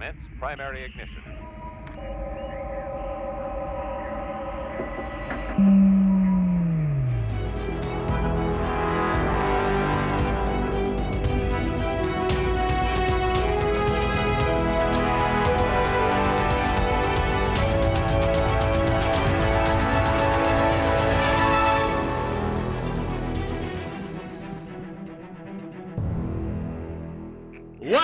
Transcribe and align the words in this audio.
Commence 0.00 0.16
primary 0.38 0.86
ignition. 0.86 1.20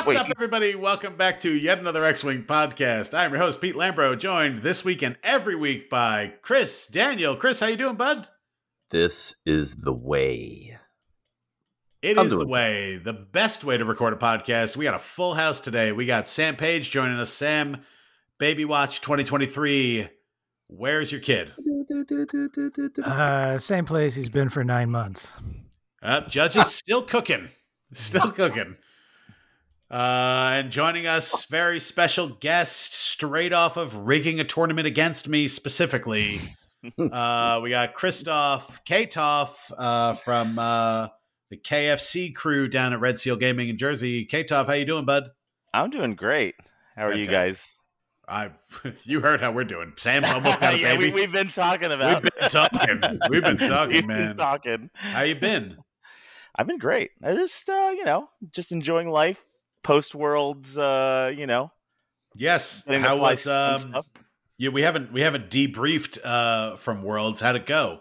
What's 0.06 0.20
Wait. 0.20 0.24
up, 0.24 0.36
everybody? 0.36 0.76
Welcome 0.76 1.16
back 1.16 1.40
to 1.40 1.52
yet 1.52 1.80
another 1.80 2.04
X 2.04 2.22
Wing 2.22 2.44
podcast. 2.44 3.12
I'm 3.12 3.32
your 3.32 3.40
host, 3.40 3.60
Pete 3.60 3.74
Lambro, 3.74 4.16
joined 4.16 4.58
this 4.58 4.84
week 4.84 5.02
and 5.02 5.18
every 5.24 5.56
week 5.56 5.90
by 5.90 6.34
Chris 6.42 6.86
Daniel. 6.86 7.34
Chris, 7.34 7.58
how 7.58 7.66
you 7.66 7.76
doing, 7.76 7.96
bud? 7.96 8.28
This 8.90 9.34
is 9.44 9.74
the 9.74 9.92
way. 9.92 10.78
It 12.02 12.16
I'm 12.16 12.26
is 12.26 12.30
the 12.30 12.36
doing 12.36 12.48
way, 12.48 12.98
the 12.98 13.14
best 13.14 13.64
way 13.64 13.78
to 13.78 13.84
record 13.84 14.12
a 14.12 14.16
podcast. 14.16 14.76
We 14.76 14.84
got 14.84 14.94
a 14.94 15.00
full 15.00 15.34
house 15.34 15.60
today. 15.60 15.90
We 15.90 16.06
got 16.06 16.28
Sam 16.28 16.54
Page 16.54 16.88
joining 16.92 17.18
us. 17.18 17.30
Sam, 17.30 17.78
Baby 18.38 18.64
Watch 18.64 19.00
2023. 19.00 20.08
Where's 20.68 21.10
your 21.10 21.20
kid? 21.20 21.52
Uh, 23.04 23.58
same 23.58 23.84
place 23.84 24.14
he's 24.14 24.28
been 24.28 24.50
for 24.50 24.62
nine 24.62 24.88
months. 24.88 25.32
Uh, 26.00 26.20
Judge 26.20 26.54
is 26.54 26.72
still 26.72 27.02
cooking. 27.02 27.48
Still 27.92 28.30
cooking. 28.30 28.76
Uh, 29.90 30.50
and 30.54 30.70
joining 30.70 31.06
us, 31.06 31.44
very 31.44 31.78
special 31.78 32.28
guest, 32.28 32.94
straight 32.94 33.52
off 33.52 33.76
of 33.76 33.94
rigging 33.94 34.40
a 34.40 34.44
tournament 34.44 34.86
against 34.86 35.28
me 35.28 35.46
specifically. 35.46 36.40
uh, 36.98 37.60
we 37.62 37.70
got 37.70 37.94
Kristoff 37.94 38.80
Ktoff 38.84 39.72
uh, 39.76 40.14
from 40.14 40.58
uh, 40.58 41.08
the 41.50 41.56
KFC 41.56 42.34
crew 42.34 42.66
down 42.66 42.92
at 42.92 43.00
Red 43.00 43.18
Seal 43.18 43.36
Gaming 43.36 43.68
in 43.68 43.78
Jersey. 43.78 44.26
Ktoff, 44.26 44.66
how 44.66 44.72
you 44.72 44.84
doing, 44.84 45.04
bud? 45.04 45.30
I'm 45.72 45.90
doing 45.90 46.16
great. 46.16 46.56
How 46.96 47.06
are 47.06 47.14
you 47.14 47.26
guys? 47.26 47.64
I, 48.28 48.50
you 49.04 49.20
heard 49.20 49.40
how 49.40 49.52
we're 49.52 49.64
doing. 49.64 49.92
Sam's 49.96 50.26
almost 50.26 50.58
got 50.58 50.74
a 50.74 50.78
yeah, 50.78 50.96
baby. 50.96 51.12
we, 51.12 51.20
we've 51.20 51.32
been 51.32 51.48
talking 51.48 51.90
We've 51.90 51.98
about. 51.98 52.22
been 52.22 52.32
talking. 52.48 53.00
We've 53.30 53.44
been 53.44 53.58
talking, 53.58 53.94
We've 53.94 54.06
man. 54.06 54.28
Been 54.28 54.36
talking. 54.36 54.90
How 54.94 55.22
you 55.22 55.36
been? 55.36 55.76
I've 56.56 56.66
been 56.66 56.78
great. 56.78 57.10
I 57.22 57.34
just, 57.34 57.68
uh, 57.68 57.92
you 57.96 58.04
know, 58.04 58.28
just 58.50 58.72
enjoying 58.72 59.08
life. 59.08 59.44
Post 59.86 60.16
worlds, 60.16 60.76
uh, 60.76 61.32
you 61.32 61.46
know. 61.46 61.70
Yes. 62.34 62.84
How 62.88 63.16
was 63.16 63.46
um? 63.46 64.02
Yeah, 64.58 64.70
we 64.70 64.82
haven't 64.82 65.12
we 65.12 65.20
haven't 65.20 65.48
debriefed 65.48 66.18
uh 66.24 66.74
from 66.74 67.04
Worlds. 67.04 67.40
How'd 67.40 67.54
it 67.54 67.66
go? 67.66 68.00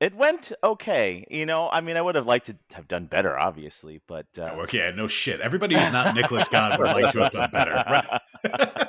It 0.00 0.14
went 0.14 0.50
okay. 0.64 1.26
You 1.30 1.44
know, 1.44 1.68
I 1.70 1.82
mean, 1.82 1.98
I 1.98 2.00
would 2.00 2.14
have 2.14 2.24
liked 2.24 2.46
to 2.46 2.56
have 2.72 2.88
done 2.88 3.04
better, 3.04 3.38
obviously, 3.38 4.00
but 4.06 4.24
uh, 4.38 4.52
Oh, 4.54 4.60
okay, 4.62 4.90
no 4.96 5.08
shit. 5.08 5.42
Everybody 5.42 5.74
who's 5.76 5.92
not 5.92 6.14
Nicholas 6.14 6.48
God 6.48 6.78
would 6.78 6.88
like 6.88 7.12
to 7.12 7.24
have 7.24 7.32
done 7.32 7.50
better. 7.50 7.84
Right? 7.86 8.88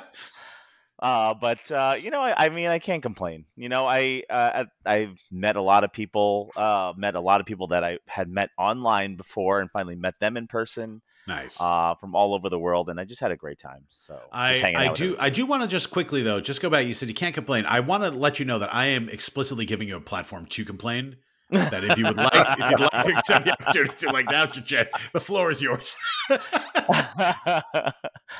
uh, 1.00 1.34
but 1.34 1.70
uh, 1.70 1.96
you 2.00 2.10
know, 2.10 2.22
I, 2.22 2.46
I 2.46 2.48
mean, 2.48 2.68
I 2.68 2.78
can't 2.78 3.02
complain. 3.02 3.44
You 3.56 3.68
know, 3.68 3.84
I 3.86 4.22
uh, 4.30 4.64
I- 4.86 4.94
I've 4.94 5.18
met 5.30 5.56
a 5.56 5.62
lot 5.62 5.84
of 5.84 5.92
people, 5.92 6.50
uh, 6.56 6.94
met 6.96 7.14
a 7.14 7.20
lot 7.20 7.40
of 7.40 7.46
people 7.46 7.66
that 7.66 7.84
I 7.84 7.98
had 8.06 8.30
met 8.30 8.48
online 8.56 9.16
before, 9.16 9.60
and 9.60 9.70
finally 9.70 9.96
met 9.96 10.14
them 10.18 10.38
in 10.38 10.46
person 10.46 11.02
nice. 11.26 11.60
uh, 11.60 11.94
from 11.96 12.14
all 12.14 12.34
over 12.34 12.48
the 12.48 12.58
world, 12.58 12.88
and 12.88 12.98
I 13.00 13.04
just 13.04 13.20
had 13.20 13.30
a 13.30 13.36
great 13.36 13.58
time. 13.58 13.84
So 13.88 14.18
I, 14.32 14.74
I 14.76 14.92
do. 14.92 15.16
I 15.18 15.30
do 15.30 15.46
want 15.46 15.62
to 15.62 15.68
just 15.68 15.90
quickly 15.90 16.22
though 16.22 16.40
just 16.40 16.60
go 16.60 16.70
back. 16.70 16.86
You 16.86 16.94
said 16.94 17.08
you 17.08 17.14
can't 17.14 17.34
complain. 17.34 17.66
I 17.66 17.80
want 17.80 18.04
to 18.04 18.10
let 18.10 18.38
you 18.38 18.44
know 18.44 18.58
that 18.58 18.74
I 18.74 18.86
am 18.86 19.08
explicitly 19.08 19.66
giving 19.66 19.88
you 19.88 19.96
a 19.96 20.00
platform 20.00 20.46
to 20.46 20.64
complain. 20.64 21.16
That 21.50 21.82
if 21.82 21.98
you 21.98 22.04
would 22.04 22.16
like, 22.16 22.30
if 22.32 22.58
you'd 22.70 22.80
like 22.80 23.04
to 23.06 23.12
accept 23.12 23.44
the 23.44 23.52
opportunity 23.52 24.06
to, 24.06 24.12
like 24.12 24.30
now's 24.30 24.54
your 24.54 24.64
chance. 24.64 24.88
The 25.12 25.18
floor 25.18 25.50
is 25.50 25.60
yours. 25.60 25.96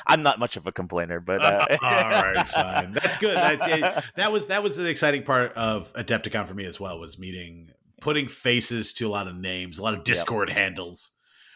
I'm 0.07 0.23
not 0.23 0.39
much 0.39 0.55
of 0.55 0.65
a 0.65 0.71
complainer, 0.71 1.19
but 1.19 1.41
uh, 1.41 1.65
All 1.83 1.89
right, 1.91 2.47
fine. 2.47 2.93
That's 2.93 3.17
good. 3.17 3.35
That's 3.35 3.67
it. 3.67 4.03
That 4.15 4.31
was 4.31 4.47
that 4.47 4.63
was 4.63 4.77
the 4.77 4.87
exciting 4.87 5.23
part 5.23 5.53
of 5.53 5.91
Adepticon 5.93 6.47
for 6.47 6.53
me 6.53 6.63
as 6.65 6.79
well. 6.79 6.99
Was 6.99 7.19
meeting, 7.19 7.71
putting 7.99 8.29
faces 8.29 8.93
to 8.93 9.07
a 9.07 9.11
lot 9.11 9.27
of 9.27 9.35
names, 9.35 9.77
a 9.77 9.83
lot 9.83 9.93
of 9.93 10.05
Discord 10.05 10.49
handles. 10.49 11.11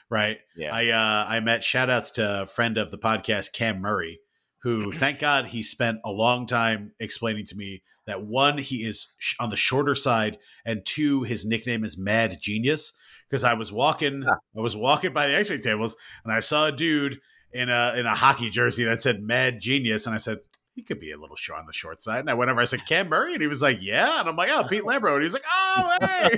Right. 0.10 0.38
yeah, 0.56 0.70
I 0.74 0.90
uh, 0.90 1.26
I 1.28 1.40
met 1.40 1.64
shout 1.64 1.90
outs 1.90 2.12
to 2.12 2.44
a 2.44 2.46
friend 2.46 2.78
of 2.78 2.92
the 2.92 2.98
podcast, 2.98 3.54
Cam 3.54 3.82
Murray, 3.82 4.20
who 4.64 4.92
thank 4.94 5.20
God 5.20 5.48
he 5.48 5.64
spent 5.64 6.00
a 6.06 6.12
long 6.12 6.46
time 6.48 6.92
explaining 7.00 7.46
to 7.48 7.56
me 7.56 7.82
that 8.08 8.22
one, 8.24 8.60
he 8.60 8.78
is 8.84 9.14
sh- 9.18 9.36
on 9.40 9.50
the 9.50 9.56
shorter 9.56 9.96
side, 9.96 10.38
and 10.64 10.86
two, 10.86 11.24
his 11.24 11.44
nickname 11.46 11.84
is 11.84 11.98
Mad 11.98 12.38
Genius. 12.40 12.94
Because 13.28 13.44
I 13.44 13.56
was 13.56 13.72
walking, 13.72 14.24
Ah. 14.28 14.36
I 14.56 14.62
was 14.62 14.76
walking 14.78 15.12
by 15.12 15.28
the 15.28 15.36
X-ray 15.36 15.58
tables, 15.58 15.96
and 16.24 16.32
I 16.32 16.40
saw 16.40 16.68
a 16.68 16.72
dude 16.72 17.20
in 17.52 17.70
a 17.70 17.96
in 17.98 18.06
a 18.06 18.14
hockey 18.14 18.52
jersey 18.52 18.84
that 18.84 19.02
said 19.02 19.24
Mad 19.24 19.60
Genius, 19.60 20.06
and 20.06 20.14
I 20.14 20.20
said. 20.20 20.40
He 20.76 20.82
could 20.84 21.00
be 21.00 21.14
a 21.14 21.18
little 21.18 21.38
short 21.38 21.60
on 21.62 21.68
the 21.68 21.72
short 21.72 22.02
side. 22.02 22.20
And 22.20 22.30
I 22.30 22.34
went 22.34 22.52
over, 22.52 22.60
I 22.60 22.66
said, 22.66 22.86
Cam 22.86 23.08
Murray? 23.08 23.32
And 23.32 23.42
he 23.42 23.48
was 23.48 23.62
like, 23.62 23.78
Yeah. 23.82 24.20
And 24.20 24.28
I'm 24.28 24.36
like, 24.36 24.50
Oh, 24.52 24.66
Pete 24.66 24.84
Lambro. 24.86 25.14
And 25.14 25.24
he's 25.24 25.32
like, 25.32 25.46
Oh, 25.50 25.98
hey. 26.02 26.30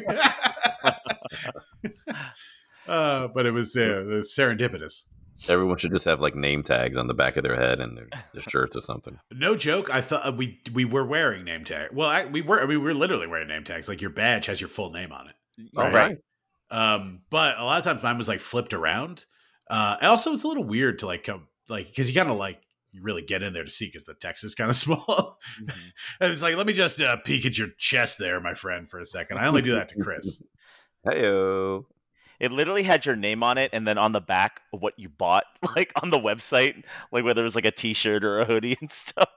uh, 2.88 3.28
but 3.28 3.46
it 3.46 3.52
was, 3.52 3.76
uh, 3.78 4.02
it 4.02 4.06
was 4.08 4.34
serendipitous. 4.34 5.04
Everyone 5.48 5.78
should 5.78 5.92
just 5.92 6.06
have 6.06 6.20
like 6.20 6.36
name 6.36 6.64
tags 6.64 6.98
on 6.98 7.06
the 7.08 7.14
back 7.14 7.38
of 7.38 7.44
their 7.44 7.56
head 7.56 7.80
and 7.80 7.96
their, 7.96 8.08
their 8.34 8.42
shirts 8.50 8.76
or 8.76 8.82
something. 8.82 9.20
No 9.32 9.56
joke. 9.56 9.94
I 9.94 10.02
thought 10.02 10.28
uh, 10.28 10.32
we 10.32 10.60
we 10.74 10.84
were 10.84 11.06
wearing 11.06 11.44
name 11.44 11.64
tag. 11.64 11.90
Well, 11.94 12.10
I, 12.10 12.26
we 12.26 12.42
were. 12.42 12.58
I 12.60 12.62
mean, 12.62 12.70
we 12.70 12.78
were 12.78 12.94
literally 12.96 13.28
wearing 13.28 13.48
name 13.48 13.64
tags. 13.64 13.88
Like 13.88 14.02
your 14.02 14.10
badge 14.10 14.48
has 14.48 14.60
your 14.60 14.68
full 14.68 14.90
name 14.92 15.12
on 15.12 15.28
it. 15.28 15.36
All 15.78 15.84
Right. 15.84 15.94
right. 15.94 16.18
Um, 16.72 17.20
but 17.30 17.58
a 17.60 17.64
lot 17.64 17.78
of 17.78 17.84
times 17.84 18.02
mine 18.02 18.18
was 18.18 18.28
like 18.28 18.40
flipped 18.40 18.74
around. 18.74 19.26
Uh, 19.70 19.98
and 20.02 20.10
also 20.10 20.34
it's 20.34 20.44
a 20.44 20.48
little 20.48 20.64
weird 20.64 21.00
to 21.00 21.06
like 21.06 21.24
come 21.24 21.48
like 21.70 21.88
because 21.88 22.10
you 22.10 22.16
kind 22.16 22.30
of 22.32 22.38
like 22.38 22.60
you 22.92 23.04
really 23.04 23.22
get 23.22 23.44
in 23.44 23.54
there 23.54 23.64
to 23.64 23.70
see 23.70 23.86
because 23.86 24.06
the 24.06 24.16
text 24.16 24.44
is 24.44 24.56
kind 24.56 24.72
of 24.72 24.76
small. 24.86 25.38
Mhm. 25.62 25.76
and 26.20 26.32
it's 26.32 26.42
like 26.42 26.56
let 26.56 26.66
me 26.66 26.74
just 26.74 27.00
uh, 27.00 27.16
peek 27.18 27.46
at 27.46 27.60
your 27.60 27.68
chest 27.78 28.18
there, 28.18 28.40
my 28.42 28.56
friend, 28.56 28.90
for 28.90 29.00
a 29.00 29.06
second. 29.06 29.38
I 29.38 29.46
only 29.46 29.62
do 29.62 29.76
that 29.76 29.90
to 29.90 30.00
Chris. 30.02 30.42
Heyo. 31.06 31.86
It 32.40 32.52
literally 32.52 32.84
had 32.84 33.06
your 33.06 33.16
name 33.16 33.44
on 33.44 33.58
it, 33.58 33.72
and 33.74 33.88
then 33.88 33.98
on 33.98 34.12
the 34.12 34.22
back 34.22 34.62
of 34.74 34.82
what 34.82 34.98
you 34.98 35.10
bought, 35.10 35.46
like 35.76 35.92
on 36.02 36.10
the 36.10 36.20
website, 36.20 36.84
like 37.12 37.24
whether 37.24 37.42
it 37.42 37.46
was 37.46 37.56
like 37.56 37.66
a 37.66 37.72
T-shirt 37.72 38.24
or 38.24 38.40
a 38.40 38.46
hoodie 38.46 38.78
and 38.82 38.92
stuff. 38.92 39.30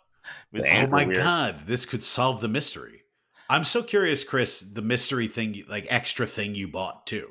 Oh 0.56 0.86
my 0.88 1.04
weird. 1.04 1.16
god, 1.16 1.60
this 1.66 1.86
could 1.86 2.02
solve 2.02 2.40
the 2.40 2.48
mystery. 2.48 3.02
I'm 3.48 3.64
so 3.64 3.82
curious, 3.82 4.24
Chris. 4.24 4.60
The 4.60 4.82
mystery 4.82 5.26
thing, 5.26 5.64
like 5.68 5.86
extra 5.88 6.26
thing 6.26 6.54
you 6.54 6.68
bought 6.68 7.06
too. 7.06 7.28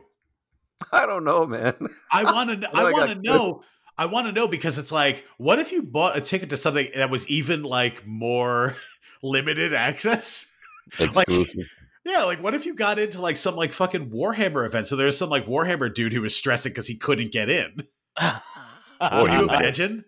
I 0.91 1.05
don't 1.05 1.23
know, 1.23 1.45
man. 1.45 1.75
I 2.11 2.23
want 2.23 2.61
to. 2.61 2.69
I 2.75 2.85
I 2.85 2.91
want 2.91 3.11
to 3.11 3.21
know. 3.21 3.63
I 3.97 4.05
want 4.05 4.27
to 4.27 4.33
know 4.33 4.47
because 4.47 4.77
it's 4.77 4.93
like, 4.93 5.25
what 5.37 5.59
if 5.59 5.73
you 5.73 5.81
bought 5.81 6.17
a 6.17 6.21
ticket 6.21 6.51
to 6.51 6.57
something 6.57 6.87
that 6.95 7.09
was 7.09 7.27
even 7.27 7.63
like 7.63 8.07
more 8.07 8.77
limited 9.21 9.73
access? 9.73 10.55
Exclusive. 10.97 11.65
Yeah, 12.09 12.23
like 12.23 12.41
what 12.41 12.53
if 12.55 12.65
you 12.65 12.73
got 12.73 12.97
into 12.99 13.21
like 13.21 13.37
some 13.37 13.55
like 13.55 13.71
fucking 13.71 14.09
Warhammer 14.09 14.65
event? 14.65 14.87
So 14.87 14.95
there's 14.95 15.17
some 15.17 15.29
like 15.29 15.45
Warhammer 15.45 15.93
dude 15.93 16.11
who 16.13 16.21
was 16.21 16.35
stressing 16.35 16.71
because 16.71 16.87
he 16.87 16.95
couldn't 16.95 17.31
get 17.31 17.49
in. 17.49 17.83
Oh, 18.19 18.41
Can 19.01 19.31
you 19.31 19.37
you 19.39 19.43
imagine? 19.49 20.05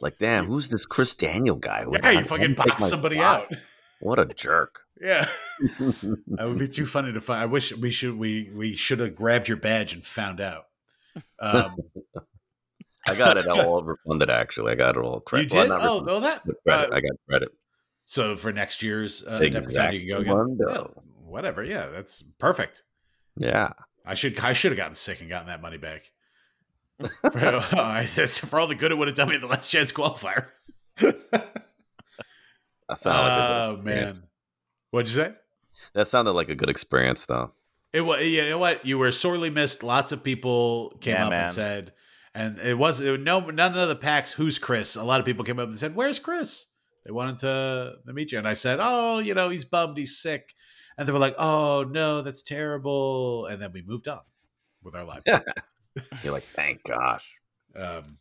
like, 0.00 0.18
damn, 0.18 0.46
who's 0.46 0.68
this 0.68 0.84
Chris 0.86 1.14
Daniel 1.14 1.56
guy? 1.56 1.84
who 1.84 1.94
Yeah, 1.94 2.10
you 2.10 2.24
fucking 2.24 2.54
box 2.54 2.84
somebody 2.88 3.16
spot? 3.16 3.42
out. 3.52 3.58
What 4.00 4.18
a 4.18 4.26
jerk. 4.26 4.80
Yeah, 5.00 5.26
that 5.80 6.44
would 6.46 6.58
be 6.58 6.68
too 6.68 6.86
funny 6.86 7.12
to 7.12 7.20
find. 7.20 7.42
I 7.42 7.46
wish 7.46 7.74
we 7.76 7.90
should 7.90 8.16
we 8.18 8.50
we 8.54 8.76
should 8.76 9.00
have 9.00 9.14
grabbed 9.16 9.48
your 9.48 9.56
badge 9.56 9.92
and 9.94 10.04
found 10.04 10.40
out. 10.40 10.64
Um, 11.40 11.76
I 13.06 13.14
got 13.16 13.36
it 13.38 13.48
all 13.48 13.82
refunded, 13.82 14.30
actually. 14.30 14.72
I 14.72 14.74
got 14.76 14.96
it 14.96 15.00
all 15.00 15.14
you 15.16 15.20
credit. 15.22 15.52
Well, 15.52 15.62
did? 15.64 15.68
not 15.70 15.80
Oh, 15.80 16.00
refunded, 16.00 16.06
no, 16.06 16.20
that. 16.20 16.42
credit. 16.66 16.92
uh, 16.92 16.96
I 16.96 17.00
got 17.00 17.10
credit. 17.28 17.48
So 18.04 18.36
for 18.36 18.52
next 18.52 18.82
year's 18.82 19.24
uh, 19.26 19.40
Adepticon, 19.40 19.92
you 19.94 20.00
can 20.14 20.24
go 20.26 20.32
again. 20.42 20.58
Yeah, 20.68 20.82
whatever. 21.32 21.64
Yeah, 21.64 21.86
that's 21.86 22.22
perfect. 22.38 22.82
Yeah. 23.36 23.72
I 24.06 24.14
should 24.14 24.38
I 24.40 24.52
should 24.52 24.72
have 24.72 24.76
gotten 24.76 24.94
sick 24.94 25.20
and 25.20 25.28
gotten 25.28 25.48
that 25.48 25.62
money 25.62 25.78
back. 25.78 26.10
for, 27.00 27.38
uh, 27.38 28.04
for 28.06 28.60
all 28.60 28.66
the 28.68 28.74
good 28.76 28.92
it 28.92 28.98
would 28.98 29.08
have 29.08 29.16
done 29.16 29.28
me 29.28 29.34
in 29.34 29.40
the 29.40 29.46
last 29.48 29.70
chance 29.70 29.92
qualifier. 29.92 30.46
That 32.88 32.98
sounded 32.98 33.20
like 33.20 33.50
Oh 33.50 33.82
man, 33.82 34.14
what'd 34.90 35.08
you 35.08 35.14
say? 35.22 35.32
That 35.94 36.08
sounded 36.08 36.32
like 36.32 36.48
a 36.50 36.54
good 36.54 36.68
experience, 36.68 37.24
though. 37.26 37.52
It 37.92 38.02
was. 38.02 38.26
You 38.26 38.48
know 38.50 38.58
what? 38.58 38.84
You 38.84 38.98
were 38.98 39.10
sorely 39.10 39.50
missed. 39.50 39.82
Lots 39.82 40.12
of 40.12 40.22
people 40.22 40.96
came 41.00 41.14
Yeah, 41.14 41.26
up 41.26 41.30
man. 41.30 41.44
and 41.44 41.52
said, 41.52 41.92
and 42.34 42.58
it 42.58 42.76
was 42.76 43.00
it, 43.00 43.20
no 43.20 43.40
none 43.40 43.78
of 43.78 43.88
the 43.88 43.96
packs. 43.96 44.32
Who's 44.32 44.58
Chris? 44.58 44.96
A 44.96 45.04
lot 45.04 45.20
of 45.20 45.26
people 45.26 45.44
came 45.44 45.58
up 45.58 45.68
and 45.68 45.78
said, 45.78 45.94
"Where's 45.94 46.18
Chris?" 46.18 46.66
They 47.04 47.12
wanted 47.12 47.38
to, 47.38 47.94
to 48.06 48.12
meet 48.12 48.30
you, 48.32 48.38
and 48.38 48.46
I 48.48 48.52
said, 48.52 48.78
"Oh, 48.80 49.18
you 49.20 49.34
know, 49.34 49.48
he's 49.48 49.64
bummed. 49.64 49.96
He's 49.96 50.18
sick." 50.20 50.52
And 51.02 51.08
they 51.08 51.12
were 51.12 51.18
like, 51.18 51.34
"Oh 51.36 51.82
no, 51.82 52.22
that's 52.22 52.44
terrible." 52.44 53.46
And 53.46 53.60
then 53.60 53.72
we 53.72 53.82
moved 53.82 54.06
on 54.06 54.20
with 54.84 54.94
our 54.94 55.04
lives. 55.04 55.24
You're 56.22 56.32
like, 56.32 56.46
thank 56.54 56.84
gosh. 56.84 57.28
Um, 57.74 58.18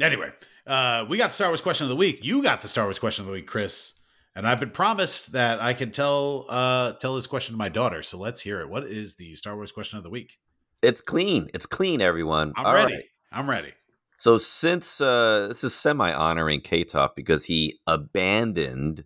Anyway, 0.00 0.32
uh, 0.66 1.04
we 1.08 1.16
got 1.16 1.28
the 1.28 1.34
Star 1.34 1.48
Wars 1.48 1.60
question 1.60 1.84
of 1.84 1.90
the 1.90 1.96
week. 1.96 2.24
You 2.24 2.42
got 2.42 2.60
the 2.60 2.68
Star 2.68 2.84
Wars 2.84 2.98
question 2.98 3.22
of 3.22 3.26
the 3.26 3.32
week, 3.32 3.46
Chris. 3.46 3.94
And 4.34 4.46
I've 4.46 4.58
been 4.58 4.70
promised 4.70 5.32
that 5.32 5.60
I 5.60 5.74
can 5.74 5.92
tell 5.92 6.46
uh, 6.48 6.94
tell 6.94 7.14
this 7.14 7.26
question 7.26 7.54
to 7.54 7.58
my 7.58 7.68
daughter. 7.68 8.02
So 8.02 8.18
let's 8.18 8.40
hear 8.40 8.60
it. 8.60 8.68
What 8.68 8.84
is 8.84 9.14
the 9.14 9.34
Star 9.34 9.54
Wars 9.54 9.70
question 9.70 9.98
of 9.98 10.02
the 10.02 10.10
week? 10.10 10.38
It's 10.82 11.00
clean. 11.00 11.48
It's 11.54 11.66
clean, 11.66 12.00
everyone. 12.00 12.52
I'm 12.56 12.66
All 12.66 12.74
ready. 12.74 12.94
right. 12.94 13.04
I'm 13.30 13.48
ready. 13.48 13.72
So 14.16 14.38
since 14.38 15.00
uh, 15.00 15.46
this 15.48 15.62
is 15.62 15.74
semi 15.74 16.12
honoring 16.12 16.62
Ktoff 16.62 17.10
because 17.14 17.44
he 17.44 17.78
abandoned 17.86 19.04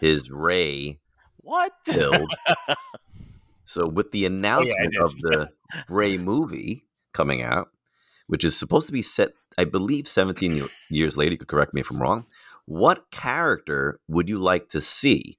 his 0.00 0.30
Rey 0.30 1.00
What? 1.42 1.72
build. 1.84 2.32
so 3.64 3.86
with 3.86 4.12
the 4.12 4.24
oh, 4.24 4.28
announcement 4.28 4.92
did. 4.92 5.02
of 5.02 5.20
the 5.20 5.50
Rey 5.88 6.16
movie 6.16 6.86
coming 7.12 7.42
out, 7.42 7.70
which 8.26 8.44
is 8.44 8.56
supposed 8.56 8.86
to 8.86 8.92
be 8.92 9.02
set, 9.02 9.32
I 9.58 9.64
believe, 9.64 10.08
17 10.08 10.68
years 10.88 11.16
later. 11.16 11.32
You 11.32 11.38
could 11.38 11.48
correct 11.48 11.74
me 11.74 11.80
if 11.80 11.90
I'm 11.90 12.00
wrong. 12.00 12.26
What 12.64 13.10
character 13.10 14.00
would 14.08 14.28
you 14.28 14.38
like 14.38 14.68
to 14.70 14.80
see 14.80 15.38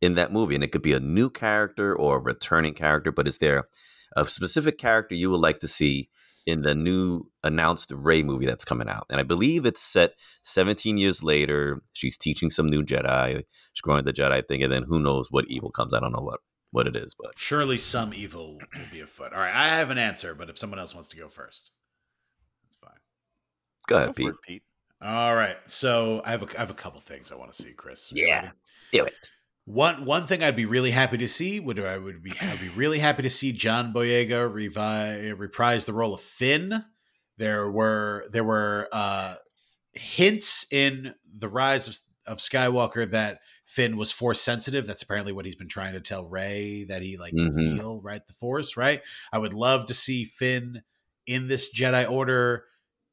in 0.00 0.14
that 0.14 0.32
movie? 0.32 0.54
And 0.54 0.64
it 0.64 0.72
could 0.72 0.82
be 0.82 0.92
a 0.92 1.00
new 1.00 1.28
character 1.28 1.94
or 1.94 2.16
a 2.16 2.20
returning 2.20 2.74
character, 2.74 3.12
but 3.12 3.28
is 3.28 3.38
there 3.38 3.68
a 4.16 4.26
specific 4.28 4.78
character 4.78 5.14
you 5.14 5.30
would 5.30 5.40
like 5.40 5.60
to 5.60 5.68
see 5.68 6.08
in 6.46 6.62
the 6.62 6.74
new 6.74 7.30
announced 7.44 7.92
Rey 7.94 8.22
movie 8.22 8.46
that's 8.46 8.64
coming 8.64 8.88
out? 8.88 9.06
And 9.10 9.20
I 9.20 9.22
believe 9.22 9.66
it's 9.66 9.80
set 9.82 10.12
17 10.44 10.98
years 10.98 11.22
later. 11.22 11.82
She's 11.92 12.16
teaching 12.16 12.50
some 12.50 12.68
new 12.68 12.82
Jedi. 12.82 13.36
She's 13.72 13.80
growing 13.82 14.04
the 14.04 14.12
Jedi 14.12 14.46
thing, 14.46 14.62
and 14.62 14.72
then 14.72 14.84
who 14.84 14.98
knows 15.00 15.30
what 15.30 15.46
evil 15.48 15.70
comes. 15.70 15.94
I 15.94 16.00
don't 16.00 16.12
know 16.12 16.22
what 16.22 16.40
what 16.72 16.86
it 16.86 16.94
is, 16.96 17.14
but 17.18 17.32
Surely 17.36 17.78
some 17.78 18.14
evil 18.14 18.54
will 18.76 18.86
be 18.92 19.00
afoot. 19.00 19.32
All 19.32 19.40
right, 19.40 19.54
I 19.54 19.68
have 19.76 19.90
an 19.90 19.98
answer, 19.98 20.34
but 20.34 20.48
if 20.48 20.56
someone 20.56 20.78
else 20.78 20.94
wants 20.94 21.08
to 21.10 21.16
go 21.16 21.28
first, 21.28 21.72
that's 22.64 22.76
fine. 22.76 23.00
go 23.88 23.96
Go 23.96 23.96
ahead, 23.96 24.08
for 24.10 24.14
Pete. 24.14 24.28
it, 24.28 24.34
Pete. 24.46 24.62
All 25.02 25.34
right, 25.34 25.56
so 25.66 26.22
I 26.24 26.30
have 26.30 26.42
a, 26.42 26.56
I 26.56 26.60
have 26.60 26.70
a 26.70 26.74
couple 26.74 27.00
things 27.00 27.32
I 27.32 27.34
want 27.36 27.52
to 27.52 27.60
see, 27.62 27.72
Chris. 27.72 28.12
Yeah. 28.14 28.36
ready? 28.36 28.48
Do 28.92 29.04
it. 29.04 29.14
One 29.66 30.04
one 30.04 30.26
thing 30.26 30.42
I'd 30.42 30.56
be 30.56 30.64
really 30.66 30.90
happy 30.90 31.18
to 31.18 31.28
see 31.28 31.60
would 31.60 31.78
I 31.78 31.96
would 31.98 32.22
be 32.22 32.32
I'd 32.40 32.60
be 32.60 32.70
really 32.70 32.98
happy 32.98 33.22
to 33.22 33.30
see 33.30 33.52
John 33.52 33.92
Boyega 33.92 34.50
revi- 34.50 35.38
reprise 35.38 35.84
the 35.84 35.92
role 35.92 36.14
of 36.14 36.20
Finn. 36.20 36.84
There 37.36 37.70
were 37.70 38.26
there 38.32 38.44
were 38.44 38.88
uh, 38.92 39.34
hints 39.92 40.66
in 40.70 41.14
the 41.36 41.48
Rise 41.48 41.88
of, 41.88 41.98
of 42.26 42.38
Skywalker 42.38 43.10
that 43.12 43.40
Finn 43.66 43.96
was 43.96 44.10
force 44.10 44.40
sensitive. 44.40 44.86
That's 44.86 45.02
apparently 45.02 45.32
what 45.32 45.44
he's 45.46 45.54
been 45.56 45.68
trying 45.68 45.92
to 45.92 46.00
tell 46.00 46.26
Rey 46.26 46.84
that 46.88 47.02
he 47.02 47.16
like 47.16 47.34
Mhm. 47.34 47.76
feel 47.76 48.00
right 48.00 48.26
the 48.26 48.32
Force. 48.32 48.76
Right. 48.76 49.02
I 49.32 49.38
would 49.38 49.54
love 49.54 49.86
to 49.86 49.94
see 49.94 50.24
Finn 50.24 50.82
in 51.26 51.46
this 51.46 51.72
Jedi 51.72 52.10
Order 52.10 52.64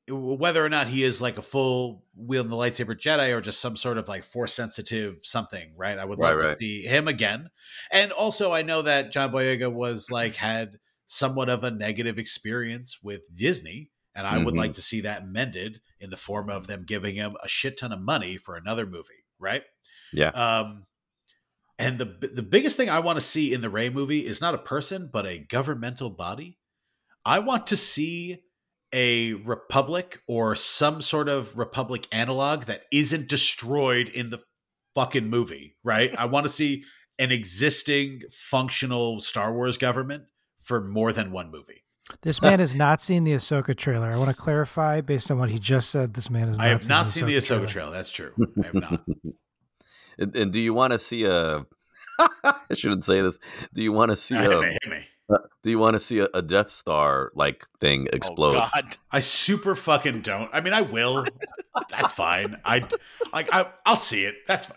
whether 0.09 0.63
or 0.65 0.69
not 0.69 0.87
he 0.87 1.03
is 1.03 1.21
like 1.21 1.37
a 1.37 1.41
full 1.41 2.05
wielding 2.15 2.49
the 2.49 2.55
lightsaber 2.55 2.97
Jedi 2.97 3.33
or 3.35 3.41
just 3.41 3.59
some 3.59 3.75
sort 3.75 3.97
of 3.97 4.07
like 4.07 4.23
force 4.23 4.53
sensitive 4.53 5.17
something, 5.23 5.73
right? 5.75 5.97
I 5.99 6.05
would 6.05 6.17
love 6.19 6.35
Right, 6.35 6.41
to 6.41 6.47
right. 6.49 6.59
see 6.59 6.81
him 6.83 7.07
again. 7.07 7.49
And 7.91 8.11
also, 8.11 8.53
I 8.53 8.61
know 8.61 8.81
that 8.83 9.11
John 9.11 9.31
Boyega 9.31 9.71
was 9.71 10.09
like 10.09 10.35
had 10.35 10.79
somewhat 11.07 11.49
of 11.49 11.63
a 11.63 11.71
negative 11.71 12.17
experience 12.17 12.99
with 13.03 13.33
Disney, 13.35 13.91
and 14.15 14.25
I 14.25 14.43
would 14.43 14.53
Mhm. 14.55 14.57
like 14.57 14.73
to 14.73 14.81
see 14.81 15.01
that 15.01 15.27
mended 15.27 15.81
in 15.99 16.09
the 16.09 16.17
form 16.17 16.49
of 16.49 16.67
them 16.67 16.83
giving 16.85 17.15
him 17.15 17.35
a 17.43 17.47
shit 17.47 17.77
ton 17.77 17.91
of 17.91 17.99
money 17.99 18.37
for 18.37 18.55
another 18.55 18.85
movie, 18.85 19.25
right? 19.39 19.63
Yeah. 20.13 20.29
Um, 20.29 20.85
and 21.77 21.99
the 21.99 22.05
the 22.33 22.43
biggest 22.43 22.77
thing 22.77 22.89
I 22.89 22.99
want 22.99 23.19
to 23.19 23.25
see 23.25 23.53
in 23.53 23.61
the 23.61 23.69
Rey 23.69 23.89
movie 23.89 24.25
is 24.25 24.41
not 24.41 24.55
a 24.55 24.59
person, 24.59 25.09
but 25.11 25.25
a 25.25 25.37
governmental 25.39 26.09
body. 26.09 26.57
I 27.25 27.39
want 27.39 27.67
to 27.67 27.77
see 27.77 28.41
a 28.93 29.33
republic 29.33 30.21
or 30.27 30.55
some 30.55 31.01
sort 31.01 31.29
of 31.29 31.57
republic 31.57 32.07
analog 32.11 32.65
that 32.65 32.83
isn't 32.91 33.27
destroyed 33.27 34.09
in 34.09 34.29
the 34.29 34.41
fucking 34.95 35.29
movie, 35.29 35.75
right? 35.83 36.13
I 36.17 36.25
want 36.25 36.45
to 36.45 36.51
see 36.51 36.83
an 37.19 37.31
existing 37.31 38.23
functional 38.31 39.21
Star 39.21 39.53
Wars 39.53 39.77
government 39.77 40.23
for 40.59 40.81
more 40.81 41.11
than 41.11 41.31
one 41.31 41.51
movie. 41.51 41.83
This 42.21 42.41
man 42.41 42.59
has 42.59 42.73
not 42.73 43.01
seen 43.01 43.23
the 43.23 43.33
Ahsoka 43.33 43.75
trailer. 43.75 44.11
I 44.11 44.17
want 44.17 44.29
to 44.29 44.35
clarify 44.35 45.01
based 45.01 45.29
on 45.31 45.39
what 45.39 45.49
he 45.49 45.59
just 45.59 45.89
said. 45.89 46.13
This 46.13 46.29
man 46.29 46.47
has. 46.47 46.57
Not 46.57 46.65
I 46.65 46.69
have 46.69 46.87
not 46.87 47.11
seen 47.11 47.25
the 47.25 47.37
Ahsoka 47.37 47.47
trailer. 47.47 47.67
trailer. 47.67 47.91
That's 47.91 48.11
true. 48.11 48.33
I 48.61 48.65
have 48.65 48.73
not. 48.73 49.01
And, 50.19 50.35
and 50.35 50.51
do 50.51 50.59
you 50.59 50.73
want 50.73 50.93
to 50.93 50.97
see 50.99 51.25
a? 51.25 51.63
I 52.43 52.73
shouldn't 52.73 53.05
say 53.05 53.21
this. 53.21 53.37
Do 53.71 53.83
you 53.83 53.91
want 53.91 54.09
to 54.09 54.17
see 54.17 54.33
hit 54.33 54.51
a? 54.51 54.61
me, 54.61 54.77
hit 54.81 54.89
me. 54.89 55.05
Do 55.61 55.69
you 55.69 55.77
want 55.77 55.95
to 55.95 55.99
see 55.99 56.19
a, 56.19 56.27
a 56.33 56.41
Death 56.41 56.69
Star 56.69 57.31
like 57.35 57.67
thing 57.81 58.07
explode? 58.13 58.55
Oh, 58.55 58.69
God. 58.73 58.97
I 59.11 59.19
super 59.19 59.75
fucking 59.75 60.21
don't. 60.21 60.49
I 60.53 60.61
mean, 60.61 60.73
I 60.73 60.81
will. 60.81 61.27
That's 61.89 62.13
fine. 62.13 62.57
I 62.63 62.87
like. 63.33 63.53
I, 63.53 63.67
I'll 63.85 63.97
see 63.97 64.23
it. 64.23 64.35
That's. 64.47 64.71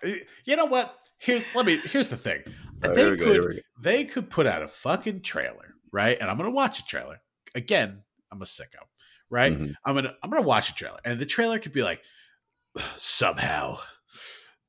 You 0.45 0.57
know 0.57 0.65
what? 0.65 0.97
Here's 1.19 1.45
let 1.55 1.67
me. 1.67 1.77
Here's 1.85 2.09
the 2.09 2.17
thing. 2.17 2.43
Oh, 2.83 2.93
they 2.93 3.17
go, 3.17 3.17
could. 3.17 3.41
go. 3.41 3.61
they 3.81 4.05
could 4.05 4.29
put 4.29 4.47
out 4.47 4.63
a 4.63 4.69
fucking 4.69 5.23
trailer, 5.23 5.75
right? 5.93 6.19
And 6.21 6.29
I'm 6.29 6.37
gonna 6.37 6.51
watch 6.51 6.81
a 6.81 6.85
trailer. 6.85 7.21
Again, 7.55 8.03
I'm 8.33 8.43
a 8.43 8.47
sicko, 8.47 8.83
right? 9.29 9.53
Mhm. 9.53 9.75
I'm 9.85 9.95
gonna 9.95 10.15
I'm 10.23 10.31
gonna 10.31 10.43
watch 10.43 10.71
a 10.71 10.75
trailer, 10.75 10.99
and 11.05 11.21
the 11.21 11.27
trailer 11.27 11.61
could 11.61 11.73
be 11.73 11.83
like, 11.83 12.03
somehow 12.97 13.79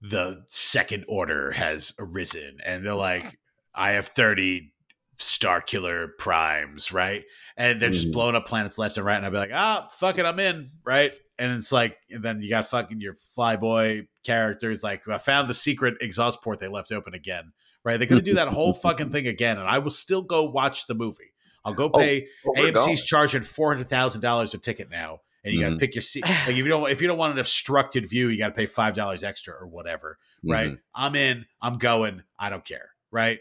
the 0.01 0.43
second 0.47 1.05
order 1.07 1.51
has 1.51 1.93
arisen, 1.97 2.57
and 2.63 2.85
they're 2.85 2.93
like, 2.93 3.39
I 3.73 3.91
have 3.93 4.07
30 4.07 4.73
Starkiller 5.21 6.09
primes, 6.17 6.91
right? 6.91 7.23
And 7.57 7.81
they're 7.81 7.89
just 7.91 8.07
Mhm. 8.09 8.13
blowing 8.13 8.35
up 8.35 8.45
planets 8.47 8.77
left 8.77 8.97
and 8.97 9.05
right, 9.05 9.15
and 9.17 9.25
I'd 9.25 9.31
be 9.31 9.37
like, 9.37 9.51
ah, 9.53 9.87
fuck 9.91 10.17
it, 10.17 10.25
I'm 10.25 10.39
in, 10.39 10.71
right? 10.83 11.13
And 11.37 11.53
it's 11.57 11.71
like, 11.71 11.97
and 12.09 12.23
then 12.23 12.41
you 12.41 12.49
got 12.49 12.69
fucking 12.69 12.99
your 13.01 13.13
flyboy 13.13 14.07
characters 14.23 14.83
like, 14.83 15.07
I 15.07 15.17
found 15.17 15.49
the 15.49 15.53
secret 15.53 15.95
exhaust 16.01 16.41
port 16.41 16.59
they 16.59 16.67
left 16.67 16.91
open 16.91 17.13
again, 17.13 17.53
right? 17.83 17.97
They're 17.97 18.07
gonna 18.07 18.21
do 18.21 18.35
that 18.35 18.47
whole 18.49 18.73
fucking 18.73 19.09
thing 19.09 19.27
again, 19.27 19.57
and 19.57 19.67
I 19.67 19.79
will 19.79 19.91
still 19.91 20.21
go 20.21 20.43
watch 20.43 20.87
the 20.87 20.95
movie. 20.95 21.33
I'll 21.63 21.73
go 21.73 21.91
Oh, 21.93 21.97
pay. 21.99 22.27
Oh. 22.45 22.53
AMC's 22.57 23.05
charging 23.05 23.43
four 23.43 23.71
hundred 23.73 23.87
thousand 23.89 24.21
dollars 24.21 24.53
a 24.55 24.57
ticket 24.57 24.89
now, 24.89 25.21
and 25.43 25.53
you 25.53 25.59
got 25.61 25.69
to 25.69 25.77
pick 25.77 25.93
your 25.93 26.01
seat. 26.01 26.25
Like 26.25 26.49
if 26.49 26.57
you 26.57 26.67
don't, 26.67 26.89
if 26.89 27.01
you 27.01 27.07
don't 27.07 27.19
want 27.19 27.33
an 27.33 27.39
obstructed 27.39 28.09
view, 28.09 28.29
you 28.29 28.37
got 28.39 28.47
to 28.47 28.53
pay 28.53 28.65
five 28.65 28.95
dollars 28.95 29.23
extra 29.23 29.53
or 29.53 29.67
whatever. 29.67 30.17
Right? 30.43 30.71
Mhm. 30.71 30.79
I'm 30.95 31.15
in. 31.15 31.45
I'm 31.61 31.77
going. 31.77 32.23
I 32.39 32.49
don't 32.49 32.65
care. 32.65 32.89
Right? 33.11 33.39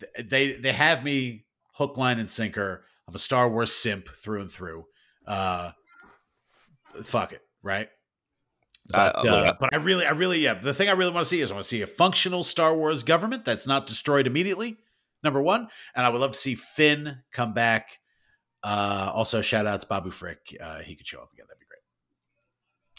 Th- 0.00 0.28
They 0.28 0.52
they 0.52 0.72
have 0.72 1.02
me 1.04 1.44
hook, 1.74 1.96
line, 1.96 2.18
and 2.18 2.30
sinker. 2.30 2.84
I'm 3.06 3.14
a 3.14 3.18
Star 3.18 3.48
Wars 3.48 3.72
simp 3.72 4.08
through 4.08 4.40
and 4.42 4.50
through. 4.52 4.84
Uh, 5.26 5.72
fuck 7.02 7.32
it. 7.32 7.42
Right? 7.62 7.88
But, 8.90 9.16
I- 9.16 9.28
uh, 9.28 9.54
but 9.60 9.74
I 9.74 9.76
really, 9.78 10.06
I 10.06 10.10
really, 10.10 10.40
yeah. 10.40 10.54
The 10.54 10.72
thing 10.74 10.88
I 10.88 10.92
really 10.92 11.10
want 11.12 11.24
to 11.24 11.28
see 11.28 11.40
is 11.40 11.50
I 11.50 11.54
want 11.54 11.64
to 11.64 11.68
see 11.68 11.82
a 11.82 11.86
functional 11.86 12.42
Star 12.44 12.74
Wars 12.74 13.02
government 13.02 13.44
that's 13.44 13.66
not 13.66 13.86
destroyed 13.86 14.26
immediately. 14.26 14.78
Number 15.22 15.42
one, 15.42 15.68
and 15.96 16.06
I 16.06 16.08
would 16.10 16.20
love 16.20 16.32
to 16.32 16.38
see 16.38 16.54
Finn 16.54 17.18
come 17.32 17.52
back. 17.52 17.98
Uh, 18.62 19.10
also, 19.12 19.40
shout 19.40 19.66
outs 19.66 19.84
Babu 19.84 20.10
Frick. 20.10 20.56
Uh, 20.60 20.78
he 20.80 20.94
could 20.94 21.06
show 21.06 21.20
up 21.20 21.32
again. 21.32 21.46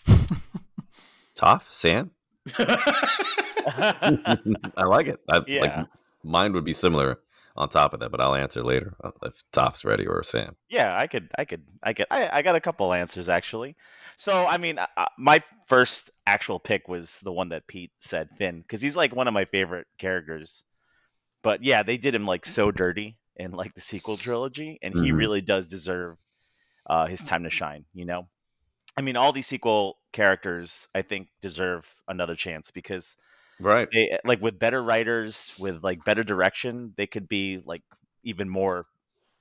That'd 0.05 0.27
be 0.27 0.27
great. 0.27 0.39
Toff 1.35 1.67
Sam. 1.73 2.11
I 4.77 4.83
like 4.85 5.07
it. 5.07 5.19
I, 5.29 5.41
Yeah. 5.47 5.61
Like 5.61 5.87
mine 6.23 6.53
would 6.53 6.65
be 6.65 6.73
similar 6.73 7.19
on 7.55 7.69
top 7.69 7.93
of 7.93 7.99
that, 7.99 8.11
but 8.11 8.21
I'll 8.21 8.35
answer 8.35 8.63
later 8.63 8.95
uh, 9.03 9.11
if 9.23 9.43
Toph's 9.51 9.83
ready 9.83 10.05
or 10.07 10.23
Sam. 10.23 10.55
Yeah, 10.69 10.95
I 10.97 11.07
could, 11.07 11.29
I 11.37 11.45
could, 11.45 11.63
I 11.81 11.93
could. 11.93 12.05
I, 12.11 12.29
I 12.39 12.41
got 12.41 12.55
a 12.55 12.61
couple 12.61 12.93
answers 12.93 13.27
actually. 13.29 13.75
So, 14.17 14.45
I 14.45 14.57
mean, 14.57 14.77
uh, 14.79 15.05
my 15.17 15.41
first 15.67 16.09
actual 16.27 16.59
pick 16.59 16.87
was 16.87 17.19
the 17.23 17.31
one 17.31 17.49
that 17.49 17.67
Pete 17.67 17.91
said, 17.97 18.29
Finn, 18.37 18.61
because 18.61 18.81
he's 18.81 18.95
like 18.95 19.15
one 19.15 19.27
of 19.27 19.33
my 19.33 19.45
favorite 19.45 19.87
characters. 19.97 20.63
But 21.41 21.63
yeah, 21.63 21.83
they 21.83 21.97
did 21.97 22.15
him 22.15 22.25
like 22.25 22.45
so 22.45 22.69
dirty 22.71 23.17
in 23.37 23.51
like 23.51 23.73
the 23.73 23.81
sequel 23.81 24.17
trilogy, 24.17 24.77
and 24.81 24.93
he 24.93 25.11
Mhm. 25.11 25.17
really 25.17 25.41
does 25.41 25.67
deserve 25.67 26.17
uh, 26.85 27.07
his 27.07 27.21
time 27.21 27.43
to 27.43 27.49
shine. 27.49 27.85
You 27.93 28.05
know, 28.05 28.27
I 28.97 29.01
mean, 29.01 29.15
all 29.15 29.31
these 29.31 29.47
sequel 29.47 29.97
characters, 30.11 30.87
I 30.93 31.01
think, 31.01 31.29
deserve 31.41 31.85
another 32.07 32.35
chance 32.35 32.71
because 32.71 33.17
Right. 33.59 33.87
they 33.91 34.17
like 34.23 34.41
with 34.41 34.57
better 34.59 34.81
writers, 34.81 35.51
with 35.59 35.83
like 35.83 36.03
better 36.05 36.23
direction, 36.23 36.93
they 36.97 37.07
could 37.07 37.27
be 37.27 37.61
like 37.65 37.83
even 38.23 38.47
more, 38.49 38.85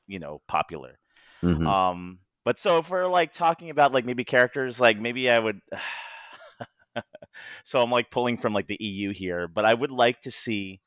you 0.07 0.19
know, 0.19 0.41
popular. 0.49 0.99
Mhm. 1.43 1.67
Um, 1.67 2.19
but 2.45 2.59
so 2.59 2.79
if 2.79 2.91
we're 2.91 3.07
like 3.07 3.33
talking 3.33 3.71
about 3.71 3.93
like 3.93 4.05
maybe 4.05 4.25
characters, 4.25 4.81
like 4.81 4.99
maybe 4.99 5.31
I 5.31 5.39
would. 5.39 5.61
so 7.65 7.81
I'm 7.83 7.91
like 7.91 8.11
pulling 8.11 8.39
from 8.39 8.53
like 8.53 8.67
the 8.67 8.77
EU 8.81 9.13
here, 9.13 9.49
but 9.49 9.65
I 9.65 9.75
would 9.75 9.91
like 9.91 10.21
to 10.23 10.31
see, 10.31 10.81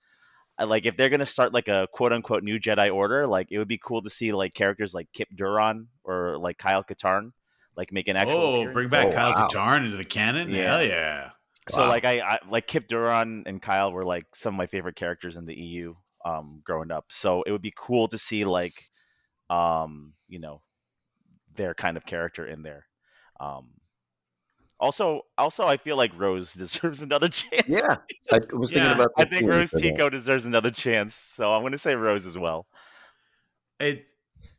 uh, 0.60 0.66
like 0.68 0.86
if 0.86 0.98
they're 0.98 1.10
gonna 1.10 1.26
start 1.26 1.54
like 1.54 1.68
a 1.68 1.88
quote 1.94 2.12
unquote 2.14 2.44
new 2.44 2.60
Jedi 2.60 2.94
Order, 2.94 3.28
like 3.28 3.48
it 3.52 3.58
would 3.58 3.68
be 3.68 3.78
cool 3.84 4.02
to 4.02 4.10
see 4.10 4.32
like 4.34 4.54
characters 4.54 4.94
like 4.94 5.08
Kyp 5.18 5.28
Durron 5.38 5.86
or 6.04 6.38
like 6.38 6.58
Kyle 6.58 6.84
Katarn, 6.84 7.32
like 7.78 7.92
make 7.94 8.08
an 8.08 8.18
actual. 8.18 8.38
oh, 8.38 8.56
appearance. 8.56 8.74
bring 8.74 8.90
back 8.90 9.08
Oh, 9.08 9.12
Kyle 9.12 9.34
wow. 9.34 9.48
Katarn 9.48 9.86
into 9.86 9.98
the 9.98 10.06
canon. 10.06 10.50
Yeah. 10.52 10.78
Hell 10.78 10.84
yeah. 10.84 11.30
So 11.70 11.84
Wow. 11.84 11.90
like 11.90 12.06
I, 12.06 12.20
I 12.20 12.40
like 12.50 12.68
Kyp 12.68 12.88
Durron 12.88 13.44
and 13.46 13.62
Kyle 13.62 13.92
were 13.92 14.06
like 14.06 14.26
some 14.36 14.56
of 14.56 14.58
my 14.58 14.68
favorite 14.68 14.96
characters 14.96 15.38
in 15.38 15.46
the 15.46 15.56
EU 15.56 15.96
um 16.26 16.62
growing 16.66 16.92
up. 16.92 17.06
So 17.12 17.44
it 17.44 17.52
would 17.52 17.62
be 17.62 17.74
cool 17.76 18.08
to 18.10 18.18
see 18.18 18.46
like 18.46 18.90
um 19.50 20.14
you 20.28 20.40
know 20.40 20.62
their 21.56 21.74
kind 21.76 21.98
of 21.98 22.06
character 22.06 22.48
in 22.48 22.64
there. 22.64 22.88
Um 23.40 23.72
Also, 24.80 25.22
also, 25.38 25.66
I 25.68 25.78
feel 25.78 25.96
like 25.96 26.12
Rose 26.18 26.54
deserves 26.64 27.02
another 27.02 27.30
chance. 27.30 27.68
Yeah, 27.68 27.96
I 28.32 28.40
was 28.54 28.72
thinking 28.72 28.92
Yeah, 28.92 28.92
about. 28.92 29.12
I 29.18 29.26
think 29.26 29.48
Rose 29.48 29.72
so 29.72 29.78
that- 29.80 29.82
Tico 29.94 30.10
deserves 30.10 30.46
another 30.46 30.72
chance. 30.72 31.16
So 31.16 31.52
I'm 31.52 31.62
going 31.62 31.74
to 31.74 31.78
say 31.78 31.96
Rose 31.96 32.26
as 32.26 32.38
well. 32.38 32.68
it 33.80 34.06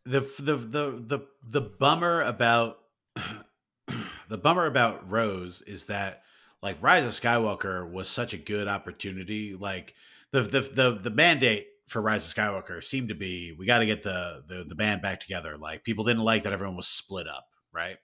the 0.04 0.20
the 0.40 0.56
the 0.56 0.90
the 1.06 1.18
the 1.42 1.60
bummer 1.60 2.20
about 2.22 2.80
the 4.28 4.38
bummer 4.38 4.66
about 4.66 5.08
Rose 5.08 5.62
is 5.62 5.86
that 5.86 6.21
like 6.62 6.82
Rise 6.82 7.04
of 7.04 7.10
Skywalker 7.10 7.90
was 7.90 8.08
such 8.08 8.32
a 8.32 8.38
good 8.38 8.68
opportunity. 8.68 9.54
Like 9.54 9.94
the 10.30 10.42
the 10.42 10.60
the 10.60 10.98
the 11.02 11.10
mandate 11.10 11.66
for 11.88 12.00
Rise 12.00 12.26
of 12.26 12.34
Skywalker 12.34 12.82
seemed 12.82 13.08
to 13.10 13.14
be 13.14 13.52
we 13.52 13.66
got 13.66 13.80
to 13.80 13.86
get 13.86 14.02
the, 14.02 14.42
the 14.46 14.64
the 14.64 14.74
band 14.74 15.02
back 15.02 15.20
together. 15.20 15.58
Like 15.58 15.84
people 15.84 16.04
didn't 16.04 16.22
like 16.22 16.44
that 16.44 16.52
everyone 16.52 16.76
was 16.76 16.88
split 16.88 17.28
up, 17.28 17.46
right? 17.72 17.96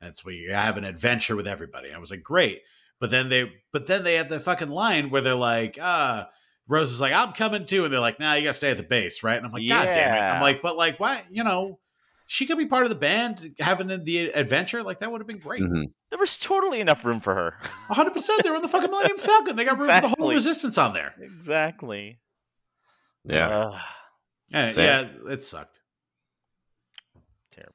That's 0.00 0.24
where 0.24 0.34
you 0.34 0.52
have 0.52 0.76
an 0.76 0.84
adventure 0.84 1.36
with 1.36 1.46
everybody. 1.46 1.88
And 1.88 1.96
I 1.96 2.00
was 2.00 2.10
like, 2.10 2.22
great. 2.22 2.62
But 2.98 3.10
then 3.10 3.28
they 3.28 3.52
but 3.72 3.86
then 3.86 4.04
they 4.04 4.14
have 4.14 4.28
the 4.28 4.40
fucking 4.40 4.70
line 4.70 5.10
where 5.10 5.20
they're 5.20 5.34
like, 5.34 5.78
ah, 5.80 6.30
Rose 6.68 6.92
is 6.92 7.00
like, 7.00 7.12
I'm 7.12 7.32
coming 7.32 7.66
too. 7.66 7.84
And 7.84 7.92
they're 7.92 8.00
like, 8.00 8.20
nah, 8.20 8.34
you 8.34 8.44
gotta 8.44 8.54
stay 8.54 8.70
at 8.70 8.78
the 8.78 8.82
base, 8.82 9.22
right? 9.22 9.36
And 9.36 9.44
I'm 9.44 9.52
like, 9.52 9.68
God 9.68 9.84
damn 9.84 10.14
it. 10.14 10.20
I'm 10.20 10.42
like, 10.42 10.62
but 10.62 10.76
like, 10.76 10.98
why, 10.98 11.24
you 11.30 11.44
know, 11.44 11.78
she 12.26 12.44
could 12.46 12.58
be 12.58 12.66
part 12.66 12.82
of 12.84 12.88
the 12.90 12.94
band 12.96 13.54
having 13.60 13.88
the 14.04 14.30
adventure. 14.30 14.82
Like 14.82 14.98
that 15.00 15.10
would 15.12 15.20
have 15.20 15.28
been 15.28 15.38
great. 15.38 15.62
Mhm. 15.62 15.84
There 16.10 16.18
was 16.18 16.38
totally 16.38 16.80
enough 16.80 17.04
room 17.04 17.20
for 17.20 17.34
her. 17.34 17.54
100 17.88 18.12
percent 18.12 18.42
They 18.44 18.50
were 18.50 18.56
in 18.56 18.62
the 18.62 18.68
fucking 18.68 18.90
Millennium 18.90 19.18
Falcon. 19.18 19.56
They 19.56 19.64
got 19.64 19.78
room 19.78 19.88
for 19.90 20.00
the 20.08 20.14
whole 20.18 20.30
resistance 20.32 20.76
on 20.78 20.92
there. 20.92 21.14
exactly. 21.20 22.18
Yeah, 23.24 23.48
Ugh, 23.66 23.80
And 24.52 24.76
yeah, 24.76 25.08
it 25.28 25.42
sucked. 25.42 25.80
terrible. 27.50 27.72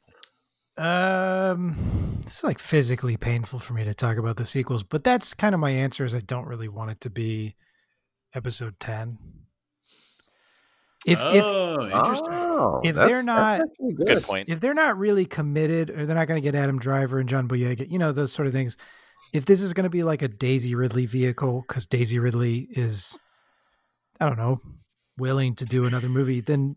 Um, 0.77 1.75
it's 2.23 2.43
like 2.43 2.57
physically 2.59 3.17
painful 3.17 3.59
for 3.59 3.73
me 3.73 3.83
to 3.83 3.93
talk 3.93 4.17
about 4.17 4.37
the 4.37 4.45
sequels, 4.45 4.83
but 4.83 5.03
that's 5.03 5.33
kind 5.33 5.53
of 5.53 5.59
my 5.59 5.71
answer. 5.71 6.05
Is 6.05 6.15
I 6.15 6.19
don't 6.19 6.47
really 6.47 6.69
want 6.69 6.91
it 6.91 7.01
to 7.01 7.09
be 7.09 7.55
episode 8.33 8.79
ten. 8.79 9.17
If 11.05 11.19
if 11.19 11.43
oh, 11.43 11.83
interesting. 11.85 12.33
If 12.83 12.95
that's- 12.95 13.09
they're 13.09 13.23
not- 13.23 13.61
actually 13.61 13.93
Good 13.93 14.07
good. 14.07 14.23
point. 14.23 14.49
if 14.49 14.59
they're 14.59 14.73
not 14.73 14.97
really 14.97 15.25
committed 15.25 15.89
or 15.89 16.05
they're 16.05 16.15
not 16.15 16.27
going 16.27 16.41
to 16.41 16.43
get 16.51 16.55
Adam 16.55 16.79
Driver 16.79 17.19
and 17.19 17.27
John 17.29 17.47
Boyega, 17.47 17.89
you 17.91 17.99
know, 17.99 18.11
those 18.11 18.31
sort 18.31 18.47
of 18.47 18.53
things. 18.53 18.77
If 19.33 19.45
this 19.45 19.61
is 19.61 19.73
going 19.73 19.85
to 19.85 19.89
be 19.89 20.03
like 20.03 20.21
a 20.21 20.27
Daisy 20.27 20.75
Ridley 20.75 21.05
vehicle, 21.05 21.63
because 21.67 21.85
Daisy 21.85 22.19
Ridley 22.19 22.67
is, 22.71 23.17
I 24.19 24.27
don't 24.27 24.37
know, 24.37 24.59
willing 25.17 25.55
to 25.55 25.65
do 25.65 25.85
another 25.85 26.09
movie, 26.09 26.41
then 26.41 26.75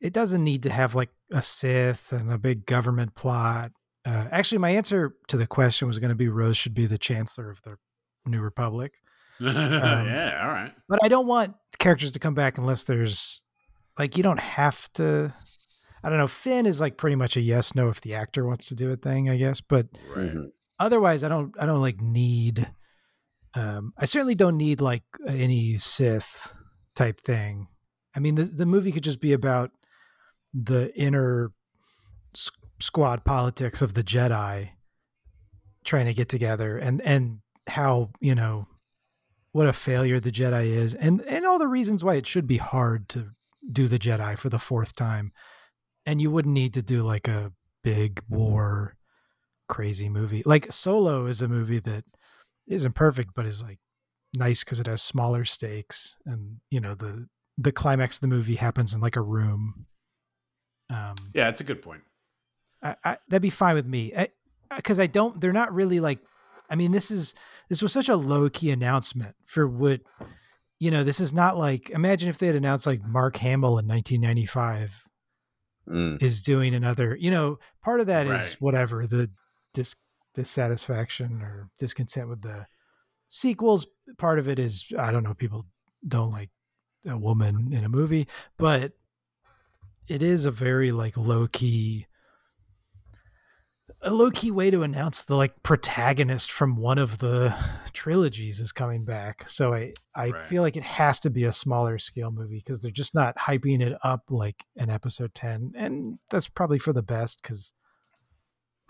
it 0.00 0.12
doesn't 0.12 0.42
need 0.42 0.62
to 0.62 0.70
have 0.70 0.94
like 0.94 1.10
a 1.32 1.42
Sith 1.42 2.12
and 2.12 2.30
a 2.32 2.38
big 2.38 2.64
government 2.66 3.14
plot. 3.14 3.72
Uh, 4.06 4.28
actually, 4.30 4.58
my 4.58 4.70
answer 4.70 5.16
to 5.28 5.36
the 5.36 5.46
question 5.46 5.88
was 5.88 5.98
going 5.98 6.08
to 6.10 6.14
be 6.14 6.28
Rose 6.28 6.56
should 6.56 6.74
be 6.74 6.86
the 6.86 6.96
Chancellor 6.98 7.50
of 7.50 7.60
the 7.62 7.76
New 8.24 8.40
Republic. 8.40 8.94
yeah, 9.40 10.40
all 10.42 10.48
right. 10.48 10.72
But 10.88 11.02
I 11.04 11.08
don't 11.08 11.26
want 11.26 11.54
characters 11.78 12.12
to 12.12 12.18
come 12.18 12.34
back 12.34 12.56
unless 12.56 12.84
there's 12.84 13.42
like 13.98 14.16
you 14.16 14.22
don't 14.22 14.40
have 14.40 14.92
to. 14.94 15.32
I 16.02 16.08
don't 16.08 16.18
know. 16.18 16.28
Finn 16.28 16.66
is 16.66 16.80
like 16.80 16.96
pretty 16.96 17.16
much 17.16 17.36
a 17.36 17.40
yes 17.40 17.74
no 17.74 17.88
if 17.88 18.00
the 18.00 18.14
actor 18.14 18.46
wants 18.46 18.66
to 18.66 18.74
do 18.74 18.90
a 18.90 18.96
thing, 18.96 19.28
I 19.28 19.36
guess. 19.36 19.60
But 19.60 19.88
Right. 20.14 20.32
Mhm. 20.34 20.50
otherwise, 20.78 21.22
I 21.24 21.28
don't. 21.28 21.54
I 21.58 21.66
don't 21.66 21.80
like 21.80 22.00
need. 22.00 22.70
Um, 23.54 23.92
I 23.96 24.04
certainly 24.04 24.34
don't 24.34 24.56
need 24.58 24.80
like 24.80 25.04
any 25.26 25.78
Sith 25.78 26.54
type 26.94 27.20
thing. 27.20 27.68
I 28.14 28.20
mean, 28.20 28.34
the 28.34 28.44
the 28.44 28.66
movie 28.66 28.92
could 28.92 29.02
just 29.02 29.20
be 29.20 29.32
about 29.32 29.70
the 30.54 30.94
inner 30.98 31.52
s- 32.34 32.50
squad 32.80 33.24
politics 33.24 33.82
of 33.82 33.94
the 33.94 34.04
Jedi 34.04 34.70
trying 35.84 36.06
to 36.06 36.14
get 36.14 36.28
together 36.28 36.76
and 36.78 37.00
and 37.02 37.40
how 37.68 38.10
you 38.20 38.34
know 38.34 38.66
what 39.52 39.66
a 39.68 39.72
failure 39.72 40.20
the 40.20 40.30
Jedi 40.32 40.66
is 40.66 40.94
and 40.94 41.22
and 41.22 41.44
all 41.46 41.58
the 41.58 41.66
reasons 41.68 42.02
why 42.04 42.14
it 42.14 42.26
should 42.26 42.46
be 42.46 42.56
hard 42.58 43.08
to 43.10 43.30
do 43.70 43.88
the 43.88 43.98
Jedi 43.98 44.38
for 44.38 44.48
the 44.48 44.58
fourth 44.58 44.94
time 44.94 45.32
and 46.04 46.20
you 46.20 46.30
wouldn't 46.30 46.54
need 46.54 46.74
to 46.74 46.82
do 46.82 47.02
like 47.02 47.28
a 47.28 47.52
big 47.82 48.22
war 48.28 48.96
crazy 49.68 50.08
movie. 50.08 50.42
Like 50.46 50.72
Solo 50.72 51.26
is 51.26 51.42
a 51.42 51.48
movie 51.48 51.80
that 51.80 52.04
isn't 52.68 52.94
perfect 52.94 53.34
but 53.34 53.46
is 53.46 53.62
like 53.62 53.78
nice 54.34 54.64
because 54.64 54.80
it 54.80 54.86
has 54.86 55.02
smaller 55.02 55.44
stakes 55.44 56.16
and 56.24 56.58
you 56.70 56.80
know 56.80 56.94
the 56.94 57.26
the 57.58 57.72
climax 57.72 58.16
of 58.16 58.20
the 58.20 58.28
movie 58.28 58.56
happens 58.56 58.94
in 58.94 59.00
like 59.00 59.16
a 59.16 59.22
room. 59.22 59.86
Um 60.90 61.16
Yeah, 61.34 61.48
it's 61.48 61.60
a 61.60 61.64
good 61.64 61.82
point. 61.82 62.02
I, 62.82 62.96
I, 63.04 63.16
that'd 63.28 63.42
be 63.42 63.50
fine 63.50 63.74
with 63.74 63.86
me. 63.86 64.12
Because 64.74 65.00
I, 65.00 65.06
don't 65.06 65.40
they're 65.40 65.52
not 65.52 65.72
really 65.72 66.00
like 66.00 66.18
i 66.68 66.74
mean 66.74 66.90
this 66.90 67.10
is 67.12 67.34
this 67.68 67.80
was 67.80 67.92
such 67.92 68.08
a 68.08 68.16
low-key 68.16 68.70
announcement 68.72 69.36
for 69.46 69.66
what 69.68 70.00
you 70.78 70.90
know 70.90 71.02
this 71.04 71.20
is 71.20 71.32
not 71.32 71.56
like 71.56 71.90
imagine 71.90 72.28
if 72.28 72.38
they 72.38 72.46
had 72.46 72.56
announced 72.56 72.86
like 72.86 73.02
mark 73.04 73.36
hamill 73.36 73.78
in 73.78 73.86
1995 73.86 75.02
Mm. 75.88 76.20
is 76.20 76.42
doing 76.42 76.74
another 76.74 77.14
you 77.14 77.30
know 77.30 77.60
part 77.80 78.00
of 78.00 78.08
that 78.08 78.26
is 78.26 78.32
Right. 78.32 78.56
whatever 78.58 79.06
the 79.06 79.30
dis 79.72 79.94
dissatisfaction 80.34 81.40
or 81.42 81.70
discontent 81.78 82.28
with 82.28 82.42
the 82.42 82.66
sequels 83.28 83.86
part 84.18 84.40
of 84.40 84.48
it 84.48 84.58
is 84.58 84.84
i 84.98 85.12
don't 85.12 85.22
know 85.22 85.32
people 85.34 85.64
don't 86.06 86.32
like 86.32 86.50
a 87.06 87.16
woman 87.16 87.72
in 87.72 87.84
a 87.84 87.88
movie 87.88 88.26
but 88.56 88.94
it 90.08 90.22
is 90.24 90.44
a 90.44 90.50
very 90.50 90.90
like 90.90 91.16
low 91.16 91.46
key 91.46 92.06
a 94.02 94.10
low 94.10 94.30
key 94.30 94.50
way 94.50 94.70
to 94.70 94.82
announce 94.82 95.22
the 95.24 95.34
like 95.34 95.62
protagonist 95.62 96.52
from 96.52 96.76
one 96.76 96.98
of 96.98 97.18
the 97.18 97.54
trilogies 97.92 98.60
is 98.60 98.70
coming 98.72 99.04
back. 99.04 99.48
So 99.48 99.72
I 99.74 99.94
I 100.14 100.30
Right. 100.30 100.46
feel 100.46 100.62
like 100.62 100.76
it 100.76 100.84
has 100.84 101.18
to 101.20 101.30
be 101.30 101.44
a 101.44 101.52
smaller 101.52 101.98
scale 101.98 102.30
movie 102.30 102.56
because 102.64 102.80
they're 102.80 102.90
just 102.90 103.14
not 103.14 103.36
hyping 103.36 103.80
it 103.80 103.96
up 104.02 104.24
like 104.30 104.64
an 104.76 104.90
episode 104.90 105.34
10 105.34 105.72
and 105.76 106.18
that's 106.30 106.48
probably 106.48 106.78
for 106.78 106.92
the 106.92 107.02
best 107.02 107.42
cuz 107.42 107.72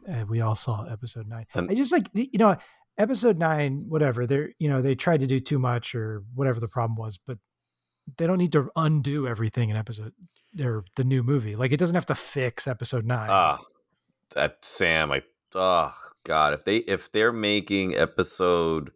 uh, 0.08 0.24
we 0.28 0.40
all 0.40 0.54
saw 0.54 0.84
episode 0.84 1.26
9. 1.28 1.46
And- 1.54 1.70
I 1.70 1.74
just 1.74 1.92
like 1.92 2.08
you 2.12 2.38
know 2.38 2.56
episode 2.98 3.38
9 3.38 3.86
whatever 3.88 4.26
they're 4.26 4.50
you 4.58 4.68
know 4.68 4.80
they 4.82 4.94
tried 4.94 5.20
to 5.20 5.26
do 5.26 5.38
too 5.40 5.58
much 5.58 5.94
or 5.94 6.24
whatever 6.34 6.60
the 6.60 6.68
problem 6.68 6.96
was 6.96 7.18
but 7.18 7.38
they 8.18 8.26
don't 8.26 8.38
need 8.38 8.52
to 8.52 8.70
undo 8.76 9.26
everything 9.26 9.68
in 9.70 9.76
episode 9.76 10.12
or 10.60 10.84
the 10.96 11.02
new 11.04 11.22
movie. 11.24 11.56
Like 11.56 11.72
it 11.72 11.76
doesn't 11.78 11.94
have 11.96 12.06
to 12.06 12.14
fix 12.14 12.66
episode 12.68 13.04
9. 13.04 13.26
Ah, 13.30 13.58
that 14.34 14.64
Sam. 14.64 15.12
I 15.12 15.22
oh 15.54 15.94
god, 16.24 16.52
if 16.54 16.64
they 16.64 16.76
if 16.78 17.10
they're 17.12 17.32
making 17.32 17.94
episode 17.96 18.90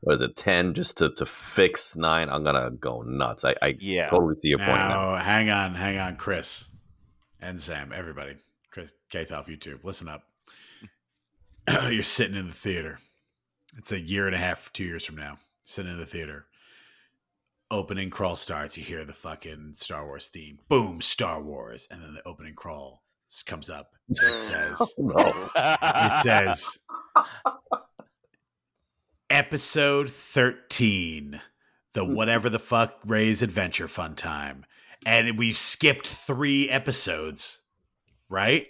what 0.00 0.14
is 0.14 0.20
it 0.22 0.36
ten 0.36 0.74
just 0.74 0.98
to 0.98 1.10
to 1.14 1.26
fix 1.26 1.96
nine, 1.96 2.28
I'm 2.30 2.42
gonna 2.44 2.70
go 2.70 3.02
nuts. 3.02 3.44
I 3.44 3.54
I 3.62 3.76
Yeah. 3.78 4.06
totally 4.08 4.34
see 4.40 4.48
your 4.48 4.58
point. 4.58 4.70
in 4.70 4.76
that. 4.76 4.88
Now, 4.88 5.16
hang 5.16 5.50
on, 5.50 5.74
hang 5.74 5.98
on, 5.98 6.16
Chris 6.16 6.68
and 7.40 7.60
Sam, 7.60 7.92
everybody. 7.94 8.36
Chris, 8.70 8.92
Kate 9.10 9.32
off 9.32 9.46
YouTube, 9.48 9.82
listen 9.84 10.08
up. 10.08 10.22
You're 11.90 12.02
sitting 12.02 12.36
in 12.36 12.46
the 12.46 12.52
theater. 12.54 12.98
It's 13.76 13.92
a 13.92 14.00
year 14.00 14.26
and 14.26 14.34
a 14.34 14.38
half, 14.38 14.72
two 14.72 14.84
years 14.84 15.04
from 15.04 15.16
now. 15.16 15.38
Sitting 15.64 15.92
in 15.92 15.98
the 15.98 16.06
theater. 16.06 16.46
Opening 17.70 18.10
crawl 18.10 18.34
starts. 18.34 18.76
You 18.76 18.82
hear 18.82 19.04
the 19.04 19.12
fucking 19.12 19.74
Star 19.76 20.04
Wars 20.04 20.26
theme. 20.28 20.58
Boom, 20.68 21.00
Star 21.00 21.40
Wars. 21.40 21.86
And 21.90 22.02
then 22.02 22.14
the 22.14 22.26
opening 22.26 22.54
crawl 22.54 23.02
comes 23.46 23.70
up. 23.70 23.92
and 24.08 24.16
It 24.18 24.40
says, 24.40 24.76
Oh, 24.80 24.88
no. 24.98 25.50
it 25.56 26.22
says 26.22 26.78
episode 29.30 30.10
13 30.10 31.40
the 31.92 32.04
whatever 32.04 32.48
the 32.50 32.58
fuck 32.58 32.98
rey's 33.06 33.42
adventure 33.42 33.86
fun 33.86 34.14
time 34.16 34.64
and 35.06 35.38
we've 35.38 35.56
skipped 35.56 36.06
three 36.06 36.68
episodes 36.68 37.62
right 38.28 38.66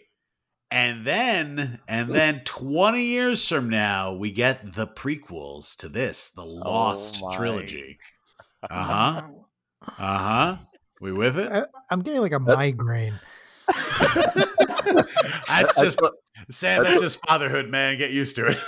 and 0.71 1.05
then 1.07 1.81
and 1.89 2.13
then 2.13 2.43
20 2.45 3.03
years 3.03 3.49
from 3.49 3.71
now 3.71 4.13
we 4.13 4.31
get 4.31 4.75
the 4.75 4.87
prequels 4.87 5.75
to 5.77 5.89
this 5.89 6.29
the 6.31 6.45
lost 6.45 7.23
my. 7.23 7.35
trilogy 7.35 7.99
uh-huh 8.71 9.23
uh-huh 9.99 10.57
we 11.01 11.11
with 11.11 11.39
it 11.39 11.51
I, 11.51 11.65
I'm 11.91 12.03
getting 12.03 12.21
like 12.21 12.33
a 12.33 12.39
migraine. 12.39 13.19
that's 15.49 15.81
just 15.81 15.99
thought, 15.99 16.13
sam 16.51 16.85
that's 16.85 17.01
just 17.01 17.25
fatherhood 17.27 17.69
man 17.69 17.97
get 17.99 18.11
used 18.11 18.37
to 18.37 18.47
it 18.49 18.59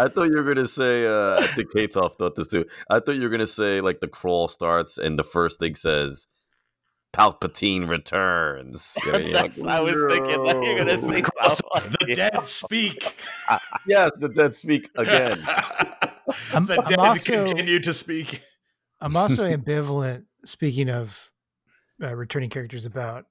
I 0.00 0.06
thought 0.08 0.28
you 0.30 0.36
were 0.36 0.44
gonna 0.44 0.64
say. 0.64 1.04
Uh, 1.08 1.40
I 1.40 1.48
think 1.56 1.72
Ktoff 1.72 2.14
thought 2.14 2.36
this 2.36 2.46
too. 2.46 2.64
I 2.88 3.00
thought 3.00 3.16
you 3.16 3.22
were 3.22 3.30
gonna 3.30 3.48
say 3.48 3.80
like 3.80 3.98
the 3.98 4.06
crawl 4.06 4.46
starts 4.46 4.96
and 4.96 5.18
the 5.18 5.24
first 5.24 5.58
thing 5.58 5.74
says, 5.74 6.28
"Palpatine 7.12 7.88
returns." 7.88 8.96
You 9.04 9.10
know, 9.10 9.18
like, 9.30 9.58
I 9.58 9.80
was 9.80 9.94
thinking 10.08 10.44
that 10.44 10.62
you're 10.62 10.78
gonna 10.78 11.02
say 11.02 11.88
the 12.06 12.14
dead 12.14 12.46
speak 12.46 13.16
yes, 13.88 14.12
the 14.20 14.28
dead 14.28 14.54
speak 14.54 14.88
again. 14.96 15.42
I'm- 16.52 16.64
the 16.66 16.80
I'm 16.80 16.88
dead 16.88 16.98
also- 17.00 17.44
continue 17.44 17.80
to 17.80 17.92
speak. 17.92 18.42
I'm 19.00 19.16
also 19.16 19.44
ambivalent. 19.48 20.26
Speaking 20.44 20.90
of 20.90 21.32
uh, 22.00 22.14
returning 22.14 22.50
characters, 22.50 22.86
about 22.86 23.24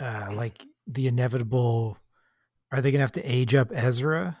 uh, 0.00 0.30
like 0.34 0.64
the 0.86 1.06
inevitable. 1.08 1.98
Are 2.70 2.80
they 2.82 2.90
going 2.90 2.98
to 2.98 3.02
have 3.04 3.12
to 3.12 3.22
age 3.24 3.54
up 3.54 3.68
Ezra? 3.72 4.38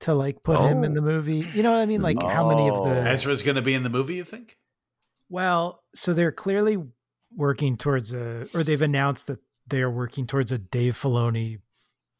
to 0.00 0.12
like 0.12 0.42
put 0.42 0.60
him 0.60 0.84
in 0.84 0.92
Oh. 0.92 0.94
the 0.96 1.00
movie. 1.00 1.48
You 1.54 1.62
know 1.62 1.70
what 1.72 1.78
I 1.78 1.86
mean? 1.86 2.02
Like 2.02 2.22
how 2.22 2.48
many 2.50 2.68
of 2.68 2.76
Oh. 2.80 2.84
the 2.84 3.00
Ezra's 3.08 3.42
going 3.42 3.54
to 3.54 3.62
be 3.62 3.72
in 3.72 3.82
the 3.82 3.88
movie. 3.88 4.16
You 4.16 4.24
think? 4.24 4.58
Well, 5.30 5.82
so 5.94 6.12
they're 6.12 6.32
clearly 6.32 6.76
working 7.34 7.78
towards 7.78 8.12
a, 8.12 8.46
or 8.52 8.62
they've 8.62 8.82
announced 8.82 9.26
that 9.28 9.40
they 9.66 9.80
are 9.80 9.90
working 9.90 10.26
towards 10.26 10.52
a 10.52 10.58
Dave 10.58 10.96
Filoni 10.98 11.60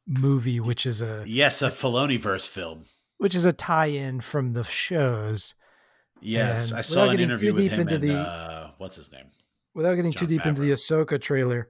movie, 0.06 0.58
which 0.58 0.86
is 0.86 1.02
a 1.02 1.22
Yes, 1.26 1.60
a 1.60 1.68
Filoni 1.68 2.18
verse 2.18 2.46
film. 2.46 2.86
which 3.18 3.34
is 3.34 3.44
a 3.44 3.52
tie-in 3.52 4.22
from 4.22 4.54
the 4.54 4.64
shows. 4.64 5.54
Yes, 6.22 6.70
And 6.70 6.78
I 6.78 6.80
saw 6.80 7.00
without 7.02 7.02
an 7.10 7.10
getting 7.18 7.24
interview 7.30 7.50
too 7.50 7.54
with 7.56 7.62
deep 7.64 7.72
him 7.72 7.80
into 7.80 7.94
and 7.96 8.04
the- 8.04 8.14
uh, 8.18 8.70
what's 8.78 8.96
his 8.96 9.12
name? 9.12 9.26
Without 9.76 9.94
getting 9.94 10.12
too 10.12 10.20
Jon 10.26 10.28
deep 10.28 10.46
into 10.46 10.60
the 10.62 10.70
Ahsoka 10.72 11.20
trailer, 11.20 11.68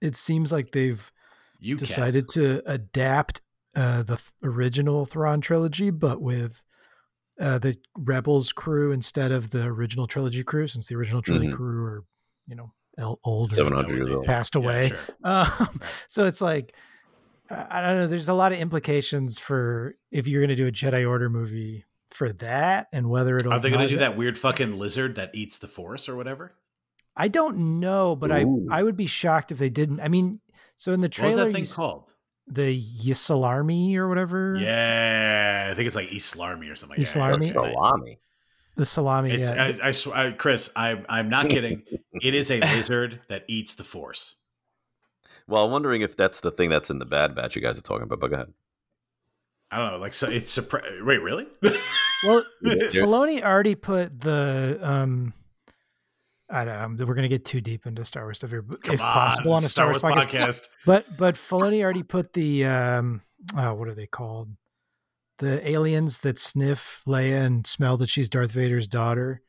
it 0.00 0.14
seems 0.14 0.52
like 0.52 0.70
they've 0.72 1.10
You 1.58 1.76
can. 1.76 1.86
decided 1.86 2.28
to 2.34 2.62
adapt 2.70 3.40
uh, 3.74 4.02
the 4.04 4.16
th- 4.16 4.30
original 4.42 5.06
Thrawn 5.06 5.40
trilogy, 5.40 5.90
but 5.90 6.20
with 6.22 6.62
uh, 7.40 7.58
the 7.58 7.76
Rebels 7.96 8.52
crew 8.52 8.92
instead 8.92 9.32
of 9.32 9.50
the 9.50 9.64
original 9.64 10.06
trilogy 10.06 10.44
crew, 10.44 10.66
since 10.68 10.86
the 10.86 10.94
original 10.94 11.22
trilogy 11.22 11.48
Mhm. 11.48 11.56
crew 11.56 11.82
are, 11.84 12.04
you 12.46 12.54
know, 12.54 12.72
el- 12.98 13.18
old 13.24 13.52
Seven 13.52 13.72
hundred 13.72 13.96
years 13.96 14.10
old. 14.10 14.26
passed 14.26 14.54
Yeah, 14.54 14.60
away. 14.60 14.88
sure. 14.90 14.98
Um, 15.24 15.80
so 16.08 16.26
it's 16.26 16.40
like 16.40 16.74
I 17.50 17.80
don't 17.82 17.96
know. 18.00 18.06
There's 18.06 18.28
a 18.28 18.34
lot 18.34 18.52
of 18.52 18.58
implications 18.58 19.38
for 19.38 19.96
if 20.12 20.26
you're 20.28 20.40
going 20.40 20.48
to 20.50 20.54
do 20.56 20.66
a 20.66 20.72
Jedi 20.72 21.06
Order 21.08 21.28
movie 21.28 21.84
for 22.10 22.32
that, 22.34 22.86
and 22.92 23.10
whether 23.10 23.34
it'll. 23.36 23.52
Are 23.52 23.58
they 23.60 23.70
going 23.70 23.82
to 23.86 23.88
do 23.92 23.98
that 23.98 24.16
weird 24.16 24.38
fucking 24.38 24.78
lizard 24.78 25.16
that 25.16 25.30
eats 25.34 25.58
the 25.58 25.66
force 25.68 26.08
or 26.08 26.16
whatever? 26.16 26.52
I 27.16 27.28
don't 27.28 27.80
know, 27.80 28.16
but 28.16 28.32
I 28.32 28.42
Ooh. 28.42 28.66
I 28.70 28.82
would 28.82 28.96
be 28.96 29.06
shocked 29.06 29.52
if 29.52 29.58
they 29.58 29.70
didn't. 29.70 30.00
I 30.00 30.08
mean, 30.08 30.40
so 30.76 30.92
in 30.92 31.00
the 31.00 31.06
What 31.06 31.20
was 31.22 31.34
trailer, 31.34 31.44
that 31.46 31.52
thing 31.52 31.62
s- 31.62 31.74
called? 31.74 32.12
the 32.46 32.78
ysalamiri 32.78 33.96
or 33.96 34.08
whatever. 34.08 34.56
Yeah, 34.58 35.68
I 35.70 35.74
think 35.74 35.86
it's 35.86 35.96
like 35.96 36.12
East 36.12 36.36
Larmy 36.36 36.68
or 36.68 36.76
something. 36.76 37.00
East 37.00 37.14
yeah, 37.16 37.22
Larmy? 37.22 37.46
yeah, 37.48 37.52
yeah. 37.54 37.70
Salami. 37.72 38.18
the 38.76 38.86
salami. 38.86 39.30
It's, 39.30 39.50
yeah. 39.50 39.72
I, 39.82 39.88
I, 39.88 39.90
sw- 39.92 40.08
I, 40.08 40.32
Chris, 40.32 40.70
I'm, 40.76 41.06
I'm 41.08 41.28
not 41.30 41.48
kidding. 41.48 41.84
it 42.12 42.34
is 42.34 42.50
a 42.50 42.58
lizard 42.74 43.20
that 43.28 43.44
eats 43.48 43.74
the 43.76 43.84
force. 43.84 44.34
Well, 45.46 45.64
I'm 45.64 45.70
wondering 45.70 46.02
if 46.02 46.16
that's 46.16 46.40
the 46.40 46.50
thing 46.50 46.68
that's 46.70 46.90
in 46.90 46.98
the 46.98 47.06
Bad 47.06 47.34
Batch 47.34 47.54
you 47.56 47.62
guys 47.62 47.78
are 47.78 47.82
talking 47.82 48.02
about. 48.02 48.20
But 48.20 48.28
go 48.28 48.34
ahead. 48.34 48.52
I 49.70 49.78
don't 49.78 49.92
know. 49.92 49.98
Like, 49.98 50.12
so 50.12 50.28
it's 50.28 50.54
surpri- 50.56 51.04
Wait, 51.04 51.18
really? 51.22 51.46
well, 51.62 52.44
Yeah. 52.62 52.74
Filoni 52.88 53.42
already 53.42 53.74
put 53.74 54.20
the 54.20 54.78
um. 54.82 55.32
I 56.54 56.64
don't 56.64 56.96
know. 56.96 57.04
We're 57.06 57.14
going 57.14 57.22
to 57.24 57.28
get 57.28 57.44
too 57.44 57.60
deep 57.60 57.86
into 57.86 58.04
Star 58.04 58.22
Wars 58.24 58.36
stuff 58.38 58.50
here, 58.50 58.62
Come 58.62 58.94
if 58.94 59.00
possible, 59.00 59.52
on 59.54 59.64
a 59.64 59.68
Star 59.68 59.88
Wars, 59.90 60.02
podcast. 60.02 60.26
podcast. 60.28 60.68
But 60.86 61.04
but 61.18 61.34
Filoni 61.34 61.82
already 61.82 62.02
put 62.02 62.32
the 62.32 62.64
um 62.66 63.22
oh, 63.56 63.74
what 63.74 63.88
are 63.88 63.94
they 63.94 64.06
called? 64.06 64.50
The 65.38 65.68
aliens 65.68 66.20
that 66.20 66.38
sniff 66.38 67.02
Leia 67.06 67.44
and 67.44 67.66
smell 67.66 67.96
that 67.96 68.08
she's 68.08 68.28
Darth 68.28 68.52
Vader's 68.52 68.86
daughter. 68.86 69.42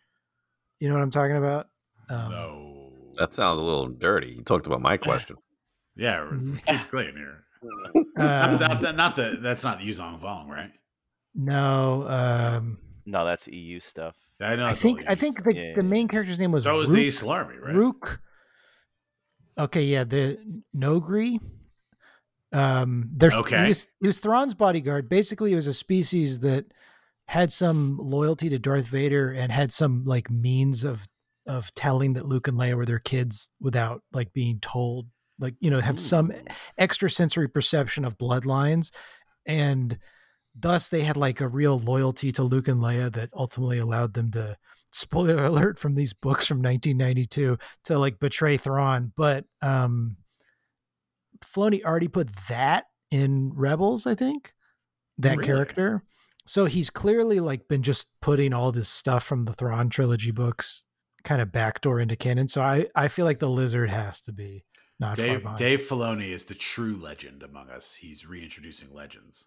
You 0.79 0.87
know 0.89 0.95
what 0.95 1.03
I'm 1.03 1.11
talking 1.11 1.37
about? 1.37 1.67
Um, 2.09 2.31
No. 2.31 2.91
That 3.17 3.33
sounds 3.33 3.59
a 3.59 3.61
little 3.61 3.87
dirty. 3.87 4.33
You 4.37 4.41
talked 4.43 4.67
about 4.67 4.81
my 4.81 4.97
question. 4.97 5.37
Yeah, 5.95 6.21
Mm-hmm. 6.21 6.55
keep 6.67 6.81
it 6.81 6.87
clean 6.89 7.15
here. 7.15 7.43
um, 7.63 8.03
not, 8.17 8.59
not, 8.59 8.81
that- 8.81 8.95
not 8.97 9.15
the. 9.15 9.37
That's 9.39 9.63
not 9.63 9.79
the 9.79 9.85
Yuuzhan 9.89 10.19
Vong, 10.19 10.47
right? 10.49 10.71
no, 11.33 12.05
um, 12.09 12.77
No, 13.05 13.25
that's 13.25 13.47
EU 13.47 13.79
stuff. 13.79 14.15
I 14.41 14.55
know. 14.55 14.65
I 14.65 14.73
think 14.73 15.03
I 15.07 15.15
think 15.15 15.43
the, 15.43 15.55
Yeah, 15.55 15.73
the 15.75 15.83
main 15.83 16.07
character's 16.07 16.39
name 16.39 16.51
was 16.51 16.65
So 16.65 16.77
was 16.77 16.89
Rukh, 16.89 16.97
the 16.97 17.03
East 17.03 17.23
Larmy, 17.23 17.57
right? 17.57 17.75
Rukh. 17.75 18.19
Okay, 19.57 19.83
yeah, 19.83 20.03
the 20.03 20.37
Noghri. 20.75 21.39
Um, 22.51 23.09
there's 23.13 23.33
Okay. 23.33 23.63
he 23.63 23.67
was, 23.69 23.87
he 24.01 24.07
was 24.07 24.19
Thrawn's 24.19 24.53
bodyguard. 24.53 25.09
Basically, 25.09 25.51
it 25.51 25.55
was 25.55 25.67
a 25.67 25.73
species 25.73 26.39
that 26.39 26.65
had 27.27 27.51
some 27.51 27.97
loyalty 28.01 28.49
to 28.49 28.59
Darth 28.59 28.87
Vader 28.87 29.31
and 29.31 29.51
had 29.51 29.71
some 29.73 30.03
like 30.05 30.29
means 30.29 30.83
of 30.83 31.07
of 31.47 31.73
telling 31.75 32.13
that 32.13 32.25
Luke 32.27 32.47
and 32.47 32.57
Leia 32.57 32.75
were 32.75 32.85
their 32.85 32.99
kids 32.99 33.49
without 33.59 34.01
like 34.11 34.33
being 34.33 34.59
told. 34.59 35.07
Like 35.39 35.55
you 35.59 35.69
know, 35.69 35.79
have 35.81 35.99
some 35.99 36.31
Ooh. 36.31 36.41
extrasensory 36.79 37.49
perception 37.49 38.05
of 38.05 38.17
bloodlines, 38.17 38.91
and 39.45 39.97
thus 40.57 40.87
they 40.89 41.01
had 41.01 41.17
like 41.17 41.41
a 41.41 41.47
real 41.47 41.79
loyalty 41.79 42.31
to 42.31 42.43
Luke 42.43 42.67
and 42.67 42.81
Leia 42.81 43.11
that 43.13 43.29
ultimately 43.33 43.77
allowed 43.77 44.13
them 44.13 44.31
to 44.31 44.57
spoiler 44.91 45.43
alert 45.45 45.77
from 45.77 45.95
these 45.95 46.13
books 46.13 46.47
from 46.47 46.57
1992 46.59 47.57
to 47.85 47.99
like 47.99 48.19
betray 48.19 48.57
Thrawn. 48.57 49.11
But 49.15 49.45
um 49.61 50.17
Filoni 51.43 51.83
already 51.83 52.07
put 52.07 52.29
that 52.47 52.85
in 53.11 53.51
Rebels, 53.53 54.07
I 54.07 54.15
think, 54.15 54.53
that 55.17 55.37
Really? 55.37 55.47
character. 55.47 56.03
So 56.45 56.65
he's 56.65 56.89
clearly 56.89 57.39
like 57.39 57.67
been 57.67 57.83
just 57.83 58.07
putting 58.21 58.53
all 58.53 58.71
this 58.71 58.89
stuff 58.89 59.23
from 59.23 59.45
the 59.45 59.53
Thrawn 59.53 59.89
trilogy 59.89 60.31
books 60.31 60.83
kind 61.23 61.41
of 61.41 61.51
backdoor 61.51 61.99
into 61.99 62.15
canon. 62.15 62.47
So 62.47 62.61
I 62.61 62.87
I 62.95 63.07
feel 63.07 63.25
like 63.25 63.39
the 63.39 63.49
lizard 63.49 63.89
has 63.89 64.21
to 64.21 64.31
be 64.31 64.63
not 64.99 65.17
Dave. 65.17 65.45
Dave 65.57 65.81
Filoni 65.81 66.29
is 66.29 66.45
the 66.45 66.53
true 66.55 66.95
legend 66.95 67.43
among 67.43 67.69
us. 67.69 67.95
He's 67.95 68.25
reintroducing 68.25 68.93
legends. 68.93 69.45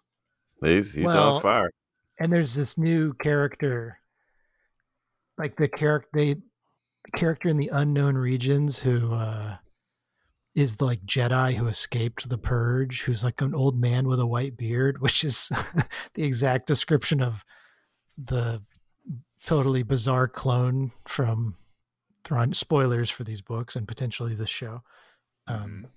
He's, 0.61 0.93
he's 0.93 1.05
Well, 1.05 1.35
on 1.35 1.41
fire. 1.41 1.71
and 2.19 2.31
there's 2.31 2.55
this 2.55 2.77
new 2.77 3.13
character 3.13 3.99
like 5.37 5.55
the 5.57 5.67
character 5.69 6.09
they 6.13 6.33
the 6.33 7.11
character 7.15 7.47
in 7.47 7.57
the 7.57 7.69
unknown 7.71 8.15
regions 8.17 8.79
who 8.79 9.13
uh 9.13 9.57
is 10.55 10.81
like 10.81 11.01
jedi 11.05 11.53
who 11.53 11.67
escaped 11.67 12.27
the 12.27 12.37
purge 12.37 13.03
who's 13.03 13.23
like 13.23 13.39
an 13.41 13.55
old 13.55 13.79
man 13.79 14.07
with 14.07 14.19
a 14.19 14.27
white 14.27 14.57
beard 14.57 14.99
which 15.01 15.23
is 15.23 15.49
the 16.15 16.23
exact 16.23 16.67
description 16.67 17.21
of 17.21 17.45
the 18.17 18.61
totally 19.45 19.83
bizarre 19.83 20.27
clone 20.27 20.91
from 21.07 21.55
Thrawn 22.25 22.53
spoilers 22.53 23.09
for 23.09 23.23
these 23.23 23.41
books 23.41 23.77
and 23.77 23.87
potentially 23.87 24.35
this 24.35 24.49
show 24.49 24.81
um 25.47 25.87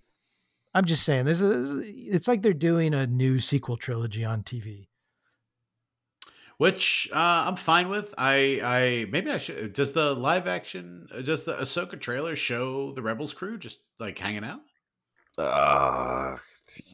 i'm 0.75 0.85
just 0.85 1.05
saying 1.05 1.25
there's 1.25 1.43
a 1.43 1.83
it's 1.85 2.29
like 2.29 2.43
they're 2.43 2.53
doing 2.53 2.95
a 2.95 3.07
new 3.07 3.39
sequel 3.41 3.77
trilogy 3.77 4.25
on 4.25 4.43
tv 4.43 4.87
which 6.63 7.11
uh, 7.13 7.17
I'm 7.49 7.57
fine 7.57 7.89
with. 7.89 8.15
I, 8.17 8.61
I 8.63 9.07
maybe 9.11 9.33
I 9.33 9.39
should. 9.39 9.73
Does 9.73 9.95
the 9.95 10.15
live 10.15 10.47
action, 10.47 11.09
uh, 11.13 11.21
does 11.21 11.43
the 11.43 11.55
Ahsoka 11.55 11.99
trailer 11.99 12.37
show 12.37 12.93
the 12.93 13.03
Rebels 13.03 13.35
crew 13.35 13.59
just 13.59 13.81
like 13.99 14.17
hanging 14.17 14.45
out? 14.45 14.61
Uh, 15.37 16.37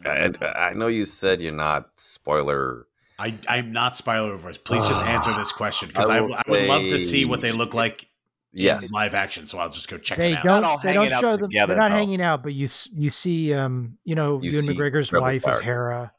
I, 0.06 0.32
I 0.42 0.72
know 0.74 0.86
you 0.86 1.04
said 1.04 1.42
you're 1.42 1.52
not 1.52 1.90
spoiler. 1.96 2.86
I, 3.18 3.34
I'm 3.46 3.72
not 3.72 3.94
spoiler 3.94 4.36
voice. 4.36 4.56
Please 4.56 4.88
just 4.88 5.04
answer 5.04 5.34
this 5.34 5.52
question 5.52 5.88
because 5.88 6.08
I 6.08 6.18
I, 6.18 6.20
I 6.20 6.42
would 6.48 6.66
love 6.66 6.82
to 6.82 7.04
see 7.04 7.26
what 7.26 7.42
they 7.42 7.52
look 7.52 7.74
like 7.74 8.08
Yes. 8.52 8.84
in 8.84 8.90
live 8.90 9.14
action. 9.14 9.46
So 9.46 9.58
I'll 9.58 9.68
just 9.70 9.88
go 9.88 9.98
check 9.98 10.18
they 10.18 10.32
it 10.32 10.38
out. 10.38 10.44
don't 10.44 10.64
all 10.64 10.80
they 10.82 10.94
don't 10.94 11.12
show 11.20 11.36
them 11.36 11.50
together, 11.50 11.74
they're 11.74 11.80
not 11.80 11.90
though. 11.90 11.96
hanging 11.96 12.22
out 12.22 12.42
but 12.42 12.54
you 12.54 12.64
s- 12.64 12.88
you 12.92 13.10
see 13.10 13.52
um 13.52 13.98
you 14.04 14.14
know 14.14 14.40
You 14.42 14.50
Ewan 14.50 14.64
see 14.64 14.74
McGregor's 14.74 15.12
Rebel 15.12 15.26
wife 15.26 15.46
is 15.46 15.56
Fire. 15.58 15.62
Hera 15.62 16.12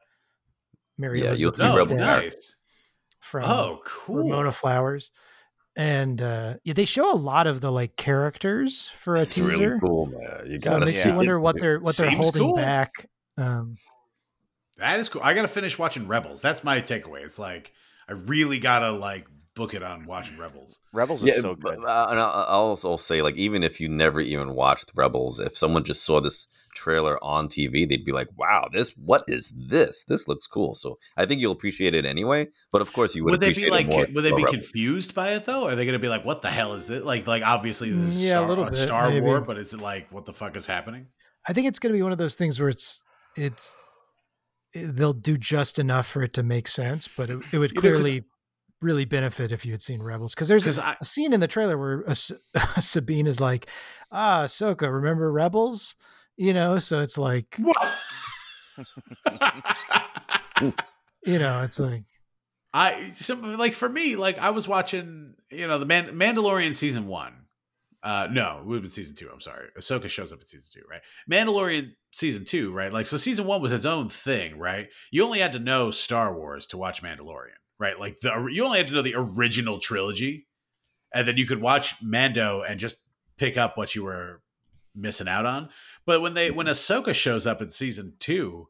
Mary 0.98 1.24
Yeah, 1.24 1.34
you'll 1.34 1.54
see 1.54 1.64
oh, 1.64 1.76
Rebel 1.76 1.96
Winstead 1.96 2.00
nice. 2.24 2.56
from 3.20 3.46
Oh, 3.46 3.82
cool. 3.84 4.18
Ramona 4.18 4.52
Flowers 4.52 5.12
and 5.76 6.22
uh 6.22 6.56
yeah, 6.64 6.74
they 6.74 6.86
show 6.86 7.12
a 7.12 7.16
lot 7.16 7.48
of 7.48 7.62
the 7.62 7.72
like 7.72 7.96
characters 7.96 8.90
for 8.96 9.16
a 9.16 9.22
It's 9.22 9.36
teaser 9.36 9.48
really 9.48 9.80
cool, 9.80 10.06
man. 10.08 10.42
You 10.46 10.60
so 10.60 10.70
it 10.72 10.74
gotta 10.74 10.86
makes 10.86 10.98
see 10.98 11.10
you 11.10 11.14
it. 11.16 11.18
wonder 11.18 11.40
what 11.40 11.60
they're 11.60 11.80
what 11.80 11.96
they're 11.98 12.10
Seems 12.10 12.20
holding 12.22 12.42
cool. 12.44 12.56
back 12.56 12.92
um 13.38 13.76
That 14.78 15.00
is 15.00 15.10
cool. 15.10 15.22
I 15.24 15.34
got 15.34 15.42
to 15.42 15.48
finish 15.48 15.78
watching 15.80 16.08
Rebels. 16.08 16.42
That's 16.42 16.64
my 16.64 16.80
takeaway. 16.82 17.24
It's 17.24 17.40
like 17.40 17.74
I 18.08 18.14
really 18.14 18.60
got 18.60 18.80
to 18.80 18.92
like 18.92 19.28
book 19.60 19.74
it 19.76 19.84
on 19.84 20.06
watching 20.06 20.38
Rebels. 20.40 20.80
Rebels 20.94 21.22
is 21.24 21.36
Yeah, 21.36 21.42
so 21.42 21.54
good. 21.56 21.78
uh, 21.86 22.08
and 22.10 22.20
I'll 22.20 22.46
I'll 22.48 22.70
also 22.74 22.98
say, 22.98 23.22
like, 23.22 23.36
even 23.36 23.62
if 23.64 23.80
you 23.82 23.88
never 23.90 24.20
even 24.20 24.56
watched 24.56 24.92
Rebels, 24.96 25.40
if 25.40 25.56
someone 25.56 25.84
just 25.84 26.04
saw 26.04 26.20
this 26.20 26.48
trailer 26.76 27.16
on 27.24 27.48
TV, 27.48 27.88
they'd 27.88 28.06
be 28.06 28.12
like, 28.12 28.30
"Wow, 28.38 28.70
this 28.72 28.92
what 28.98 29.24
is 29.28 29.54
this? 29.56 30.04
This 30.06 30.28
looks 30.28 30.48
cool." 30.48 30.74
So 30.76 30.98
I 31.18 31.26
think 31.26 31.42
you'll 31.42 31.52
appreciate 31.52 31.94
it 31.94 32.06
anyway. 32.06 32.48
But 32.72 32.82
of 32.82 32.94
course, 32.94 33.14
you 33.16 33.24
would, 33.26 33.32
Would 33.32 33.42
they 33.42 33.48
appreciate 33.48 33.66
be 33.66 33.72
like? 33.72 33.88
more. 33.88 34.08
Would 34.14 34.24
they 34.24 34.32
be 34.32 34.44
Rebels. 34.44 34.52
confused 34.56 35.14
by 35.14 35.34
it 35.34 35.46
though? 35.46 35.68
Are 35.68 35.76
they 35.76 35.86
going 35.86 35.94
to 35.94 36.06
be 36.08 36.10
like, 36.10 36.26
"What 36.26 36.42
the 36.42 36.50
hell 36.50 36.74
is 36.74 36.90
it?" 36.90 37.06
Like, 37.06 37.28
like 37.28 37.44
obviously 37.44 37.92
this 37.92 38.16
is 38.16 38.22
mm, 38.22 38.26
Yeah, 38.26 38.38
a 38.38 38.40
Star, 38.40 38.48
little 38.50 38.64
uh, 38.66 38.70
bit, 38.70 38.78
Star 38.78 39.10
maybe. 39.10 39.22
War, 39.22 39.42
but 39.42 39.58
is 39.58 39.74
it 39.74 39.82
like 39.82 40.12
what 40.12 40.26
the 40.26 40.34
fuck 40.34 40.56
is 40.56 40.66
happening? 40.66 41.08
I 41.48 41.54
think 41.54 41.68
it's 41.68 41.80
going 41.80 41.92
to 41.94 41.98
be 41.98 42.04
one 42.04 42.12
of 42.12 42.18
those 42.18 42.36
things 42.36 42.60
where 42.60 42.70
it's 42.70 43.04
it's 43.36 43.76
eh, 44.76 44.86
they'll 44.86 45.14
do 45.14 45.38
just 45.38 45.80
enough 45.80 46.08
for 46.08 46.24
it 46.24 46.34
to 46.34 46.44
make 46.44 46.68
sense, 46.68 47.10
but 47.18 47.30
it, 47.30 47.40
it 47.52 47.58
would 47.58 47.72
You 47.72 47.76
know, 47.76 47.82
'cause- 47.82 48.02
clearly 48.02 48.24
really 48.82 49.06
benefit 49.06 49.52
if 49.52 49.66
you 49.66 49.72
had 49.72 49.82
seen 49.82 50.02
Rebels 50.02 50.34
because 50.34 50.48
there's 50.48 50.64
Because 50.64 50.80
a, 50.80 50.88
I, 50.88 50.96
a 51.02 51.06
scene 51.06 51.34
in 51.34 51.40
the 51.40 51.48
trailer 51.48 51.78
where 51.78 52.04
Sabine 52.80 53.28
is 53.28 53.40
like, 53.42 53.68
"Ah, 54.12 54.44
Ahsoka, 54.46 54.92
remember 54.92 55.32
Rebels?" 55.32 55.96
You 56.38 56.54
know, 56.54 56.80
so 56.80 57.00
it's 57.00 57.18
like 57.18 57.58
you 61.26 61.40
know, 61.40 61.62
it's 61.64 61.80
like 61.80 62.04
I 62.74 63.12
some 63.14 63.58
like 63.58 63.74
for 63.74 63.90
me, 63.90 64.16
like 64.16 64.38
I 64.40 64.52
was 64.52 64.68
watching, 64.68 65.36
you 65.50 65.68
know, 65.68 65.78
the 65.80 65.86
Man- 65.86 66.18
Mandalorian 66.18 66.76
season 66.76 67.08
one, 67.08 67.34
Uh, 68.04 68.28
no, 68.32 68.60
it 68.60 68.66
would 68.66 68.76
have 68.76 68.84
been 68.84 68.92
season 68.92 69.16
two. 69.16 69.30
I'm 69.32 69.42
sorry. 69.42 69.68
Ahsoka 69.78 70.08
shows 70.08 70.32
up 70.32 70.40
in 70.40 70.48
season 70.48 70.70
two, 70.74 70.84
right? 70.90 71.02
Mandalorian 71.30 71.92
season 72.12 72.46
two, 72.46 72.72
right? 72.72 72.94
Like, 72.94 73.08
so 73.08 73.18
season 73.18 73.46
one 73.46 73.62
was 73.62 73.72
its 73.72 73.86
own 73.86 74.08
thing, 74.10 74.58
right? 74.58 74.88
You 75.12 75.26
only 75.26 75.40
had 75.40 75.54
to 75.54 75.60
know 75.60 75.92
Star 75.92 76.34
Wars 76.34 76.68
to 76.68 76.78
watch 76.78 77.04
Mandalorian, 77.04 77.60
right? 77.80 78.00
Like, 78.00 78.20
the 78.20 78.48
you 78.52 78.66
only 78.66 78.78
had 78.78 78.88
to 78.88 78.94
know 78.94 79.02
the 79.02 79.16
original 79.16 79.80
trilogy, 79.80 80.48
and 81.14 81.28
then 81.28 81.38
you 81.38 81.46
could 81.46 81.62
watch 81.62 82.02
Mando 82.02 82.62
and 82.62 82.80
just 82.80 82.98
pick 83.38 83.58
up 83.58 83.78
what 83.78 83.96
you 83.96 84.04
were 84.04 84.42
missing 84.96 85.28
out 85.28 85.46
on. 85.46 85.70
But 86.06 86.22
when 86.22 86.34
they 86.34 86.52
when 86.52 86.68
Ahsoka 86.68 87.14
shows 87.14 87.48
up 87.48 87.62
in 87.62 87.72
season 87.72 88.14
two, 88.20 88.68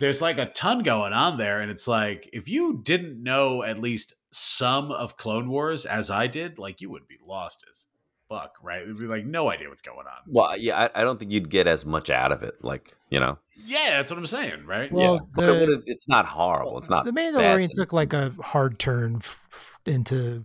there's 0.00 0.22
like 0.22 0.38
a 0.38 0.46
ton 0.46 0.82
going 0.82 1.12
on 1.12 1.38
there, 1.38 1.60
and 1.60 1.70
it's 1.70 1.88
like 1.88 2.28
if 2.32 2.48
you 2.48 2.80
didn't 2.82 3.22
know 3.22 3.62
at 3.62 3.78
least 3.78 4.14
some 4.30 4.90
of 4.90 5.16
Clone 5.16 5.48
Wars 5.48 5.86
as 5.86 6.10
I 6.10 6.26
did, 6.26 6.58
like 6.58 6.80
you 6.80 6.90
would 6.90 7.06
be 7.06 7.18
lost 7.24 7.64
as 7.70 7.86
fuck, 8.28 8.56
right? 8.62 8.82
It'd 8.82 8.98
be 8.98 9.06
like 9.06 9.24
no 9.24 9.50
idea 9.50 9.68
what's 9.68 9.82
going 9.82 10.06
on. 10.06 10.22
Well, 10.26 10.56
yeah, 10.56 10.88
I, 10.94 11.00
I 11.00 11.04
don't 11.04 11.18
think 11.18 11.32
you'd 11.32 11.48
get 11.50 11.66
as 11.66 11.86
much 11.86 12.10
out 12.10 12.30
of 12.32 12.42
it. 12.42 12.56
Like, 12.62 12.96
you 13.10 13.20
know, 13.20 13.38
Yeah, 13.64 13.90
that's 13.98 14.10
what 14.10 14.18
I'm 14.18 14.26
saying, 14.26 14.66
right? 14.66 14.90
Well, 14.92 15.14
yeah, 15.14 15.20
but 15.34 15.46
the- 15.46 15.72
it- 15.74 15.82
it's 15.86 16.08
not 16.08 16.26
horrible. 16.26 16.78
It's 16.78 16.90
not 16.90 17.04
the 17.04 17.12
bad 17.12 17.34
Mandalorian 17.34 17.70
took 17.72 17.92
like 17.92 18.12
a 18.12 18.34
hard 18.40 18.78
turn 18.78 19.16
f- 19.16 19.48
f- 19.52 19.78
into 19.86 20.44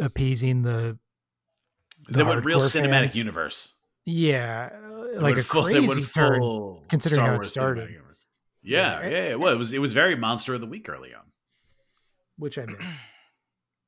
appeasing 0.00 0.62
the 0.62 0.98
the 2.08 2.18
they 2.18 2.24
went 2.24 2.44
real 2.44 2.58
cinematic 2.60 2.90
fans. 2.90 3.16
universe. 3.16 3.72
yeah, 4.04 4.68
They 5.14 5.18
like 5.20 5.36
a 5.38 5.42
full- 5.42 5.62
they 5.62 5.80
went 5.80 5.92
crazy 5.92 6.02
turn. 6.12 6.40
full 6.40 6.82
considering 6.88 7.18
Star 7.20 7.26
how 7.28 7.32
it 7.32 7.36
Wars 7.36 7.50
started. 7.50 7.88
cinematic 7.88 7.92
universe. 7.92 8.26
Yeah, 8.62 9.00
Yeah. 9.02 9.08
yeah, 9.08 9.28
yeah. 9.28 9.34
Well, 9.36 9.52
it 9.52 9.58
was 9.58 9.72
it 9.72 9.78
was 9.80 9.92
very 9.94 10.16
monster 10.16 10.54
of 10.54 10.60
the 10.60 10.66
week 10.66 10.88
early 10.88 11.14
on. 11.14 11.22
which 12.36 12.58
I 12.58 12.66
missed. 12.66 12.80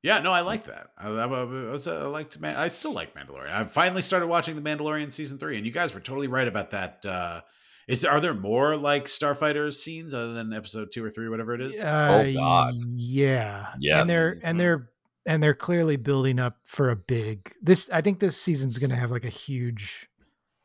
Yeah, 0.07 0.21
no, 0.21 0.31
I 0.31 0.43
like 0.43 0.67
that. 0.67 0.91
I, 0.97 1.09
I, 1.09 1.25
I 1.25 1.43
was, 1.73 1.89
uh, 1.89 2.05
I 2.05 2.07
liked. 2.07 2.39
Man, 2.39 2.55
I 2.55 2.69
still 2.69 2.93
like 2.93 3.13
Mandalorian. 3.17 3.51
I 3.51 3.65
finally 3.65 4.03
started 4.03 4.29
watching 4.29 4.55
the 4.55 4.63
Mandalorian 4.63 5.11
season 5.11 5.37
three, 5.37 5.57
and 5.57 5.67
you 5.67 5.73
guys 5.73 5.93
were 5.93 6.01
totally 6.01 6.29
right 6.29 6.47
about 6.47 6.71
that. 6.71 7.05
Uh, 7.05 7.41
is 7.89 8.03
there 8.03 8.13
are 8.13 8.21
there 8.21 8.33
more 8.33 8.77
like 8.77 9.07
Starfighter 9.07 9.75
scenes 9.75 10.15
other 10.15 10.33
than 10.33 10.53
episode 10.53 10.93
two 10.93 11.05
or 11.05 11.11
three, 11.11 11.29
whatever 11.29 11.55
it 11.55 11.61
is? 11.61 11.81
Uh, 11.81 12.31
God. 12.33 12.75
Yeah. 12.95 13.67
Yes. 13.81 14.01
And 14.03 14.09
they're 14.09 14.35
and 14.45 14.61
they're 14.61 14.91
and 15.27 15.43
they're 15.43 15.55
clearly 15.55 15.97
building 15.97 16.39
up 16.39 16.59
for 16.63 16.91
a 16.91 16.97
big 16.97 17.51
this 17.61 17.91
I 17.93 18.01
think 18.01 18.21
this 18.21 18.41
season's 18.41 18.79
gonna 18.79 18.95
have 18.95 19.11
like 19.11 19.25
a 19.25 19.29
huge 19.29 20.09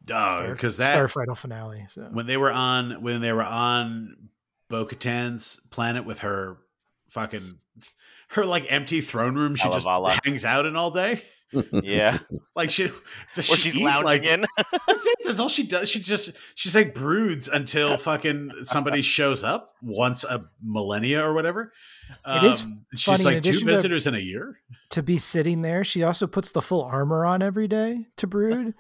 Oh, 0.04 0.06
Star- 0.06 0.52
because 0.52 0.78
that 0.78 1.00
Starfighter 1.00 1.36
finale. 1.36 1.86
So 1.88 2.04
when 2.12 2.28
they 2.28 2.38
were 2.38 2.52
on 2.52 3.02
when 3.02 3.22
they 3.22 3.34
were 3.34 3.44
on 3.44 4.30
Bo 4.70 4.86
Katan's 4.86 5.60
planet 5.72 6.06
with 6.06 6.20
her 6.20 6.58
fucking 7.10 7.60
her 8.32 8.46
like 8.46 8.66
empty 8.72 9.02
throne 9.02 9.36
room, 9.36 9.56
she 9.56 9.64
just 9.70 9.86
Kalevala. 9.86 10.20
hangs 10.24 10.46
out 10.46 10.66
in 10.66 10.76
all 10.76 10.92
day. 10.92 11.22
Yeah, 11.84 12.20
Like 12.56 12.70
she 12.70 12.84
does 13.36 13.52
or 13.52 13.56
she 13.58 13.62
she's 13.72 13.76
eat? 13.76 13.84
lounging 13.84 14.06
like, 14.06 14.24
in. 14.24 14.46
That's 14.88 15.06
it. 15.06 15.18
That's 15.26 15.40
all 15.42 15.50
she 15.50 15.68
does. 15.68 15.90
She 15.90 16.00
just 16.00 16.32
she's 16.56 16.74
like 16.76 16.96
broods 16.96 17.50
until 17.50 17.98
fucking 17.98 18.52
somebody 18.64 19.02
shows 19.02 19.44
up 19.44 19.74
once 19.82 20.24
a 20.24 20.46
millennia 20.64 21.22
or 21.26 21.34
whatever. 21.34 21.74
It 22.26 22.44
is 22.46 22.62
Um, 22.62 22.86
funny, 22.98 23.18
She's 23.18 23.26
like 23.26 23.34
two 23.44 23.50
addition 23.50 23.68
to- 23.68 23.74
visitors 23.74 24.08
in 24.08 24.16
a 24.16 24.20
year. 24.20 24.60
to 24.92 25.04
be 25.04 25.18
sitting 25.18 25.62
there, 25.62 25.84
she 25.84 26.04
also 26.04 26.26
puts 26.26 26.52
the 26.52 26.62
full 26.62 26.84
armor 26.84 27.26
on 27.26 27.42
every 27.42 27.68
day 27.68 28.08
to 28.16 28.28
brood. 28.28 28.74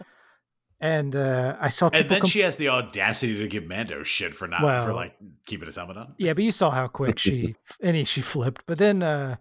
And 0.81 1.15
uh 1.15 1.55
I 1.61 1.69
saw 1.69 1.89
And 1.93 2.09
then 2.09 2.21
com- 2.21 2.29
she 2.29 2.39
has 2.41 2.55
the 2.57 2.69
audacity 2.69 3.37
to 3.37 3.47
give 3.47 3.65
Mando 3.65 4.03
shit 4.03 4.33
for 4.33 4.47
not 4.47 4.61
for 4.85 4.93
like 4.93 5.15
keeping 5.45 5.67
his 5.67 5.75
helmet 5.77 5.95
on. 5.97 6.15
Yeah, 6.17 6.33
but 6.33 6.43
you 6.43 6.51
saw 6.51 6.71
how 6.71 6.87
quick 6.87 7.19
she 7.19 7.55
any 7.81 8.03
she 8.03 8.19
flipped. 8.21 8.63
But 8.65 8.77
then 8.79 9.01
uh 9.03 9.35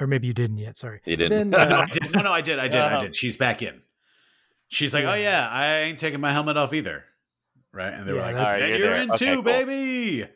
or 0.00 0.06
maybe 0.06 0.26
you 0.28 0.32
didn't 0.34 0.58
yet, 0.58 0.76
sorry. 0.76 1.00
You 1.04 1.16
didn't. 1.16 1.50
Then, 1.50 1.68
no, 1.68 1.76
uh, 1.76 1.80
I 1.82 1.86
did. 1.86 2.12
No, 2.14 2.22
no, 2.22 2.32
I 2.32 2.40
did. 2.40 2.58
I 2.58 2.68
did. 2.68 2.80
I 2.80 2.98
Oh. 2.98 3.00
did. 3.02 3.16
She's 3.16 3.36
back 3.36 3.60
in. 3.62 3.82
She's 4.68 4.94
like, 4.94 5.02
Yeah. 5.04 5.10
oh 5.12 5.14
yeah, 5.16 5.48
I 5.50 5.76
ain't 5.80 5.98
taking 5.98 6.20
my 6.20 6.30
helmet 6.32 6.56
off 6.56 6.72
either. 6.72 7.04
Right? 7.72 7.92
And 7.92 8.06
they 8.06 8.12
were 8.12 8.18
Yeah, 8.18 8.24
like, 8.26 8.36
Alright, 8.36 8.68
you're, 8.68 8.78
you're 8.78 8.94
in 8.94 9.10
Okay, 9.12 9.26
too, 9.26 9.34
cool. 9.36 9.42
baby. 9.42 10.26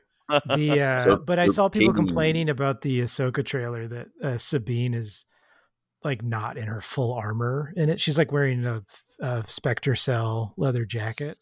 the 0.56 0.80
uh 0.82 0.98
So- 1.00 1.16
but 1.16 1.38
I 1.38 1.46
saw 1.48 1.68
people 1.68 1.92
Katie- 1.92 2.04
complaining 2.06 2.48
about 2.48 2.80
the 2.82 3.00
Ahsoka 3.00 3.44
trailer 3.44 3.87
that 3.88 4.08
uh, 4.22 4.37
Sabine 4.38 4.94
is 4.94 5.24
like 6.05 6.23
not 6.23 6.57
in 6.59 6.67
her 6.67 6.81
full 6.81 7.12
armor 7.14 7.73
in 7.77 7.88
it. 7.88 7.99
She's 8.01 8.19
like 8.19 8.31
wearing 8.31 8.64
a, 8.67 8.83
a 9.21 9.43
Spectre 9.49 9.95
Cell 9.95 10.55
leather 10.57 10.85
jacket, 10.85 11.38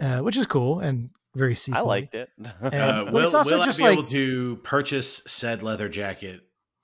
uh, 0.00 0.20
which 0.20 0.36
is 0.36 0.46
cool 0.46 0.80
and 0.80 1.10
very 1.34 1.54
I 1.72 1.80
liked 1.80 2.14
it. 2.14 2.28
and, 2.38 2.74
uh, 2.74 3.06
will, 3.12 3.24
it's 3.24 3.34
also 3.34 3.58
will 3.58 3.64
just 3.64 3.80
I 3.80 3.84
be 3.84 3.88
like- 3.90 3.98
able 3.98 4.08
to 4.08 4.56
purchase 4.56 5.22
said 5.26 5.62
leather 5.62 5.88
jacket 5.88 6.40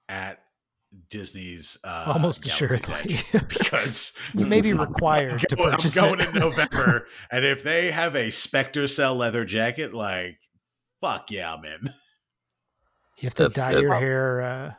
at 0.09 0.39
Disney's 1.09 1.79
uh, 1.85 2.05
almost 2.07 2.43
Galaxy's 2.45 2.71
assuredly. 2.81 3.15
Edge? 3.33 3.49
because 3.49 4.13
you 4.35 4.45
may 4.45 4.61
be 4.61 4.75
required 4.75 5.41
to 5.49 5.57
purchase. 5.57 5.97
I'm 5.97 6.05
going 6.19 6.21
it. 6.21 6.29
in 6.29 6.35
November, 6.41 7.07
and 7.31 7.47
if 7.47 7.63
they 7.65 7.91
have 7.93 8.15
a 8.15 8.31
Spectre 8.31 8.87
Cell 8.87 9.17
leather 9.17 9.47
jacket, 9.47 9.95
like 9.95 10.37
fuck 11.01 11.31
yeah, 11.31 11.55
I'm 11.55 11.65
in. 11.65 11.81
you 13.17 13.23
have 13.23 13.35
to 13.35 13.45
That's- 13.49 13.55
dye 13.57 13.73
that's 13.73 13.81
your 13.81 13.91
prob- 13.93 14.03
hair 14.03 14.43
uh, 14.43 14.73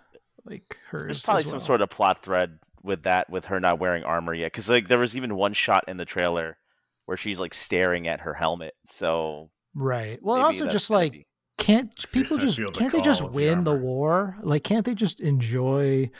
like 0.45 0.77
hers. 0.89 1.05
There's 1.05 1.25
probably 1.25 1.43
as 1.43 1.49
some 1.49 1.59
sort 1.59 1.81
of 1.81 1.89
plot 1.89 2.23
thread 2.23 2.59
with 2.83 3.03
that, 3.03 3.29
with 3.29 3.45
her 3.45 3.59
not 3.59 3.79
wearing 3.79 4.03
armor 4.03 4.33
yet. 4.33 4.51
Because 4.51 4.69
like 4.69 4.87
there 4.87 4.99
was 4.99 5.15
even 5.15 5.35
one 5.35 5.53
shot 5.53 5.85
in 5.87 5.97
the 5.97 6.05
trailer 6.05 6.57
where 7.05 7.17
she's 7.17 7.39
like 7.39 7.53
staring 7.53 8.07
at 8.07 8.21
her 8.21 8.33
helmet. 8.33 8.73
So 8.85 9.49
right. 9.73 10.19
Well, 10.21 10.41
also 10.41 10.67
just 10.67 10.89
like 10.89 11.11
be- 11.13 11.27
can't 11.57 11.93
people 12.11 12.37
just 12.37 12.57
the 12.57 12.71
can't 12.71 12.91
they 12.91 13.01
just 13.01 13.21
call 13.21 13.29
of 13.29 13.35
the 13.35 13.45
win 13.45 13.63
the 13.63 13.75
war? 13.75 14.37
Like 14.41 14.63
can't 14.63 14.85
they 14.85 14.95
just 14.95 15.19
enjoy 15.19 16.11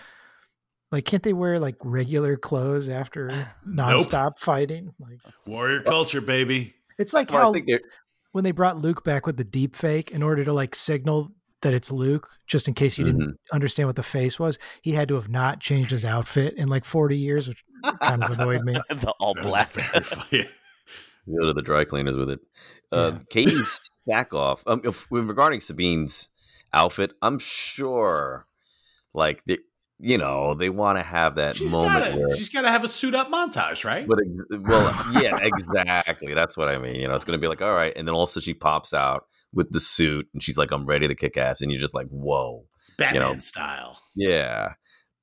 like 0.92 1.06
can't 1.06 1.24
they 1.24 1.34
wear 1.34 1.60
like 1.60 1.76
regular 1.84 2.38
clothes 2.38 2.88
after 2.88 3.50
nonstop 3.68 4.40
fighting? 4.40 4.94
Like 5.00 5.20
Warrior 5.46 5.82
culture, 5.82 6.22
baby. 6.22 6.76
it's 6.98 7.14
like 7.14 7.32
Well, 7.32 7.42
how 7.42 7.50
I 7.50 7.54
think 7.54 7.82
when 8.32 8.44
they 8.44 8.52
brought 8.52 8.78
Luke 8.78 9.04
back 9.04 9.26
with 9.26 9.38
the 9.38 9.44
deep 9.44 9.76
fake 9.76 10.12
in 10.12 10.24
order 10.24 10.44
to 10.44 10.54
like 10.54 10.76
signal 10.76 11.32
that 11.64 11.74
it's 11.74 11.92
Luke, 11.92 12.30
just 12.48 12.68
in 12.70 12.74
case 12.74 12.98
you 12.98 13.04
didn't 13.06 13.22
Mm-hmm. 13.22 13.56
understand 13.56 13.88
what 13.90 13.96
the 13.98 14.04
face 14.04 14.40
was, 14.40 14.58
he 14.82 14.92
had 14.92 15.08
to 15.10 15.16
have 15.16 15.28
not 15.30 15.60
changed 15.60 15.92
his 15.92 16.06
outfit 16.06 16.54
in 16.56 16.70
like 16.70 16.86
40 16.86 17.18
years, 17.18 17.48
which 17.50 17.64
kind 18.02 18.24
of 18.24 18.30
annoyed 18.32 18.62
me. 18.64 18.74
the 18.90 19.14
all 19.20 19.34
That 19.34 19.44
black. 19.44 19.74
go 20.32 21.46
to 21.46 21.54
the 21.54 21.62
dry 21.62 21.84
cleaners 21.84 22.18
with 22.18 22.30
it. 22.30 22.40
Uh, 22.92 23.14
Yeah. 23.16 23.20
Katee 23.46 23.80
Sackhoff. 24.10 24.60
Um, 24.68 24.82
if, 24.84 25.08
regarding 25.10 25.60
Sabine's 25.60 26.30
outfit, 26.74 27.14
I'm 27.22 27.40
sure, 27.40 28.46
like 29.14 29.42
they, 29.46 29.58
you 30.00 30.18
know, 30.18 30.54
they 30.54 30.70
want 30.70 30.98
to 30.98 31.04
have 31.04 31.36
that 31.36 31.56
She's 31.56 31.72
moment 31.72 32.06
gotta, 32.06 32.20
where. 32.20 32.36
she's 32.36 32.50
got 32.50 32.64
to 32.64 32.70
have 32.70 32.84
a 32.84 32.88
suit 32.90 33.16
up 33.16 33.30
montage, 33.30 33.86
right? 33.86 34.06
But 34.08 34.20
well, 34.68 35.22
yeah, 35.22 35.38
exactly. 35.42 36.34
That's 36.34 36.58
what 36.58 36.68
I 36.68 36.78
mean. 36.78 36.96
You 36.96 37.08
know, 37.08 37.14
it's 37.16 37.24
gonna 37.26 37.38
be 37.38 37.48
like, 37.48 37.62
all 37.62 37.74
right, 37.74 37.94
and 37.96 38.06
then 38.08 38.14
also 38.16 38.40
she 38.42 38.54
pops 38.54 38.94
out 38.94 39.28
with 39.54 39.72
the 39.72 39.80
suit, 39.80 40.28
and 40.34 40.42
she's 40.44 40.58
like, 40.58 40.72
"I'm 40.72 40.86
ready 40.86 41.08
to 41.08 41.16
kick 41.16 41.38
ass," 41.38 41.62
and 41.62 41.72
you're 41.72 41.82
just 41.82 41.94
like, 41.96 42.08
"Whoa, 42.08 42.66
Batman 42.98 43.22
know. 43.22 43.38
style. 43.40 44.00
yeah." 44.16 44.74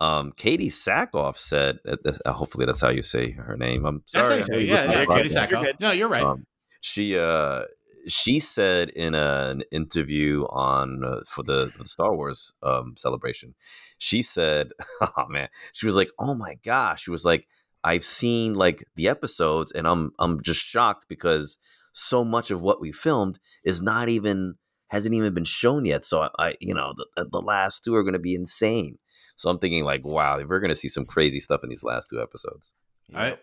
Um, 0.03 0.33
Katee 0.33 0.69
Sackhoff 0.69 1.37
said, 1.37 1.77
uh, 1.87 1.97
that's- 2.03 2.23
uh, 2.25 2.33
hopefully 2.33 2.65
that's 2.65 2.81
how 2.81 2.89
you 2.89 3.03
say 3.03 3.33
her 3.33 3.55
name. 3.59 3.85
I'm 3.85 4.03
That's 4.15 4.29
sorry. 4.29 4.29
how 4.29 4.37
you 4.37 4.43
say 4.45 4.55
I 4.55 4.59
Yeah, 4.85 4.93
yeah. 4.93 5.05
brother. 5.05 5.25
Katee 5.25 5.51
You're 5.51 5.73
No, 5.79 5.91
you're 5.91 6.09
right. 6.09 6.23
Um, 6.23 6.47
she 6.81 7.19
uh 7.19 7.65
she 8.09 8.39
said 8.39 8.89
in 8.89 9.15
a, 9.15 9.49
an 9.51 9.63
interview 9.71 10.45
on 10.49 11.05
uh, 11.05 11.21
for 11.29 11.43
the, 11.43 11.71
the 11.79 11.85
Star 11.85 12.15
Wars 12.17 12.55
um 12.63 12.95
celebration, 12.97 13.55
she 13.99 14.23
said, 14.23 14.69
"Oh 15.03 15.27
man," 15.29 15.49
she 15.75 15.85
was 15.85 15.97
like, 15.97 16.09
"Oh 16.19 16.35
my 16.35 16.55
gosh," 16.65 17.03
she 17.03 17.11
was 17.11 17.27
like, 17.27 17.47
"I've 17.85 18.03
seen 18.05 18.55
like 18.55 18.85
the 18.97 19.07
episodes, 19.07 19.71
and 19.71 19.87
I'm 19.87 20.13
I'm 20.19 20.41
just 20.41 20.61
shocked 20.63 21.05
because 21.11 21.59
so 21.93 22.25
much 22.25 22.51
of 22.51 22.63
what 22.63 22.81
we 22.81 22.93
filmed 22.93 23.39
is 23.65 23.81
not 23.83 24.09
even 24.09 24.55
hasn't 24.89 25.15
even 25.15 25.33
been 25.35 25.45
shown 25.45 25.85
yet. 25.85 26.05
So 26.05 26.23
I, 26.23 26.29
I 26.39 26.55
you 26.61 26.75
know, 26.75 26.93
the, 26.97 27.27
the 27.31 27.41
last 27.41 27.85
two 27.85 27.95
are 27.95 28.03
going 28.03 28.13
to 28.15 28.19
be 28.19 28.35
insane." 28.35 28.99
So 29.37 29.49
I'm 29.51 29.59
thinking 29.59 29.85
like, 29.85 30.05
wow, 30.05 30.37
we're 30.47 30.61
going 30.61 30.69
to 30.71 30.77
see 30.77 30.89
some 30.89 31.07
crazy 31.07 31.41
stuff 31.41 31.63
in 31.65 31.71
these 31.71 31.83
last 31.85 32.11
two 32.11 32.21
episodes. 32.21 32.73
I, 33.15 33.39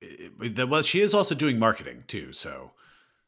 it- 0.00 0.58
it- 0.58 0.68
well, 0.68 0.82
she 0.82 1.00
is 1.00 1.12
also 1.14 1.34
doing 1.34 1.58
marketing 1.58 2.04
too, 2.06 2.32
so 2.32 2.70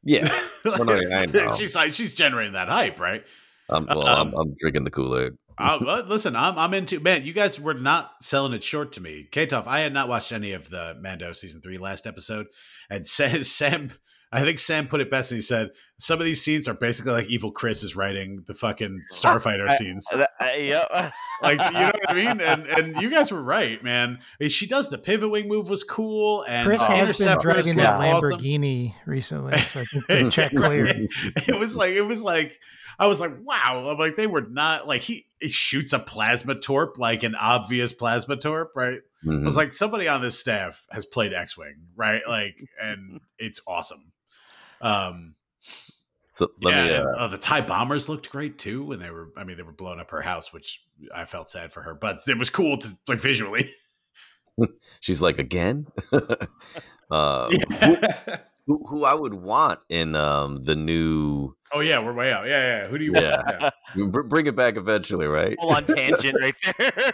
Yeah. 0.02 0.28
Well, 0.64 0.84
no, 0.84 0.98
I 1.12 1.24
know. 1.26 1.54
she's 1.56 1.74
like 1.76 1.92
she's 1.92 2.14
generating 2.14 2.52
that 2.54 2.68
hype, 2.68 2.98
right? 3.00 3.24
Um, 3.70 3.86
well, 3.88 4.06
Um, 4.06 4.28
I'm, 4.28 4.34
I'm 4.34 4.54
drinking 4.58 4.84
the 4.84 4.90
Kool 4.90 5.16
Aid. 5.18 5.32
Uh, 5.56 6.02
listen, 6.06 6.36
I'm 6.36 6.56
I'm 6.58 6.72
into 6.74 7.00
man. 7.00 7.24
You 7.24 7.32
guys 7.32 7.58
were 7.60 7.74
not 7.74 8.12
selling 8.22 8.52
it 8.52 8.62
short 8.62 8.92
to 8.92 9.00
me, 9.00 9.28
Ktoff. 9.32 9.66
I 9.66 9.80
had 9.80 9.92
not 9.92 10.08
watched 10.08 10.30
any 10.32 10.52
of 10.52 10.70
the 10.70 10.96
Mando 11.00 11.32
season 11.32 11.60
three 11.60 11.78
last 11.78 12.06
episode, 12.06 12.46
and 12.90 13.06
Sam, 13.08 13.42
Sam, 13.44 13.90
I 14.30 14.42
think 14.42 14.58
Sam 14.58 14.88
put 14.88 15.00
it 15.00 15.10
best, 15.10 15.30
and 15.32 15.38
he 15.38 15.42
said 15.42 15.70
some 15.98 16.18
of 16.18 16.24
these 16.26 16.42
scenes 16.42 16.68
are 16.68 16.74
basically 16.74 17.12
like 17.12 17.28
Evil 17.28 17.50
Chris 17.50 17.82
is 17.82 17.96
writing 17.96 18.44
the 18.46 18.54
fucking 18.54 19.00
Starfighter 19.12 19.72
scenes. 19.72 20.06
Uh, 20.12 20.26
uh. 20.40 21.10
Like 21.42 21.58
you 21.60 21.70
know 21.78 21.86
what 21.86 22.10
I 22.10 22.14
mean? 22.14 22.40
And 22.40 22.66
and 22.66 23.00
you 23.02 23.10
guys 23.10 23.32
were 23.32 23.42
right, 23.42 23.82
man. 23.82 24.18
She 24.48 24.66
does 24.66 24.90
the 24.90 24.98
pivot 24.98 25.30
wing 25.30 25.48
move 25.48 25.70
was 25.70 25.82
cool, 25.84 26.44
and 26.48 26.66
Chris 26.66 26.80
the 26.80 26.86
has 26.86 27.18
been 27.18 27.26
driving 27.38 27.40
dragging 27.40 27.76
look 27.76 27.84
that 27.84 27.94
awesome. 27.94 28.30
Lamborghini 28.30 28.94
recently, 29.06 29.58
so 29.58 29.80
I 29.80 29.84
think 29.84 30.06
the 30.06 30.30
check 30.30 30.54
cleared. 30.54 30.88
it 31.48 31.58
was 31.58 31.76
like 31.76 31.92
it 31.92 32.02
was 32.04 32.20
like 32.22 32.58
I 32.98 33.06
was 33.06 33.20
like, 33.20 33.32
wow. 33.44 33.86
I'm 33.88 33.96
like, 33.98 34.16
they 34.16 34.26
were 34.26 34.40
not 34.42 34.88
like 34.88 35.02
he, 35.02 35.26
he 35.40 35.50
shoots 35.50 35.92
a 35.92 36.00
plasma 36.00 36.56
torp, 36.56 36.98
like 36.98 37.22
an 37.22 37.36
obvious 37.36 37.92
plasma 37.92 38.36
torp, 38.36 38.72
right? 38.74 38.98
I 39.22 39.26
Mhm. 39.26 39.44
was 39.44 39.56
like, 39.56 39.72
somebody 39.72 40.08
on 40.08 40.20
this 40.20 40.36
staff 40.38 40.84
has 40.90 41.04
played 41.06 41.32
X 41.32 41.56
Wing, 41.56 41.76
right? 41.94 42.22
Like, 42.28 42.56
and 42.82 43.20
it's 43.38 43.60
awesome. 43.68 44.07
Um, 44.80 45.34
so 46.32 46.48
let 46.62 46.74
yeah, 46.74 46.84
me. 46.84 46.94
and, 46.94 47.06
Uh, 47.08 47.10
uh, 47.18 47.28
the 47.28 47.38
TIE 47.38 47.62
bombers 47.62 48.08
looked 48.08 48.30
great 48.30 48.58
too 48.58 48.84
when 48.84 49.00
they 49.00 49.10
were. 49.10 49.30
I 49.36 49.44
mean, 49.44 49.56
they 49.56 49.62
were 49.62 49.72
blowing 49.72 49.98
up 50.00 50.10
her 50.10 50.22
house, 50.22 50.52
which 50.52 50.82
I 51.14 51.24
felt 51.24 51.50
sad 51.50 51.72
for 51.72 51.82
her, 51.82 51.94
but 51.94 52.20
it 52.28 52.38
was 52.38 52.50
cool 52.50 52.78
to 52.78 52.88
like 53.08 53.18
visually. 53.18 53.70
she's 55.00 55.20
like 55.20 55.38
again. 55.38 55.86
uh, 57.10 57.50
Yeah. 57.72 58.38
Who, 58.68 58.84
who 58.86 59.04
I 59.04 59.14
would 59.14 59.34
want 59.34 59.80
in 59.88 60.14
um, 60.14 60.62
the 60.64 60.76
new. 60.76 61.56
oh 61.72 61.80
yeah, 61.80 61.98
we're 61.98 62.12
way 62.12 62.30
out. 62.32 62.46
Yeah, 62.46 62.82
yeah. 62.82 62.86
Who 62.88 62.98
do 62.98 63.04
you 63.04 63.12
Yeah. 63.14 63.42
want? 63.60 63.74
Yeah. 63.96 64.22
Bring 64.28 64.46
it 64.46 64.54
back 64.54 64.76
eventually, 64.76 65.26
right? 65.26 65.56
Full 65.60 65.70
on 65.72 65.84
tangent 65.84 66.36
right 66.40 66.54
there. 66.78 67.12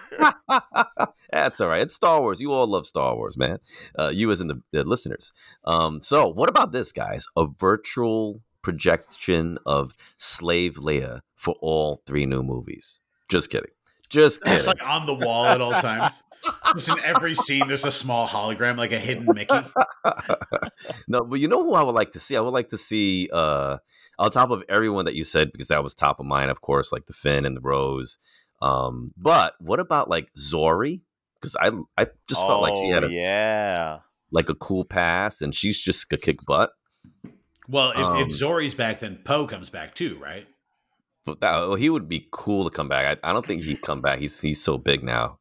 That's 1.32 1.60
all 1.60 1.68
right. 1.68 1.82
It's 1.82 1.94
Star 1.94 2.20
Wars. 2.20 2.40
You 2.40 2.52
all 2.52 2.66
love 2.66 2.86
Star 2.86 3.14
Wars, 3.16 3.36
man. 3.36 3.58
Uh, 3.98 4.10
you 4.12 4.30
as 4.30 4.40
in 4.40 4.48
the, 4.48 4.60
the 4.72 4.84
listeners. 4.84 5.32
Um, 5.64 6.02
so, 6.02 6.28
what 6.28 6.48
about 6.48 6.72
this, 6.72 6.92
guys? 6.92 7.24
A 7.36 7.46
virtual 7.46 8.42
projection 8.62 9.58
of 9.64 9.94
Slave 10.16 10.74
Leia 10.74 11.20
for 11.36 11.54
all 11.60 12.02
three 12.06 12.26
new 12.26 12.42
movies. 12.42 12.98
Just 13.28 13.50
kidding. 13.50 13.70
Just 14.10 14.40
kidding. 14.44 14.56
It's 14.56 14.66
like 14.66 14.84
on 14.86 15.06
the 15.06 15.14
wall 15.14 15.46
at 15.46 15.60
all 15.60 15.72
times. 15.80 16.22
Just 16.74 16.90
in 16.90 16.98
every 17.02 17.34
scene, 17.34 17.66
there's 17.68 17.86
a 17.86 17.90
small 17.90 18.26
hologram, 18.26 18.76
like 18.76 18.92
a 18.92 18.98
hidden 18.98 19.26
Mickey. 19.34 19.54
no, 21.08 21.24
but 21.24 21.40
you 21.40 21.48
know 21.48 21.62
who 21.64 21.74
I 21.74 21.82
would 21.82 21.94
like 21.94 22.12
to 22.12 22.20
see? 22.20 22.36
I 22.36 22.40
would 22.40 22.52
like 22.52 22.68
to 22.68 22.78
see 22.78 23.30
uh 23.32 23.78
on 24.18 24.30
top 24.30 24.50
of 24.50 24.62
everyone 24.68 25.06
that 25.06 25.14
you 25.14 25.24
said, 25.24 25.50
because 25.52 25.68
that 25.68 25.82
was 25.82 25.94
top 25.94 26.20
of 26.20 26.26
mind, 26.26 26.50
of 26.50 26.60
course, 26.60 26.92
like 26.92 27.06
the 27.06 27.12
Finn 27.14 27.44
and 27.46 27.56
the 27.56 27.60
Rose. 27.60 28.18
Um, 28.62 29.12
but 29.16 29.54
what 29.58 29.80
about 29.80 30.08
like 30.10 30.28
Zorii? 30.38 31.00
Because 31.40 31.56
I 31.56 31.70
I 31.96 32.06
just 32.28 32.40
felt 32.40 32.62
like 32.62 32.74
she 32.76 32.88
had 32.90 33.04
Oh, 33.04 33.08
a 33.08 33.10
yeah. 33.10 33.98
like 34.30 34.48
a 34.50 34.54
cool 34.54 34.84
pass 34.84 35.40
and 35.40 35.54
she's 35.54 35.80
just 35.80 36.12
a 36.12 36.16
kick 36.18 36.38
butt. 36.46 36.70
Well, 37.68 37.92
if, 37.92 37.98
Um, 37.98 38.16
if 38.18 38.28
Zorii's 38.28 38.74
back, 38.74 39.00
then 39.00 39.18
Poe 39.24 39.46
comes 39.46 39.70
back 39.70 39.94
too, 39.94 40.18
right? 40.22 40.46
But 41.26 41.40
that 41.40 41.54
oh, 41.54 41.74
he 41.74 41.88
would 41.90 42.08
be 42.08 42.28
cool 42.30 42.64
to 42.64 42.70
come 42.70 42.88
back. 42.88 43.18
I, 43.24 43.30
I 43.30 43.32
don't 43.32 43.46
think 43.46 43.62
he'd 43.62 43.80
come 43.82 44.00
back. 44.02 44.18
He's 44.18 44.40
he's 44.40 44.62
so 44.62 44.76
big 44.78 45.02
now. 45.02 45.38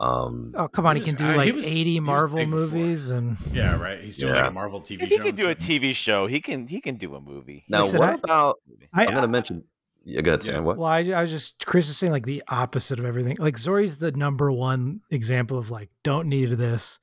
Um 0.00 0.52
Oh 0.56 0.68
come 0.68 0.84
on, 0.86 0.96
He 0.96 1.00
he 1.02 1.06
can 1.06 1.14
was- 1.14 1.32
do 1.32 1.36
like 1.38 1.54
was- 1.54 1.66
eighty 1.66 2.00
Marvel 2.00 2.38
big 2.38 2.50
before. 2.50 2.60
movies, 2.66 3.10
and 3.10 3.36
Yeah, 3.52 3.80
right. 3.80 4.00
He's 4.00 4.16
doing 4.16 4.34
Yeah. 4.34 4.42
like 4.42 4.50
a 4.50 4.54
Marvel 4.54 4.80
TV 4.80 5.02
If 5.02 5.08
he 5.10 5.16
show. 5.16 5.22
can 5.24 5.34
do 5.34 5.48
a. 5.50 5.54
TV 5.54 5.94
show, 5.94 6.26
he 6.26 6.40
can 6.40 6.66
he 6.66 6.80
can 6.80 6.96
do 6.96 7.14
a 7.14 7.20
movie. 7.20 7.64
now 7.68 7.82
Listen, 7.82 7.98
what 8.00 8.08
I- 8.10 8.14
about 8.14 8.56
I, 8.92 9.06
I'm 9.06 9.14
gonna 9.14 9.28
mention 9.28 9.64
yeah, 10.04 10.20
go 10.20 10.32
ahead, 10.32 10.44
Yeah. 10.44 10.54
Sam. 10.54 10.64
What? 10.64 10.78
Well, 10.78 10.88
I, 10.88 10.98
I 11.12 11.22
was 11.22 11.30
just 11.30 11.64
Chris 11.64 11.88
is 11.88 11.96
saying 11.96 12.12
like 12.12 12.26
the 12.26 12.42
opposite 12.48 12.98
of 12.98 13.04
everything. 13.04 13.36
Like 13.38 13.54
Zorii's 13.56 13.98
the 13.98 14.10
number 14.12 14.50
one 14.50 15.00
example 15.10 15.58
of 15.58 15.70
like 15.70 15.90
don't 16.02 16.28
need 16.28 16.50
this. 16.50 16.98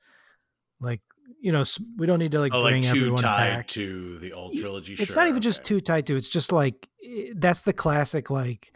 Like 0.80 1.00
you 1.40 1.52
know 1.52 1.62
we 1.96 2.06
don't 2.06 2.18
need 2.18 2.32
to 2.32 2.38
like 2.40 2.52
Oh, 2.54 2.62
bring 2.62 2.82
like 2.82 2.92
too 2.92 2.98
everyone 3.00 3.22
tied 3.22 3.56
back. 3.56 3.66
to 3.68 4.18
the 4.18 4.32
old 4.32 4.56
trilogy. 4.56 4.94
it's 4.94 5.06
Sure, 5.06 5.16
not 5.16 5.28
even 5.28 5.40
just 5.40 5.64
too 5.64 5.80
tied 5.80 6.06
to. 6.06 6.16
It's 6.16 6.28
just 6.28 6.52
like 6.52 6.88
that's 7.34 7.62
the 7.62 7.72
classic 7.72 8.30
like 8.30 8.72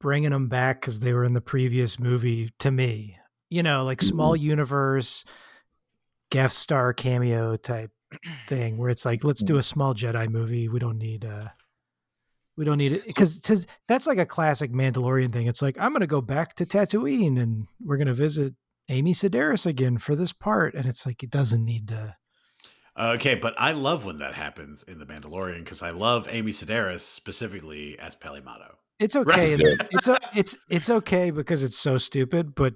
bringing 0.00 0.30
them 0.30 0.48
back 0.48 0.80
because 0.80 1.00
they 1.00 1.12
were 1.12 1.24
in 1.24 1.34
the 1.34 1.40
previous 1.40 1.98
movie. 1.98 2.50
To 2.60 2.70
me, 2.70 3.18
you 3.50 3.62
know, 3.62 3.84
like 3.84 4.00
small 4.02 4.34
Mm-hmm. 4.36 4.46
universe 4.50 5.24
guest 6.30 6.58
star 6.58 6.92
cameo 6.92 7.56
type 7.56 7.90
thing 8.46 8.76
where 8.78 8.90
it's 8.90 9.04
like 9.04 9.24
let's 9.24 9.42
do 9.42 9.56
a 9.56 9.62
small 9.62 9.94
Jedi 9.94 10.28
movie. 10.28 10.68
We 10.68 10.78
don't 10.78 10.98
need 10.98 11.24
uh 11.24 11.48
we 12.56 12.64
don't 12.64 12.78
need 12.78 12.92
it 12.92 13.06
because 13.06 13.66
that's 13.86 14.06
like 14.06 14.18
a 14.18 14.26
classic 14.26 14.72
Mandalorian 14.72 15.32
thing. 15.32 15.46
It's 15.46 15.62
like 15.62 15.76
I'm 15.78 15.92
going 15.92 16.00
to 16.00 16.06
go 16.06 16.20
back 16.20 16.54
to 16.56 16.66
Tatooine 16.66 17.38
and 17.40 17.66
we're 17.84 17.98
going 17.98 18.08
to 18.08 18.14
visit 18.14 18.54
Amy 18.88 19.12
Sedaris 19.12 19.66
again 19.66 19.98
for 19.98 20.16
this 20.16 20.32
part, 20.32 20.74
and 20.74 20.86
it's 20.86 21.04
like 21.06 21.22
it 21.22 21.30
doesn't 21.30 21.64
need 21.64 21.88
to. 21.88 22.16
Okay, 22.98 23.36
but 23.36 23.54
I 23.58 23.72
love 23.72 24.04
when 24.04 24.18
that 24.18 24.34
happens 24.34 24.82
in 24.82 24.98
The 24.98 25.06
Mandalorian 25.06 25.58
because 25.62 25.82
I 25.82 25.90
love 25.90 26.26
Amy 26.30 26.50
Sedaris 26.50 27.00
specifically 27.02 27.98
as 27.98 28.16
Peli 28.16 28.40
Motto. 28.40 28.76
It's 28.98 29.14
okay. 29.14 29.54
Right. 29.54 29.76
It's 29.92 30.08
it's 30.34 30.56
it's 30.68 30.90
okay 30.90 31.30
because 31.30 31.62
it's 31.62 31.78
so 31.78 31.98
stupid, 31.98 32.54
but 32.54 32.74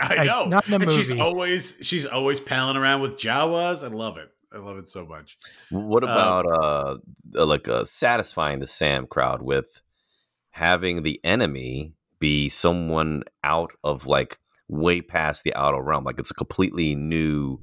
I 0.00 0.18
I- 0.18 0.24
know. 0.24 0.44
not 0.44 0.68
in 0.68 0.74
a 0.74 0.76
and 0.84 0.92
she's 0.92 1.10
always 1.18 1.76
she's 1.82 2.06
always 2.06 2.38
palling 2.38 2.76
around 2.76 3.00
with 3.00 3.16
Jawas. 3.16 3.82
I 3.82 3.88
love 3.88 4.18
it. 4.18 4.28
I 4.52 4.58
love 4.58 4.78
it 4.78 4.88
so 4.88 5.04
much. 5.04 5.36
What 5.70 6.04
Um, 6.04 6.10
about 6.10 6.46
uh 6.46 6.96
uh, 7.36 7.46
like 7.46 7.66
uh, 7.66 7.84
satisfying 7.84 8.60
the 8.60 8.66
Sam 8.68 9.06
crowd 9.08 9.42
with 9.42 9.82
having 10.50 11.02
the 11.02 11.20
enemy 11.24 11.94
be 12.20 12.48
someone 12.48 13.24
out 13.42 13.72
of 13.82 14.06
like 14.06 14.38
way 14.68 15.00
past 15.00 15.44
the 15.44 15.54
outer 15.54 15.82
realm, 15.82 16.04
like 16.04 16.18
it's 16.18 16.30
a 16.30 16.34
completely 16.34 16.94
new 16.94 17.58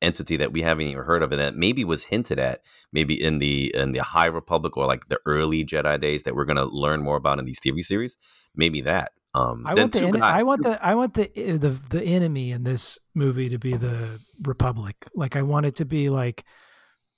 entity 0.00 0.36
that 0.36 0.52
we 0.52 0.62
haven't 0.62 0.86
even 0.86 1.04
heard 1.04 1.22
of, 1.22 1.30
and 1.32 1.40
that 1.40 1.56
maybe 1.56 1.84
was 1.84 2.04
hinted 2.04 2.38
at 2.38 2.60
maybe 2.92 3.14
in 3.22 3.38
the 3.38 3.74
in 3.74 3.92
the 3.92 4.02
High 4.02 4.26
Republic 4.26 4.76
or 4.76 4.86
like 4.86 5.08
the 5.08 5.20
early 5.26 5.64
Jedi 5.64 5.98
days 6.00 6.24
that 6.24 6.34
we're 6.34 6.44
gonna 6.44 6.64
learn 6.66 7.02
more 7.02 7.16
about 7.16 7.38
in 7.38 7.44
these 7.44 7.60
TV 7.60 7.82
series. 7.82 8.16
Maybe 8.54 8.80
that. 8.82 9.12
Um, 9.34 9.64
I 9.66 9.74
want 9.74 9.92
the 9.92 10.02
en- 10.02 10.22
I 10.22 10.42
want 10.42 10.62
the 10.62 10.84
I 10.84 10.94
want 10.94 11.14
the 11.14 11.30
eh, 11.38 11.56
the 11.56 11.70
the 11.90 12.02
enemy 12.02 12.50
in 12.52 12.64
this 12.64 12.98
movie 13.14 13.48
to 13.48 13.58
be 13.58 13.74
the 13.74 14.20
Republic. 14.42 14.96
Like 15.14 15.36
I 15.36 15.42
want 15.42 15.64
it 15.66 15.76
to 15.76 15.86
be 15.86 16.10
like 16.10 16.44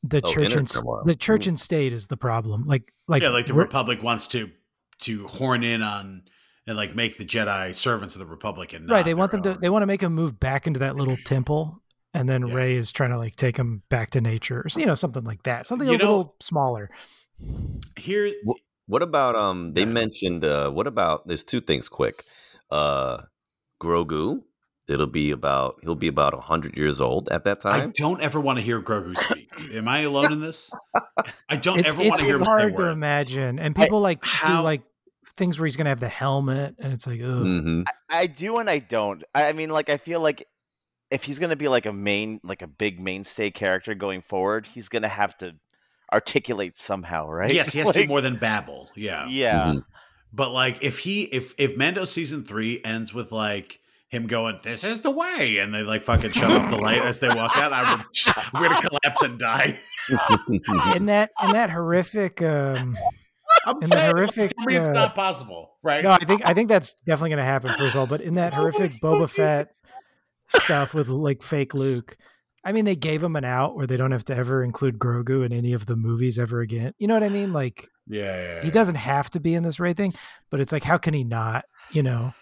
the 0.04 0.20
Oh, 0.22 0.32
church 0.32 0.52
and 0.54 0.68
turmoil. 0.68 1.02
the 1.04 1.16
church 1.16 1.46
and 1.48 1.58
state 1.58 1.92
is 1.92 2.06
the 2.06 2.16
problem. 2.16 2.66
Like 2.66 2.92
like 3.08 3.22
yeah, 3.22 3.30
like 3.30 3.46
the 3.46 3.54
Republic 3.54 4.00
wants 4.02 4.28
to 4.28 4.50
to 5.00 5.26
horn 5.26 5.64
in 5.64 5.82
on 5.82 6.22
and 6.66 6.76
like 6.76 6.94
make 6.94 7.18
the 7.18 7.24
Jedi 7.24 7.74
servants 7.74 8.14
of 8.14 8.18
the 8.20 8.26
Republic 8.26 8.72
and 8.72 8.88
right. 8.90 9.04
They 9.04 9.14
want 9.14 9.32
their 9.32 9.40
them 9.40 9.54
to 9.54 9.60
they 9.60 9.70
want 9.70 9.82
to 9.82 9.86
make 9.86 10.00
them 10.00 10.14
move 10.14 10.38
back 10.40 10.66
into 10.66 10.80
that 10.80 10.96
little 10.96 11.16
temple, 11.24 11.82
and 12.14 12.28
then 12.28 12.46
Yeah. 12.46 12.54
Rey 12.54 12.74
is 12.74 12.92
trying 12.92 13.10
to 13.10 13.18
like 13.18 13.36
take 13.36 13.56
them 13.56 13.82
back 13.90 14.10
to 14.12 14.20
nature, 14.20 14.60
or, 14.60 14.66
you 14.80 14.86
know, 14.86 14.94
something 14.94 15.24
like 15.24 15.42
that. 15.44 15.66
Something 15.66 15.88
You 15.88 15.94
a 15.94 15.98
know- 15.98 16.04
little 16.04 16.36
smaller. 16.40 16.88
Here, 17.98 18.32
What 18.86 19.02
about 19.02 19.34
um? 19.34 19.72
They 19.72 19.80
Yeah. 19.82 19.86
mentioned 19.86 20.44
uh. 20.44 20.70
What 20.70 20.86
about? 20.86 21.26
There's 21.26 21.44
two 21.44 21.60
things. 21.60 21.88
Quick, 21.88 22.24
uh, 22.70 23.22
Grogu. 23.82 24.42
It'll 24.86 25.06
be 25.06 25.30
about. 25.30 25.76
He'll 25.82 25.94
be 25.94 26.08
about 26.08 26.34
hundred 26.38 26.76
years 26.76 27.00
old 27.00 27.28
at 27.30 27.44
that 27.44 27.60
time. 27.62 27.80
I 27.82 27.86
don't 27.86 28.20
ever 28.20 28.38
want 28.38 28.58
to 28.58 28.62
hear 28.64 28.82
Grogu 28.82 29.16
speak. 29.18 29.48
Am 29.72 29.88
I 29.88 30.00
alone 30.00 30.32
in 30.32 30.40
this? 30.40 30.70
I 31.48 31.56
don't 31.56 31.78
It's 31.80 31.88
ever 31.88 31.96
want 31.98 32.08
it's 32.08 32.18
to 32.18 32.24
hear 32.24 32.34
him 32.36 32.40
say 32.44 32.46
a 32.46 32.50
hard 32.50 32.76
to 32.76 32.82
word. 32.82 32.90
imagine, 32.90 33.58
and 33.58 33.74
I- 33.78 33.82
people 33.84 34.00
like 34.00 34.22
how- 34.24 34.58
do 34.58 34.62
like 34.62 34.82
things 35.36 35.58
where 35.58 35.66
he's 35.66 35.76
gonna 35.76 35.90
have 35.90 36.00
the 36.00 36.08
helmet, 36.08 36.76
and 36.78 36.92
it's 36.92 37.06
like, 37.06 37.20
ugh. 37.20 37.42
hmm 37.42 37.82
I 38.08 38.26
do 38.26 38.58
and 38.58 38.70
I 38.70 38.78
don't. 38.78 39.24
I 39.34 39.48
I 39.48 39.52
mean, 39.52 39.70
like 39.70 39.88
I 39.90 39.96
feel 39.96 40.20
like 40.20 40.46
if 41.10 41.22
he's 41.22 41.38
gonna 41.38 41.56
be 41.56 41.68
like 41.68 41.86
a 41.86 41.92
main, 41.92 42.40
like 42.42 42.62
a 42.62 42.66
big 42.66 43.00
mainstay 43.00 43.50
character 43.50 43.94
going 43.94 44.22
forward, 44.22 44.66
he's 44.66 44.88
gonna 44.88 45.08
have 45.08 45.36
to 45.38 45.52
articulate 46.12 46.78
somehow, 46.78 47.28
right? 47.28 47.52
Yes, 47.52 47.72
he 47.72 47.78
has 47.80 47.88
to 47.92 48.02
do 48.02 48.08
more 48.08 48.20
than 48.20 48.36
babble. 48.36 48.90
Yeah. 48.94 49.26
Yeah. 49.28 49.64
Mhm. 49.74 49.84
But 50.32 50.50
like 50.50 50.82
if 50.82 50.98
he 50.98 51.22
if 51.24 51.54
if 51.58 51.76
Mando 51.76 52.04
season 52.04 52.44
three 52.44 52.80
ends 52.84 53.14
with 53.14 53.30
like 53.32 53.80
him 54.08 54.26
going, 54.26 54.58
This 54.62 54.84
is 54.84 55.00
the 55.00 55.10
way 55.10 55.58
and 55.58 55.72
they 55.74 55.82
like 55.82 56.02
fucking 56.02 56.30
shut 56.30 56.50
off 56.50 56.70
the 56.70 56.76
light 56.76 57.02
as 57.02 57.18
they 57.20 57.28
walk 57.28 57.56
out, 57.56 57.72
I 57.72 57.96
would 57.96 58.06
we're 58.54 58.68
gonna 58.68 58.80
collapse 58.88 59.22
and 59.22 59.38
die. 59.38 59.78
in 60.96 61.06
that 61.06 61.30
in 61.42 61.52
that 61.52 61.70
horrific 61.70 62.42
um 62.42 62.96
I'm 63.66 63.76
In 63.76 63.80
the 63.80 63.86
saying 63.88 64.10
horrific, 64.10 64.52
tell 64.56 64.66
me 64.66 64.76
it's 64.76 64.88
uh, 64.88 64.92
not 64.92 65.14
possible, 65.14 65.72
right? 65.82 66.02
no 66.04 66.10
i 66.10 66.18
think 66.18 66.42
i 66.44 66.52
think 66.54 66.68
that's 66.68 66.94
definitely 67.06 67.30
going 67.30 67.38
to 67.38 67.44
happen 67.44 67.70
first 67.74 67.94
of 67.94 68.00
all 68.00 68.06
but 68.06 68.20
in 68.20 68.34
that 68.34 68.52
horrific 68.58 68.92
boba 69.02 69.28
fett 69.28 69.68
stuff 70.48 70.92
with 70.94 71.08
like 71.08 71.42
fake 71.42 71.74
luke 71.74 72.16
i 72.64 72.72
mean 72.72 72.84
they 72.84 72.96
gave 72.96 73.22
him 73.22 73.34
an 73.36 73.44
out 73.44 73.74
where 73.76 73.86
they 73.86 73.96
don't 73.96 74.10
have 74.12 74.24
to 74.24 74.34
ever 74.36 74.62
include 74.62 74.98
grogu 74.98 75.44
in 75.44 75.52
any 75.52 75.72
of 75.72 75.86
the 75.86 75.96
movies 75.96 76.38
ever 76.38 76.60
again 76.60 76.92
you 76.98 77.06
know 77.06 77.14
what 77.14 77.22
i 77.22 77.28
mean? 77.28 77.52
Like 77.52 77.88
yeah, 78.06 78.36
yeah, 78.56 78.62
he 78.62 78.70
doesn't 78.70 78.96
have 78.96 79.30
to 79.30 79.40
be 79.40 79.54
in 79.54 79.62
this 79.62 79.80
Rey 79.80 79.94
thing 79.94 80.12
but 80.50 80.60
it's 80.60 80.72
like 80.72 80.84
how 80.84 80.98
can 80.98 81.14
he 81.14 81.24
not 81.24 81.64
you 81.90 82.02
know? 82.02 82.34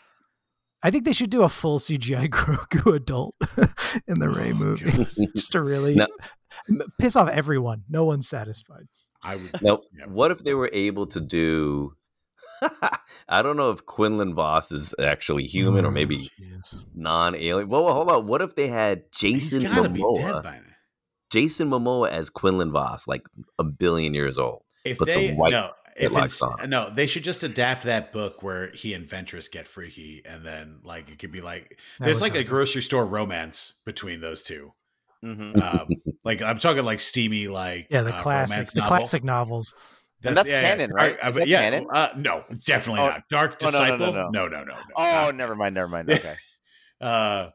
I 0.83 0.91
think 0.91 1.05
they 1.05 1.13
should 1.13 1.31
do 1.31 1.43
a 1.43 1.49
full 1.49 1.79
cgi 1.79 2.29
grogu 2.31 2.97
adult 2.97 3.37
in 4.09 4.19
the 4.19 4.29
rey 4.29 4.51
Oh, 4.51 4.55
movie 4.55 5.07
just 5.37 5.53
to 5.53 5.63
really 5.63 5.95
No. 5.95 6.07
piss 6.99 7.15
off 7.15 7.29
everyone 7.29 7.85
no 7.89 8.05
one's 8.05 8.29
satisfied 8.29 8.87
I 9.23 9.37
would 9.37 9.63
Now, 9.63 9.81
Yeah. 9.97 10.07
what 10.07 10.31
if 10.31 10.39
they 10.45 10.55
were 10.55 10.71
able 10.73 11.07
to 11.07 11.21
do? 11.21 11.95
I 13.29 13.43
don't 13.43 13.57
know 13.57 13.71
if 13.71 13.85
Quinlan 13.87 14.35
Vos 14.35 14.71
is 14.73 14.95
actually 14.99 15.45
human 15.45 15.85
or 15.85 15.89
Oh, 15.89 15.93
maybe 15.93 16.31
jeez. 16.41 16.75
non-alien. 16.95 17.69
Well, 17.69 17.85
well, 17.85 17.95
hold 17.95 18.09
on. 18.11 18.27
What 18.27 18.43
if 18.43 18.55
they 18.55 18.69
had 18.69 19.05
Jason 19.13 19.63
gotta 19.65 19.89
be 19.89 20.01
dead 20.01 20.03
Momoa? 20.05 20.43
by 20.43 20.57
now. 20.59 20.63
Jason 21.31 21.71
Momoa 21.71 22.09
as 22.11 22.31
Quinlan 22.31 22.73
Vos, 22.73 23.09
like 23.09 23.23
a 23.59 23.65
billion 23.65 24.15
years 24.15 24.39
old. 24.39 24.63
If 24.85 24.99
Put 24.99 25.13
some 25.13 25.23
they 25.23 25.35
white 25.35 25.51
no, 25.53 25.71
if 25.97 26.15
it's, 26.17 26.43
on. 26.43 26.69
no, 26.69 26.91
they 26.91 27.07
should 27.07 27.25
just 27.25 27.43
adapt 27.43 27.85
that 27.85 28.13
book 28.13 28.43
where 28.43 28.71
he 28.73 28.93
and 28.95 29.07
Ventress 29.09 29.51
get 29.51 29.67
freaky, 29.69 30.23
and 30.25 30.45
then 30.45 30.81
like 30.85 31.09
it 31.11 31.19
could 31.19 31.33
be 31.33 31.41
like 31.41 31.79
That 31.99 32.07
there's 32.07 32.21
like 32.21 32.35
a 32.35 32.39
help. 32.39 32.49
grocery 32.49 32.83
store 32.83 33.07
romance 33.07 33.75
between 33.87 34.21
those 34.21 34.43
two. 34.43 34.73
Hmm 35.23 35.53
Um, 35.61 35.89
like 36.25 36.43
I'm 36.43 36.59
talking 36.59 36.85
like 36.85 37.01
steamy, 37.01 37.49
like 37.49 37.87
yeah 37.91 38.03
the 38.03 38.15
uh, 38.15 38.19
classic 38.23 38.69
the 38.71 38.81
novel. 38.81 38.97
classic 38.99 39.25
novels 39.25 39.75
that's 40.23 40.49
canon, 40.49 40.93
right? 40.93 41.17
I- 41.21 41.27
I- 41.27 41.29
Is 41.31 41.35
that 41.37 41.49
yeah. 41.49 41.63
canon? 41.63 41.87
Uh, 41.93 42.09
no, 42.17 42.45
definitely 42.65 43.03
Oh, 43.03 43.09
not. 43.09 43.29
Dark 43.29 43.57
oh, 43.63 43.71
no, 43.71 43.71
no, 43.71 43.97
Disciple. 43.99 43.99
no, 43.99 44.29
No, 44.31 44.49
no. 44.49 44.49
no, 44.49 44.65
no, 44.65 44.75
no. 44.75 44.81
Oh, 44.97 45.03
not- 45.03 45.35
never 45.35 45.55
mind, 45.57 45.75
never 45.75 45.89
mind. 45.89 46.11
Okay. 46.11 46.37
uh, 47.01 47.49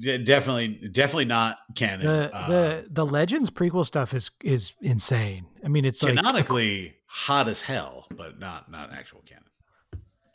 definitely, 0.00 0.88
definitely 0.92 1.24
not 1.24 1.58
canon. 1.74 2.06
The 2.06 2.34
uh, 2.34 2.48
the 2.48 2.86
the 2.90 3.04
Legends 3.06 3.50
prequel 3.50 3.84
stuff 3.84 4.14
is 4.14 4.30
is 4.44 4.72
insane. 4.80 5.46
I 5.64 5.68
mean, 5.68 5.84
it's 5.84 6.02
like 6.02 6.14
canonically 6.14 6.94
hot 7.06 7.48
as 7.48 7.60
hell, 7.62 8.06
but 8.16 8.38
not 8.38 8.70
not 8.70 8.92
actual 8.92 9.22
canon. 9.26 9.42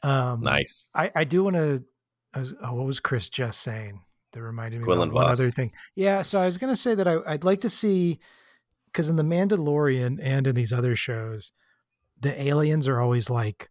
um, 0.03 0.41
Nice. 0.41 0.89
I 0.93 1.11
I 1.15 1.23
do 1.23 1.43
want 1.43 1.55
to. 1.55 1.83
Oh, 2.33 2.73
what 2.75 2.85
was 2.85 2.99
Chris 2.99 3.29
just 3.29 3.61
saying? 3.61 4.01
That 4.33 4.41
reminded 4.41 4.79
me 4.79 4.85
Quinlan 4.85 5.09
of 5.09 5.13
one 5.15 5.25
Vos. 5.27 5.33
other 5.39 5.51
thing. 5.51 5.71
Yeah, 5.95 6.21
so 6.21 6.39
I 6.39 6.45
was 6.45 6.57
gonna 6.57 6.75
say 6.75 6.95
that 6.95 7.07
I, 7.07 7.17
I'd 7.27 7.43
like 7.43 7.61
to 7.61 7.69
see 7.69 8.19
because 8.85 9.09
in 9.09 9.15
the 9.17 9.23
Mandalorian 9.23 10.19
and 10.21 10.47
in 10.47 10.55
these 10.55 10.71
other 10.73 10.95
shows, 10.95 11.51
the 12.19 12.39
aliens 12.41 12.87
are 12.87 12.99
always 12.99 13.29
like 13.29 13.69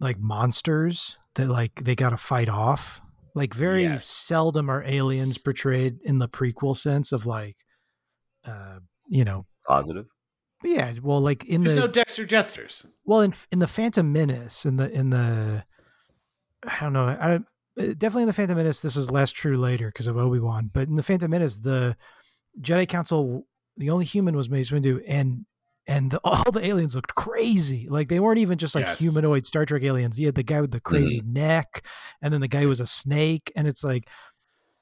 like 0.00 0.18
monsters 0.18 1.16
that 1.34 1.46
like 1.48 1.74
they 1.84 1.94
got 1.94 2.10
to 2.10 2.16
fight 2.16 2.48
off. 2.48 3.00
Like 3.34 3.54
very 3.54 3.82
Yes. 3.82 4.06
seldom 4.08 4.68
are 4.68 4.82
aliens 4.84 5.38
portrayed 5.38 5.98
in 6.04 6.18
the 6.18 6.28
prequel 6.28 6.76
sense 6.76 7.12
of 7.12 7.26
like, 7.26 7.56
uh, 8.44 8.78
you 9.08 9.24
know, 9.24 9.46
Positive. 9.66 10.06
yeah. 10.64 10.94
Well, 11.02 11.20
like 11.20 11.44
in 11.44 11.62
There's 11.62 11.74
the 11.76 11.82
no 11.82 11.86
Dexter 11.88 12.24
Jettsters. 12.26 12.84
well, 13.04 13.20
in 13.20 13.32
in 13.52 13.58
the 13.60 13.68
Phantom 13.68 14.12
Menace, 14.12 14.64
in 14.64 14.76
the 14.76 14.90
in 14.90 15.10
the, 15.10 15.64
I 16.64 16.80
don't 16.80 16.92
know, 16.92 17.06
I 17.06 17.40
definitely 17.78 18.22
in 18.22 18.28
the 18.28 18.32
Phantom 18.34 18.56
Menace. 18.56 18.80
This 18.80 18.96
is 18.96 19.10
less 19.10 19.30
true 19.30 19.56
later 19.56 19.86
because 19.86 20.06
of 20.06 20.16
Obi 20.16 20.40
Wan, 20.40 20.70
but 20.72 20.88
in 20.88 20.96
the 20.96 21.02
Phantom 21.02 21.30
Menace, 21.30 21.56
the 21.58 21.96
Jedi 22.60 22.88
Council, 22.88 23.46
the 23.76 23.90
only 23.90 24.04
human 24.04 24.36
was 24.36 24.50
Mace 24.50 24.70
Windu, 24.70 25.02
and 25.06 25.44
and 25.86 26.10
the, 26.10 26.20
all 26.24 26.50
the 26.52 26.64
aliens 26.66 26.94
looked 26.94 27.14
crazy. 27.14 27.86
Like 27.88 28.08
they 28.08 28.20
weren't 28.20 28.38
even 28.40 28.58
just 28.58 28.74
like 28.74 28.86
Yes. 28.86 28.98
humanoid 28.98 29.46
Star 29.46 29.64
Trek 29.64 29.82
aliens. 29.82 30.18
You 30.18 30.26
had 30.26 30.34
the 30.34 30.42
guy 30.42 30.60
with 30.60 30.70
the 30.72 30.80
crazy 30.80 31.20
Mm-hmm. 31.20 31.32
neck, 31.32 31.84
and 32.22 32.32
then 32.34 32.40
the 32.40 32.48
guy 32.48 32.62
who 32.62 32.68
was 32.68 32.80
a 32.80 32.86
snake, 32.86 33.52
and 33.56 33.66
it's 33.68 33.82
like 33.84 34.08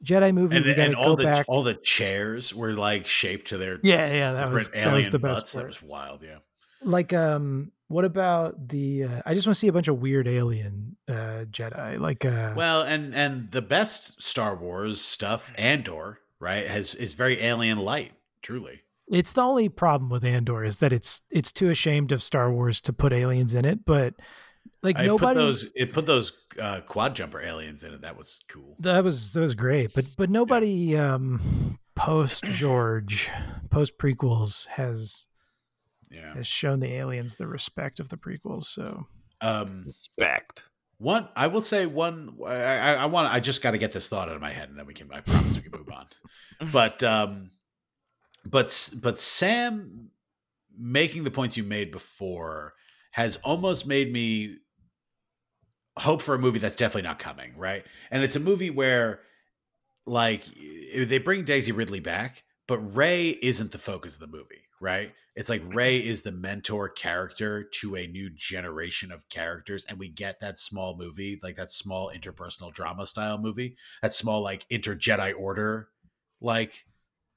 Jedi 0.04 0.32
movie. 0.34 0.56
And, 0.56 0.66
and 0.66 0.94
all 0.96 1.14
go 1.14 1.16
the 1.16 1.24
back. 1.24 1.46
all 1.48 1.62
the 1.62 1.74
chairs 1.74 2.54
were 2.54 2.72
like 2.74 3.06
shaped 3.06 3.48
to 3.48 3.58
their 3.58 3.78
yeah, 3.82 4.12
yeah, 4.12 4.32
that 4.32 4.52
was 4.52 4.68
that 4.70 4.92
was 4.94 5.08
the 5.10 5.18
best. 5.18 5.54
That 5.54 5.66
was 5.66 5.82
wild. 5.82 6.22
Yeah. 6.22 6.38
Like 6.86 7.12
um 7.12 7.72
what 7.88 8.04
about 8.04 8.68
the 8.68 9.04
uh, 9.04 9.22
i 9.26 9.34
just 9.34 9.46
want 9.46 9.54
to 9.54 9.58
see 9.58 9.68
a 9.68 9.72
bunch 9.72 9.88
of 9.88 10.00
weird 10.00 10.26
alien 10.26 10.96
uh 11.08 11.44
jedi 11.50 11.98
like 12.00 12.24
uh 12.24 12.52
Well, 12.56 12.82
and 12.82 13.14
and 13.14 13.50
the 13.52 13.62
best 13.62 14.22
Star 14.22 14.56
Wars 14.56 15.00
stuff, 15.00 15.52
Andor, 15.56 16.20
right, 16.40 16.66
has 16.66 16.94
is 16.94 17.14
very 17.14 17.40
alien 17.42 17.78
light. 17.78 18.12
Truly. 18.42 18.82
it's 19.10 19.32
the 19.32 19.40
only 19.42 19.68
problem 19.68 20.08
with 20.10 20.24
andor 20.24 20.64
is 20.64 20.76
that 20.78 20.92
it's 20.92 21.22
it's 21.30 21.50
too 21.52 21.68
ashamed 21.68 22.12
of 22.12 22.22
star 22.22 22.50
wars 22.52 22.80
to 22.80 22.92
put 22.92 23.12
aliens 23.12 23.54
in 23.54 23.64
it 23.64 23.84
but 23.84 24.14
like 24.82 24.96
I 24.98 25.06
nobody 25.06 25.34
put 25.34 25.42
those 25.42 25.70
it 25.74 25.92
put 25.92 26.06
those 26.06 26.32
uh, 26.60 26.80
quad 26.86 27.14
jumper 27.16 27.40
aliens 27.40 27.82
in 27.82 27.92
it. 27.92 28.00
That 28.02 28.16
was 28.16 28.38
cool. 28.48 28.76
that 28.80 29.02
was 29.02 29.32
that 29.32 29.40
was 29.40 29.54
great 29.54 29.94
but 29.94 30.04
but 30.16 30.30
nobody 30.30 30.96
um 30.96 31.78
post 31.96 32.44
george 32.44 33.30
post 33.70 33.98
prequels 33.98 34.66
has 34.68 35.26
Yeah. 36.10 36.34
has 36.34 36.46
shown 36.46 36.80
the 36.80 36.92
aliens 36.92 37.36
the 37.36 37.46
respect 37.46 38.00
of 38.00 38.08
the 38.08 38.16
prequels 38.16 38.64
so 38.64 39.06
Um 39.40 39.84
Respect. 39.86 40.64
one 40.98 41.28
I 41.34 41.48
will 41.48 41.60
say 41.60 41.86
one 41.86 42.36
I 42.46 42.54
I, 42.54 42.92
I 42.94 43.06
want 43.06 43.32
I 43.32 43.40
just 43.40 43.62
got 43.62 43.72
to 43.72 43.78
get 43.78 43.92
this 43.92 44.08
thought 44.08 44.28
out 44.28 44.36
of 44.36 44.40
my 44.40 44.52
head 44.52 44.68
and 44.68 44.78
then 44.78 44.86
we 44.86 44.94
can 44.94 45.10
I 45.12 45.20
promise 45.20 45.56
we 45.56 45.62
can 45.62 45.72
move 45.72 45.90
on. 45.90 46.06
But 46.72 47.02
um 47.02 47.50
but 48.46 48.90
but 49.02 49.20
Sam 49.20 50.10
making 50.78 51.24
the 51.24 51.30
points 51.30 51.56
you 51.56 51.64
made 51.64 51.90
before 51.90 52.74
has 53.10 53.36
almost 53.38 53.86
made 53.86 54.12
me 54.12 54.58
hope 55.98 56.22
for 56.22 56.34
a 56.34 56.38
movie 56.38 56.58
that's 56.58 56.76
definitely 56.76 57.08
not 57.08 57.18
coming, 57.18 57.56
right? 57.56 57.84
And 58.10 58.22
it's 58.22 58.36
a 58.36 58.40
movie 58.40 58.70
where 58.70 59.20
like 60.06 60.44
they 60.96 61.18
bring 61.18 61.44
Daisy 61.44 61.72
Ridley 61.72 62.00
back, 62.00 62.44
but 62.68 62.78
Rey 62.78 63.30
isn't 63.30 63.72
the 63.72 63.78
focus 63.78 64.14
of 64.14 64.20
the 64.20 64.26
movie, 64.26 64.62
right? 64.80 65.12
It's 65.36 65.50
like 65.50 65.62
Rey 65.74 65.98
is 65.98 66.22
the 66.22 66.32
mentor 66.32 66.88
character 66.88 67.62
to 67.62 67.94
a 67.96 68.06
new 68.06 68.30
generation 68.30 69.12
of 69.12 69.28
characters 69.28 69.84
and 69.84 69.98
we 69.98 70.08
get 70.08 70.40
that 70.40 70.58
small 70.58 70.96
movie, 70.96 71.38
like 71.42 71.56
that 71.56 71.70
small 71.70 72.10
interpersonal 72.10 72.72
drama 72.72 73.06
style 73.06 73.36
movie, 73.36 73.76
that 74.00 74.14
small 74.14 74.40
like 74.40 74.64
inter 74.70 74.96
Jedi 74.96 75.34
order 75.38 75.90
like 76.40 76.86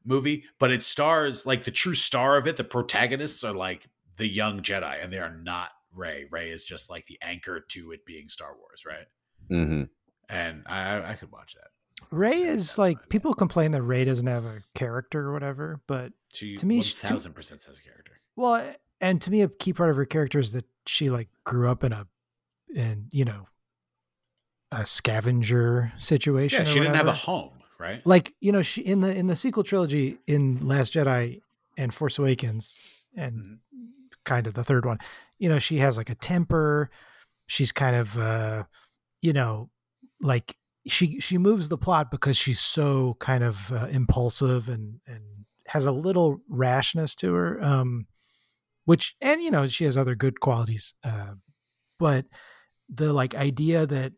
movie, 0.05 0.45
but 0.59 0.71
it 0.71 0.81
stars 0.81 1.45
like 1.45 1.63
the 1.65 1.71
true 1.71 1.93
star 1.93 2.37
of 2.37 2.47
it, 2.47 2.55
the 2.55 2.63
protagonists 2.63 3.43
are 3.43 3.53
like 3.53 3.89
the 4.15 4.27
young 4.27 4.61
Jedi 4.61 5.03
and 5.03 5.11
they 5.11 5.19
are 5.19 5.35
not 5.35 5.71
Rey. 5.93 6.25
Rey 6.31 6.49
is 6.51 6.63
just 6.63 6.89
like 6.89 7.05
the 7.07 7.17
anchor 7.21 7.59
to 7.59 7.91
it 7.91 8.05
being 8.05 8.29
Star 8.29 8.55
Wars, 8.57 8.85
right? 8.85 9.07
hmm 9.49 9.83
And 10.29 10.63
I- 10.67 11.11
I 11.11 11.13
could 11.15 11.31
watch 11.31 11.55
that. 11.55 11.71
Ray 12.11 12.41
is 12.41 12.77
like 12.77 13.09
people 13.09 13.33
complain 13.33 13.71
that 13.71 13.81
rey 13.83 14.03
doesn't 14.05 14.27
have 14.27 14.45
a 14.45 14.61
character 14.73 15.27
or 15.27 15.33
whatever 15.33 15.79
but 15.87 16.11
She 16.33 16.55
To 16.55 16.65
me, 16.65 16.81
thousand 16.81 17.33
percent 17.33 17.63
has 17.65 17.77
a 17.77 17.81
character. 17.81 18.19
Well, 18.35 18.73
and 19.01 19.21
to 19.21 19.31
me, 19.31 19.41
a 19.41 19.49
key 19.49 19.73
part 19.73 19.89
of 19.89 19.95
her 19.95 20.05
character 20.05 20.39
is 20.39 20.51
that 20.53 20.65
she 20.85 21.09
like 21.09 21.29
grew 21.43 21.69
up 21.69 21.83
in 21.83 21.93
a, 21.93 22.07
in 22.73 23.07
you 23.11 23.25
know, 23.25 23.47
a 24.71 24.85
scavenger 24.85 25.91
situation. 25.97 26.65
Yeah, 26.65 26.71
she 26.71 26.79
didn't 26.79 26.95
have 26.95 27.07
a 27.07 27.13
home, 27.13 27.51
right? 27.79 28.05
like 28.05 28.33
you 28.39 28.51
know 28.51 28.61
she 28.61 28.81
in 28.81 29.01
the 29.01 29.15
in 29.15 29.27
the 29.27 29.35
sequel 29.35 29.63
trilogy 29.63 30.19
in 30.27 30.65
Last 30.65 30.93
Jedi 30.93 31.41
and 31.77 31.93
Force 31.93 32.19
Awakens 32.19 32.75
and 33.15 33.59
Mhm. 33.75 33.89
kind 34.25 34.47
of 34.47 34.53
the 34.53 34.63
third 34.63 34.85
one. 34.85 34.99
You 35.37 35.49
know, 35.49 35.59
she 35.59 35.77
has 35.77 35.97
like 35.97 36.09
a 36.09 36.15
temper. 36.15 36.89
She's 37.47 37.71
kind 37.71 37.95
of, 37.95 38.15
uh, 38.17 38.65
you 39.21 39.33
know, 39.33 39.71
like 40.21 40.55
she 40.87 41.19
she 41.19 41.37
moves 41.37 41.69
the 41.69 41.77
plot 41.77 42.11
because 42.11 42.37
she's 42.37 42.59
so 42.59 43.15
kind 43.19 43.43
of 43.43 43.71
uh, 43.71 43.87
impulsive 43.87 44.69
and 44.69 44.99
and 45.05 45.21
has 45.67 45.85
a 45.85 45.91
little 45.91 46.41
rashness 46.47 47.15
to 47.15 47.33
her. 47.33 47.61
Um, 47.63 48.07
which 48.85 49.15
and 49.21 49.41
you 49.41 49.51
know 49.51 49.67
she 49.67 49.85
has 49.85 49.97
other 49.97 50.15
good 50.15 50.39
qualities, 50.39 50.93
uh, 51.03 51.33
but 51.99 52.25
the 52.89 53.13
like 53.13 53.35
idea 53.35 53.85
that 53.85 54.13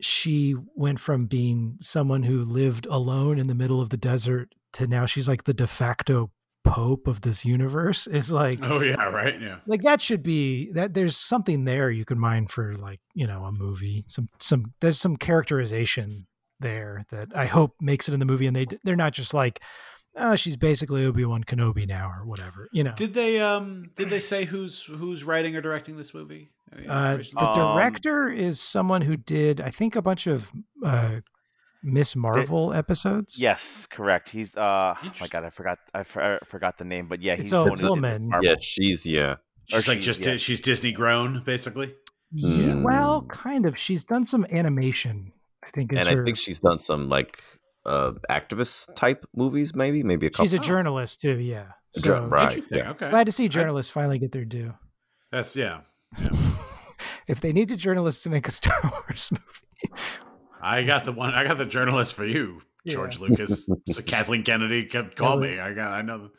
she 0.00 0.54
went 0.74 1.00
from 1.00 1.26
being 1.26 1.76
someone 1.80 2.22
who 2.22 2.44
lived 2.44 2.86
alone 2.86 3.38
in 3.38 3.46
the 3.46 3.54
middle 3.54 3.80
of 3.80 3.90
the 3.90 3.96
desert 3.96 4.54
to 4.72 4.86
now 4.86 5.06
she's 5.06 5.28
like 5.28 5.44
the 5.44 5.54
de 5.54 5.66
facto 5.66 6.30
pope 6.66 7.06
of 7.06 7.20
this 7.22 7.44
universe 7.44 8.06
is 8.06 8.32
like 8.32 8.58
Oh 8.62 8.80
yeah, 8.80 9.02
right. 9.04 9.40
Yeah. 9.40 9.58
like 9.66 9.82
that 9.82 10.02
should 10.02 10.22
be 10.22 10.70
that 10.72 10.94
there's 10.94 11.16
something 11.16 11.64
there 11.64 11.90
you 11.90 12.04
can 12.04 12.18
mine 12.18 12.46
for 12.48 12.74
like 12.76 13.00
you 13.14 13.26
know 13.26 13.44
a 13.44 13.52
movie 13.52 14.04
some 14.06 14.28
some 14.40 14.72
there's 14.80 14.98
some 14.98 15.16
characterization 15.16 16.26
there 16.60 17.04
that 17.10 17.28
i 17.34 17.46
hope 17.46 17.74
makes 17.80 18.08
it 18.08 18.14
in 18.14 18.20
the 18.20 18.26
movie 18.26 18.46
and 18.46 18.56
they 18.56 18.66
they're 18.84 18.96
not 18.96 19.12
just 19.12 19.32
like 19.34 19.60
oh 20.16 20.34
she's 20.34 20.56
basically 20.56 21.04
obi-wan 21.04 21.44
kenobi 21.44 21.86
now 21.86 22.08
or 22.10 22.24
whatever 22.26 22.68
you 22.72 22.82
know 22.82 22.94
Did 22.96 23.14
they 23.14 23.40
um 23.40 23.90
did 23.96 24.10
they 24.10 24.20
say 24.20 24.44
who's 24.44 24.82
who's 24.82 25.22
writing 25.24 25.54
or 25.56 25.60
directing 25.60 25.96
this 25.96 26.12
movie? 26.14 26.50
Uh, 26.72 26.78
information? 27.20 27.38
the 27.38 27.48
Um, 27.48 27.54
director 27.76 28.28
is 28.28 28.60
someone 28.60 29.02
who 29.02 29.16
did 29.16 29.60
i 29.60 29.70
think 29.70 29.94
a 29.96 30.02
bunch 30.02 30.26
of 30.26 30.50
uh 30.84 31.20
miss 31.86 32.16
marvel 32.16 32.72
episodes 32.74 33.38
Yes, 33.38 33.86
correct. 33.90 34.28
He's 34.28 34.56
uh 34.56 34.94
oh 35.02 35.12
my 35.20 35.28
god, 35.28 35.44
I 35.44 35.50
forgot 35.50 35.78
I, 35.94 36.02
for, 36.02 36.20
I 36.22 36.44
forgot 36.44 36.78
the 36.78 36.84
name, 36.84 37.06
but 37.08 37.22
yeah, 37.22 37.34
It's 37.34 37.42
he's 37.44 37.52
a 37.52 37.56
the 37.64 37.70
one 37.70 37.78
who 37.78 37.88
woman. 37.90 38.32
Yeah, 38.42 38.56
she's 38.60 39.06
yeah. 39.06 39.36
she's 39.66 39.88
or 39.88 39.92
like 39.92 40.00
she- 40.00 40.04
just 40.04 40.26
yeah. 40.26 40.36
she's 40.36 40.60
Disney 40.60 40.92
grown, 40.92 41.42
basically. 41.44 41.94
yeah 42.32 42.74
well 42.74 43.22
kind 43.28 43.66
of 43.66 43.78
she's 43.78 44.02
done 44.04 44.26
some 44.26 44.44
animation 44.50 45.32
i 45.64 45.70
think 45.70 45.92
and 45.92 46.08
her, 46.08 46.22
I 46.22 46.24
think 46.24 46.36
she's 46.36 46.58
done 46.60 46.80
some 46.80 47.08
like 47.08 47.40
uh 47.86 48.12
activist 48.28 48.92
type 48.96 49.24
movies, 49.34 49.74
maybe, 49.76 50.02
maybe 50.02 50.26
a 50.26 50.30
couple. 50.30 50.44
she's 50.44 50.52
a 50.52 50.58
journalist 50.58 51.20
too 51.20 51.38
yeah 51.38 51.68
A 51.96 52.00
jour- 52.00 52.16
so 52.16 52.26
right. 52.26 52.62
Yeah. 52.70 52.90
Okay. 52.90 53.10
glad 53.10 53.26
to 53.26 53.32
see 53.32 53.48
journalists 53.48 53.92
finally 53.92 54.18
get 54.18 54.32
their 54.32 54.44
due 54.44 54.74
That's 55.30 55.54
yeah. 55.54 55.80
if 57.28 57.40
they 57.40 57.52
needed 57.52 57.78
journalists 57.78 58.22
to 58.24 58.30
make 58.30 58.48
a 58.48 58.50
Star 58.50 58.78
Wars 58.92 59.30
movie, 59.30 59.94
I 60.66 60.82
got 60.82 61.04
the 61.04 61.12
one. 61.12 61.32
I 61.32 61.44
got 61.44 61.58
the 61.58 61.64
journalist 61.64 62.14
for 62.14 62.24
you, 62.24 62.60
George 62.86 63.20
Lucas. 63.20 63.68
so 63.88 64.02
Kathleen 64.02 64.42
Kennedy 64.42 64.84
kept 64.84 65.14
call 65.14 65.38
me. 65.38 65.60
I 65.60 65.72
got. 65.72 65.92
I 65.92 66.02
know. 66.02 66.30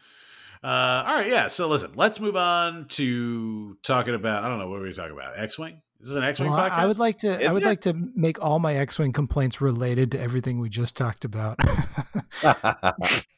Uh, 0.61 1.03
all 1.07 1.15
right, 1.15 1.27
yeah. 1.27 1.47
So 1.47 1.69
listen, 1.69 1.91
let's 1.95 2.19
move 2.19 2.35
on 2.35 2.87
to 2.89 3.77
talking 3.83 4.15
about. 4.15 4.43
I 4.43 4.49
don't 4.49 4.59
know 4.59 4.67
what 4.67 4.81
were 4.81 4.85
we 4.85 4.93
talking 4.93 5.13
about. 5.13 5.39
X 5.39 5.57
Wing. 5.57 5.81
This 5.99 6.09
is 6.09 6.15
an 6.15 6.25
X 6.25 6.41
Wing 6.41 6.51
well, 6.51 6.59
podcast. 6.59 6.73
I 6.73 6.85
would 6.85 6.99
like 6.99 7.17
to. 7.19 7.41
I 7.43 7.53
would 7.53 7.63
it? 7.63 7.65
like 7.65 7.81
to 7.81 7.93
make 7.93 8.43
all 8.43 8.59
my 8.59 8.75
X-wing 8.75 9.13
complaints 9.13 9.61
related 9.61 10.11
to 10.11 10.19
everything 10.19 10.59
we 10.59 10.67
just 10.67 10.97
talked 10.97 11.23
about, 11.23 11.57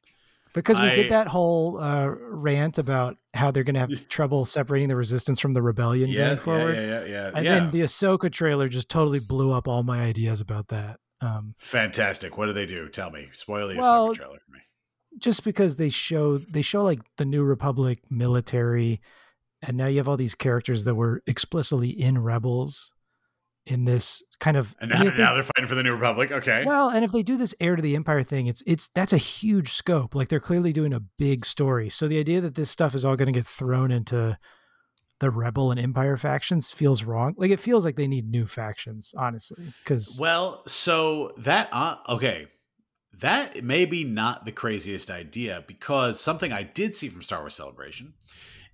because 0.54 0.80
we 0.80 0.88
I- 0.88 0.96
did 0.96 1.12
that 1.12 1.28
whole 1.28 1.80
uh, 1.80 2.08
rant 2.08 2.78
about 2.78 3.18
how 3.34 3.52
they're 3.52 3.64
going 3.64 3.76
to 3.76 3.80
have 3.82 4.08
trouble 4.10 4.46
separating 4.46 4.90
the 4.90 4.96
resistance 4.96 5.40
from 5.40 5.54
the 5.54 5.62
rebellion 5.62 6.10
Yeah, 6.10 6.18
going 6.20 6.30
yeah, 6.38 6.44
forward, 6.44 6.76
yeah, 6.76 6.82
yeah, 6.82 7.06
yeah. 7.06 7.32
and 7.36 7.46
yeah. 7.46 7.60
then 7.60 7.72
the 7.72 7.82
Ahsoka 7.82 8.32
trailer 8.32 8.68
just 8.70 8.90
totally 8.90 9.20
blew 9.20 9.52
up 9.52 9.68
all 9.68 9.84
my 9.84 10.02
ideas 10.02 10.42
about 10.42 10.68
that. 10.70 11.00
Um, 11.22 11.54
Fantastic. 11.58 12.38
What 12.38 12.46
do 12.48 12.54
they 12.54 12.66
do? 12.66 12.90
Tell 12.90 13.12
me. 13.12 13.28
Spoil 13.34 13.68
the 13.68 13.78
Well, 13.78 14.10
Ahsoka 14.10 14.16
trailer 14.16 14.40
for 14.46 14.52
me. 14.54 14.60
just 15.20 15.44
because 15.44 15.76
they 15.76 15.90
show 15.90 16.38
they 16.38 16.62
show 16.62 16.84
like 16.84 17.00
the 17.18 17.26
New 17.26 17.44
Republic 17.44 18.00
military 18.10 19.02
and 19.62 19.76
now 19.76 19.88
you 19.88 19.98
have 19.98 20.08
all 20.08 20.16
these 20.18 20.36
characters 20.36 20.86
that 20.86 20.96
were 20.96 21.22
explicitly 21.28 21.90
in 21.90 22.18
Rebels 22.18 22.94
in 23.66 23.86
this 23.86 24.24
kind 24.40 24.58
of 24.58 24.76
And 24.80 24.90
now, 24.90 25.04
they- 25.04 25.18
now 25.18 25.34
they're 25.34 25.44
fighting 25.44 25.68
for 25.68 25.76
the 25.76 25.84
New 25.84 25.94
Republic. 25.94 26.32
Okay. 26.32 26.64
well, 26.66 26.90
and 26.90 27.04
if 27.06 27.12
they 27.12 27.24
do 27.24 27.38
this 27.38 27.54
heir 27.60 27.76
to 27.76 27.82
the 27.82 27.96
empire 27.96 28.24
thing, 28.24 28.48
it's 28.48 28.64
it's 28.66 28.90
that's 28.96 29.14
a 29.14 29.18
huge 29.18 29.72
scope. 29.74 30.16
Like 30.16 30.30
they're 30.30 30.40
clearly 30.40 30.74
doing 30.74 30.94
a 30.94 31.00
big 31.00 31.46
story. 31.46 31.90
So 31.90 32.08
the 32.08 32.20
idea 32.20 32.42
that 32.42 32.56
this 32.56 32.70
stuff 32.72 32.96
is 32.96 33.06
all 33.06 33.16
going 33.16 33.32
to 33.32 33.38
get 33.40 33.48
thrown 33.48 33.92
into 33.92 34.38
the 35.20 35.30
rebel 35.30 35.70
and 35.72 35.80
empire 35.80 36.16
factions 36.18 36.72
feels 36.72 37.04
wrong. 37.04 37.36
Like 37.38 37.52
it 37.52 37.60
feels 37.60 37.84
like 37.84 37.98
they 37.98 38.08
need 38.08 38.30
new 38.30 38.48
factions, 38.48 39.14
honestly, 39.18 39.66
because 39.84 40.18
Well, 40.20 40.64
so 40.66 41.34
that 41.38 41.68
uh, 41.74 41.98
okay, 42.08 42.48
that 43.20 43.62
may 43.64 43.84
be 43.86 44.06
not 44.06 44.46
the 44.46 44.52
craziest 44.54 45.12
idea 45.12 45.64
because 45.68 46.22
something 46.22 46.54
I 46.54 46.64
did 46.64 46.96
see 46.96 47.10
from 47.10 47.22
Star 47.22 47.40
Wars 47.42 47.56
Celebration 47.56 48.14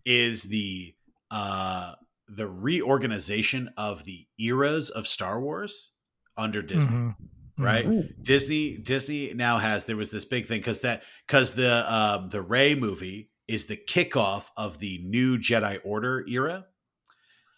is 0.05 0.43
the 0.43 0.93
uh 1.31 1.93
the 2.27 2.47
reorganization 2.47 3.69
of 3.77 4.03
the 4.05 4.25
eras 4.39 4.89
of 4.89 5.07
Star 5.07 5.39
Wars 5.39 5.91
under 6.37 6.61
Disney. 6.61 6.95
Mhm. 6.95 7.15
Right, 7.57 7.85
Ooh. 7.85 8.09
Disney 8.21 8.77
Disney 8.77 9.33
now 9.33 9.57
has 9.59 9.85
there 9.85 9.95
was 9.95 10.11
this 10.11 10.25
big 10.25 10.45
thing 10.45 10.59
because 10.59 10.81
that 10.81 11.03
because 11.25 11.53
the 11.53 11.91
um 11.93 12.27
the 12.29 12.41
Rey 12.41 12.75
movie 12.75 13.29
is 13.47 13.67
the 13.67 13.77
kickoff 13.77 14.49
of 14.57 14.79
the 14.79 14.99
new 15.05 15.37
Jedi 15.37 15.79
Order 15.85 16.25
era. 16.27 16.65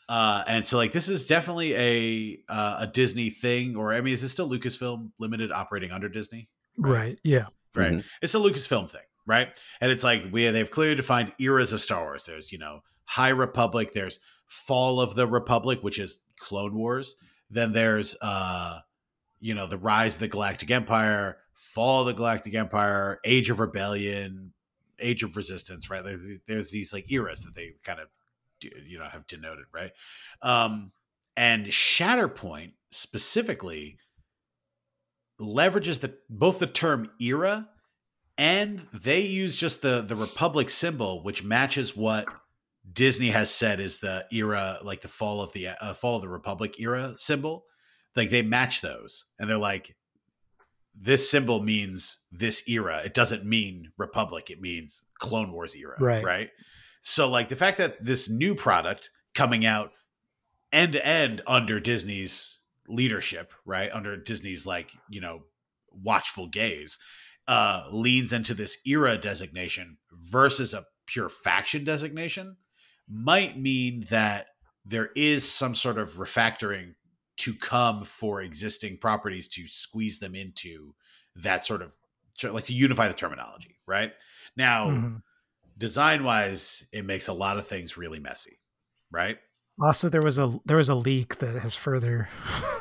Uh, 0.10 0.44
and 0.48 0.66
so 0.66 0.78
like 0.78 0.92
this 0.94 1.10
is 1.10 1.26
definitely 1.26 1.76
a 1.76 2.40
uh, 2.48 2.78
a 2.82 2.88
Disney 2.88 3.30
thing, 3.30 3.76
or 3.76 3.94
I 3.94 4.02
mean, 4.02 4.14
is 4.14 4.22
this 4.22 4.32
still 4.32 4.50
Lucasfilm 4.50 5.12
Limited 5.20 5.52
operating 5.52 5.92
under 5.92 6.08
Disney? 6.10 6.48
right? 6.78 7.18
Yeah, 7.24 7.48
Right, 7.76 7.94
Mhm. 7.94 8.04
it's 8.22 8.36
a 8.36 8.38
Lucasfilm 8.38 8.88
thing, 8.90 9.02
right? 9.26 9.50
And 9.82 9.92
it's 9.92 10.04
like 10.04 10.28
we 10.32 10.48
they've 10.50 10.70
clearly 10.70 10.94
defined 10.96 11.34
eras 11.40 11.74
of 11.74 11.82
Star 11.82 12.04
Wars. 12.04 12.24
There's 12.26 12.52
you 12.52 12.60
know 12.60 12.82
High 13.06 13.30
Republic, 13.30 13.94
there's 13.94 14.20
Fall 14.48 15.00
of 15.00 15.16
the 15.16 15.28
Republic, 15.28 15.80
which 15.82 16.00
is 16.00 16.20
Clone 16.40 16.76
Wars. 16.76 17.16
Then 17.50 17.74
there's 17.74 18.16
uh, 18.22 18.80
you 19.40 19.54
know 19.54 19.68
the 19.68 19.78
Rise 19.78 20.16
of 20.16 20.22
the 20.22 20.28
Galactic 20.28 20.72
Empire, 20.72 21.38
Fall 21.54 22.02
of 22.02 22.08
the 22.08 22.14
Galactic 22.14 22.56
Empire, 22.56 23.20
Age 23.24 23.50
of 23.50 23.60
Rebellion, 23.60 24.54
Age 25.00 25.24
of 25.24 25.36
Resistance. 25.36 25.90
Right, 25.90 26.04
there's, 26.04 26.26
there's 26.48 26.72
these 26.72 26.94
like 26.94 27.12
eras 27.12 27.42
that 27.42 27.56
they 27.56 27.74
kind 27.84 28.00
of 28.00 28.08
you 28.62 29.00
know 29.00 29.06
have 29.06 29.28
denoted, 29.28 29.66
right? 29.74 29.92
Um, 30.42 30.92
and 31.36 31.68
Shatterpoint 31.68 32.74
specifically 32.92 34.00
leverages 35.40 36.00
the 36.00 36.16
both 36.30 36.60
the 36.60 36.68
term 36.68 37.10
era 37.20 37.70
and 38.38 38.88
they 38.94 39.22
use 39.22 39.56
just 39.56 39.82
the 39.82 40.02
the 40.02 40.16
republic 40.16 40.70
symbol 40.70 41.22
which 41.24 41.44
matches 41.44 41.96
what 41.96 42.26
disney 42.92 43.30
has 43.30 43.50
said 43.54 43.80
is 43.80 44.00
the 44.00 44.26
era 44.32 44.80
like 44.84 45.02
the 45.02 45.08
fall 45.08 45.42
of 45.42 45.52
the 45.54 45.68
uh, 45.68 45.94
fall 45.94 46.16
of 46.16 46.22
the 46.22 46.30
republic 46.30 46.80
era 46.80 47.14
symbol 47.18 47.66
like 48.16 48.30
they 48.30 48.42
match 48.42 48.82
those 48.82 49.26
and 49.40 49.50
they're 49.50 49.58
like 49.58 49.96
this 51.00 51.30
symbol 51.30 51.62
means 51.62 52.20
this 52.32 52.68
era 52.68 53.02
it 53.06 53.14
doesn't 53.14 53.46
mean 53.46 53.92
republic 53.98 54.50
it 54.50 54.60
means 54.62 55.06
clone 55.20 55.52
wars 55.52 55.76
era 55.76 55.96
Right. 56.00 56.24
right 56.24 56.50
so 57.02 57.30
like 57.30 57.50
the 57.50 57.56
fact 57.56 57.78
that 57.78 58.04
this 58.04 58.30
new 58.30 58.56
product 58.56 59.12
coming 59.36 59.66
out 59.66 59.92
end 60.72 60.94
to 60.94 61.06
end 61.06 61.42
under 61.46 61.80
disney's 61.80 62.60
leadership 62.88 63.52
right 63.66 63.92
under 63.92 64.16
disney's 64.18 64.66
like 64.66 64.92
you 65.10 65.20
know 65.22 65.42
watchful 65.92 66.48
gaze 66.48 66.98
uh 67.48 67.84
leans 67.92 68.34
into 68.34 68.54
this 68.54 68.78
era 68.86 69.18
designation 69.18 69.98
versus 70.12 70.74
a 70.74 70.86
pure 71.06 71.30
faction 71.30 71.84
designation 71.84 72.56
might 73.10 73.58
mean 73.58 74.06
that 74.10 74.48
there 74.86 75.10
is 75.16 75.50
some 75.50 75.76
sort 75.76 75.98
of 75.98 76.14
refactoring 76.16 76.94
to 77.38 77.54
come 77.54 78.04
for 78.04 78.42
existing 78.42 78.98
properties 78.98 79.48
to 79.50 79.68
squeeze 79.68 80.20
them 80.20 80.34
into 80.36 80.94
that 81.36 81.66
sort 81.66 81.82
of 81.82 81.96
like 82.44 82.66
to 82.66 82.74
unify 82.74 83.08
the 83.08 83.14
terminology 83.14 83.78
right 83.88 84.14
now 84.56 84.88
Mhm. 84.88 85.22
design 85.78 86.24
wise 86.24 86.86
it 86.92 87.06
makes 87.06 87.28
a 87.28 87.34
lot 87.34 87.58
of 87.58 87.68
things 87.68 87.98
really 87.98 88.20
messy 88.20 88.60
right 89.12 89.38
Also, 89.80 90.10
there 90.10 90.22
was 90.24 90.38
a 90.40 90.60
there 90.66 90.78
was 90.78 90.90
a 90.90 90.96
leak 90.96 91.38
that 91.38 91.56
has 91.60 91.76
further, 91.76 92.30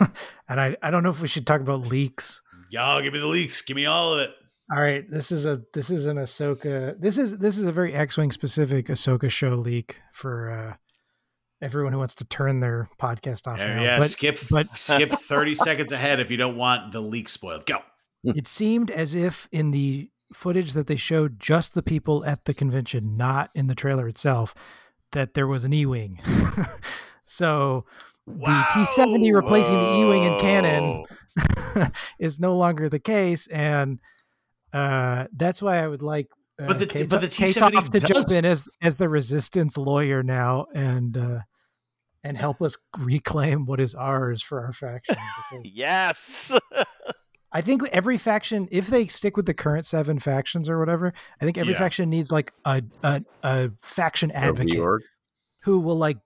and 0.48 0.58
I 0.60 0.76
I 0.82 0.90
don't 0.90 1.02
know 1.02 1.10
if 1.10 1.20
we 1.20 1.28
should 1.28 1.46
talk 1.46 1.60
about 1.60 1.82
leaks. 1.86 2.40
y'all 2.70 3.02
give 3.02 3.12
me 3.12 3.18
the 3.18 3.26
leaks 3.26 3.60
give 3.62 3.76
me 3.76 3.84
all 3.86 4.14
of 4.14 4.20
it 4.20 4.30
All 4.70 4.80
right, 4.80 5.08
this 5.08 5.30
is 5.30 5.46
a 5.46 5.62
this 5.72 5.90
is 5.90 6.06
an 6.06 6.16
Ahsoka. 6.16 7.00
This 7.00 7.18
is 7.18 7.38
this 7.38 7.56
is 7.56 7.66
a 7.66 7.72
very 7.72 7.94
X-wing 7.94 8.32
specific 8.32 8.86
Ahsoka 8.86 9.30
show 9.30 9.50
leak 9.50 10.00
for 10.12 10.50
uh, 10.50 10.76
everyone 11.62 11.92
who 11.92 11.98
wants 12.00 12.16
to 12.16 12.24
turn 12.24 12.60
their 12.60 12.88
podcast 13.00 13.46
off. 13.46 13.58
yeah, 13.58 13.76
now. 13.76 13.82
yeah 13.82 13.98
But 14.00 14.10
skip 14.10 14.38
but- 14.50 14.66
skip 14.76 15.12
30 15.12 15.54
seconds 15.54 15.92
ahead 15.92 16.18
if 16.20 16.30
you 16.30 16.36
don't 16.36 16.56
want 16.56 16.92
the 16.92 17.00
leak 17.00 17.28
spoiled 17.28 17.64
go 17.66 17.78
it 18.24 18.48
seemed 18.48 18.90
as 18.90 19.14
if 19.14 19.48
in 19.52 19.70
the 19.70 20.10
footage 20.32 20.72
that 20.72 20.88
they 20.88 20.96
showed 20.96 21.38
just 21.38 21.74
the 21.74 21.82
people 21.82 22.24
at 22.24 22.44
the 22.44 22.54
convention, 22.54 23.16
not 23.16 23.50
in 23.54 23.68
the 23.68 23.74
trailer 23.76 24.08
itself, 24.08 24.52
that 25.12 25.34
there 25.34 25.46
was 25.46 25.62
an 25.62 25.72
E-wing. 25.72 26.20
so 27.24 27.84
the 28.26 28.64
T70 28.72 29.32
replacing 29.32 29.78
the 29.78 29.94
E-wing 29.98 30.24
in 30.24 30.38
canon 30.40 31.04
is 32.18 32.40
no 32.40 32.56
longer 32.56 32.88
the 32.88 32.98
case, 32.98 33.46
and 33.46 34.00
uh, 34.76 35.26
that's 35.32 35.62
why 35.62 35.78
I 35.78 35.86
would 35.86 36.02
like. 36.02 36.28
Uh, 36.60 36.66
But 36.68 36.78
the- 36.78 36.86
Kate- 36.86 37.08
but 37.08 37.20
the 37.20 37.28
Kate 37.28 37.54
T70 37.54 37.76
off 37.76 37.90
to 37.90 38.00
jump 38.00 38.26
does- 38.26 38.32
in 38.32 38.44
as 38.44 38.68
as 38.82 38.96
the 38.96 39.08
resistance 39.08 39.76
lawyer 39.76 40.22
now 40.22 40.66
and 40.74 41.16
uh, 41.16 41.38
and 42.24 42.36
help 42.36 42.60
us 42.62 42.76
reclaim 42.98 43.66
what 43.66 43.78
is 43.80 43.94
ours 43.94 44.42
for 44.42 44.64
our 44.64 44.72
faction. 44.72 45.16
yes. 45.64 46.50
I 47.52 47.60
think 47.62 47.82
every 47.88 48.18
faction, 48.18 48.68
if 48.70 48.88
they 48.88 49.06
stick 49.06 49.36
with 49.36 49.46
the 49.46 49.54
current 49.54 49.86
seven 49.86 50.18
factions 50.18 50.68
or 50.68 50.78
whatever, 50.78 51.14
I 51.40 51.44
think 51.44 51.56
every 51.56 51.72
Yeah. 51.72 51.78
faction 51.78 52.10
needs 52.10 52.30
like 52.30 52.52
a 52.64 52.82
a, 53.02 53.22
a 53.42 53.70
faction 53.82 54.30
advocate 54.32 54.74
reorg? 54.74 54.98
who 55.62 55.80
will 55.80 55.96
like 55.96 56.18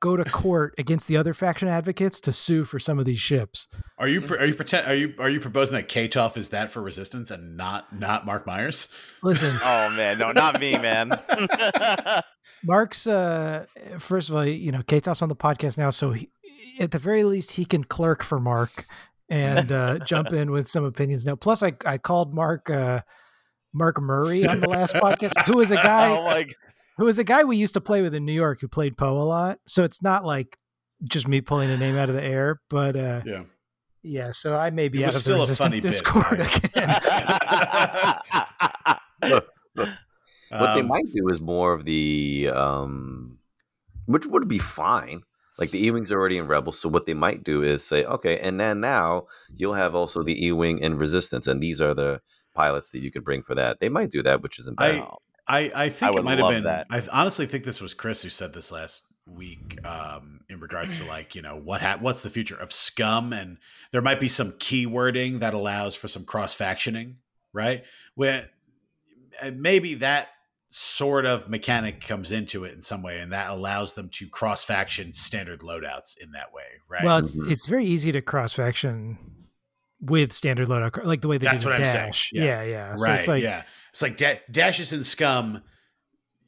go 0.00 0.16
to 0.16 0.24
court 0.24 0.74
against 0.78 1.08
the 1.08 1.16
other 1.16 1.34
faction 1.34 1.66
advocates 1.68 2.20
to 2.20 2.32
sue 2.32 2.64
for 2.64 2.78
some 2.78 2.98
of 2.98 3.04
these 3.04 3.18
ships. 3.18 3.66
Are 3.98 4.06
you 4.06 4.22
are 4.36 4.46
you 4.46 4.54
pretend 4.54 4.86
are 4.86 4.94
you 4.94 5.14
are 5.18 5.28
you 5.28 5.40
proposing 5.40 5.74
that 5.74 5.88
Ktoff 5.88 6.36
is 6.36 6.50
that 6.50 6.70
for 6.70 6.80
resistance 6.82 7.30
and 7.30 7.56
not 7.56 7.98
not 7.98 8.24
Mark 8.24 8.46
Myers? 8.46 8.88
Listen, 9.22 9.56
oh 9.64 9.90
man, 9.90 10.18
no, 10.18 10.32
not 10.32 10.60
me, 10.60 10.76
man. 10.78 11.10
Mark's 12.64 13.06
uh 13.06 13.66
first 13.98 14.28
of 14.28 14.36
all, 14.36 14.46
you 14.46 14.72
know, 14.72 14.82
Ktoff's 14.82 15.22
on 15.22 15.28
the 15.28 15.36
podcast 15.36 15.76
now, 15.76 15.90
so 15.90 16.12
he, 16.12 16.30
at 16.80 16.90
the 16.90 16.98
very 16.98 17.24
least 17.24 17.52
he 17.52 17.64
can 17.64 17.84
clerk 17.84 18.22
for 18.22 18.38
Mark 18.38 18.86
and 19.28 19.72
uh 19.72 19.98
jump 20.06 20.32
in 20.32 20.50
with 20.50 20.68
some 20.68 20.84
opinions 20.84 21.24
now. 21.24 21.34
Plus 21.34 21.62
I 21.62 21.72
I 21.84 21.98
called 21.98 22.34
Mark 22.34 22.70
uh 22.70 23.00
Mark 23.72 24.00
Murray 24.00 24.46
on 24.46 24.60
the 24.60 24.68
last 24.68 24.94
podcast, 24.94 25.42
who 25.46 25.60
is 25.60 25.72
a 25.72 25.76
guy 25.76 26.16
oh 26.16 26.22
my 26.22 26.44
g- 26.44 26.54
who 26.96 27.06
is 27.08 27.18
a 27.18 27.24
guy 27.24 27.42
we 27.44 27.56
used 27.56 27.74
to 27.74 27.80
play 27.80 28.02
with 28.02 28.14
in 28.14 28.24
New 28.24 28.32
York 28.32 28.60
who 28.60 28.68
played 28.68 28.96
Poe 28.96 29.16
a 29.16 29.24
lot. 29.24 29.58
So 29.66 29.82
it's 29.84 30.00
not 30.02 30.24
like 30.24 30.56
just 31.08 31.26
me 31.28 31.40
pulling 31.40 31.70
a 31.70 31.76
name 31.76 31.96
out 31.96 32.08
of 32.08 32.14
the 32.14 32.22
air, 32.24 32.60
but 32.70 32.94
uh 32.96 33.22
Yeah. 33.26 33.42
yeah, 34.02 34.30
so 34.32 34.56
I 34.56 34.70
may 34.70 34.88
be 34.88 35.02
It 35.02 35.06
out 35.06 35.14
was 35.14 35.16
of 35.16 35.24
the 35.24 35.24
still 35.24 35.36
a 35.36 35.40
resistance 35.40 35.76
funny 35.76 35.80
bit, 35.80 35.90
Discord 35.90 36.38
right? 36.40 36.64
again. 39.22 39.42
What 40.50 40.74
they 40.74 40.80
Um, 40.82 40.88
might 40.88 41.06
do 41.12 41.28
is 41.30 41.40
more 41.40 41.72
of 41.72 41.84
the, 41.84 42.48
um, 42.54 43.38
which 44.06 44.24
would 44.26 44.46
be 44.46 44.58
fine. 44.60 45.22
Like 45.58 45.72
the 45.72 45.84
E-wings 45.84 46.12
are 46.12 46.18
already 46.18 46.38
in 46.38 46.46
Rebels, 46.46 46.78
so 46.80 46.88
what 46.88 47.06
they 47.06 47.14
might 47.14 47.42
do 47.42 47.62
is 47.62 47.82
say, 47.82 48.04
okay, 48.04 48.38
and 48.38 48.60
then 48.60 48.78
now 48.80 49.26
you'll 49.52 49.74
have 49.74 49.94
also 49.96 50.22
the 50.22 50.46
E-wing 50.46 50.78
in 50.78 50.96
Resistance, 50.98 51.48
and 51.48 51.60
these 51.60 51.80
are 51.80 51.94
the 51.94 52.20
pilots 52.54 52.90
that 52.90 53.00
you 53.00 53.10
could 53.10 53.24
bring 53.24 53.42
for 53.42 53.54
that. 53.56 53.80
They 53.80 53.88
might 53.88 54.10
do 54.10 54.22
that, 54.22 54.42
which 54.42 54.58
isn't 54.60 54.78
bad. 54.78 55.00
I, 55.00 55.08
I 55.46 55.70
I 55.74 55.88
think 55.90 56.16
it 56.16 56.24
might 56.24 56.38
have 56.38 56.50
been. 56.50 56.64
that. 56.64 56.86
I 56.90 57.02
honestly 57.12 57.46
think 57.46 57.64
this 57.64 57.80
was 57.80 57.92
Chris 57.94 58.22
who 58.22 58.28
said 58.30 58.52
this 58.54 58.72
last 58.72 59.02
week 59.26 59.78
um, 59.86 60.40
in 60.50 60.60
regards 60.60 60.98
to 60.98 61.04
like 61.06 61.34
you 61.34 61.42
know 61.42 61.56
what 61.56 61.80
hap- 61.80 62.00
what's 62.02 62.22
the 62.22 62.28
future 62.30 62.56
of 62.56 62.72
scum 62.72 63.32
and 63.32 63.56
there 63.90 64.02
might 64.02 64.20
be 64.20 64.28
some 64.28 64.52
keywording 64.52 65.40
that 65.40 65.54
allows 65.54 65.94
for 65.96 66.08
some 66.08 66.24
cross 66.24 66.54
factioning, 66.56 67.14
right? 67.52 67.84
When 68.14 68.44
maybe 69.52 69.94
that 69.94 70.28
sort 70.70 71.24
of 71.26 71.48
mechanic 71.48 72.00
comes 72.00 72.32
into 72.32 72.64
it 72.64 72.72
in 72.74 72.82
some 72.82 73.02
way, 73.02 73.20
and 73.20 73.32
that 73.32 73.50
allows 73.50 73.94
them 73.94 74.08
to 74.10 74.28
cross 74.28 74.64
faction 74.64 75.12
standard 75.12 75.60
loadouts 75.60 76.16
in 76.18 76.32
that 76.32 76.52
way, 76.52 76.64
right? 76.88 77.04
Well, 77.04 77.18
it's 77.18 77.38
Mhm. 77.38 77.50
it's 77.50 77.66
very 77.66 77.84
easy 77.84 78.12
to 78.12 78.20
cross 78.22 78.52
faction 78.54 79.18
with 80.00 80.32
standard 80.32 80.68
loadout, 80.68 81.04
like 81.04 81.20
the 81.20 81.28
way 81.28 81.38
they 81.38 81.46
That's 81.46 81.62
do 81.62 81.68
the 81.68 81.70
what 81.74 81.80
I'm 81.80 81.86
saying, 81.86 82.06
dash. 82.08 82.30
yeah. 82.32 82.44
Yeah, 82.44 82.62
yeah. 82.64 82.96
So 82.96 83.04
right? 83.06 83.18
it's 83.20 83.28
like 83.28 83.42
yeah, 83.42 83.62
it's 83.94 84.02
like 84.02 84.16
da- 84.16 84.40
Dash 84.50 84.80
is 84.80 84.92
in 84.92 85.04
Scum. 85.04 85.62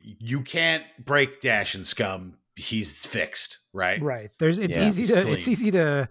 You 0.02 0.40
can't 0.42 0.82
break 0.98 1.40
Dash 1.40 1.76
and 1.76 1.86
Scum. 1.86 2.38
He's 2.56 3.06
fixed, 3.06 3.60
right? 3.72 4.02
right. 4.02 4.30
There's 4.40 4.58
it's 4.58 4.76
Yeah, 4.76 4.88
easy 4.88 5.02
it's 5.04 5.12
to 5.12 5.22
clean. 5.22 5.34
it's 5.34 5.46
easy 5.46 5.70
to 5.70 6.08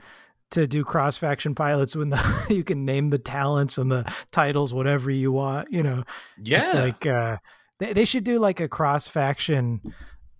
to 0.51 0.65
do 0.65 0.85
cross 0.85 1.17
faction 1.17 1.53
pilots 1.55 1.93
when 1.93 2.09
the 2.09 2.45
you 2.49 2.63
can 2.63 2.85
name 2.85 3.09
the 3.09 3.17
talents 3.17 3.77
and 3.77 3.91
the 3.91 4.09
titles 4.31 4.73
whatever 4.73 5.11
you 5.11 5.33
want. 5.33 5.71
You 5.73 5.83
know, 5.83 6.03
Yeah, 6.41 6.61
it's 6.61 6.73
like 6.73 7.05
uh, 7.05 7.37
they 7.79 7.91
they 7.91 8.05
should 8.05 8.23
do 8.23 8.39
like 8.39 8.61
a 8.61 8.69
cross 8.69 9.07
faction 9.09 9.81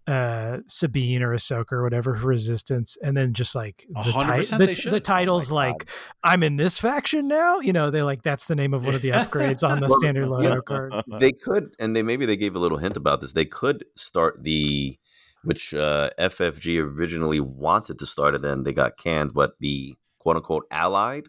uh 0.07 0.57
Sabine 0.67 1.23
or 1.23 1.33
Ahsoka 1.33 1.73
or 1.73 1.83
whatever 1.83 2.15
for 2.15 2.27
Resistance, 2.27 2.97
and 3.01 3.15
then 3.17 3.33
just 3.33 3.55
like 3.55 3.85
the, 3.89 4.03
ti- 4.43 4.55
the, 4.83 4.89
the 4.91 4.99
titles 4.99 5.51
Oh 5.51 5.55
my 5.55 5.67
like 5.69 5.89
I'm 6.23 6.43
in 6.43 6.57
this 6.57 6.77
faction 6.77 7.27
now. 7.27 7.59
You 7.59 7.73
know, 7.73 7.89
they 7.89 8.01
like 8.03 8.21
that's 8.23 8.45
the 8.45 8.55
name 8.55 8.73
of 8.73 8.85
one 8.85 8.93
of 8.95 9.01
the 9.01 9.09
upgrades 9.09 9.67
on 9.67 9.79
the 9.81 9.87
Well, 9.87 9.99
standard 9.99 10.25
yeah. 10.25 10.49
loadout 10.49 10.65
card. 10.65 10.93
they 11.19 11.31
could, 11.31 11.75
and 11.79 11.95
they 11.95 12.03
maybe 12.03 12.25
they 12.25 12.37
gave 12.37 12.55
a 12.55 12.59
little 12.59 12.77
hint 12.77 12.97
about 12.97 13.21
this. 13.21 13.33
They 13.33 13.45
could 13.45 13.85
start 13.95 14.43
the, 14.43 14.97
which 15.43 15.73
uh, 15.73 16.09
FFG 16.19 16.79
originally 16.97 17.39
wanted 17.39 17.97
to 17.99 18.05
start 18.05 18.35
it, 18.35 18.41
then 18.41 18.63
they 18.63 18.73
got 18.73 18.97
canned. 18.97 19.33
But 19.33 19.53
the 19.59 19.95
quote 20.19 20.35
unquote 20.37 20.65
allied 20.71 21.25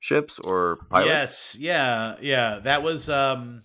ships 0.00 0.38
or 0.38 0.78
pilots. 0.90 1.08
Yes, 1.08 1.56
yeah, 1.58 2.16
yeah. 2.20 2.58
That 2.58 2.82
was 2.82 3.08
um 3.08 3.64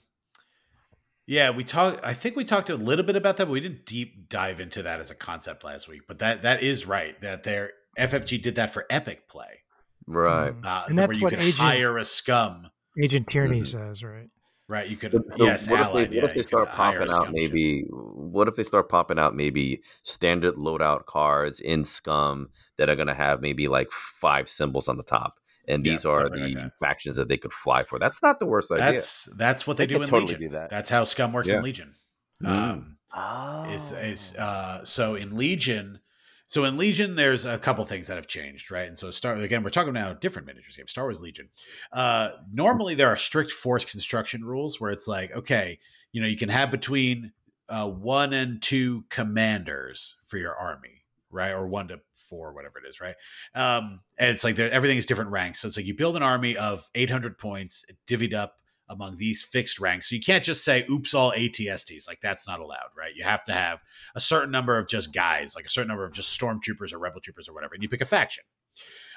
yeah, 1.27 1.49
we 1.51 1.63
talked 1.63 1.99
I 2.03 2.13
think 2.13 2.35
we 2.35 2.43
talked 2.45 2.69
a 2.69 2.75
little 2.75 3.05
bit 3.05 3.15
about 3.15 3.37
that, 3.37 3.45
but 3.45 3.51
we 3.51 3.59
didn't 3.59 3.85
deep 3.85 4.29
dive 4.29 4.59
into 4.59 4.81
that 4.83 4.99
as 4.99 5.11
a 5.11 5.15
concept 5.15 5.63
last 5.63 5.87
week. 5.87 6.01
But 6.07 6.19
that 6.19 6.41
that 6.41 6.63
is 6.63 6.87
right. 6.87 7.19
That 7.21 7.43
their 7.43 7.71
FFG 7.99 8.41
did 8.41 8.55
that 8.55 8.71
for 8.71 8.85
Epic 8.89 9.27
play. 9.27 9.59
right. 10.07 10.51
Mm. 10.53 10.65
Uh, 10.65 10.83
And 10.87 10.97
that's 10.97 11.09
where 11.09 11.17
you 11.17 11.23
what 11.25 11.29
could 11.31 11.39
Agent- 11.39 11.55
hire 11.57 11.97
a 11.97 12.05
scum. 12.05 12.69
Agent 13.01 13.27
Tierney 13.27 13.61
Mhm. 13.61 13.67
says, 13.67 14.03
right? 14.03 14.29
Right. 14.69 14.87
You 14.89 14.95
could 14.97 15.11
But- 15.11 15.37
so 15.37 15.45
yes, 15.45 15.69
what 15.69 15.79
allied, 15.79 16.03
if 16.05 16.09
they, 16.09 16.15
yeah, 16.15 16.21
what 16.23 16.29
if 16.31 16.35
they 16.35 16.41
start 16.43 16.69
popping 16.71 17.01
out 17.03 17.09
scum 17.11 17.25
ship. 17.25 17.33
maybe 17.33 17.81
what 17.89 18.47
if 18.47 18.55
they 18.55 18.63
start 18.63 18.89
popping 18.89 19.19
out 19.19 19.35
maybe 19.35 19.81
standard 20.03 20.55
loadout 20.55 21.05
cards 21.05 21.59
in 21.59 21.83
scum 21.83 22.49
that 22.77 22.89
are 22.89 22.95
going 22.95 23.07
to 23.07 23.13
have 23.13 23.41
maybe 23.41 23.67
like 23.67 23.91
five 23.91 24.49
symbols 24.49 24.87
on 24.87 24.97
the 24.97 25.03
top 25.03 25.33
and 25.67 25.85
Yeah, 25.85 25.93
these 25.93 26.05
are 26.05 26.15
something 26.27 26.41
like 26.41 26.53
the 26.53 26.59
that. 26.61 26.71
factions 26.79 27.15
that 27.17 27.27
they 27.27 27.37
could 27.37 27.53
fly 27.53 27.83
for 27.83 27.99
that's 27.99 28.21
not 28.23 28.39
the 28.39 28.45
worst 28.45 28.71
idea 28.71 28.93
That's 28.93 29.23
that's 29.37 29.67
what 29.67 29.77
they, 29.77 29.85
They 29.85 29.95
do 29.95 30.01
in 30.03 30.09
totally 30.09 30.33
Legion. 30.35 30.49
do 30.49 30.55
that. 30.55 30.69
That's 30.69 30.89
how 30.89 31.03
scum 31.03 31.33
works 31.33 31.49
Yeah. 31.49 31.57
in 31.57 31.63
Legion. 31.63 31.95
Mm. 32.43 32.47
Um 32.49 32.93
Oh. 33.15 33.63
is 33.73 33.91
is 33.93 34.35
uh 34.37 34.83
so 34.83 35.15
in 35.15 35.35
legion 35.37 36.01
so 36.47 36.65
in 36.65 36.77
legion 36.77 37.15
there's 37.15 37.45
a 37.45 37.57
couple 37.57 37.83
things 37.85 38.07
that 38.07 38.15
have 38.17 38.27
changed 38.27 38.69
right 38.69 38.85
and 38.87 38.97
so 38.97 39.09
star 39.11 39.33
again 39.35 39.63
we're 39.63 39.69
talking 39.69 39.93
now 39.93 40.13
different 40.13 40.45
miniatures 40.45 40.75
game 40.75 40.87
star 40.89 41.05
wars 41.05 41.21
legion 41.21 41.47
uh 41.93 42.31
normally 42.51 42.95
there 42.95 43.07
are 43.07 43.15
strict 43.15 43.49
force 43.51 43.85
construction 43.85 44.43
rules 44.43 44.79
where 44.79 44.91
it's 44.91 45.07
like 45.07 45.31
okay 45.31 45.79
you 46.11 46.21
know 46.21 46.27
you 46.27 46.35
can 46.37 46.49
have 46.49 46.69
between 46.69 47.31
uh 47.69 47.87
one 47.87 48.33
and 48.33 48.61
two 48.61 49.03
commanders 49.09 50.17
for 50.27 50.37
your 50.37 50.55
army 50.55 51.01
right 51.29 51.51
or 51.51 51.67
one 51.67 51.87
to 51.87 51.99
four 52.13 52.53
whatever 52.53 52.79
it 52.79 52.87
is 52.87 52.99
right 52.99 53.15
um 53.55 53.99
and 54.17 54.31
it's 54.31 54.43
like 54.43 54.57
everything 54.59 54.97
is 54.97 55.05
different 55.05 55.31
ranks 55.31 55.59
so 55.59 55.67
it's 55.67 55.77
like 55.77 55.85
you 55.85 55.95
build 55.95 56.15
an 56.15 56.23
army 56.23 56.55
of 56.57 56.89
800 56.95 57.37
points 57.37 57.85
divvied 58.07 58.33
up 58.33 58.55
among 58.89 59.17
these 59.17 59.43
fixed 59.43 59.79
ranks. 59.79 60.09
So 60.09 60.15
you 60.15 60.21
can't 60.21 60.43
just 60.43 60.63
say, 60.63 60.85
oops, 60.89 61.13
all 61.13 61.31
ATSTs. 61.31 62.07
Like 62.07 62.21
that's 62.21 62.47
not 62.47 62.59
allowed, 62.59 62.89
right? 62.97 63.13
You 63.15 63.23
have 63.23 63.43
to 63.45 63.53
have 63.53 63.83
a 64.15 64.21
certain 64.21 64.51
number 64.51 64.77
of 64.77 64.87
just 64.87 65.13
guys, 65.13 65.55
like 65.55 65.65
a 65.65 65.69
certain 65.69 65.89
number 65.89 66.05
of 66.05 66.13
just 66.13 66.39
stormtroopers 66.39 66.93
or 66.93 66.99
rebel 66.99 67.21
troopers 67.21 67.49
or 67.49 67.53
whatever, 67.53 67.73
and 67.73 67.83
you 67.83 67.89
pick 67.89 68.01
a 68.01 68.05
faction. 68.05 68.43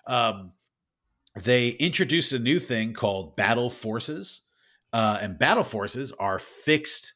Um, 0.07 0.53
they 1.37 1.71
introduced 1.71 2.33
a 2.33 2.39
new 2.39 2.59
thing 2.59 2.93
called 2.93 3.37
battle 3.37 3.71
forces, 3.71 4.43
uh, 4.93 5.19
and 5.21 5.39
battle 5.39 5.65
forces 5.65 6.13
are 6.13 6.39
fixed. 6.39 7.15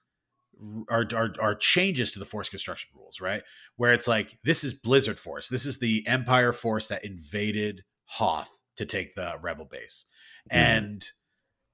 Are, 0.88 1.06
are 1.14 1.34
are 1.40 1.54
changes 1.54 2.12
to 2.12 2.18
the 2.18 2.24
force 2.24 2.48
construction 2.48 2.90
rules, 2.94 3.20
right? 3.20 3.42
Where 3.76 3.92
it's 3.92 4.08
like 4.08 4.38
this 4.44 4.64
is 4.64 4.72
Blizzard 4.74 5.18
Force. 5.18 5.48
This 5.48 5.66
is 5.66 5.78
the 5.78 6.06
Empire 6.06 6.52
force 6.52 6.88
that 6.88 7.04
invaded 7.04 7.84
Hoth 8.06 8.50
to 8.76 8.84
take 8.86 9.14
the 9.14 9.34
rebel 9.40 9.64
base, 9.64 10.04
Mhm. 10.50 10.56
and 10.56 11.10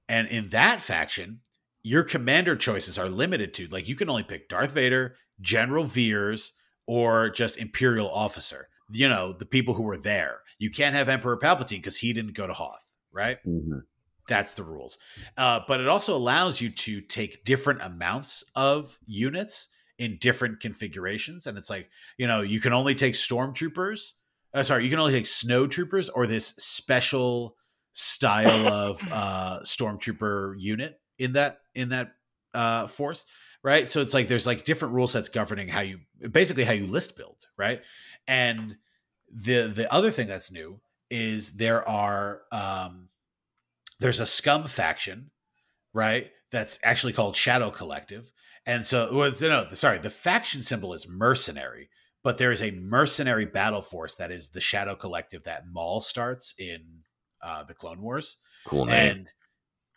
and 0.09 0.27
in 0.27 0.49
that 0.49 0.81
faction, 0.81 1.41
your 1.83 2.03
commander 2.03 2.55
choices 2.55 2.97
are 2.97 3.09
limited 3.09 3.53
to 3.55 3.67
like 3.67 3.87
you 3.87 3.95
can 3.95 4.09
only 4.09 4.23
pick 4.23 4.49
Darth 4.49 4.71
Vader, 4.71 5.15
General 5.39 5.85
Veers, 5.85 6.53
or 6.87 7.29
just 7.29 7.57
Imperial 7.57 8.09
officer. 8.11 8.67
You 8.91 9.07
know, 9.07 9.31
the 9.33 9.45
people 9.45 9.73
who 9.75 9.83
were 9.83 9.97
there. 9.97 10.41
You 10.59 10.69
can't 10.69 10.95
have 10.95 11.07
Emperor 11.09 11.37
Palpatine 11.37 11.77
because 11.77 11.97
he 11.99 12.11
didn't 12.13 12.33
go 12.35 12.45
to 12.45 12.53
Hoth, 12.53 12.83
right? 13.11 13.37
Mhm. 13.47 13.83
That's 14.27 14.53
the 14.53 14.63
rules. 14.63 14.97
Uh, 15.37 15.61
but 15.67 15.81
it 15.81 15.87
also 15.87 16.15
allows 16.15 16.61
you 16.61 16.69
to 16.69 17.01
take 17.01 17.43
different 17.43 17.81
amounts 17.81 18.43
of 18.55 18.99
units 19.05 19.67
in 19.97 20.17
different 20.19 20.59
configurations. 20.59 21.47
And 21.47 21.57
it's 21.57 21.69
like, 21.69 21.89
you 22.17 22.27
know, 22.27 22.41
you 22.41 22.59
can 22.59 22.73
only 22.73 22.95
take 22.95 23.13
stormtroopers. 23.13 24.11
Uh, 24.53 24.63
sorry, 24.63 24.83
you 24.83 24.89
can 24.89 24.99
only 24.99 25.13
take 25.13 25.27
snow 25.27 25.67
troopers 25.67 26.09
or 26.09 26.27
this 26.27 26.47
special 26.57 27.55
style 27.93 28.67
of 28.67 29.07
uh, 29.11 29.59
stormtrooper 29.63 30.55
unit 30.57 30.99
in 31.19 31.33
that 31.33 31.59
in 31.75 31.89
that 31.89 32.13
uh, 32.53 32.87
force, 32.87 33.25
right? 33.63 33.87
So 33.87 34.01
it's 34.01 34.13
like 34.13 34.27
there's 34.27 34.47
like 34.47 34.65
different 34.65 34.93
rule 34.93 35.07
sets 35.07 35.29
governing 35.29 35.67
how 35.67 35.81
you 35.81 35.99
basically 36.31 36.63
how 36.63 36.73
you 36.73 36.87
list 36.87 37.15
build, 37.15 37.45
right? 37.57 37.81
And 38.27 38.77
the 39.31 39.67
the 39.67 39.91
other 39.93 40.11
thing 40.11 40.27
that's 40.27 40.51
new 40.51 40.79
is 41.09 41.53
there 41.53 41.87
are 41.87 42.41
um, 42.51 43.09
there's 44.01 44.19
a 44.19 44.25
scum 44.25 44.67
faction, 44.67 45.31
right? 45.93 46.29
That's 46.51 46.79
actually 46.83 47.13
called 47.13 47.35
Shadow 47.35 47.71
Collective, 47.71 48.31
and 48.65 48.85
so 48.85 49.09
well, 49.13 49.31
no, 49.41 49.67
sorry, 49.73 49.99
the 49.99 50.09
faction 50.09 50.63
symbol 50.63 50.93
is 50.93 51.07
mercenary, 51.07 51.89
but 52.23 52.37
there 52.37 52.51
is 52.51 52.61
a 52.61 52.71
mercenary 52.71 53.45
battle 53.45 53.81
force 53.81 54.15
that 54.15 54.31
is 54.31 54.49
the 54.49 54.59
Shadow 54.61 54.95
Collective 54.95 55.43
that 55.45 55.63
Maul 55.71 56.01
starts 56.01 56.53
in 56.57 56.81
uh, 57.41 57.63
the 57.63 57.73
Clone 57.73 58.01
Wars, 58.01 58.37
cool 58.65 58.85
name 58.85 59.17
and 59.17 59.33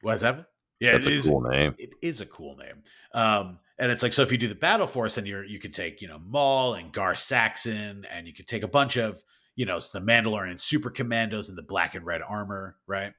what's 0.02 0.22
that? 0.22 0.46
Yeah, 0.80 0.92
that's 0.92 1.06
it 1.06 1.12
a 1.12 1.16
is- 1.16 1.26
cool 1.26 1.40
name 1.42 1.74
it 1.78 1.90
is 2.02 2.20
a 2.20 2.26
cool 2.26 2.56
name. 2.56 2.82
Um, 3.14 3.58
and 3.78 3.90
it's 3.90 4.02
like 4.02 4.12
so 4.12 4.22
if 4.22 4.30
you 4.30 4.38
do 4.38 4.48
the 4.48 4.54
battle 4.54 4.86
force, 4.86 5.16
then 5.16 5.26
you're 5.26 5.44
you 5.44 5.58
could 5.58 5.74
take 5.74 6.00
you 6.00 6.08
know 6.08 6.20
Maul 6.20 6.74
and 6.74 6.92
Gar 6.92 7.14
Saxon, 7.16 8.06
and 8.10 8.26
you 8.26 8.32
could 8.32 8.46
take 8.46 8.62
a 8.62 8.68
bunch 8.68 8.96
of 8.96 9.22
you 9.56 9.66
know 9.66 9.80
the 9.80 10.00
Mandalorian 10.00 10.58
super 10.60 10.90
commandos 10.90 11.48
in 11.48 11.56
the 11.56 11.62
black 11.62 11.94
and 11.94 12.06
red 12.06 12.22
armor, 12.22 12.76
right? 12.86 13.12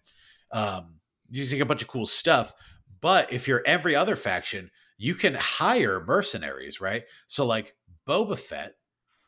Um, 0.51 0.95
take 1.33 1.59
a 1.59 1.65
bunch 1.65 1.81
of 1.81 1.87
cool 1.87 2.05
stuff. 2.05 2.53
But 3.01 3.31
if 3.31 3.47
you're 3.47 3.63
every 3.65 3.95
other 3.95 4.15
faction, 4.15 4.71
you 4.97 5.15
can 5.15 5.35
hire 5.35 6.03
mercenaries, 6.05 6.79
right? 6.79 7.03
So 7.27 7.45
like 7.45 7.75
Boba 8.07 8.37
Fett, 8.37 8.73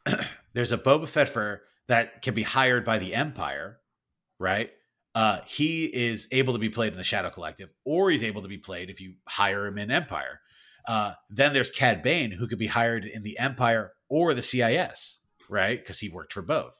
there's 0.53 0.71
a 0.71 0.77
Boba 0.77 1.07
Fett 1.07 1.29
for 1.29 1.61
that 1.87 2.21
can 2.21 2.33
be 2.33 2.43
hired 2.43 2.85
by 2.85 2.97
the 2.97 3.13
Empire, 3.13 3.79
right? 4.39 4.71
Uh, 5.15 5.39
he 5.45 5.85
is 5.85 6.27
able 6.31 6.53
to 6.53 6.59
be 6.59 6.69
played 6.69 6.91
in 6.91 6.97
the 6.97 7.03
Shadow 7.03 7.29
Collective, 7.29 7.69
or 7.85 8.09
he's 8.09 8.23
able 8.23 8.41
to 8.43 8.47
be 8.47 8.57
played 8.57 8.89
if 8.89 9.01
you 9.01 9.15
hire 9.27 9.65
him 9.65 9.77
in 9.77 9.89
Empire. 9.89 10.41
Uh, 10.87 11.13
then 11.29 11.53
there's 11.53 11.69
Cad 11.69 12.01
Bane, 12.01 12.31
who 12.31 12.47
could 12.47 12.59
be 12.59 12.67
hired 12.67 13.05
in 13.05 13.23
the 13.23 13.37
Empire 13.39 13.93
or 14.09 14.33
the 14.33 14.41
CIS, 14.41 15.19
right? 15.49 15.79
Because 15.79 15.99
he 15.99 16.09
worked 16.09 16.33
for 16.33 16.41
both. 16.41 16.79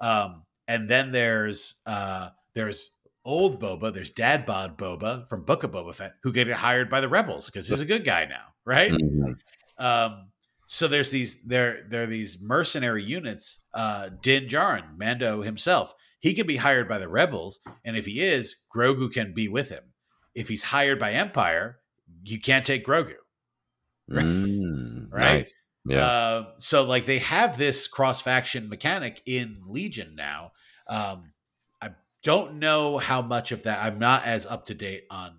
Um, 0.00 0.44
and 0.68 0.88
then 0.88 1.12
there's 1.12 1.80
uh, 1.86 2.30
there's 2.54 2.90
old 3.24 3.60
Boba, 3.60 3.92
there's 3.92 4.10
Dad 4.10 4.44
Bod 4.46 4.76
Boba 4.78 5.28
from 5.28 5.44
Book 5.44 5.62
of 5.64 5.70
Boba 5.72 5.94
Fett, 5.94 6.14
who 6.22 6.32
get 6.32 6.50
hired 6.50 6.90
by 6.90 7.00
the 7.00 7.08
Rebels 7.08 7.46
because 7.46 7.68
he's 7.68 7.80
a 7.80 7.86
good 7.86 8.04
guy 8.04 8.24
now, 8.24 8.46
right? 8.64 8.90
Mhm. 8.92 9.34
Um, 9.78 10.28
so 10.66 10.88
there's 10.88 11.10
these 11.10 11.40
there 11.42 11.86
there 11.88 12.04
are 12.04 12.06
these 12.06 12.40
mercenary 12.40 13.04
units. 13.04 13.60
Uh, 13.74 14.08
Din 14.22 14.46
Djarin, 14.46 14.96
Mando 14.98 15.42
himself, 15.42 15.94
he 16.20 16.34
can 16.34 16.46
be 16.46 16.56
hired 16.56 16.88
by 16.88 16.98
the 16.98 17.08
rebels, 17.08 17.60
and 17.84 17.96
if 17.96 18.06
he 18.06 18.20
is, 18.22 18.56
Grogu 18.74 19.12
can 19.12 19.32
be 19.34 19.48
with 19.48 19.68
him. 19.68 19.84
If 20.34 20.48
he's 20.48 20.62
hired 20.64 20.98
by 20.98 21.12
Empire, 21.12 21.78
you 22.24 22.40
can't 22.40 22.64
take 22.64 22.86
Grogu, 22.86 23.14
Mm, 24.10 25.08
Right? 25.10 25.38
nice. 25.38 25.54
yeah 25.84 26.06
Uh, 26.06 26.52
so 26.58 26.84
like 26.84 27.06
they 27.06 27.18
have 27.18 27.58
this 27.58 27.86
cross 27.88 28.20
faction 28.22 28.68
mechanic 28.68 29.20
in 29.26 29.60
Legion 29.66 30.14
now. 30.14 30.52
Um, 30.88 31.31
don't 32.22 32.58
know 32.58 32.98
how 32.98 33.22
much 33.22 33.52
of 33.52 33.64
that. 33.64 33.82
I'm 33.82 33.98
not 33.98 34.24
as 34.24 34.46
up 34.46 34.66
to 34.66 34.74
date 34.74 35.04
on 35.10 35.38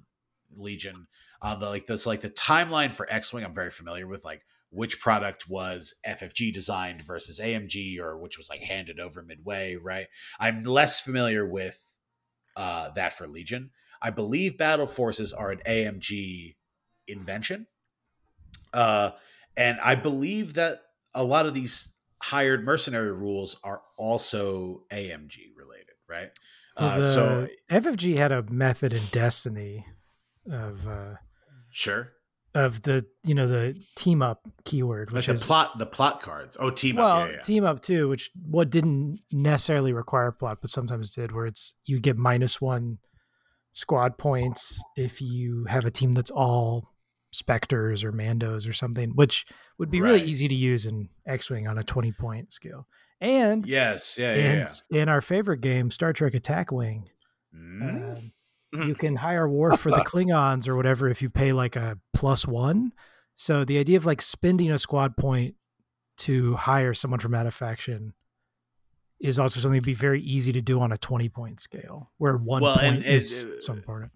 Legion 0.56 1.08
on 1.42 1.60
the 1.60 1.68
like 1.68 1.88
this 1.88 2.06
like 2.06 2.22
the 2.22 2.30
timeline 2.30 2.94
for 2.94 3.12
X 3.12 3.34
Wing. 3.34 3.44
I'm 3.44 3.54
very 3.54 3.72
familiar 3.72 4.08
with 4.08 4.24
like 4.24 4.42
which 4.70 5.00
product 5.00 5.48
was 5.48 5.94
FFG 6.08 6.52
designed 6.54 7.02
versus 7.02 7.40
AMG 7.40 8.00
or 8.00 8.18
which 8.18 8.38
was 8.38 8.50
like 8.50 8.62
handed 8.62 9.00
over 9.00 9.22
midway. 9.22 9.76
Right. 9.76 10.08
I'm 10.40 10.64
less 10.64 11.00
familiar 11.00 11.48
with 11.48 11.80
uh, 12.56 12.90
that 12.96 13.14
for 13.14 13.28
Legion. 13.28 13.72
I 14.02 14.10
believe 14.10 14.58
battle 14.58 14.88
forces 14.88 15.32
are 15.32 15.52
an 15.52 15.62
AMG 15.66 16.56
invention. 17.08 17.68
Uh, 18.74 19.12
and 19.56 19.80
I 19.82 19.96
believe 19.96 20.56
that 20.56 20.80
a 21.14 21.24
lot 21.24 21.46
of 21.46 21.54
these 21.54 21.94
hired 22.22 22.66
mercenary 22.66 23.12
rules 23.12 23.58
are 23.64 23.82
also 23.98 24.84
AMG 24.92 25.56
related, 25.56 25.96
right? 26.08 26.32
Well, 26.80 26.90
Uh, 26.90 26.98
the 27.00 27.10
so 27.14 27.48
FFG 27.70 28.16
had 28.16 28.32
a 28.32 28.44
method 28.44 28.94
in 28.94 29.04
Destiny 29.12 29.86
of 30.50 30.88
uh, 30.88 31.16
sure, 31.70 32.12
of 32.56 32.82
the 32.84 33.06
you 33.24 33.36
know 33.36 33.48
the 33.48 33.76
team 33.96 34.22
up 34.22 34.48
keyword, 34.66 35.10
like 35.10 35.16
which 35.18 35.26
the 35.28 35.34
is 35.34 35.44
plot, 35.44 35.78
the 35.80 35.86
plot 35.86 36.22
cards. 36.22 36.58
Oh, 36.60 36.70
team 36.70 36.96
well 36.98 37.22
up, 37.22 37.30
yeah, 37.30 37.36
yeah. 37.36 37.42
team 37.42 37.64
up 37.64 37.82
too, 37.82 38.08
which 38.10 38.32
what 38.50 38.70
didn't 38.70 39.20
necessarily 39.32 39.94
require 39.94 40.32
plot, 40.32 40.60
but 40.62 40.70
sometimes 40.70 41.14
did, 41.14 41.32
where 41.32 41.46
it's 41.46 41.76
you 41.86 42.00
get 42.00 42.18
minus 42.18 42.60
one 42.62 42.98
squad 43.72 44.18
points 44.18 44.80
if 44.96 45.20
you 45.22 45.66
have 45.66 45.86
a 45.86 45.92
team 45.92 46.14
that's 46.14 46.30
all 46.32 46.90
specters 47.32 48.04
or 48.04 48.12
mandos 48.12 48.70
or 48.70 48.74
something, 48.74 49.10
which 49.16 49.46
would 49.80 49.90
be 49.90 50.02
really 50.02 50.22
easy 50.22 50.48
to 50.48 50.54
use 50.54 50.86
in 50.86 51.10
X-wing 51.26 51.68
on 51.68 51.78
a 51.80 51.84
twenty 51.84 52.12
point 52.12 52.54
scale. 52.54 52.88
And 53.24 53.66
Yes, 53.66 54.18
yeah, 54.20 54.36
yeah, 54.36 54.52
in, 54.52 54.68
yeah. 54.92 55.02
in 55.02 55.10
our 55.10 55.22
favorite 55.22 55.62
game, 55.62 55.90
Star 55.92 56.12
Trek 56.12 56.34
Attack 56.34 56.72
Wing, 56.74 57.10
Mm. 57.56 57.82
um, 58.18 58.32
Mhm. 58.76 58.88
you 58.88 58.96
can 58.96 59.16
hire 59.16 59.48
Worf 59.50 59.80
for 59.80 59.92
the 59.92 60.04
Klingons 60.06 60.68
or 60.68 60.76
whatever 60.76 61.08
if 61.08 61.22
you 61.22 61.30
pay 61.30 61.54
like 61.54 61.76
a 61.78 62.00
plus 62.14 62.46
one. 62.46 62.92
So 63.36 63.64
the 63.64 63.78
idea 63.80 63.96
of 63.98 64.06
like 64.06 64.22
spending 64.22 64.72
a 64.72 64.78
squad 64.78 65.16
point 65.16 65.56
to 66.18 66.56
hire 66.56 66.94
someone 66.94 67.20
from 67.20 67.34
out 67.34 67.48
of 67.48 67.54
faction 67.54 68.14
is 69.20 69.40
also 69.40 69.60
something 69.62 69.80
to 69.80 69.86
be 69.86 69.94
very 69.94 70.22
easy 70.22 70.52
to 70.52 70.62
do 70.62 70.82
on 70.82 70.92
a 70.92 70.98
20 70.98 71.30
point 71.30 71.60
scale 71.62 72.12
where 72.18 72.36
one 72.36 72.62
Well, 72.62 72.76
point 72.78 72.98
and 72.98 73.06
is 73.06 73.46
it- 73.46 73.64
so 73.64 73.72
important. 73.74 74.12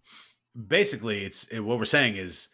basically 0.68 1.20
it's 1.24 1.46
it, 1.48 1.62
what 1.62 1.78
we're 1.80 1.86
saying 1.86 2.16
is 2.18 2.50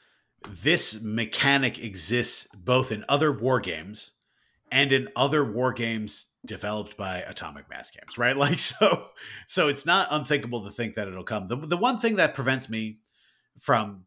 this 0.49 1.01
mechanic 1.01 1.83
exists 1.83 2.47
both 2.53 2.91
in 2.91 3.03
other 3.09 3.31
war 3.31 3.59
games 3.59 4.11
and 4.73 4.91
in 4.91 5.07
other 5.15 5.49
war 5.49 5.71
games 5.71 6.25
developed 6.45 6.97
by 6.97 7.19
atomic 7.19 7.69
mass 7.69 7.91
games 7.91 8.17
right? 8.17 8.35
Like 8.43 8.59
so 8.59 9.07
so 9.47 9.69
it's 9.69 9.85
not 9.85 10.07
unthinkable 10.11 10.65
to 10.65 10.71
think 10.71 10.95
that 10.95 11.07
it'll 11.07 11.23
come. 11.23 11.47
The, 11.47 11.55
the 11.55 11.77
one 11.77 11.97
thing 11.97 12.17
that 12.17 12.35
prevents 12.35 12.69
me 12.69 12.99
from 13.59 14.03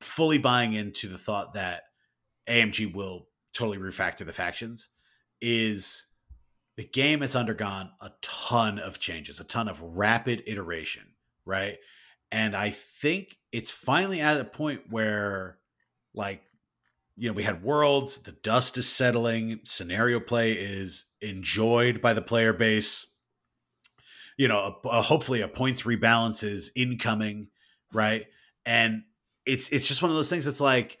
fully 0.00 0.38
buying 0.38 0.72
into 0.72 1.08
the 1.08 1.18
thought 1.18 1.54
that 1.54 1.82
amg 2.48 2.94
will 2.94 3.28
totally 3.52 3.78
refactor 3.78 4.24
the 4.24 4.32
factions 4.32 4.88
is 5.40 6.06
the 6.76 6.84
game 6.84 7.20
has 7.20 7.36
undergone 7.36 7.90
a 8.00 8.10
ton 8.22 8.78
of 8.78 8.98
changes 8.98 9.38
a 9.38 9.44
ton 9.44 9.68
of 9.68 9.80
rapid 9.82 10.42
iteration 10.46 11.04
right? 11.48 11.78
And 12.30 12.54
I 12.54 12.70
think 12.70 13.38
it's 13.50 13.70
finally 13.70 14.20
at 14.20 14.38
a 14.38 14.44
point 14.44 14.82
where, 14.90 15.58
like, 16.14 16.42
you 17.18 17.28
know, 17.28 17.34
we 17.34 17.42
had 17.42 17.64
worlds, 17.64 18.18
the 18.18 18.32
dust 18.32 18.78
is 18.78 18.88
settling, 18.88 19.58
scenario 19.64 20.20
play 20.20 20.52
is 20.52 21.04
enjoyed 21.20 22.00
by 22.00 22.12
the 22.12 22.22
player 22.22 22.52
base. 22.52 23.06
You 24.36 24.46
know, 24.46 24.78
a, 24.84 24.88
a- 24.88 25.02
hopefully 25.02 25.40
a 25.40 25.48
points 25.48 25.82
rebalance 25.82 26.44
is 26.44 26.70
incoming, 26.76 27.48
right? 27.92 28.26
And 28.64 29.02
it's 29.44 29.68
it's 29.70 29.88
just 29.88 30.00
one 30.00 30.12
of 30.12 30.16
those 30.16 30.30
things 30.30 30.44
that's 30.44 30.60
like, 30.60 30.98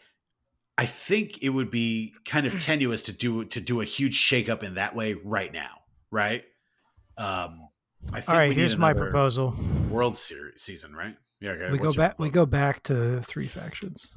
I 0.76 0.86
think 0.86 1.42
it 1.42 1.50
would 1.50 1.70
be 1.70 2.14
kind 2.24 2.46
of 2.46 2.58
tenuous 2.58 3.02
to 3.02 3.12
do 3.12 3.44
to 3.44 3.60
do 3.60 3.80
a 3.80 3.84
huge 3.84 4.20
shakeup 4.20 4.64
in 4.64 4.74
that 4.74 4.96
way 4.96 5.14
right 5.24 5.52
now, 5.52 5.82
right? 6.10 6.44
Um, 7.16 7.68
I 8.12 8.20
think 8.20 8.28
All 8.28 8.36
right, 8.36 8.52
here's 8.52 8.76
my 8.76 8.92
proposal. 8.92 9.54
World 9.88 10.16
Series 10.16 10.62
season, 10.62 10.96
right? 10.96 11.16
Yeah, 11.40 11.50
okay. 11.50 11.70
We 11.70 11.78
go 11.78 11.84
what's 11.84 11.96
your 11.96 12.08
back 12.08 12.18
we 12.18 12.30
go 12.30 12.44
back 12.44 12.82
to 12.84 13.22
three 13.22 13.46
factions. 13.46 14.12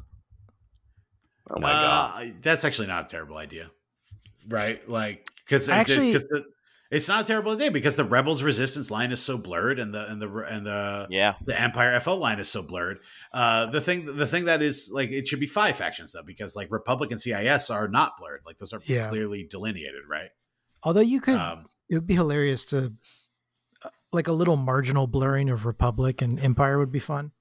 Oh 1.54 1.60
my 1.60 1.72
god! 1.72 2.24
Uh, 2.28 2.32
That's 2.42 2.64
actually 2.66 2.88
not 2.88 3.06
a 3.06 3.08
terrible 3.08 3.38
idea, 3.38 3.70
right? 4.48 4.88
Like 4.90 5.28
because 5.46 5.68
Actually- 5.70 6.14
the, 6.14 6.46
it's 6.92 7.08
not 7.08 7.24
a 7.24 7.24
terrible 7.26 7.54
idea 7.54 7.72
because 7.72 7.96
the 7.96 8.04
Rebels 8.04 8.44
Resistance 8.44 8.92
line 8.92 9.12
is 9.14 9.22
so 9.22 9.38
blurred 9.38 9.80
and 9.80 9.94
the 9.94 10.06
and 10.12 10.22
the 10.22 10.30
and 10.40 10.66
the 10.66 11.08
Yeah. 11.10 11.36
the 11.46 11.60
Empire 11.60 11.98
FO 12.02 12.18
line 12.18 12.40
is 12.40 12.50
so 12.50 12.62
blurred. 12.62 13.00
Uh, 13.34 13.68
the 13.68 13.80
thing 13.82 14.18
the 14.18 14.28
thing 14.28 14.46
that 14.46 14.62
is 14.62 14.90
like 14.92 15.10
it 15.10 15.26
should 15.28 15.40
be 15.40 15.46
five 15.48 15.76
factions 15.78 16.12
though 16.12 16.22
because 16.24 16.54
like 16.56 16.70
Republic 16.72 17.12
and 17.12 17.22
CIS 17.22 17.70
are 17.70 17.88
not 17.88 18.18
blurred. 18.20 18.42
Like 18.46 18.58
those 18.58 18.74
are 18.74 18.82
Yeah. 18.86 19.08
clearly 19.10 19.48
delineated, 19.50 20.02
right? 20.10 20.32
Although 20.84 21.00
you 21.02 21.22
could 21.22 21.36
Um, 21.36 21.68
it 21.90 21.96
would 21.96 22.08
be 22.08 22.16
hilarious 22.16 22.66
to 22.66 22.94
uh, 23.84 23.90
like 24.12 24.28
a 24.28 24.34
little 24.34 24.58
marginal 24.58 25.08
blurring 25.08 25.50
of 25.50 25.66
Republic 25.66 26.22
and 26.22 26.40
Empire 26.42 26.78
would 26.78 26.92
be 26.92 27.00
fun. 27.00 27.32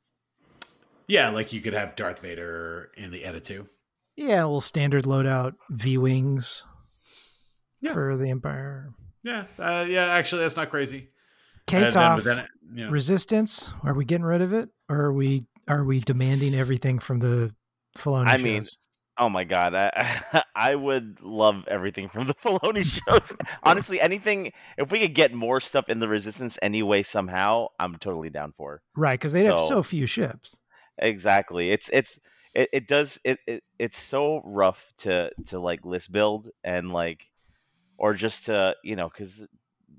yeah, 1.09 1.29
like 1.31 1.53
you 1.53 1.61
could 1.61 1.73
have 1.75 1.97
Darth 1.97 2.21
Vader 2.21 2.93
in 2.97 3.11
the 3.11 3.25
Edit 3.25 3.43
too. 3.45 3.69
Yeah, 4.21 4.43
a 4.43 4.47
little 4.47 4.61
standard 4.61 5.05
loadout 5.05 5.55
V 5.71 5.97
wings 5.99 6.65
Yeah. 7.81 7.95
for 7.95 8.17
the 8.17 8.29
Empire. 8.31 8.93
Yeah, 9.23 9.45
uh, 9.59 9.87
yeah. 9.89 10.07
Actually, 10.09 10.43
that's 10.43 10.57
not 10.57 10.71
crazy. 10.71 11.09
Uh, 11.73 11.91
then- 11.91 12.25
then, 12.25 12.49
you 12.75 12.85
know, 12.85 12.91
resistance. 12.91 13.73
Are 13.83 13.95
we 13.95 14.05
getting 14.05 14.25
rid 14.27 14.41
of 14.43 14.53
it, 14.53 14.69
or 14.89 14.97
are 15.07 15.13
we 15.13 15.47
are 15.69 15.85
we 15.85 16.01
demanding 16.01 16.55
everything 16.55 16.99
from 16.99 17.21
the 17.21 17.55
Filoni 17.97 18.27
I 18.27 18.37
shows? 18.37 18.43
mean, 18.45 18.67
Oh 19.19 19.29
my 19.29 19.45
god, 19.45 19.75
I 19.75 20.43
I 20.55 20.75
would 20.75 21.21
love 21.21 21.65
everything 21.69 22.09
from 22.09 22.27
the 22.27 22.35
Filoni 22.45 22.85
shows. 22.85 23.33
Honestly, 23.63 24.01
anything 24.01 24.53
if 24.79 24.91
we 24.91 24.99
could 25.01 25.15
get 25.15 25.33
more 25.33 25.61
stuff 25.61 25.89
in 25.89 25.99
the 25.99 26.09
Resistance 26.09 26.59
anyway 26.63 27.03
somehow, 27.03 27.69
I'm 27.79 27.97
totally 27.97 28.31
down 28.31 28.53
for. 28.57 28.77
It. 28.77 28.81
Right? 28.97 29.19
Because 29.19 29.33
they 29.33 29.45
have 29.45 29.59
so- 29.61 29.69
so 29.69 29.83
few 29.83 30.07
ships. 30.07 30.57
Exactly. 30.99 31.71
It's 31.71 31.89
it's 31.93 32.19
it, 32.55 32.69
it 32.73 32.89
does 32.89 33.19
it, 33.25 33.39
it 33.47 33.63
it's 33.79 34.01
so 34.01 34.41
rough 34.45 34.93
to 34.99 35.31
to 35.47 35.59
like 35.59 35.85
list 35.85 36.13
build 36.13 36.51
and 36.65 36.93
like 36.93 37.29
or 37.99 38.15
just 38.15 38.47
to 38.47 38.75
you 38.83 38.97
know 38.97 39.09
because 39.09 39.47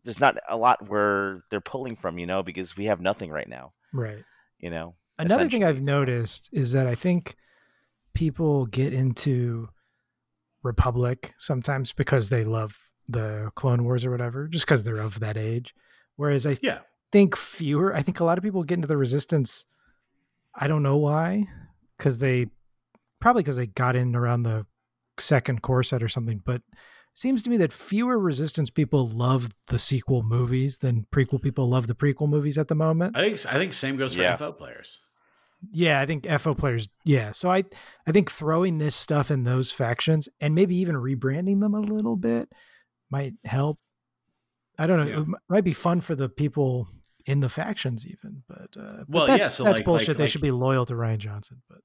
there's 0.03 0.19
not 0.19 0.37
a 0.49 0.57
lot 0.57 0.89
where 0.89 1.43
they're 1.49 1.61
pulling 1.61 1.95
from 1.95 2.17
you 2.17 2.25
know 2.25 2.43
because 2.43 2.75
we 2.77 2.85
have 2.85 2.99
nothing 3.01 3.29
right 3.31 3.47
now 3.49 3.73
Right. 3.93 4.23
you 4.59 4.69
know 4.69 4.95
Another 5.19 5.47
thing 5.47 5.63
I've 5.63 5.81
noticed 5.83 6.49
is 6.51 6.71
that 6.71 6.87
I 6.87 6.95
think 6.95 7.35
people 8.13 8.65
get 8.65 8.91
into 8.93 9.69
Republic 10.63 11.33
sometimes 11.37 11.93
because 11.93 12.29
they 12.29 12.43
love 12.43 12.89
the 13.07 13.51
Clone 13.55 13.83
Wars 13.83 14.05
or 14.05 14.11
whatever, 14.11 14.47
just 14.47 14.65
because 14.65 14.83
they're 14.83 14.97
of 14.97 15.19
that 15.19 15.37
age. 15.37 15.73
Whereas 16.15 16.45
I 16.47 16.57
Yeah. 16.61 16.79
think 17.11 17.35
fewer, 17.35 17.93
I 17.95 18.01
think 18.01 18.19
a 18.19 18.23
lot 18.23 18.37
of 18.37 18.43
people 18.43 18.63
get 18.63 18.75
into 18.75 18.87
the 18.87 18.97
Resistance. 18.97 19.65
I 20.55 20.67
don't 20.67 20.83
know 20.83 20.97
why, 20.97 21.47
because 22.01 22.17
they 22.17 22.47
probably 23.19 23.43
because 23.43 23.57
they 23.57 23.67
got 23.67 23.95
in 23.95 24.15
around 24.15 24.41
the 24.41 24.65
second 25.19 25.61
core 25.61 25.83
set 25.83 26.01
or 26.01 26.09
something. 26.09 26.41
But 26.43 26.63
seems 27.13 27.43
to 27.43 27.49
me 27.49 27.57
that 27.57 27.71
fewer 27.71 28.17
Resistance 28.17 28.71
people 28.71 29.07
love 29.07 29.49
the 29.67 29.77
sequel 29.77 30.23
movies 30.23 30.79
than 30.79 31.05
prequel 31.13 31.25
mm-hmm. 31.25 31.37
people 31.37 31.69
love 31.69 31.85
the 31.85 31.93
prequel 31.93 32.27
movies 32.27 32.57
at 32.57 32.69
the 32.69 32.75
moment. 32.75 33.15
I 33.15 33.29
think 33.29 33.53
I 33.53 33.57
think 33.59 33.73
same 33.73 33.97
goes 33.97 34.15
for 34.15 34.23
Yeah. 34.23 34.35
FO 34.35 34.51
players. 34.51 34.99
Yeah, 35.71 36.01
I 36.01 36.07
think 36.07 36.27
FO 36.27 36.55
players. 36.55 36.89
Yeah, 37.05 37.31
so 37.31 37.51
I 37.51 37.63
I 38.07 38.11
think 38.11 38.31
throwing 38.31 38.79
this 38.79 38.95
stuff 38.95 39.29
in 39.29 39.43
those 39.43 39.71
factions 39.71 40.27
and 40.39 40.55
maybe 40.55 40.75
even 40.77 40.95
rebranding 40.95 41.61
them 41.61 41.75
a 41.75 41.81
little 41.81 42.15
bit 42.15 42.51
might 43.11 43.33
help. 43.45 43.77
I 44.79 44.87
don't 44.87 45.01
know. 45.01 45.07
Yeah. 45.07 45.21
It 45.21 45.27
might 45.49 45.63
be 45.63 45.73
fun 45.73 46.01
for 46.01 46.15
the 46.15 46.29
people 46.29 46.87
in 47.25 47.39
the 47.39 47.49
factions, 47.49 48.05
even. 48.07 48.43
But, 48.47 48.75
uh, 48.77 48.97
but 48.99 49.09
Well, 49.09 49.27
yeah, 49.27 49.37
that's 49.37 49.53
so 49.55 49.63
that's 49.63 49.77
like- 49.79 49.85
bullshit. 49.85 50.09
like- 50.09 50.17
they 50.17 50.23
like- 50.23 50.31
should 50.31 50.41
be 50.41 50.51
loyal 50.51 50.85
to 50.85 50.93
Rian 50.93 51.17
Johnson. 51.17 51.61
But 51.69 51.79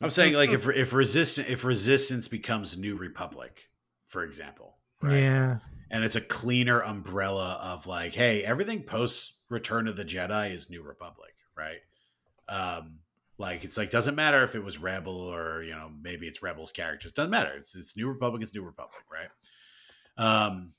I'm 0.00 0.10
saying 0.10 0.34
like 0.34 0.50
if 0.50 0.68
if 0.68 0.92
resistance 0.92 1.48
if 1.48 1.64
resistance 1.64 2.28
becomes 2.28 2.76
New 2.76 2.96
Republic, 2.96 3.68
for 4.06 4.24
example, 4.24 4.76
right? 5.00 5.18
yeah, 5.18 5.58
and 5.90 6.02
it's 6.04 6.16
a 6.16 6.20
cleaner 6.20 6.80
umbrella 6.80 7.58
of 7.62 7.86
like, 7.86 8.12
hey, 8.14 8.42
everything 8.44 8.82
post 8.82 9.34
Return 9.48 9.86
of 9.86 9.96
the 9.96 10.04
Jedi 10.04 10.52
is 10.52 10.70
New 10.70 10.82
Republic, 10.82 11.34
right? 11.56 11.78
Um, 12.48 12.98
like 13.38 13.64
it's 13.64 13.76
like 13.76 13.90
doesn't 13.90 14.14
matter 14.14 14.42
if 14.42 14.54
it 14.54 14.64
was 14.64 14.78
Rebel 14.78 15.16
or 15.16 15.62
you 15.62 15.72
know 15.72 15.90
maybe 16.02 16.26
it's 16.26 16.42
Rebels 16.42 16.72
characters 16.72 17.12
doesn't 17.12 17.30
matter. 17.30 17.52
It's 17.56 17.74
it's 17.76 17.96
New 17.96 18.08
Republic, 18.08 18.42
it's 18.42 18.54
New 18.54 18.62
Republic, 18.64 19.02
right? 19.12 19.28
Um, 20.18 20.72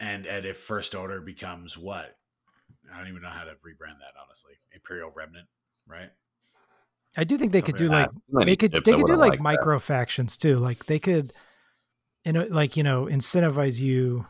and 0.00 0.26
and 0.26 0.44
if 0.46 0.58
First 0.58 0.94
Order 0.94 1.20
becomes 1.20 1.76
what? 1.76 2.16
I 2.92 2.98
don't 2.98 3.08
even 3.08 3.22
know 3.22 3.28
how 3.28 3.44
to 3.44 3.50
rebrand 3.52 3.98
that 4.00 4.12
honestly. 4.22 4.52
Imperial 4.74 5.10
Remnant, 5.14 5.46
right? 5.86 6.10
I 7.16 7.24
do 7.24 7.36
think 7.38 7.52
they 7.52 7.62
could 7.62 7.76
do 7.76 7.88
Something 7.88 8.20
like 8.32 8.46
they 8.46 8.56
could 8.56 8.72
they 8.72 8.92
could 8.92 9.06
do 9.06 9.12
like, 9.16 9.30
like 9.30 9.38
that. 9.38 9.42
micro 9.42 9.78
factions 9.78 10.36
too. 10.36 10.56
Like 10.56 10.86
they 10.86 10.98
could, 10.98 11.32
you 12.24 12.32
know, 12.32 12.46
like 12.50 12.76
you 12.76 12.82
know, 12.82 13.04
incentivize 13.06 13.80
you, 13.80 14.26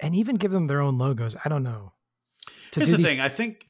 and 0.00 0.14
even 0.14 0.36
give 0.36 0.50
them 0.52 0.66
their 0.66 0.80
own 0.80 0.98
logos. 0.98 1.36
I 1.44 1.48
don't 1.48 1.62
know. 1.62 1.92
To 2.72 2.80
Here's 2.80 2.90
do 2.90 2.92
the 2.92 2.96
these 2.98 3.06
thing. 3.08 3.20
I 3.20 3.28
think 3.28 3.66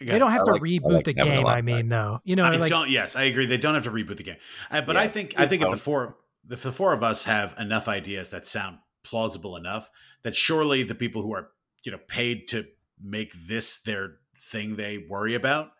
They 0.00 0.18
don't 0.18 0.30
have 0.30 0.42
I 0.42 0.44
to 0.44 0.52
like- 0.52 0.62
reboot 0.62 0.92
like 0.92 1.04
the 1.04 1.14
game. 1.14 1.46
I 1.46 1.62
mean, 1.62 1.88
though, 1.88 2.20
you 2.24 2.36
know, 2.36 2.44
I 2.44 2.56
like 2.56 2.70
don't. 2.70 2.90
Yes, 2.90 3.16
I 3.16 3.24
agree. 3.24 3.46
They 3.46 3.56
don't 3.56 3.74
have 3.74 3.84
to 3.84 3.90
reboot 3.90 4.16
the 4.18 4.22
game, 4.22 4.36
uh, 4.70 4.82
but 4.82 4.96
Yeah, 4.96 5.02
I 5.02 5.08
think 5.08 5.34
I 5.38 5.46
think 5.46 5.62
if 5.62 5.70
the 5.70 5.76
four 5.76 6.16
if 6.50 6.62
the 6.62 6.72
four 6.72 6.92
of 6.92 7.02
us 7.02 7.24
have 7.24 7.54
enough 7.58 7.88
ideas 7.88 8.30
that 8.30 8.46
sound 8.46 8.78
plausible 9.02 9.56
enough, 9.56 9.90
that 10.22 10.36
surely 10.36 10.82
the 10.82 10.94
people 10.94 11.22
who 11.22 11.32
are 11.32 11.48
you 11.84 11.92
know 11.92 11.98
paid 12.08 12.48
to 12.48 12.66
make 13.02 13.32
this 13.46 13.78
their 13.78 14.16
thing 14.38 14.76
they 14.76 14.98
worry 14.98 15.34
about 15.34 15.70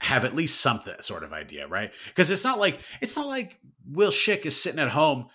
have 0.00 0.24
at 0.24 0.36
least 0.36 0.60
something 0.60 0.94
sort 1.00 1.24
of 1.24 1.32
idea, 1.32 1.66
right? 1.66 1.92
Because 2.08 2.30
it's 2.30 2.44
not 2.44 2.58
like 2.58 2.80
it's 3.00 3.16
not 3.16 3.28
like 3.28 3.58
Will 3.86 4.10
Schick 4.10 4.44
is 4.44 4.60
sitting 4.60 4.80
at 4.80 4.90
home 4.90 5.28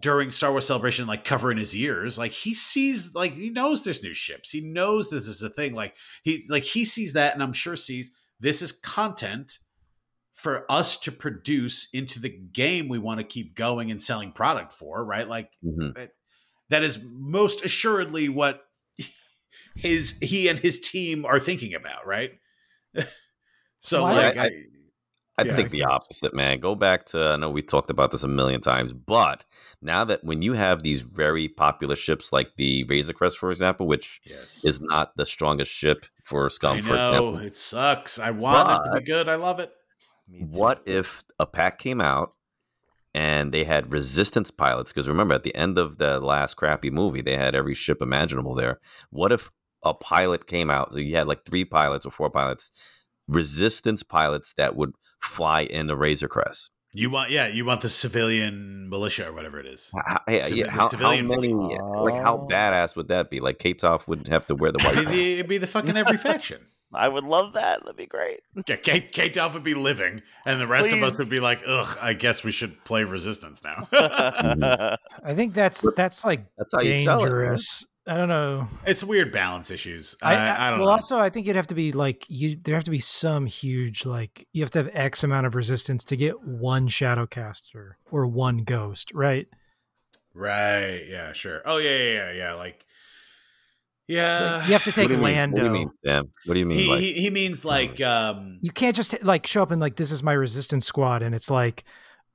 during 0.00 0.30
Star 0.30 0.50
Wars 0.50 0.66
Celebration, 0.66 1.06
like 1.06 1.24
covering 1.24 1.56
his 1.56 1.74
ears. 1.74 2.18
Like 2.18 2.32
he 2.32 2.52
sees, 2.54 3.14
like 3.14 3.32
he 3.32 3.50
knows 3.50 3.84
there's 3.84 4.02
new 4.02 4.14
ships. 4.14 4.50
He 4.50 4.60
knows 4.60 5.10
this 5.10 5.28
is 5.28 5.42
a 5.42 5.48
thing. 5.48 5.74
Like 5.74 5.96
he, 6.24 6.44
like 6.48 6.64
he 6.64 6.84
sees 6.84 7.12
that, 7.14 7.34
and 7.34 7.42
I'm 7.42 7.52
sure 7.52 7.76
sees 7.76 8.10
this 8.40 8.62
is 8.62 8.72
content 8.72 9.58
for 10.34 10.70
us 10.70 10.96
to 10.98 11.12
produce 11.12 11.88
into 11.92 12.18
the 12.20 12.30
game 12.30 12.88
we 12.88 12.98
want 12.98 13.20
to 13.20 13.24
keep 13.24 13.54
going 13.54 13.90
and 13.90 14.02
selling 14.02 14.32
product 14.32 14.72
for, 14.72 15.04
right? 15.04 15.28
Like 15.28 15.50
Mhm. 15.64 15.94
that, 15.94 16.12
that 16.70 16.82
is 16.82 16.98
most 17.02 17.64
assuredly 17.64 18.28
what 18.28 18.62
his 19.74 20.18
he 20.20 20.48
and 20.48 20.58
his 20.58 20.80
team 20.80 21.24
are 21.24 21.40
thinking 21.40 21.74
about, 21.74 22.06
right? 22.06 22.32
so 23.80 24.02
Well, 24.02 24.14
like 24.14 24.36
I- 24.36 24.42
I, 24.42 24.46
I 24.46 24.50
I 25.38 25.44
Yeah. 25.44 25.56
think 25.56 25.70
the 25.70 25.84
opposite, 25.84 26.34
man. 26.34 26.60
Go 26.60 26.74
back 26.74 27.06
to 27.06 27.18
I 27.30 27.36
know 27.36 27.48
we 27.50 27.62
talked 27.62 27.88
about 27.88 28.10
this 28.10 28.22
a 28.22 28.28
million 28.28 28.60
times, 28.60 28.92
but 28.92 29.46
now 29.80 30.04
that 30.04 30.22
when 30.22 30.42
you 30.42 30.52
have 30.52 30.82
these 30.82 31.00
very 31.00 31.48
popular 31.48 31.96
ships 31.96 32.30
like 32.30 32.56
the 32.56 32.84
Razor 32.84 33.14
Crest, 33.14 33.38
for 33.38 33.50
example, 33.50 33.86
which 33.86 34.20
Yes. 34.26 34.60
is 34.64 34.82
not 34.82 35.16
the 35.16 35.24
strongest 35.24 35.72
ship 35.72 36.04
for 36.22 36.50
Scum, 36.50 36.76
I 36.78 36.80
for 36.82 36.94
know 36.96 37.28
example. 37.28 37.36
it 37.38 37.56
sucks. 37.56 38.18
I 38.18 38.30
want 38.32 38.68
it 38.70 38.84
to 38.84 38.90
be 39.00 39.04
good. 39.06 39.28
I 39.30 39.36
love 39.36 39.60
it. 39.60 39.72
What 40.28 40.82
if 40.86 41.24
a 41.38 41.46
pack 41.46 41.78
came 41.78 42.00
out 42.02 42.34
and 43.14 43.52
they 43.52 43.64
had 43.64 43.92
resistance 43.92 44.50
pilots? 44.50 44.92
Because 44.92 45.08
remember, 45.08 45.34
at 45.34 45.42
the 45.44 45.54
end 45.56 45.78
of 45.78 45.98
the 45.98 46.20
last 46.20 46.54
crappy 46.54 46.90
movie, 46.90 47.22
they 47.22 47.36
had 47.36 47.54
every 47.54 47.74
ship 47.74 48.02
imaginable 48.02 48.54
there. 48.54 48.78
What 49.10 49.32
if 49.32 49.50
a 49.84 49.94
pilot 49.94 50.46
came 50.46 50.70
out? 50.70 50.92
So 50.92 50.98
you 50.98 51.16
had 51.16 51.28
like 51.28 51.44
three 51.44 51.64
pilots 51.64 52.04
or 52.06 52.10
four 52.10 52.30
pilots, 52.30 52.70
resistance 53.28 54.02
pilots 54.02 54.54
that 54.56 54.76
would 54.76 54.92
fly 55.22 55.62
in 55.62 55.86
the 55.86 55.96
Razor 55.96 56.28
Crest. 56.28 56.70
You 56.92 57.08
want, 57.08 57.30
yeah, 57.30 57.46
you 57.46 57.64
want 57.64 57.82
the 57.82 57.88
civilian 57.88 58.88
militia 58.88 59.28
or 59.28 59.32
whatever 59.32 59.60
it 59.60 59.66
is. 59.66 59.92
How, 59.94 60.20
yeah, 60.28 60.44
Civ- 60.46 60.56
yeah, 60.56 60.70
how, 60.70 60.88
how 60.88 61.10
many? 61.10 61.52
fleet. 61.52 61.54
Like 61.54 62.20
how 62.20 62.48
badass 62.50 62.96
would 62.96 63.08
that 63.08 63.30
be? 63.30 63.38
Like 63.38 63.58
Ktoff 63.58 64.08
would 64.08 64.26
have 64.26 64.44
to 64.46 64.56
wear 64.56 64.72
the 64.72 64.80
It'd 64.80 65.04
white. 65.06 65.08
be, 65.08 65.34
it'd 65.34 65.46
be 65.48 65.58
the 65.58 65.68
fucking 65.68 65.96
every 65.96 66.16
faction. 66.16 66.66
I 66.92 67.06
would 67.06 67.22
love 67.22 67.52
that. 67.52 67.82
That'd 67.84 67.96
be 67.96 68.06
great. 68.06 68.40
Yeah, 68.66 68.74
Kate, 68.74 69.12
Kate 69.12 69.32
Duff 69.32 69.54
would 69.54 69.62
be 69.62 69.74
living, 69.74 70.22
and 70.44 70.60
the 70.60 70.66
rest 70.66 70.92
of 70.92 71.00
us 71.04 71.16
would 71.20 71.28
be 71.28 71.38
like, 71.38 71.60
ugh, 71.64 71.96
I 72.02 72.14
guess 72.14 72.42
we 72.42 72.50
should 72.50 72.82
play 72.84 73.04
Resistance 73.04 73.62
now. 73.62 73.86
Mm-hmm. 73.92 75.24
I 75.24 75.34
think 75.34 75.54
that's 75.54 75.86
that's 75.94 76.24
like 76.24 76.44
That's 76.58 76.72
how 76.74 76.80
it. 76.80 76.84
dangerous. 76.84 77.86
I 78.10 78.16
don't 78.16 78.28
know. 78.28 78.66
it's 78.84 79.04
weird 79.04 79.30
balance 79.30 79.70
issues. 79.70 80.16
I, 80.20 80.34
I, 80.34 80.66
I 80.66 80.70
don't 80.70 80.80
know. 80.80 80.84
well, 80.84 80.90
know. 80.90 80.94
also, 80.94 81.18
I 81.18 81.30
think 81.30 81.46
you'd 81.46 81.54
have 81.54 81.68
to 81.68 81.76
be 81.76 81.92
like 81.92 82.24
you. 82.28 82.56
There 82.56 82.74
have 82.74 82.82
to 82.82 82.90
be 82.90 82.98
some 82.98 83.46
huge 83.46 84.04
like 84.04 84.48
you 84.52 84.62
have 84.62 84.70
to 84.72 84.78
have 84.80 84.90
X 84.92 85.22
amount 85.22 85.46
of 85.46 85.54
resistance 85.54 86.02
to 86.04 86.16
get 86.16 86.42
one 86.42 86.88
Shadowcaster 86.88 87.92
or 88.10 88.26
one 88.26 88.64
Ghost, 88.64 89.12
right? 89.14 89.46
right. 90.34 91.02
Yeah, 91.08 91.32
sure. 91.34 91.62
Oh, 91.64 91.76
yeah, 91.76 91.96
yeah, 91.96 92.12
yeah. 92.12 92.32
yeah. 92.32 92.54
Like, 92.54 92.84
yeah. 94.08 94.56
Like, 94.56 94.66
you 94.66 94.72
have 94.72 94.84
to 94.84 94.90
What 94.90 94.94
take 94.96 95.08
do 95.08 95.14
you 95.14 95.20
mean? 95.20 95.34
Lando. 95.34 95.56
What 95.56 95.60
do 95.60 95.66
you 95.66 95.72
mean, 95.72 95.90
Sam? 96.04 96.30
What 96.46 96.54
do 96.54 96.60
you 96.60 96.66
mean? 96.66 96.78
he, 96.78 96.88
like, 96.90 97.00
he, 97.00 97.12
he 97.12 97.30
means 97.30 97.64
like, 97.64 98.00
um, 98.00 98.58
You 98.60 98.72
can't 98.72 98.96
just 98.96 99.22
like 99.22 99.46
show 99.46 99.62
up 99.62 99.70
and 99.70 99.80
like 99.80 99.94
this 99.94 100.10
is 100.10 100.22
my 100.22 100.32
resistance 100.32 100.84
squad, 100.84 101.22
and 101.22 101.32
it's 101.32 101.48
like 101.48 101.84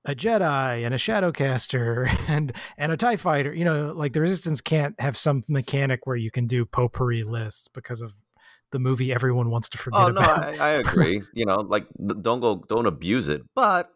a 0.06 0.16
Jedi 0.16 0.86
and 0.86 0.94
a 0.94 0.98
Shadowcaster 0.98 2.08
and 2.28 2.54
and 2.78 2.92
a 2.92 2.98
Tie 2.98 3.18
Fighter. 3.18 3.54
You 3.54 3.66
know, 3.66 3.94
like 3.94 4.14
the 4.14 4.22
resistance 4.22 4.62
can't 4.62 5.00
have 5.00 5.18
some 5.18 5.44
mechanic 5.48 6.06
where 6.06 6.16
you 6.16 6.32
can 6.32 6.48
do 6.48 6.66
potpourri 6.66 7.24
lists 7.24 7.68
because 7.68 8.02
of 8.02 8.14
the 8.72 8.80
movie 8.80 9.14
everyone 9.14 9.50
wants 9.50 9.70
to 9.70 9.78
forget 9.78 10.02
Oh 10.02 10.10
no, 10.10 10.22
about. 10.22 10.60
I, 10.60 10.70
I 10.70 10.70
agree. 10.72 11.22
you 11.34 11.46
know, 11.46 11.58
like 11.58 11.88
don't 12.22 12.40
go, 12.40 12.64
don't 12.68 12.86
abuse 12.86 13.30
it. 13.30 13.42
But 13.56 13.90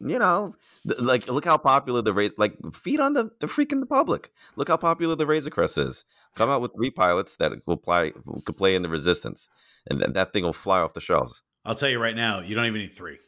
you 0.00 0.18
know, 0.18 0.54
th- 0.86 1.00
like 1.00 1.28
look 1.28 1.44
how 1.44 1.58
popular 1.58 2.02
the 2.02 2.14
race. 2.14 2.32
Like 2.38 2.54
feed 2.72 3.00
on 3.00 3.12
the 3.12 3.30
the 3.40 3.46
freaking 3.46 3.86
public. 3.88 4.32
Look 4.56 4.68
how 4.68 4.76
popular 4.76 5.14
the 5.14 5.26
Razor 5.26 5.50
Crest 5.50 5.78
is. 5.78 6.04
Come 6.36 6.48
out 6.48 6.60
with 6.60 6.72
three 6.74 6.90
pilots 6.90 7.36
that 7.36 7.52
will 7.66 7.76
play 7.76 8.12
could 8.44 8.56
play 8.56 8.74
in 8.74 8.82
the 8.82 8.88
Resistance, 8.88 9.50
and 9.88 10.00
then 10.00 10.12
that 10.14 10.32
thing 10.32 10.44
will 10.44 10.52
fly 10.52 10.80
off 10.80 10.94
the 10.94 11.00
shelves. 11.00 11.42
I'll 11.64 11.74
tell 11.74 11.90
you 11.90 11.98
right 11.98 12.16
now, 12.16 12.40
you 12.40 12.54
don't 12.54 12.64
even 12.64 12.80
need 12.80 12.94
three. 12.94 13.18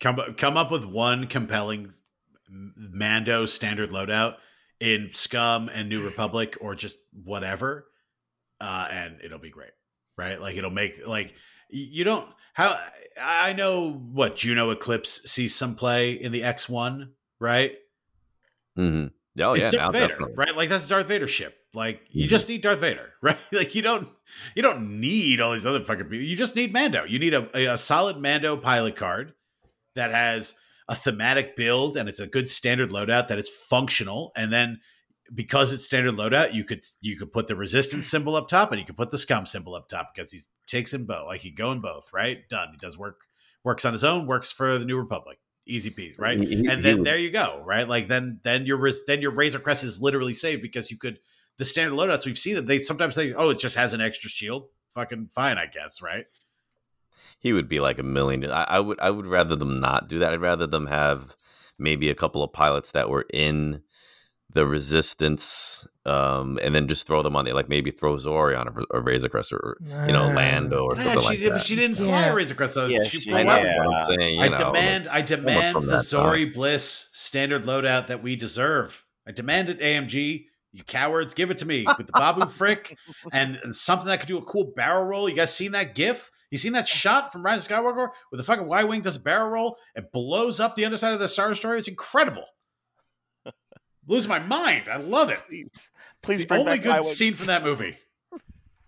Come 0.00 0.18
come 0.36 0.56
up 0.56 0.70
with 0.70 0.84
one 0.84 1.26
compelling 1.26 1.92
Mando 2.48 3.46
standard 3.46 3.90
loadout 3.90 4.36
in 4.80 5.10
Scum 5.12 5.68
and 5.72 5.88
New 5.88 6.02
Republic 6.04 6.56
or 6.60 6.74
just 6.74 6.98
whatever, 7.12 7.86
uh, 8.60 8.88
and 8.90 9.18
it'll 9.24 9.38
be 9.38 9.50
great, 9.50 9.70
right? 10.18 10.40
Like 10.40 10.56
it'll 10.56 10.70
make 10.70 11.06
like 11.06 11.34
you 11.70 12.04
don't 12.04 12.28
how 12.52 12.78
I 13.20 13.52
know 13.52 13.92
what 13.92 14.36
Juno 14.36 14.70
Eclipse 14.70 15.30
sees 15.30 15.54
some 15.54 15.74
play 15.74 16.12
in 16.12 16.32
the 16.32 16.42
X 16.42 16.68
one, 16.68 17.12
right? 17.40 17.72
Mm-hmm. 18.78 19.06
Oh 19.42 19.54
it's 19.54 19.64
yeah, 19.64 19.70
Darth 19.70 19.74
now 19.74 19.90
Vader, 19.92 20.08
definitely. 20.08 20.34
right? 20.36 20.56
Like 20.56 20.68
that's 20.68 20.88
Darth 20.88 21.06
Vader 21.08 21.28
ship. 21.28 21.56
Like 21.72 22.02
you 22.10 22.26
Mhm. 22.26 22.30
just 22.30 22.48
need 22.48 22.62
Darth 22.62 22.80
Vader, 22.80 23.12
right? 23.22 23.38
Like 23.52 23.74
you 23.74 23.82
don't 23.82 24.08
you 24.54 24.62
don't 24.62 25.00
need 25.00 25.40
all 25.40 25.52
these 25.52 25.66
other 25.66 25.80
fucking 25.82 26.04
people. 26.04 26.24
You 26.26 26.36
just 26.36 26.56
need 26.56 26.72
Mando. 26.72 27.04
You 27.04 27.18
need 27.18 27.34
a, 27.34 27.72
a 27.72 27.78
solid 27.78 28.18
Mando 28.18 28.56
pilot 28.56 28.96
card 28.96 29.32
that 29.94 30.10
has 30.12 30.54
a 30.88 30.94
thematic 30.94 31.56
build 31.56 31.96
and 31.96 32.08
it's 32.08 32.20
a 32.20 32.26
good 32.26 32.48
standard 32.48 32.90
loadout 32.90 33.28
that 33.28 33.38
is 33.38 33.48
functional. 33.48 34.32
And 34.36 34.52
then 34.52 34.80
because 35.34 35.72
it's 35.72 35.84
standard 35.84 36.14
loadout, 36.14 36.52
you 36.52 36.64
could 36.64 36.84
you 37.00 37.16
could 37.16 37.32
put 37.32 37.46
the 37.46 37.56
resistance 37.56 38.06
mm. 38.06 38.10
symbol 38.10 38.36
up 38.36 38.48
top 38.48 38.70
and 38.70 38.80
you 38.80 38.86
could 38.86 38.96
put 38.96 39.10
the 39.10 39.18
scum 39.18 39.46
symbol 39.46 39.74
up 39.74 39.88
top 39.88 40.10
because 40.14 40.30
he 40.30 40.40
takes 40.66 40.92
in 40.92 41.06
both. 41.06 41.26
Like 41.26 41.40
he 41.40 41.50
go 41.50 41.72
in 41.72 41.80
both, 41.80 42.10
right? 42.12 42.46
Done. 42.48 42.68
He 42.72 42.76
does 42.76 42.98
work 42.98 43.22
works 43.62 43.84
on 43.84 43.92
his 43.92 44.04
own, 44.04 44.26
works 44.26 44.52
for 44.52 44.78
the 44.78 44.84
New 44.84 44.98
Republic. 44.98 45.38
Easy 45.66 45.90
peasy, 45.90 46.20
right? 46.20 46.38
He- 46.38 46.54
and 46.54 46.70
he 46.70 46.82
then 46.82 47.02
there 47.02 47.16
you 47.16 47.30
go, 47.30 47.62
right? 47.64 47.88
Like 47.88 48.08
then 48.08 48.40
then 48.44 48.66
your 48.66 48.90
then 49.06 49.22
your 49.22 49.30
Razor 49.30 49.60
Crest 49.60 49.84
is 49.84 50.02
literally 50.02 50.34
saved 50.34 50.60
because 50.60 50.90
you 50.90 50.98
could 50.98 51.18
the 51.56 51.64
standard 51.64 51.96
loadouts 51.96 52.26
we've 52.26 52.38
seen 52.38 52.56
it. 52.56 52.66
They 52.66 52.78
sometimes 52.78 53.14
say, 53.14 53.32
oh, 53.32 53.50
it 53.50 53.58
just 53.58 53.76
has 53.76 53.94
an 53.94 54.00
extra 54.00 54.28
shield. 54.28 54.66
Fucking 54.90 55.28
fine, 55.32 55.56
I 55.58 55.66
guess, 55.66 56.02
right? 56.02 56.26
He 57.44 57.52
would 57.52 57.68
be 57.68 57.78
like 57.78 57.98
a 58.00 58.02
million. 58.02 58.44
I, 58.50 58.64
I 58.64 58.80
would 58.80 58.98
I 59.00 59.10
would 59.10 59.26
rather 59.28 59.54
them 59.54 59.78
not 59.78 60.08
do 60.08 60.18
that. 60.18 60.32
I'd 60.32 60.40
rather 60.40 60.66
them 60.66 60.86
have 60.86 61.36
maybe 61.78 62.08
a 62.10 62.14
couple 62.14 62.42
of 62.42 62.52
pilots 62.52 62.90
that 62.92 63.08
were 63.10 63.26
in 63.32 63.82
the 64.52 64.64
resistance, 64.66 65.86
um, 66.06 66.58
and 66.62 66.74
then 66.74 66.88
just 66.88 67.06
throw 67.06 67.22
them 67.22 67.36
on 67.36 67.44
there. 67.44 67.54
Like 67.54 67.68
maybe 67.68 67.90
throw 67.90 68.14
Zorii 68.16 68.58
on 68.58 68.68
a, 68.68 68.96
a 68.96 69.00
Razor 69.00 69.28
Crest 69.28 69.52
or 69.52 69.76
you 69.82 70.12
know 70.12 70.24
Uh, 70.30 70.32
Lando 70.34 70.84
or 70.84 70.96
Yeah, 70.96 71.02
something 71.02 71.20
she, 71.20 71.26
like 71.28 71.38
did- 71.40 71.52
that. 71.52 71.60
she 71.60 71.76
didn't 71.76 71.96
fly 71.96 72.06
Yeah. 72.06 72.32
a 72.32 72.34
Razor 72.34 72.54
Crest. 72.54 72.76
Yeah, 72.88 73.02
she 73.04 73.20
she- 73.20 73.28
flew 73.30 73.38
I 73.38 73.42
know. 73.42 73.56
Yeah. 73.56 73.76
I'm 73.88 74.04
saying. 74.06 74.34
You 74.36 74.44
I 74.44 74.48
know, 74.48 74.56
demand, 74.72 75.08
I 75.08 75.20
demand 75.20 75.76
the 75.82 75.86
that 75.88 76.04
Zorii 76.04 76.52
Bliss 76.54 77.08
standard 77.12 77.64
loadout 77.64 78.06
that 78.08 78.22
we 78.22 78.36
deserve. 78.36 79.04
I 79.26 79.32
demand 79.32 79.68
it, 79.68 79.80
AMG. 79.80 80.46
You 80.72 80.82
cowards, 80.84 81.34
give 81.34 81.50
it 81.52 81.58
to 81.58 81.66
me 81.66 81.84
with 81.98 82.06
the 82.08 82.12
Babu 82.12 82.46
Frick 82.48 82.96
and, 83.32 83.56
and 83.62 83.76
something 83.76 84.08
that 84.08 84.18
could 84.18 84.26
do 84.28 84.38
a 84.38 84.42
cool 84.42 84.72
barrel 84.74 85.04
roll. 85.04 85.28
You 85.28 85.36
guys 85.36 85.54
seen 85.54 85.70
that 85.72 85.94
GIF? 85.94 86.32
You 86.54 86.58
seen 86.58 86.74
that 86.74 86.86
shot 86.86 87.32
from 87.32 87.42
Rise 87.44 87.66
of 87.68 87.72
Skywalker 87.72 87.96
where 87.96 88.36
the 88.36 88.44
fucking 88.44 88.64
Y 88.68 88.84
wing 88.84 89.00
does 89.00 89.16
a 89.16 89.18
barrel 89.18 89.48
roll? 89.50 89.76
It 89.96 90.12
blows 90.12 90.60
up 90.60 90.76
the 90.76 90.84
underside 90.84 91.12
of 91.12 91.18
the 91.18 91.26
Star 91.26 91.48
Destroyer. 91.48 91.74
It's 91.78 91.88
incredible. 91.88 92.44
Losing 94.06 94.28
my 94.28 94.38
mind. 94.38 94.88
I 94.88 94.98
love 94.98 95.30
it. 95.30 95.40
Please, 95.48 95.66
It's 95.74 95.90
please 96.22 96.38
the 96.42 96.46
bring 96.46 96.60
only 96.60 96.72
back 96.76 96.82
good 96.84 96.92
Highway. 96.92 97.06
scene 97.08 97.32
from 97.34 97.46
that 97.48 97.64
movie. 97.64 97.98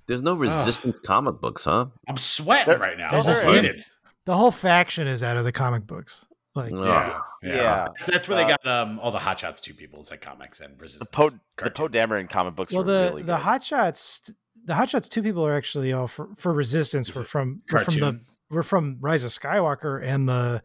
There's 0.06 0.22
no 0.22 0.34
resistance 0.34 1.00
comic 1.00 1.40
books, 1.40 1.64
huh? 1.64 1.86
I'm 2.08 2.16
sweating 2.16 2.68
There- 2.68 2.78
right 2.78 2.96
now. 2.96 3.08
I'm 3.10 3.26
a- 3.26 3.52
heated. 3.52 3.84
the 4.26 4.36
whole 4.36 4.52
faction 4.52 5.08
is 5.08 5.24
out 5.24 5.36
of 5.36 5.44
the 5.44 5.50
comic 5.50 5.88
books. 5.88 6.24
Like 6.54 6.72
Ugh. 6.72 6.78
Yeah, 6.86 7.20
yeah. 7.42 7.54
Yeah. 7.56 7.88
So 7.98 8.12
that's 8.12 8.28
where 8.28 8.36
they 8.36 8.44
Uh, 8.44 8.56
got 8.62 8.66
um, 8.68 9.00
all 9.00 9.10
the 9.10 9.18
Hot 9.18 9.40
Shots 9.40 9.60
two 9.60 9.74
people. 9.74 9.98
It's 9.98 10.12
like 10.12 10.20
comics 10.20 10.60
and 10.60 10.78
The 10.78 10.82
resistance. 10.82 11.10
Poe 11.10 11.30
the 11.30 11.40
cartoon. 11.56 11.74
Poe 11.74 11.88
Dameron 11.92 12.30
comic 12.30 12.54
books 12.54 12.72
well, 12.72 12.84
were 12.84 12.92
the 12.92 13.08
really 13.10 13.22
the 13.22 13.34
good. 13.34 13.42
hot 13.42 13.64
shots, 13.64 14.30
the 14.66 14.74
hot 14.74 14.90
shots. 14.90 15.08
Two 15.08 15.22
people 15.22 15.46
are 15.46 15.56
actually 15.56 15.92
all 15.92 16.08
for, 16.08 16.28
for 16.36 16.52
resistance. 16.52 17.08
Is 17.08 17.14
Were 17.16 17.22
it 17.22 17.26
from 17.28 17.62
were 17.72 17.78
from 17.78 17.94
the 18.00 18.20
we're 18.50 18.62
from 18.62 18.98
Rise 19.00 19.24
of 19.24 19.30
Skywalker 19.30 20.02
and 20.02 20.28
the 20.28 20.62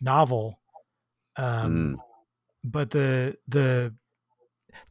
novel. 0.00 0.60
Um, 1.36 1.72
Mm. 1.72 1.96
but 2.64 2.90
the 2.90 3.36
the 3.46 3.94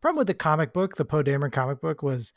problem 0.02 0.18
with 0.20 0.28
the 0.28 0.34
comic 0.34 0.74
book, 0.74 0.96
the 0.96 1.06
Poe 1.06 1.24
Dameron 1.24 1.52
comic 1.52 1.82
book, 1.82 2.02
was 2.04 2.32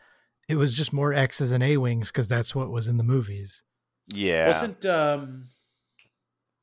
it 0.49 0.57
was 0.57 0.75
just 0.77 0.93
more 0.93 1.13
X's 1.13 1.53
and 1.53 1.63
A 1.63 1.77
wings 1.77 2.11
because 2.11 2.29
that's 2.29 2.55
what 2.55 2.71
was 2.71 2.89
in 2.89 2.97
the 2.97 3.05
movies. 3.05 3.63
yeah. 4.09 4.49
Wasn't 4.49 4.85
um 4.87 5.49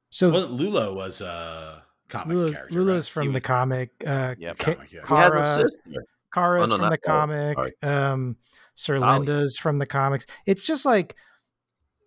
So 0.10 0.32
wasn't 0.32 0.60
Lulo 0.60 0.93
was 0.95 1.22
a 1.22 1.84
comic 2.10 2.36
Lula's, 2.36 2.55
character. 2.55 2.76
Lula's 2.76 3.07
right? 3.07 3.14
from 3.14 3.24
He 3.24 3.30
the 3.30 3.36
was- 3.38 3.43
comic. 3.43 3.91
Uh, 4.05 4.36
Yep. 4.38 4.57
Ka- 4.57 4.74
Comic, 4.76 4.91
yeah. 4.91 5.01
He 5.07 5.16
has 5.16 5.28
a 5.28 5.32
Kara, 5.32 5.45
sister. 5.45 6.05
Kara's 6.34 6.72
Oh, 6.72 6.76
no, 6.76 6.78
from 6.78 6.84
the 6.86 6.90
that. 6.92 7.00
Oh, 7.06 7.08
comic. 7.08 7.58
sorry. 7.58 7.74
Um, 7.84 8.36
Sir 8.76 8.98
Tali. 8.98 9.20
Linda's 9.20 9.58
from 9.58 9.80
the 9.80 9.86
comics. 9.86 10.26
It's 10.46 10.64
just 10.64 10.86
like 10.86 11.16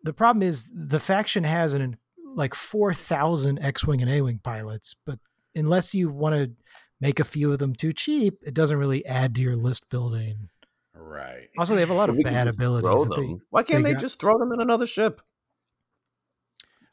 the 0.03 0.13
problem 0.13 0.43
is 0.43 0.69
the 0.75 1.01
faction 1.01 1.45
has 1.45 1.75
an 1.75 1.97
like 2.35 2.55
four 2.55 2.95
thousand 2.95 3.59
X-wing 3.61 4.01
and 4.01 4.11
A-wing 4.11 4.41
pilots, 4.43 4.97
but 5.05 5.19
unless 5.55 5.95
you 5.95 6.09
want 6.09 6.35
to 6.35 6.53
make 7.01 7.21
a 7.21 7.25
few 7.25 7.53
of 7.53 7.59
them 7.59 7.75
too 7.75 7.93
cheap, 7.93 8.39
it 8.43 8.55
doesn't 8.55 8.79
really 8.79 9.05
add 9.05 9.35
to 9.35 9.43
your 9.43 9.57
list 9.57 9.91
building. 9.91 10.49
Right. 10.95 11.49
Also, 11.59 11.75
they 11.75 11.81
have 11.81 11.91
a 11.91 11.95
lot 11.95 12.09
of 12.09 12.17
bad 12.23 12.49
abilities. 12.49 12.83
Throw 13.05 13.05
they- 13.17 13.37
Why 13.51 13.63
can't 13.65 13.85
they 13.85 13.91
they, 13.91 13.95
got- 13.95 14.01
just 14.01 14.19
throw 14.19 14.39
them 14.39 14.53
in 14.53 14.61
another 14.61 14.87
ship? 14.87 15.21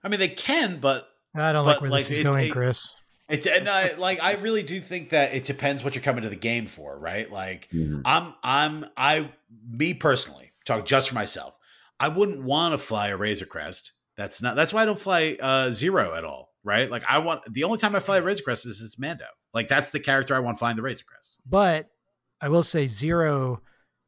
I 0.03 0.07
mean, 0.09 0.19
they 0.19 0.27
can, 0.29 0.77
but 0.79 1.07
I 1.35 1.53
don't 1.53 1.63
But, 1.65 1.73
like 1.75 1.81
where 1.81 1.89
like, 1.91 1.99
this 2.01 2.11
is 2.11 2.17
it- 2.19 2.23
going, 2.23 2.47
it- 2.47 2.51
Chris. 2.51 2.93
It 3.29 3.45
and 3.45 3.69
I 3.69 3.93
like 3.95 4.21
I 4.21 4.33
really 4.33 4.63
do 4.63 4.81
think 4.81 5.09
that 5.09 5.33
it 5.33 5.43
depends 5.43 5.83
what 5.83 5.95
you're 5.95 6.01
coming 6.01 6.23
to 6.23 6.29
the 6.29 6.35
game 6.35 6.65
for, 6.65 6.97
right? 6.97 7.31
Like 7.31 7.69
I'm 8.05 8.33
I'm 8.43 8.85
I 8.97 9.31
me 9.69 9.93
personally 9.93 10.51
talk 10.65 10.85
just 10.85 11.09
for 11.09 11.15
myself. 11.15 11.55
I 11.99 12.07
wouldn't 12.07 12.43
want 12.43 12.73
to 12.73 12.77
fly 12.77 13.09
a 13.09 13.17
Razor 13.17 13.45
Crest. 13.45 13.93
That's 14.17 14.41
not 14.41 14.55
that's 14.55 14.73
why 14.73 14.81
I 14.81 14.85
don't 14.85 14.99
fly 14.99 15.37
uh 15.39 15.71
zero 15.71 16.15
at 16.15 16.25
all, 16.25 16.53
right? 16.63 16.89
Like 16.89 17.03
I 17.07 17.19
want 17.19 17.41
the 17.51 17.63
only 17.63 17.77
time 17.77 17.95
I 17.95 17.99
fly 17.99 18.17
a 18.17 18.21
Razor 18.21 18.43
Crest 18.43 18.65
is 18.65 18.81
it's 18.81 18.97
Mando. 18.97 19.25
Like 19.53 19.67
that's 19.67 19.91
the 19.91 19.99
character 19.99 20.35
I 20.35 20.39
want 20.39 20.59
flying 20.59 20.75
the 20.75 20.81
Razor 20.81 21.05
Crest. 21.05 21.37
But 21.45 21.89
I 22.41 22.49
will 22.49 22.63
say 22.63 22.87
Zero 22.87 23.61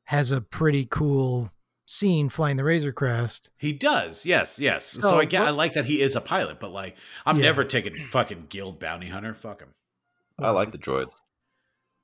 has 0.05 0.31
a 0.31 0.41
pretty 0.41 0.85
cool 0.85 1.51
scene 1.91 2.29
flying 2.29 2.55
the 2.57 2.63
Razor 2.63 2.93
Crest. 2.93 3.51
He 3.57 3.73
does, 3.73 4.25
yes, 4.25 4.57
yes. 4.57 4.85
So, 4.87 5.01
So 5.01 5.19
I 5.19 5.25
get, 5.25 5.39
what- 5.41 5.47
I 5.49 5.51
like 5.51 5.73
that 5.73 5.85
he 5.85 6.01
is 6.01 6.15
a 6.15 6.21
pilot, 6.21 6.59
but 6.59 6.71
like, 6.71 6.95
I'm 7.25 7.35
Yeah. 7.37 7.43
never 7.43 7.63
taking 7.65 8.07
fucking 8.09 8.45
guild 8.49 8.79
bounty 8.79 9.09
hunter. 9.09 9.33
Fuck 9.33 9.59
him. 9.61 9.69
I 10.39 10.51
like 10.51 10.71
the 10.71 10.77
droids. 10.77 11.11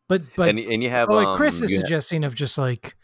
But 0.09 0.21
but 0.35 0.49
and, 0.49 0.59
and 0.59 0.83
you 0.83 0.89
have 0.89 1.09
oh, 1.09 1.15
like 1.15 1.27
um, 1.27 1.37
Chris 1.37 1.61
is 1.61 1.71
you 1.71 1.77
ha- 1.77 1.81
suggesting 1.81 2.23
of 2.23 2.33
just 2.35 2.57
like 2.57 2.95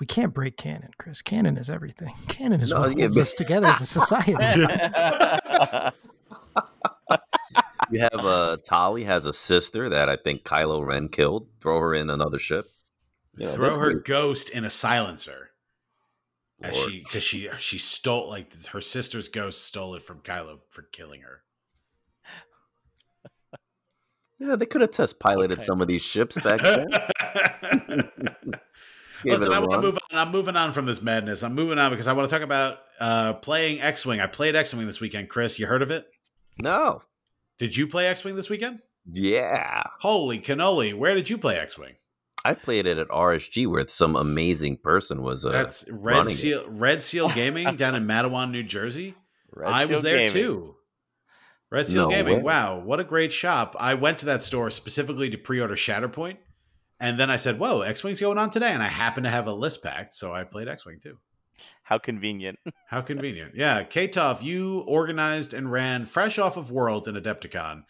we 0.00 0.06
can't 0.06 0.34
break 0.34 0.56
canon, 0.56 0.90
Chris. 0.98 1.22
Canon 1.22 1.56
is 1.56 1.70
everything. 1.70 2.14
Canon 2.28 2.60
is 2.60 2.70
No, 2.70 2.80
what 2.80 2.96
yeah, 2.96 3.04
holds 3.04 3.14
but- 3.16 3.20
us 3.22 3.32
together 3.34 3.66
as 3.68 3.80
a 3.80 3.86
society. 3.86 4.32
you 7.90 8.00
have 8.00 8.14
uh 8.24 8.56
Tali 8.64 9.04
has 9.04 9.26
a 9.26 9.32
sister 9.32 9.88
that 9.88 10.08
I 10.08 10.16
think 10.16 10.42
Kylo 10.44 10.84
Ren 10.84 11.08
killed. 11.08 11.48
Throw 11.60 11.78
her 11.80 11.94
in 11.94 12.10
another 12.10 12.38
ship. 12.38 12.66
You 13.36 13.46
know, 13.46 13.52
Throw 13.54 13.78
her 13.78 13.90
pretty- 13.92 14.00
ghost 14.04 14.50
in 14.50 14.64
a 14.64 14.70
silencer. 14.70 15.50
As 16.62 16.76
she, 16.76 17.00
because 17.00 17.24
she, 17.24 17.48
she 17.58 17.78
stole 17.78 18.28
like 18.28 18.54
her 18.66 18.80
sister's 18.80 19.28
ghost 19.28 19.64
stole 19.66 19.96
it 19.96 20.02
from 20.02 20.20
Kylo 20.20 20.60
for 20.70 20.82
killing 20.82 21.22
her. 21.22 21.42
Yeah, 24.38 24.56
they 24.56 24.66
could 24.66 24.80
have 24.80 24.90
test 24.90 25.18
piloted 25.20 25.58
Okay. 25.58 25.64
some 25.66 25.80
of 25.80 25.88
these 25.88 26.02
ships 26.02 26.36
back 26.40 26.60
then. 26.60 26.88
Listen, 29.24 29.52
it 29.52 29.52
a 29.52 29.54
I 29.54 29.58
want 29.60 29.72
to 29.72 29.86
move 29.88 29.98
on. 30.10 30.18
I'm 30.18 30.30
moving 30.32 30.56
on 30.56 30.72
from 30.72 30.84
this 30.86 31.00
madness. 31.00 31.42
I'm 31.44 31.54
moving 31.54 31.78
on 31.78 31.90
because 31.92 32.08
I 32.08 32.12
want 32.12 32.28
to 32.28 32.34
talk 32.34 32.42
about 32.42 32.78
uh, 32.98 33.34
playing 33.34 33.80
X 33.80 34.04
Wing. 34.04 34.20
I 34.20 34.26
played 34.26 34.56
X 34.56 34.74
Wing 34.74 34.86
this 34.86 35.00
weekend. 35.00 35.28
Chris, 35.28 35.58
you 35.60 35.66
heard 35.66 35.82
of 35.82 35.90
it? 35.92 36.06
No. 36.60 37.02
Did 37.58 37.76
you 37.76 37.86
play 37.86 38.08
X 38.08 38.24
Wing 38.24 38.34
this 38.34 38.50
weekend? 38.50 38.80
Yeah. 39.10 39.84
Holy 40.00 40.40
cannoli. 40.40 40.92
Where 40.94 41.14
did 41.14 41.30
you 41.30 41.38
play 41.38 41.56
X 41.56 41.78
Wing? 41.78 41.94
I 42.44 42.54
played 42.54 42.86
it 42.86 42.98
at 42.98 43.08
RSG 43.08 43.66
where 43.68 43.86
some 43.86 44.16
amazing 44.16 44.78
person 44.78 45.22
was 45.22 45.44
uh 45.46 45.52
That's 45.52 45.84
Red 45.88 46.16
running 46.16 46.32
it. 46.32 46.36
Seal 46.36 46.64
Red 46.68 47.02
Seal 47.02 47.28
Gaming 47.34 47.76
down 47.76 47.94
in 47.94 48.06
Matawan, 48.06 48.50
New 48.50 48.62
Jersey. 48.62 49.14
Red 49.52 49.70
I 49.72 49.84
was 49.86 50.02
there 50.02 50.16
Gaming. 50.28 50.32
too. 50.32 50.76
Red 51.70 51.88
Seal 51.88 52.04
No 52.04 52.10
Gaming. 52.10 52.36
way. 52.38 52.42
Wow, 52.42 52.80
what 52.80 53.00
a 53.00 53.04
great 53.04 53.32
shop. 53.32 53.76
I 53.78 53.94
went 53.94 54.18
to 54.18 54.26
that 54.26 54.42
store 54.42 54.70
specifically 54.70 55.30
to 55.30 55.38
pre-order 55.38 55.74
Shatterpoint. 55.76 56.36
And 57.00 57.18
then 57.18 57.30
I 57.30 57.36
said, 57.36 57.58
Whoa, 57.58 57.80
X-Wing's 57.80 58.20
going 58.20 58.38
on 58.38 58.50
today. 58.50 58.70
And 58.70 58.82
I 58.82 58.86
happened 58.88 59.24
to 59.24 59.30
have 59.30 59.46
a 59.46 59.52
list 59.52 59.82
packed, 59.82 60.14
so 60.14 60.32
I 60.32 60.44
played 60.44 60.68
X-Wing 60.68 61.00
too. 61.02 61.18
How 61.82 61.98
convenient. 61.98 62.58
How 62.88 63.00
convenient. 63.00 63.54
Yeah. 63.54 63.82
Ktoff, 63.84 64.42
you 64.42 64.80
organized 64.80 65.52
and 65.54 65.70
ran 65.70 66.04
fresh 66.04 66.38
off 66.38 66.56
of 66.56 66.70
Worlds 66.70 67.08
and 67.08 67.16
Adepticon. 67.16 67.82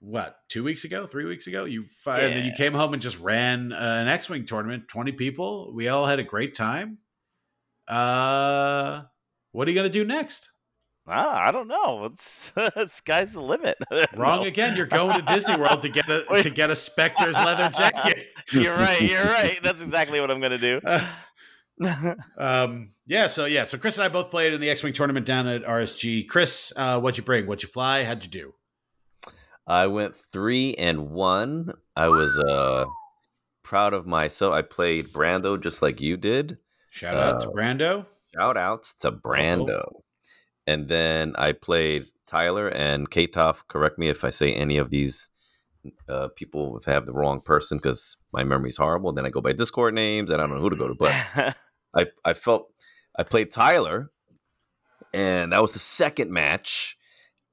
What, 0.00 0.36
two 0.48 0.64
weeks 0.64 0.84
ago, 0.84 1.06
three 1.06 1.26
weeks 1.26 1.46
ago? 1.46 1.66
You 1.66 1.84
and 2.06 2.34
then 2.34 2.44
you 2.46 2.52
came 2.52 2.72
home 2.72 2.94
and 2.94 3.02
just 3.02 3.18
ran 3.20 3.72
uh, 3.72 3.98
an 4.00 4.08
X-Wing 4.08 4.46
tournament, 4.46 4.88
20 4.88 5.12
people. 5.12 5.74
We 5.74 5.88
all 5.88 6.06
had 6.06 6.18
a 6.18 6.24
great 6.24 6.54
time. 6.54 6.98
Uh 7.86 9.02
what 9.52 9.66
are 9.66 9.70
you 9.70 9.76
gonna 9.76 9.88
do 9.88 10.04
next? 10.04 10.50
Ah, 11.08 11.48
I 11.48 11.50
don't 11.50 11.66
know. 11.66 12.12
It's 12.76 12.94
sky's 12.94 13.32
the 13.32 13.40
limit. 13.40 13.76
Wrong 14.16 14.46
again. 14.46 14.76
You're 14.76 14.86
going 14.86 15.16
to 15.16 15.22
Disney 15.22 15.56
World 15.56 15.82
to 15.82 15.88
get 15.88 16.08
a 16.08 16.24
Wait. 16.30 16.42
to 16.44 16.50
get 16.50 16.70
a 16.70 16.76
Spectre's 16.76 17.34
leather 17.36 17.68
jacket. 17.68 18.26
You're 18.52 18.76
right. 18.76 19.00
You're 19.02 19.24
right. 19.24 19.58
That's 19.62 19.80
exactly 19.80 20.20
what 20.20 20.30
I'm 20.30 20.40
gonna 20.40 20.58
do. 20.58 20.80
um, 22.38 22.90
yeah. 23.06 23.26
So 23.26 23.46
yeah. 23.46 23.64
So 23.64 23.76
Chris 23.76 23.96
and 23.96 24.04
I 24.04 24.08
both 24.08 24.30
played 24.30 24.52
in 24.54 24.60
the 24.60 24.70
X 24.70 24.82
Wing 24.82 24.92
tournament 24.92 25.26
down 25.26 25.46
at 25.48 25.64
RSG. 25.64 26.28
Chris, 26.28 26.72
uh, 26.76 27.00
what'd 27.00 27.18
you 27.18 27.24
bring? 27.24 27.46
What'd 27.46 27.62
you 27.62 27.68
fly? 27.68 28.04
How'd 28.04 28.22
you 28.22 28.30
do? 28.30 28.54
I 29.70 29.86
went 29.86 30.16
three 30.16 30.74
and 30.74 31.10
one. 31.10 31.72
I 31.96 32.08
was 32.08 32.36
uh 32.38 32.86
proud 33.62 33.94
of 33.94 34.06
myself. 34.06 34.52
I 34.52 34.62
played 34.62 35.12
Brando 35.12 35.60
just 35.60 35.80
like 35.80 36.00
you 36.00 36.16
did. 36.16 36.58
Shout 36.90 37.14
out 37.16 37.40
to 37.42 37.48
Uh, 37.48 37.52
Brando. 37.52 38.06
Shout 38.34 38.56
outs 38.56 38.94
to 39.00 39.12
Brando. 39.12 40.00
And 40.66 40.88
then 40.88 41.34
I 41.38 41.52
played 41.52 42.06
Tyler 42.26 42.68
and 42.68 43.10
Katoff. 43.10 43.62
Correct 43.68 43.96
me 43.98 44.08
if 44.08 44.24
I 44.24 44.30
say 44.30 44.52
any 44.52 44.76
of 44.76 44.90
these 44.90 45.30
uh, 46.08 46.28
people 46.36 46.80
have 46.86 47.06
the 47.06 47.12
wrong 47.12 47.40
person 47.40 47.78
because 47.78 48.16
my 48.32 48.42
memory's 48.44 48.76
horrible. 48.76 49.12
Then 49.12 49.24
I 49.26 49.30
go 49.30 49.40
by 49.40 49.52
Discord 49.52 49.94
names. 49.94 50.30
and 50.30 50.40
I 50.40 50.46
don't 50.46 50.54
know 50.56 50.60
who 50.60 50.70
to 50.70 50.76
go 50.76 50.88
to. 50.88 50.94
But 50.94 51.14
I, 51.94 52.06
I 52.24 52.34
felt 52.34 52.72
I 53.16 53.22
played 53.22 53.50
Tyler, 53.52 54.10
and 55.14 55.52
that 55.52 55.62
was 55.62 55.72
the 55.72 55.78
second 55.78 56.30
match. 56.32 56.96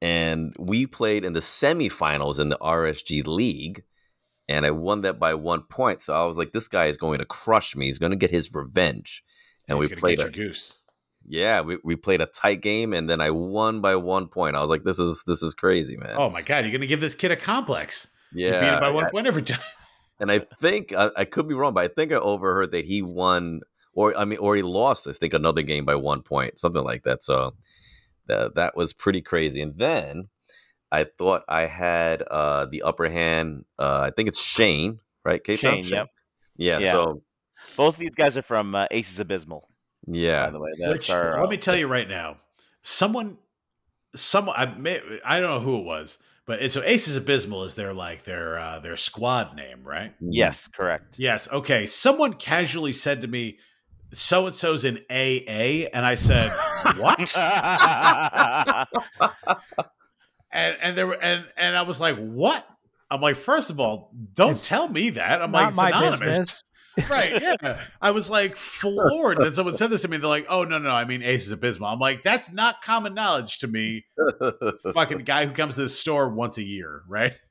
And 0.01 0.55
we 0.59 0.85
played 0.85 1.25
in 1.25 1.33
the 1.33 1.39
semifinals 1.39 2.39
in 2.39 2.49
the 2.49 2.57
RSG 2.59 3.25
League, 3.25 3.83
and 4.47 4.65
I 4.65 4.71
won 4.71 5.01
that 5.01 5.19
by 5.19 5.33
one 5.33 5.63
point. 5.63 6.01
So 6.01 6.13
I 6.13 6.25
was 6.25 6.37
like, 6.37 6.51
this 6.51 6.67
guy 6.67 6.85
is 6.85 6.97
going 6.97 7.19
to 7.19 7.25
crush 7.25 7.75
me. 7.75 7.85
He's 7.85 7.97
going 7.99 8.11
to 8.11 8.15
get 8.17 8.29
his 8.29 8.53
revenge. 8.53 9.23
And 9.67 9.79
He's 9.79 9.89
we 9.89 9.95
played 9.95 10.19
get 10.19 10.27
a, 10.27 10.37
your 10.37 10.47
goose. 10.49 10.77
yeah, 11.27 11.61
we, 11.61 11.77
we 11.83 11.95
played 11.95 12.21
a 12.21 12.27
tight 12.27 12.61
game, 12.61 12.93
and 12.93 13.09
then 13.09 13.19
I 13.21 13.31
won 13.31 13.81
by 13.81 13.95
one 13.95 14.27
point. 14.27 14.55
I 14.55 14.61
was 14.61 14.69
like, 14.69 14.83
this 14.83 14.99
is 14.99 15.23
this 15.25 15.41
is 15.41 15.53
crazy, 15.53 15.97
man. 15.97 16.15
Oh 16.17 16.29
my 16.29 16.41
god, 16.41 16.63
you're 16.63 16.71
gonna 16.71 16.85
give 16.85 17.01
this 17.01 17.15
kid 17.15 17.31
a 17.31 17.35
complex. 17.35 18.07
You 18.33 18.45
yeah, 18.47 18.59
beat 18.61 18.73
him 18.75 18.79
by 18.79 18.89
one 18.91 19.05
I- 19.05 19.09
point 19.09 19.27
every 19.27 19.41
time. 19.43 19.59
and 20.19 20.31
I 20.31 20.39
think 20.39 20.93
I, 20.95 21.09
I 21.17 21.25
could 21.25 21.47
be 21.47 21.53
wrong, 21.55 21.73
but 21.73 21.83
I 21.83 21.87
think 21.93 22.11
I 22.13 22.15
overheard 22.15 22.71
that 22.71 22.85
he 22.85 23.01
won, 23.01 23.59
or 23.93 24.15
I 24.17 24.23
mean, 24.25 24.39
or 24.39 24.55
he 24.55 24.61
lost. 24.61 25.05
I 25.07 25.11
think 25.11 25.33
another 25.33 25.63
game 25.63 25.83
by 25.83 25.95
one 25.95 26.21
point, 26.21 26.59
something 26.59 26.83
like 26.83 27.03
that. 27.03 27.23
So 27.23 27.55
that 28.27 28.55
that 28.55 28.75
was 28.75 28.93
pretty 28.93 29.21
crazy. 29.21 29.61
And 29.61 29.77
then 29.77 30.29
I 30.91 31.05
thought 31.05 31.43
I 31.47 31.65
had 31.65 32.21
uh, 32.21 32.65
the 32.65 32.83
upper 32.83 33.09
hand. 33.09 33.65
Uh, 33.77 34.01
I 34.03 34.11
think 34.11 34.29
it's 34.29 34.41
Shane, 34.41 34.99
right? 35.25 35.43
Ktoff? 35.43 35.59
Shane, 35.59 35.83
yep. 35.85 36.07
Yeah, 36.55 36.79
Yeah. 36.79 36.91
So 36.91 37.23
Both 37.75 37.95
of 37.95 37.99
these 37.99 38.15
guys 38.15 38.37
are 38.37 38.41
from 38.41 38.75
uh, 38.75 38.87
Aces 38.91 39.19
Abysmal. 39.19 39.67
Yeah. 40.07 40.39
By 40.39 40.45
yeah, 40.45 40.49
the 40.51 40.59
way, 40.59 40.69
that's 40.79 40.93
Which 40.93 41.09
our. 41.09 41.33
let 41.33 41.43
uh, 41.43 41.47
me 41.47 41.57
tell 41.57 41.75
you 41.75 41.87
right 41.87 42.07
now, 42.07 42.37
someone, 42.81 43.37
someone 44.15 44.55
I 44.57 44.65
may 44.65 45.01
I 45.25 45.39
don't 45.39 45.49
know 45.49 45.59
who 45.59 45.79
it 45.79 45.83
was, 45.83 46.17
but 46.45 46.61
it's 46.61 46.73
so 46.73 46.81
Aces 46.83 47.17
Abysmal 47.17 47.65
is 47.65 47.75
their 47.75 47.93
like 47.93 48.23
their 48.23 48.57
uh, 48.57 48.79
their 48.79 48.95
squad 48.95 49.55
name, 49.55 49.83
right? 49.83 50.13
Yes, 50.21 50.67
correct. 50.67 51.15
Yes. 51.17 51.51
Okay. 51.51 51.85
Someone 51.85 52.33
casually 52.33 52.93
said 52.93 53.21
to 53.21 53.27
me, 53.27 53.57
"So 54.13 54.47
and 54.47 54.55
so's 54.55 54.85
in 54.85 54.97
AA," 55.09 55.87
and 55.93 56.05
I 56.05 56.15
said, 56.15 56.51
"What?" 56.97 57.35
and 60.51 60.77
and 60.81 60.97
there 60.97 61.07
were 61.07 61.21
and 61.21 61.45
and 61.57 61.75
I 61.77 61.81
was 61.83 61.99
like, 61.99 62.17
"What?" 62.17 62.65
I'm 63.09 63.21
like, 63.21 63.35
first 63.37 63.69
of 63.69 63.79
all, 63.79 64.11
don't 64.33 64.47
It's- 64.51 64.67
tell 64.67 64.87
me 64.89 65.11
that. 65.11 65.41
I'm 65.41 65.51
like, 65.51 65.73
my 65.75 65.89
anonymous. 65.89 66.19
business. 66.19 66.63
right? 67.09 67.39
Yeah. 67.41 67.79
I 68.01 68.09
was 68.11 68.27
like 68.29 68.55
floored 68.55 69.37
that 69.37 69.55
someone 69.55 69.75
said 69.77 69.91
this 69.91 70.01
to 70.01 70.07
me. 70.07 70.17
They're 70.17 70.27
like, 70.27 70.47
"Oh 70.49 70.63
no, 70.63 70.79
no, 70.79 70.89
I 70.89 71.05
mean 71.05 71.21
Aces 71.21 71.51
Abysmal." 71.51 71.87
I'm 71.89 71.99
like, 71.99 72.23
that's 72.23 72.51
not 72.51 72.81
common 72.81 73.13
knowledge 73.13 73.59
to 73.59 73.67
me. 73.67 74.03
Fucking 74.93 75.19
guy 75.19 75.45
who 75.45 75.51
comes 75.53 75.75
to 75.75 75.81
the 75.81 75.89
store 75.89 76.27
once 76.29 76.57
a 76.57 76.63
year, 76.63 77.03
right? 77.07 77.33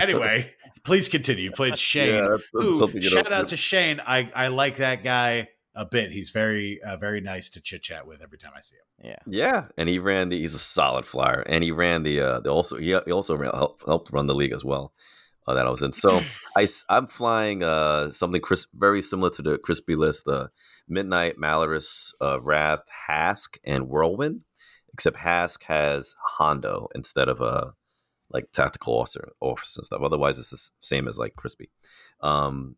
Anyway, 0.00 0.52
please 0.84 1.08
continue. 1.08 1.44
You 1.44 1.52
played 1.52 1.78
Shane. 1.90 2.14
Yeah, 2.14 2.20
that's- 2.22 2.40
that's 2.52 2.64
who 2.92 3.00
shout 3.00 3.24
don't- 3.24 3.32
out 3.32 3.48
to 3.48 3.56
Shane. 3.56 4.00
I 4.06 4.30
I 4.34 4.48
like 4.48 4.76
that 4.76 5.02
guy 5.02 5.48
a 5.74 5.84
bit. 5.86 6.10
He's 6.12 6.30
very 6.30 6.82
uh, 6.82 6.96
very 6.96 7.20
nice 7.20 7.48
to 7.50 7.60
chit 7.60 7.82
chat 7.82 8.06
with 8.06 8.22
every 8.22 8.38
time 8.38 8.52
I 8.56 8.60
see 8.60 8.76
him. 8.76 9.10
Yeah. 9.10 9.16
Yeah, 9.26 9.64
and 9.78 9.88
he 9.88 9.98
ran 9.98 10.28
the. 10.28 10.38
He's 10.38 10.54
a 10.54 10.58
solid 10.58 11.04
flyer, 11.06 11.40
and 11.46 11.64
he 11.64 11.70
ran 11.72 12.02
the. 12.02 12.20
Uh, 12.20 12.40
the 12.40 12.50
also 12.50 12.76
he, 12.76 12.98
he 13.06 13.12
also 13.12 13.36
ran, 13.36 13.50
helped 13.52 13.84
helped 13.86 14.12
run 14.12 14.26
the 14.26 14.34
league 14.34 14.52
as 14.52 14.64
well. 14.64 14.92
Uh, 15.46 15.54
that 15.54 15.66
I 15.66 15.70
was 15.70 15.82
in. 15.82 15.92
So 15.92 16.20
I 16.56 16.68
I'm 16.88 17.06
flying 17.06 17.62
uh 17.64 18.10
something 18.10 18.40
Chris 18.40 18.66
very 18.74 19.02
similar 19.02 19.30
to 19.30 19.42
the 19.42 19.58
crispy 19.58 19.96
list. 19.96 20.28
Uh, 20.28 20.48
Midnight, 20.88 21.36
Malarus, 21.38 22.12
uh, 22.20 22.40
Wrath, 22.42 22.80
Hask, 23.08 23.58
and 23.64 23.88
Whirlwind. 23.88 24.42
Except 24.92 25.16
Hask 25.16 25.62
has 25.64 26.14
Hondo 26.36 26.88
instead 26.94 27.28
of 27.28 27.40
uh 27.40 27.70
like 28.32 28.52
tactical 28.52 28.94
officer, 28.94 29.28
officer 29.40 29.80
and 29.80 29.86
stuff. 29.86 30.02
Otherwise, 30.02 30.38
it's 30.38 30.50
the 30.50 30.60
same 30.80 31.08
as 31.08 31.18
like 31.18 31.36
crispy. 31.36 31.70
Um, 32.20 32.76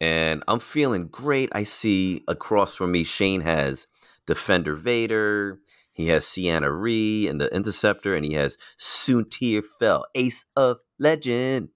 and 0.00 0.42
I'm 0.48 0.60
feeling 0.60 1.08
great. 1.08 1.50
I 1.52 1.62
see 1.62 2.22
across 2.26 2.74
from 2.74 2.92
me, 2.92 3.04
Shane 3.04 3.42
has 3.42 3.86
Defender 4.26 4.74
Vader. 4.74 5.60
He 5.92 6.08
has 6.08 6.24
Ciena 6.24 6.70
Ree 6.70 7.28
and 7.28 7.40
the 7.40 7.54
Interceptor, 7.54 8.14
and 8.14 8.24
he 8.24 8.34
has 8.34 8.56
Soontir 8.78 9.62
Fel, 9.78 10.06
Ace 10.14 10.46
of 10.56 10.78
Legend. 10.98 11.68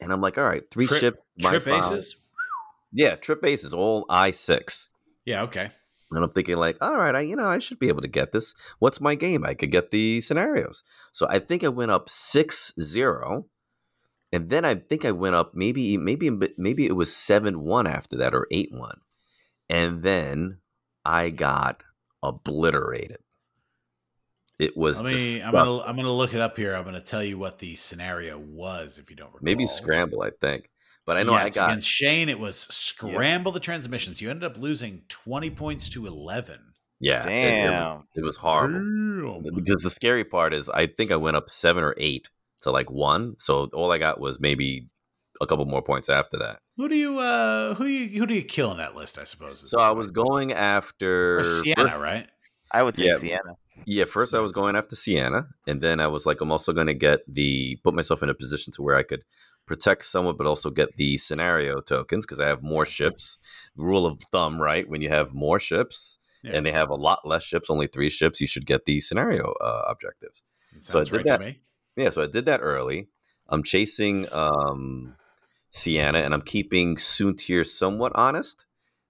And 0.00 0.12
I'm 0.12 0.20
like, 0.20 0.36
all 0.36 0.44
right, 0.44 0.64
three 0.70 0.86
Trip- 0.86 1.00
ship, 1.00 1.22
Trip 1.40 1.68
aces. 1.68 2.16
Yeah, 2.92 3.16
trip 3.16 3.44
aces, 3.44 3.74
all 3.74 4.06
I 4.08 4.30
six. 4.30 4.88
Yeah. 5.24 5.42
Okay. 5.42 5.70
And 6.10 6.22
I'm 6.22 6.30
thinking, 6.30 6.56
like, 6.56 6.76
all 6.80 6.96
right, 6.96 7.14
I 7.14 7.20
you 7.20 7.36
know, 7.36 7.48
I 7.48 7.58
should 7.58 7.78
be 7.78 7.88
able 7.88 8.02
to 8.02 8.08
get 8.08 8.32
this. 8.32 8.54
What's 8.78 9.00
my 9.00 9.14
game? 9.14 9.44
I 9.44 9.54
could 9.54 9.70
get 9.72 9.90
the 9.90 10.20
scenarios. 10.20 10.84
So 11.12 11.26
I 11.28 11.38
think 11.38 11.64
I 11.64 11.68
went 11.68 11.90
up 11.90 12.08
6-0. 12.08 13.44
And 14.32 14.50
then 14.50 14.64
I 14.64 14.74
think 14.74 15.04
I 15.04 15.12
went 15.12 15.34
up 15.34 15.52
maybe 15.54 15.96
maybe 15.96 16.30
maybe 16.58 16.86
it 16.86 16.96
was 16.96 17.10
7-1 17.10 17.88
after 17.88 18.16
that 18.16 18.34
or 18.34 18.46
8-1. 18.52 18.98
And 19.68 20.02
then 20.02 20.58
I 21.04 21.30
got 21.30 21.82
obliterated. 22.22 23.18
It 24.58 24.76
was 24.76 25.02
Let 25.02 25.12
me. 25.12 25.42
I'm 25.42 25.52
gonna. 25.52 25.80
I'm 25.82 25.96
gonna 25.96 26.12
look 26.12 26.34
it 26.34 26.40
up 26.40 26.56
here. 26.56 26.74
I'm 26.74 26.84
gonna 26.84 27.00
tell 27.00 27.22
you 27.22 27.38
what 27.38 27.58
the 27.58 27.76
scenario 27.76 28.38
was 28.38 28.98
if 28.98 29.10
you 29.10 29.16
don't 29.16 29.26
recall. 29.26 29.40
maybe 29.42 29.66
scramble, 29.66 30.22
I 30.22 30.30
think. 30.30 30.70
But 31.06 31.16
I 31.16 31.22
know 31.22 31.32
Yes, 31.32 31.46
I 31.46 31.50
got 31.50 31.70
against 31.70 31.88
Shane. 31.88 32.28
It 32.28 32.38
was 32.40 32.56
scramble 32.58 33.52
the 33.52 33.60
transmissions. 33.60 34.20
You 34.20 34.28
ended 34.30 34.44
up 34.50 34.58
losing 34.58 35.02
twenty 35.08 35.50
points 35.50 35.88
to 35.90 36.06
eleven. 36.06 36.58
yeah. 37.00 37.22
it- 37.26 37.28
it- 37.28 37.50
Damn. 37.68 38.04
It, 38.14 38.24
was 38.24 38.36
horrible 38.36 39.40
Damn. 39.42 39.54
because 39.54 39.82
the 39.82 39.90
scary 39.90 40.24
part 40.24 40.52
is 40.52 40.68
I 40.68 40.86
think 40.86 41.10
I 41.10 41.16
went 41.16 41.36
up 41.36 41.50
seven 41.50 41.84
or 41.84 41.94
eight 41.98 42.28
to 42.62 42.70
like 42.70 42.90
one, 42.90 43.36
so 43.38 43.66
all 43.72 43.92
I 43.92 43.98
got 43.98 44.18
was 44.20 44.40
maybe 44.40 44.88
a 45.40 45.46
couple 45.46 45.64
more 45.66 45.82
points 45.82 46.08
after 46.08 46.38
that. 46.38 46.58
Who 46.78 46.88
do 46.88 46.96
you 46.96 47.18
uh 47.20 47.74
who 47.74 47.84
do 47.84 47.90
you 47.90 48.18
who 48.18 48.26
do 48.26 48.34
you 48.34 48.42
kill 48.42 48.70
in 48.72 48.78
that 48.78 48.96
list? 48.96 49.18
I 49.18 49.24
suppose. 49.24 49.70
So 49.70 49.78
I 49.78 49.90
was 49.90 50.10
going 50.10 50.52
after 50.52 51.40
or 51.40 51.44
Ciena, 51.44 51.98
right? 52.00 52.26
I 52.72 52.82
would 52.82 52.96
say 52.96 53.04
Yeah. 53.04 53.18
Ciena. 53.18 53.54
Yeah, 53.84 54.06
first 54.06 54.34
I 54.34 54.40
was 54.40 54.52
going 54.52 54.74
after 54.74 54.96
Ciena, 54.96 55.48
and 55.66 55.82
then 55.82 56.00
I 56.00 56.06
was 56.08 56.24
like, 56.26 56.40
I'm 56.40 56.50
also 56.50 56.72
going 56.72 56.86
to 56.86 56.94
get 56.94 57.20
the 57.28 57.78
put 57.84 57.92
myself 57.94 58.22
in 58.22 58.30
a 58.30 58.34
position 58.34 58.72
to 58.72 58.82
where 58.82 58.96
I 58.96 59.02
could 59.02 59.22
protect 59.66 60.04
someone, 60.04 60.36
but 60.36 60.46
also 60.46 60.70
get 60.70 60.96
the 60.96 61.18
scenario 61.18 61.80
tokens 61.80 62.24
because 62.24 62.40
I 62.40 62.46
have 62.48 62.62
more 62.62 62.86
ships. 62.86 63.38
Rule 63.76 64.06
of 64.06 64.20
thumb, 64.32 64.60
right? 64.60 64.88
When 64.88 65.02
you 65.02 65.08
have 65.08 65.34
more 65.34 65.58
ships 65.60 66.18
Yeah. 66.42 66.52
and 66.54 66.64
they 66.66 66.72
have 66.72 66.90
a 66.90 66.94
lot 66.94 67.26
less 67.26 67.42
ships, 67.42 67.68
only 67.70 67.86
three 67.86 68.10
ships, 68.10 68.40
you 68.40 68.46
should 68.46 68.66
get 68.66 68.84
the 68.84 69.00
scenario 69.00 69.52
uh, 69.60 69.82
objectives. 69.88 70.42
so 70.80 71.00
I 71.00 71.04
did 71.04 71.12
right 71.12 71.26
that. 71.26 71.38
to 71.38 71.44
me. 71.44 71.60
Yeah, 71.96 72.10
so 72.10 72.22
I 72.22 72.26
did 72.26 72.44
that 72.46 72.60
early. 72.62 73.08
I'm 73.48 73.62
chasing 73.62 74.26
um, 74.32 75.16
Ciena, 75.72 76.24
and 76.24 76.34
I'm 76.34 76.42
keeping 76.42 76.96
Soontir 76.96 77.66
somewhat 77.66 78.12
honest. 78.14 78.66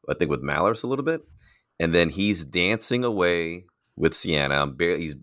I 0.09 0.15
think 0.15 0.31
with 0.31 0.43
Malarus 0.43 0.85
a 0.85 0.87
little 0.87 1.05
bit, 1.05 1.23
and 1.81 1.95
then 1.95 2.11
he's 2.11 2.45
dancing 2.45 3.03
away 3.05 3.65
with 3.97 4.13
Ciena. 4.13 4.63
I'm 4.63 4.77
barely, 4.77 5.01
he's 5.03 5.15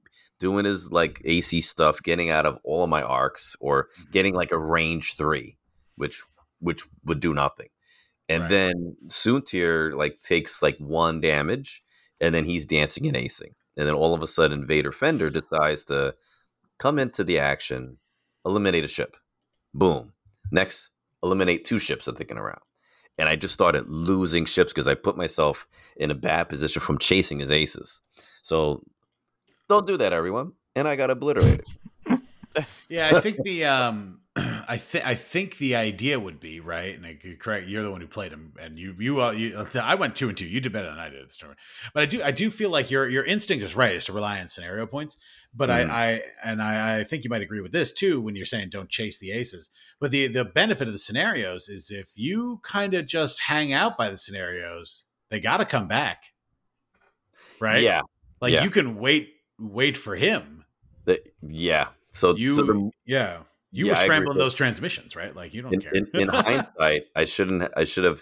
doing 0.44 0.66
his 0.66 0.92
like 0.92 1.22
AC 1.24 1.62
stuff, 1.62 2.04
getting 2.04 2.30
out 2.30 2.46
of 2.46 2.60
all 2.66 2.84
of 2.84 2.90
my 2.90 3.02
arcs, 3.02 3.56
or 3.62 3.86
mm-hmm. 3.86 4.12
getting 4.12 4.36
like 4.36 4.52
a 4.52 4.58
range 4.60 5.16
three, 5.16 5.58
which 5.96 6.22
which 6.60 6.84
would 7.06 7.22
do 7.22 7.34
nothing. 7.34 7.70
And 8.28 8.44
Right. 8.44 8.50
then 8.50 8.98
Soontir 9.08 9.96
like 9.96 10.20
takes 10.20 10.62
like 10.62 10.78
one 10.80 11.22
damage, 11.22 11.82
and 12.20 12.36
then 12.36 12.44
he's 12.44 12.66
dancing 12.66 13.08
and 13.08 13.16
acing. 13.16 13.54
And 13.78 13.88
then 13.88 13.96
all 13.96 14.14
of 14.14 14.22
a 14.22 14.28
sudden, 14.28 14.68
Vader 14.68 14.92
Fender 14.92 15.30
decides 15.30 15.86
to 15.86 16.14
come 16.78 17.00
into 17.00 17.24
the 17.24 17.40
action, 17.40 17.98
eliminate 18.46 18.84
a 18.84 18.90
ship. 18.90 19.16
Boom. 19.74 20.12
Next, 20.52 20.90
eliminate 21.24 21.64
two 21.64 21.80
ships 21.80 22.04
that 22.04 22.18
they 22.18 22.26
can 22.26 22.38
around. 22.38 22.62
And 23.18 23.30
I 23.30 23.38
just 23.38 23.54
started 23.54 23.88
losing 23.88 24.44
ships 24.44 24.74
because 24.74 24.90
I 24.90 24.96
put 24.96 25.16
myself 25.16 25.68
in 25.96 26.12
a 26.12 26.16
bad 26.16 26.50
position 26.50 26.82
from 26.82 26.98
chasing 26.98 27.40
his 27.40 27.50
aces. 27.50 28.02
So 28.42 28.84
don't 29.70 29.88
do 29.88 29.98
that, 29.98 30.14
everyone. 30.14 30.54
And 30.76 30.88
I 30.88 30.96
got 30.96 31.10
obliterated. 31.10 31.66
Yeah, 32.88 33.12
I 33.12 33.20
think 33.20 33.42
the 33.44 33.66
um, 33.66 34.20
I 34.36 34.78
think 34.78 35.06
I 35.06 35.16
think 35.16 35.58
the 35.58 35.76
idea 35.76 36.20
would 36.20 36.40
be 36.40 36.60
right, 36.60 36.96
and 36.96 37.06
I 37.06 37.16
could 37.16 37.40
correct. 37.40 37.68
You're 37.68 37.84
the 37.84 37.92
one 37.92 38.02
who 38.02 38.08
played 38.08 38.32
him, 38.32 38.54
and 38.60 38.78
you 38.78 38.94
you 39.00 39.22
uh, 39.22 39.32
you. 39.32 39.66
I 39.82 39.96
went 39.96 40.16
two 40.16 40.30
and 40.30 40.38
two. 40.38 40.46
You 40.46 40.62
did 40.62 40.72
better 40.72 40.90
than 40.90 41.00
I 41.00 41.10
did 41.10 41.22
at 41.22 41.28
this 41.30 41.38
tournament, 41.38 41.60
but 41.94 42.04
I 42.04 42.06
do 42.06 42.22
I 42.22 42.32
do 42.32 42.52
feel 42.52 42.70
like 42.70 42.92
your 42.92 43.10
your 43.10 43.24
instinct 43.24 43.64
is 43.64 43.76
right, 43.76 43.96
is 43.96 44.06
to 44.06 44.14
rely 44.14 44.40
on 44.40 44.48
scenario 44.48 44.86
points. 44.86 45.18
But 45.54 45.70
Mhm. 45.70 45.90
I 45.90 46.06
I 46.06 46.22
and 46.44 46.62
I, 46.62 47.00
I 47.00 47.04
think 47.04 47.24
you 47.24 47.30
might 47.30 47.42
agree 47.42 47.62
with 47.62 47.72
this 47.72 47.92
too 47.92 48.22
when 48.22 48.36
you're 48.36 48.46
saying 48.46 48.70
don't 48.70 48.90
chase 48.90 49.18
the 49.18 49.32
aces. 49.32 49.70
But 50.00 50.12
the 50.12 50.28
the 50.28 50.46
benefit 50.46 50.88
of 50.88 50.94
the 50.94 51.00
scenarios 51.00 51.70
is 51.70 51.90
if 51.90 52.12
you 52.16 52.60
kind 52.64 52.94
of 52.94 53.06
just 53.08 53.42
hang 53.42 53.74
out 53.74 53.98
by 53.98 54.10
the 54.10 54.18
scenarios, 54.18 55.06
they 55.30 55.40
got 55.40 55.58
to 55.58 55.66
come 55.66 55.88
back, 55.88 56.26
right? 57.60 57.82
Yeah. 57.82 58.02
like 58.42 58.54
yeah. 58.54 58.64
you 58.64 58.70
can 58.70 58.98
wait 58.98 59.33
wait 59.60 59.98
for 59.98 60.16
him. 60.16 60.66
The- 61.06 61.22
yeah. 61.42 61.90
So, 62.12 62.36
You 62.36 62.56
so 62.56 62.64
the, 62.64 62.92
yeah. 63.06 63.40
You 63.72 63.88
Yeah, 63.88 63.94
were 63.94 63.98
scrambling 63.98 64.38
those 64.38 64.54
transmissions, 64.54 65.16
right? 65.16 65.36
Like 65.36 65.54
you 65.54 65.64
don't 65.64 65.74
in, 65.74 65.82
care. 65.82 65.92
in, 65.94 66.08
in 66.14 66.28
hindsight, 66.30 67.06
I 67.16 67.26
shouldn't. 67.26 67.72
I 67.76 67.86
should 67.86 68.04
have 68.04 68.22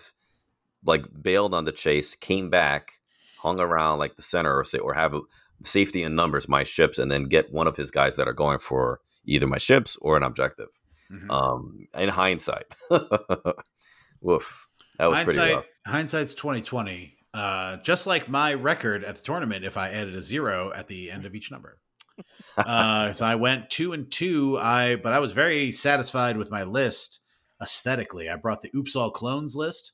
like 0.86 1.05
bailed 1.21 1.53
on 1.53 1.65
the 1.65 1.73
chase, 1.73 2.15
came 2.15 2.49
back, 2.49 2.93
hung 3.39 3.59
around 3.59 3.99
like 3.99 4.15
the 4.15 4.21
center, 4.21 4.57
or 4.57 4.63
say, 4.63 4.77
or 4.77 4.93
have 4.93 5.13
a, 5.13 5.21
safety 5.63 6.03
in 6.03 6.15
numbers 6.15 6.47
my 6.47 6.63
ships, 6.63 6.97
and 6.97 7.11
then 7.11 7.25
get 7.25 7.51
one 7.51 7.67
of 7.67 7.75
his 7.75 7.91
guys 7.91 8.15
that 8.15 8.27
are 8.29 8.34
going 8.34 8.59
for 8.59 9.01
either 9.25 9.45
my 9.45 9.57
ships 9.57 9.97
or 10.01 10.15
an 10.15 10.23
objective. 10.23 10.69
Mhm. 11.11 11.29
Um, 11.29 11.88
in 11.95 12.07
hindsight, 12.09 12.65
woof, 14.21 14.67
that 14.97 15.09
was 15.09 15.19
pretty 15.23 15.39
Hindsight, 15.39 15.55
rough. 15.57 15.65
hindsight's 15.86 16.34
twenty 16.36 16.61
twenty. 16.61 17.17
Uh, 17.34 17.77
just 17.77 18.07
like 18.07 18.27
my 18.27 18.53
record 18.53 19.03
at 19.03 19.15
the 19.15 19.21
tournament, 19.21 19.63
if 19.63 19.77
I 19.77 19.89
added 19.89 20.15
a 20.15 20.21
zero 20.21 20.71
at 20.75 20.88
the 20.88 21.09
end 21.11 21.25
of 21.25 21.34
each 21.34 21.51
number. 21.51 21.77
uh, 22.57 23.13
so 23.13 23.25
I 23.25 23.36
went 23.36 23.69
two 23.69 23.93
and 23.93 24.11
two. 24.11 24.59
I 24.59 24.97
but 24.97 25.13
I 25.13 25.19
was 25.19 25.32
very 25.32 25.71
satisfied 25.71 26.38
with 26.38 26.51
my 26.51 26.63
list 26.63 27.21
aesthetically. 27.61 28.29
I 28.29 28.36
brought 28.36 28.61
the 28.61 28.71
Oops 28.75 28.95
All 28.95 29.11
Clones 29.11 29.55
list, 29.55 29.93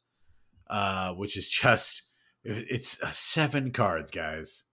uh, 0.70 1.14
which 1.14 1.38
is 1.38 1.48
just 1.48 2.04
it's 2.44 3.02
uh, 3.04 3.12
seven 3.12 3.72
cards, 3.72 4.10
guys. 4.12 4.64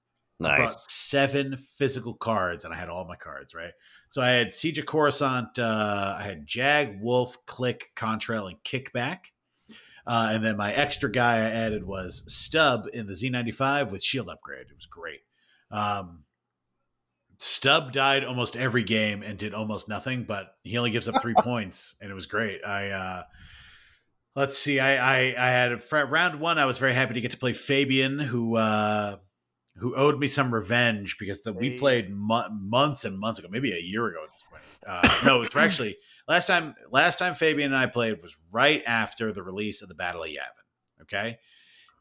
I 0.43 0.57
brought 0.57 0.61
Nice. 0.61 0.93
seven 0.93 1.57
physical 1.57 2.15
cards, 2.15 2.65
and 2.65 2.75
I 2.75 2.77
had 2.77 2.89
all 2.89 3.05
my 3.07 3.17
cards 3.17 3.55
right. 3.55 3.73
So 4.09 4.21
I 4.21 4.31
had 4.31 4.53
Siege 4.53 4.79
of 4.79 4.87
Coruscant, 4.87 5.59
uh, 5.59 6.17
I 6.19 6.23
had 6.23 6.47
Jag, 6.47 7.01
Wolffe, 7.01 7.37
Klick, 7.47 7.91
Contrail, 7.97 8.49
and 8.49 8.57
Kickback. 8.65 9.27
Uh, 10.07 10.31
and 10.33 10.45
then 10.45 10.57
my 10.57 10.73
extra 10.73 11.11
guy 11.11 11.37
I 11.37 11.51
added 11.51 11.85
was 11.85 12.25
Stub 12.27 12.89
in 12.93 13.07
the 13.07 13.15
Z95 13.15 13.91
with 13.91 14.03
Shield 14.03 14.29
Upgrade. 14.29 14.67
It 14.69 14.77
was 14.77 14.87
great. 14.87 15.21
Um, 15.71 16.25
Stub 17.39 17.93
died 17.93 18.25
almost 18.25 18.57
every 18.57 18.85
game 18.85 19.23
and 19.23 19.39
did 19.39 19.55
almost 19.55 19.89
nothing, 19.89 20.25
but 20.25 20.55
he 20.63 20.79
only 20.79 20.91
gives 20.91 21.09
up 21.09 21.21
three 21.21 21.35
points, 21.43 21.97
and 22.01 22.11
it 22.11 22.15
was 22.15 22.27
great. 22.27 22.65
I 22.65 22.91
uh, 22.91 23.23
let's 24.37 24.57
see, 24.59 24.79
I 24.79 24.97
I, 24.97 25.19
I 25.37 25.51
had 25.51 25.73
a 25.73 25.79
fr- 25.79 25.99
round 25.99 26.41
one. 26.41 26.59
I 26.59 26.67
was 26.67 26.79
very 26.79 26.95
happy 26.95 27.15
to 27.15 27.21
get 27.21 27.33
to 27.33 27.37
play 27.37 27.53
Fabian, 27.53 28.19
who 28.19 28.57
uh, 28.57 29.17
who 29.77 29.97
owed 29.97 30.19
me 30.19 30.29
some 30.29 30.55
revenge 30.55 31.17
because 31.19 31.43
the, 31.43 31.53
we 31.53 31.77
played 31.77 32.11
mo- 32.11 32.49
months 32.51 33.05
and 33.05 33.19
months 33.19 33.39
ago, 33.39 33.49
maybe 33.51 33.73
a 33.73 33.81
year 33.81 34.07
ago 34.07 34.23
at 34.23 34.33
this 34.33 34.45
point. 34.49 34.63
Uh, 34.87 35.27
no, 35.27 35.37
it 35.37 35.41
was 35.41 35.57
actually 35.57 35.97
last 36.29 36.47
time. 36.47 36.75
Last 36.91 37.19
time 37.19 37.35
Fabian 37.35 37.73
and 37.73 37.81
I 37.81 37.87
played 37.87 38.23
was 38.23 38.37
right 38.51 38.83
after 38.87 39.33
the 39.33 39.43
release 39.43 39.83
of 39.83 39.89
the 39.89 39.95
Battle 39.95 40.23
of 40.23 40.29
Yavin. 40.29 41.03
Okay, 41.03 41.39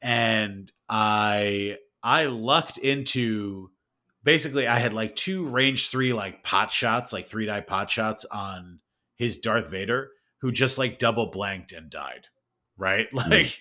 and 0.01 0.71
I 0.89 1.77
I 2.01 2.25
lucked 2.25 2.77
into 2.77 3.69
basically 4.23 4.67
I 4.67 4.79
had 4.79 4.93
like 4.93 5.15
two 5.15 5.47
range 5.47 5.89
three 5.89 6.13
like 6.13 6.43
pot 6.43 6.71
shots, 6.71 7.13
like 7.13 7.27
three 7.27 7.45
die 7.45 7.61
pot 7.61 7.89
shots 7.89 8.25
on 8.25 8.79
his 9.15 9.37
Darth 9.39 9.69
Vader, 9.69 10.11
who 10.41 10.51
just 10.51 10.77
like 10.77 10.99
double 10.99 11.27
blanked 11.31 11.71
and 11.71 11.89
died. 11.89 12.27
Right, 12.77 13.07
hmm. 13.11 13.17
like 13.17 13.57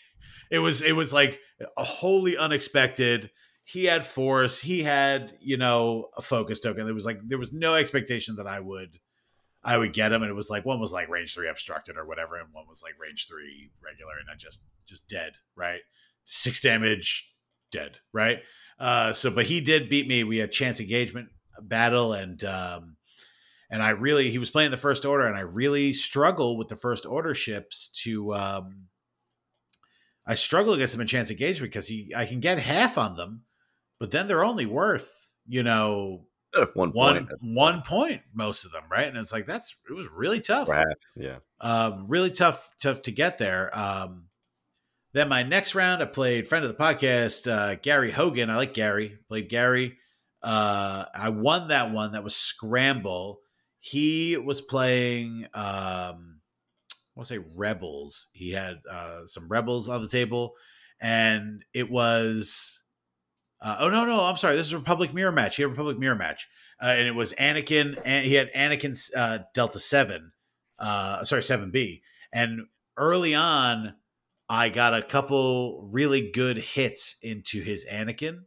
it 0.50 0.58
was 0.58 0.82
it 0.82 0.94
was 0.94 1.12
like 1.12 1.40
a 1.76 1.84
wholly 1.84 2.36
unexpected 2.36 3.30
he 3.64 3.84
had 3.84 4.04
force 4.04 4.60
he 4.60 4.82
had 4.82 5.32
you 5.40 5.56
know 5.56 6.08
a 6.16 6.22
focus 6.22 6.60
token 6.60 6.84
there 6.84 6.94
was 6.94 7.06
like 7.06 7.20
there 7.24 7.38
was 7.38 7.52
no 7.52 7.74
expectation 7.74 8.36
that 8.36 8.46
i 8.46 8.58
would 8.58 8.98
i 9.64 9.76
would 9.76 9.92
get 9.92 10.12
him 10.12 10.22
and 10.22 10.30
it 10.30 10.34
was 10.34 10.50
like 10.50 10.64
one 10.64 10.80
was 10.80 10.92
like 10.92 11.08
range 11.08 11.34
three 11.34 11.48
obstructed 11.48 11.96
or 11.96 12.06
whatever 12.06 12.36
and 12.36 12.48
one 12.52 12.64
was 12.68 12.82
like 12.82 12.94
range 13.00 13.26
three 13.28 13.70
regular 13.82 14.12
and 14.20 14.28
i 14.32 14.36
just 14.36 14.62
just 14.86 15.06
dead 15.08 15.34
right? 15.56 15.80
Six 16.24 16.60
damage 16.60 17.32
dead 17.70 17.98
right? 18.12 18.40
Uh 18.78 19.12
so 19.12 19.30
but 19.30 19.46
he 19.46 19.60
did 19.60 19.88
beat 19.88 20.06
me. 20.06 20.24
We 20.24 20.38
had 20.38 20.52
chance 20.52 20.80
engagement 20.80 21.28
battle 21.60 22.12
and 22.12 22.42
um 22.44 22.96
and 23.70 23.82
i 23.82 23.90
really 23.90 24.30
he 24.30 24.38
was 24.38 24.50
playing 24.50 24.70
the 24.70 24.76
first 24.76 25.04
order 25.04 25.26
and 25.26 25.36
i 25.36 25.40
really 25.40 25.92
struggle 25.92 26.56
with 26.56 26.68
the 26.68 26.76
first 26.76 27.06
order 27.06 27.34
ships 27.34 27.88
to 28.04 28.32
um 28.34 28.88
I 30.24 30.34
struggle 30.36 30.74
against 30.74 30.94
him 30.94 31.00
in 31.00 31.08
chance 31.08 31.30
engagement 31.30 31.72
because 31.72 31.88
he 31.88 32.12
I 32.14 32.26
can 32.26 32.40
get 32.40 32.58
half 32.58 32.96
on 32.96 33.16
them, 33.16 33.42
but 33.98 34.12
then 34.12 34.28
they're 34.28 34.44
only 34.44 34.66
worth 34.66 35.10
you 35.48 35.62
know 35.62 36.26
one 36.74 36.90
one 36.90 37.26
point. 37.26 37.38
one 37.42 37.82
point 37.82 38.22
most 38.34 38.64
of 38.64 38.72
them, 38.72 38.84
right? 38.90 39.06
And 39.08 39.16
it's 39.16 39.32
like 39.32 39.46
that's 39.46 39.74
it 39.88 39.92
was 39.94 40.06
really 40.08 40.40
tough, 40.40 40.68
half, 40.68 40.84
Yeah. 41.16 41.38
um, 41.60 42.06
really 42.08 42.30
tough 42.30 42.70
tough 42.80 43.02
to 43.02 43.10
get 43.12 43.38
there. 43.38 43.76
Um, 43.76 44.24
then 45.14 45.28
my 45.28 45.42
next 45.42 45.74
round, 45.74 46.02
I 46.02 46.06
played 46.06 46.48
friend 46.48 46.64
of 46.64 46.70
the 46.70 46.82
podcast, 46.82 47.50
uh, 47.50 47.74
Gary 47.82 48.10
Hogan. 48.10 48.48
I 48.50 48.56
like 48.56 48.74
Gary. 48.74 49.18
Played 49.28 49.48
Gary. 49.48 49.98
Uh, 50.42 51.04
I 51.14 51.28
won 51.28 51.68
that 51.68 51.92
one. 51.92 52.12
That 52.12 52.24
was 52.24 52.34
Scramble. 52.34 53.40
He 53.78 54.36
was 54.36 54.60
playing. 54.60 55.44
Um, 55.54 56.40
I 57.14 57.14
want 57.14 57.28
to 57.28 57.34
say 57.34 57.44
Rebels. 57.56 58.28
He 58.32 58.50
had 58.52 58.78
uh, 58.90 59.26
some 59.26 59.48
Rebels 59.48 59.88
on 59.88 60.00
the 60.02 60.08
table, 60.08 60.54
and 61.00 61.64
it 61.74 61.90
was. 61.90 62.81
Uh, 63.62 63.76
oh 63.78 63.88
no, 63.88 64.04
no, 64.04 64.20
I'm 64.24 64.36
sorry. 64.36 64.56
This 64.56 64.66
is 64.66 64.72
a 64.72 64.78
Republic 64.78 65.14
Mirror 65.14 65.32
match. 65.32 65.54
He 65.56 65.62
had 65.62 65.68
a 65.68 65.70
Republic 65.70 65.96
Mirror 65.98 66.16
match, 66.16 66.48
uh, 66.82 66.94
and 66.98 67.06
it 67.06 67.14
was 67.14 67.32
Anakin, 67.34 67.96
and 68.04 68.26
he 68.26 68.34
had 68.34 68.52
Anakin 68.52 68.98
uh, 69.16 69.38
Delta 69.54 69.78
Seven, 69.78 70.32
uh, 70.80 71.22
sorry 71.22 71.42
Seven 71.44 71.70
B, 71.70 72.02
and 72.32 72.62
early 72.96 73.34
on, 73.36 73.94
I 74.48 74.68
got 74.68 74.94
a 74.94 75.02
couple 75.02 75.88
really 75.92 76.30
good 76.32 76.58
hits 76.58 77.16
into 77.22 77.62
his 77.62 77.86
Anakin, 77.86 78.40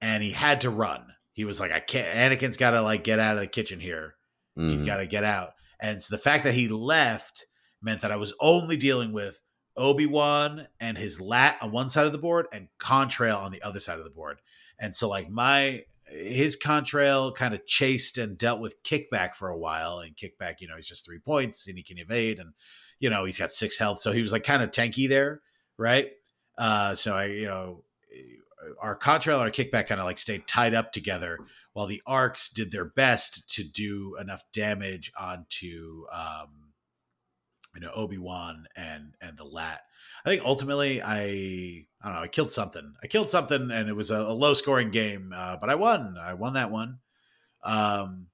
and 0.00 0.22
he 0.22 0.30
had 0.30 0.62
to 0.62 0.70
run. 0.70 1.04
He 1.34 1.44
was 1.44 1.60
like, 1.60 1.70
"I 1.70 1.80
can't." 1.80 2.08
Anakin's 2.08 2.56
got 2.56 2.70
to 2.70 2.80
like 2.80 3.04
get 3.04 3.18
out 3.18 3.34
of 3.34 3.40
the 3.40 3.46
kitchen 3.46 3.80
here. 3.80 4.14
He's 4.56 4.82
Mhm. 4.82 4.86
got 4.86 4.96
to 4.96 5.06
get 5.06 5.22
out. 5.24 5.50
And 5.80 6.02
so 6.02 6.16
the 6.16 6.20
fact 6.22 6.42
that 6.44 6.54
he 6.54 6.66
left 6.68 7.46
meant 7.80 8.00
that 8.00 8.10
I 8.10 8.16
was 8.16 8.34
only 8.40 8.76
dealing 8.76 9.12
with 9.12 9.40
Obi 9.78 10.06
Wan 10.06 10.68
and 10.80 10.98
his 10.98 11.20
lat 11.20 11.56
on 11.62 11.72
one 11.72 11.88
side 11.88 12.06
of 12.06 12.12
the 12.12 12.18
board 12.18 12.46
and 12.52 12.68
Contrail 12.78 13.38
on 13.38 13.52
the 13.52 13.62
other 13.62 13.78
side 13.78 13.98
of 13.98 14.04
the 14.04 14.10
board. 14.10 14.40
And 14.78 14.94
so, 14.94 15.08
like, 15.08 15.30
my 15.30 15.84
his 16.10 16.56
contrail 16.56 17.34
kind 17.34 17.54
of 17.54 17.66
chased 17.66 18.18
and 18.18 18.38
dealt 18.38 18.60
with 18.60 18.82
kickback 18.82 19.34
for 19.34 19.48
a 19.48 19.58
while. 19.58 20.00
And 20.00 20.16
kickback, 20.16 20.60
you 20.60 20.68
know, 20.68 20.76
he's 20.76 20.88
just 20.88 21.04
three 21.04 21.18
points 21.18 21.66
and 21.66 21.76
he 21.76 21.82
can 21.82 21.98
evade. 21.98 22.38
And, 22.38 22.52
you 22.98 23.10
know, 23.10 23.24
he's 23.24 23.38
got 23.38 23.50
six 23.50 23.78
health. 23.78 24.00
So 24.00 24.12
he 24.12 24.22
was 24.22 24.32
like 24.32 24.44
kind 24.44 24.62
of 24.62 24.70
tanky 24.70 25.08
there. 25.08 25.40
Right. 25.76 26.12
Uh, 26.56 26.94
so 26.94 27.14
I, 27.14 27.26
you 27.26 27.46
know, 27.46 27.84
our 28.80 28.98
contrail 28.98 29.34
and 29.34 29.42
our 29.42 29.50
kickback 29.50 29.86
kind 29.86 30.00
of 30.00 30.06
like 30.06 30.18
stayed 30.18 30.46
tied 30.46 30.74
up 30.74 30.92
together 30.92 31.38
while 31.74 31.86
the 31.86 32.02
arcs 32.06 32.48
did 32.48 32.72
their 32.72 32.86
best 32.86 33.48
to 33.56 33.62
do 33.62 34.16
enough 34.20 34.42
damage 34.52 35.12
onto, 35.18 36.04
um, 36.12 36.67
you 37.74 37.80
know, 37.80 37.90
Obi-Wan 37.94 38.66
and, 38.76 39.14
and 39.20 39.36
the 39.36 39.44
lat. 39.44 39.80
I 40.24 40.30
think 40.30 40.44
ultimately 40.44 41.00
I 41.02 41.86
I 42.02 42.06
don't 42.06 42.14
know 42.14 42.22
I 42.22 42.28
killed 42.28 42.50
something. 42.50 42.94
I 43.02 43.06
killed 43.06 43.30
something, 43.30 43.70
and 43.70 43.88
it 43.88 43.94
was 43.96 44.10
a, 44.10 44.16
a 44.16 44.32
low 44.32 44.54
scoring 44.54 44.90
game, 44.90 45.32
uh, 45.34 45.56
but 45.60 45.70
I 45.70 45.74
won. 45.76 46.16
I 46.20 46.34
won 46.34 46.54
that 46.54 46.70
one. 46.70 46.98
Um, 47.62 48.26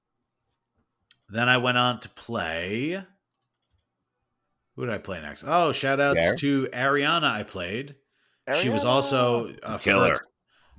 then 1.29 1.49
I 1.49 1.57
went 1.57 1.77
on 1.77 1.99
to 2.01 2.09
play. 2.09 3.03
Who 4.75 4.85
did 4.85 4.93
I 4.93 4.97
play 4.97 5.21
next? 5.21 5.43
Oh, 5.47 5.71
shout 5.71 5.99
outs 5.99 6.17
Yeah. 6.19 6.35
to 6.35 6.67
Ariana. 6.67 7.31
I 7.31 7.43
played. 7.43 7.95
She 8.61 8.69
was 8.69 8.83
also 8.83 9.55
a 9.63 9.79
Killer. 9.79 10.09
first, 10.17 10.23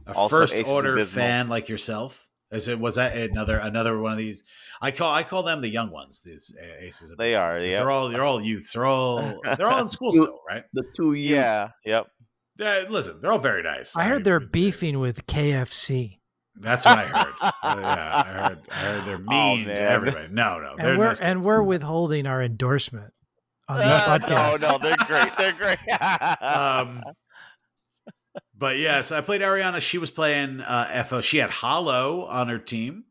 a 0.07 0.13
Also 0.15 0.37
first 0.39 0.69
order 0.69 0.95
Abysmal. 0.95 1.25
fan 1.25 1.49
like 1.49 1.69
yourself. 1.69 2.26
Is 2.53 2.69
it 2.69 2.79
was 2.79 2.95
that 2.95 3.17
another 3.17 3.59
another 3.59 3.99
one 3.99 4.13
of 4.13 4.19
these? 4.19 4.45
I 4.81 4.91
call 4.93 5.13
I 5.13 5.23
call 5.25 5.43
them 5.43 5.61
the 5.61 5.69
young 5.69 5.91
ones. 5.91 6.21
These 6.25 6.55
aces. 6.81 7.13
They 7.19 7.35
are, 7.35 7.55
because 7.59 7.71
yep. 7.71 7.81
They're 7.81 7.91
all 7.91 8.09
they're 8.09 8.25
all 8.25 8.41
youths. 8.41 8.73
They're 8.73 8.85
all 8.87 9.41
they're 9.59 9.69
all 9.69 9.83
in 9.83 9.89
school 9.89 10.13
still, 10.13 10.41
right? 10.49 10.65
The 10.73 10.85
two 10.95 11.15
you 11.15 11.35
Yeah. 11.35 11.71
Yep. 11.85 12.07
Yeah, 12.59 12.85
listen, 12.89 13.21
they're 13.21 13.33
all 13.33 13.39
very 13.39 13.63
nice. 13.63 13.95
I 13.97 14.05
heard 14.05 14.25
they're 14.25 14.41
I- 14.41 14.47
beefing 14.51 14.99
with 14.99 15.27
KFC, 15.27 16.21
That's 16.55 16.87
what 16.87 16.99
I 16.99 17.05
heard. 17.05 17.35
Uh, 17.43 17.51
yeah, 17.81 18.23
I 18.25 18.29
heard. 18.49 18.59
I 18.71 18.75
heard 18.77 19.05
they're 19.05 19.19
mean 19.27 19.67
to 19.67 19.79
everybody. 19.79 20.29
No, 20.31 20.59
no, 20.61 20.75
they're 20.79 20.91
and 20.91 20.99
we're 20.99 21.07
nice 21.09 21.21
and 21.21 21.43
we're 21.45 21.63
withholding 21.63 22.27
our 22.27 22.41
endorsement 22.43 23.13
on 23.69 23.79
this 23.79 23.87
Uh, 23.89 24.19
podcast. 24.21 24.61
no, 24.61 24.71
no, 24.71 24.79
they're 24.79 24.97
great. 25.07 25.37
They're 25.37 25.53
great. 25.53 25.79
Um, 26.41 27.03
but 28.59 28.79
yes, 28.79 29.13
I 29.13 29.21
played 29.21 29.43
Ariana. 29.43 29.81
She 29.81 29.99
was 29.99 30.11
playing 30.11 30.61
uh, 30.61 31.05
FO. 31.07 31.21
She 31.21 31.39
had 31.39 31.51
Hollow 31.51 32.25
on 32.25 32.49
her 32.49 32.59
team, 32.59 33.05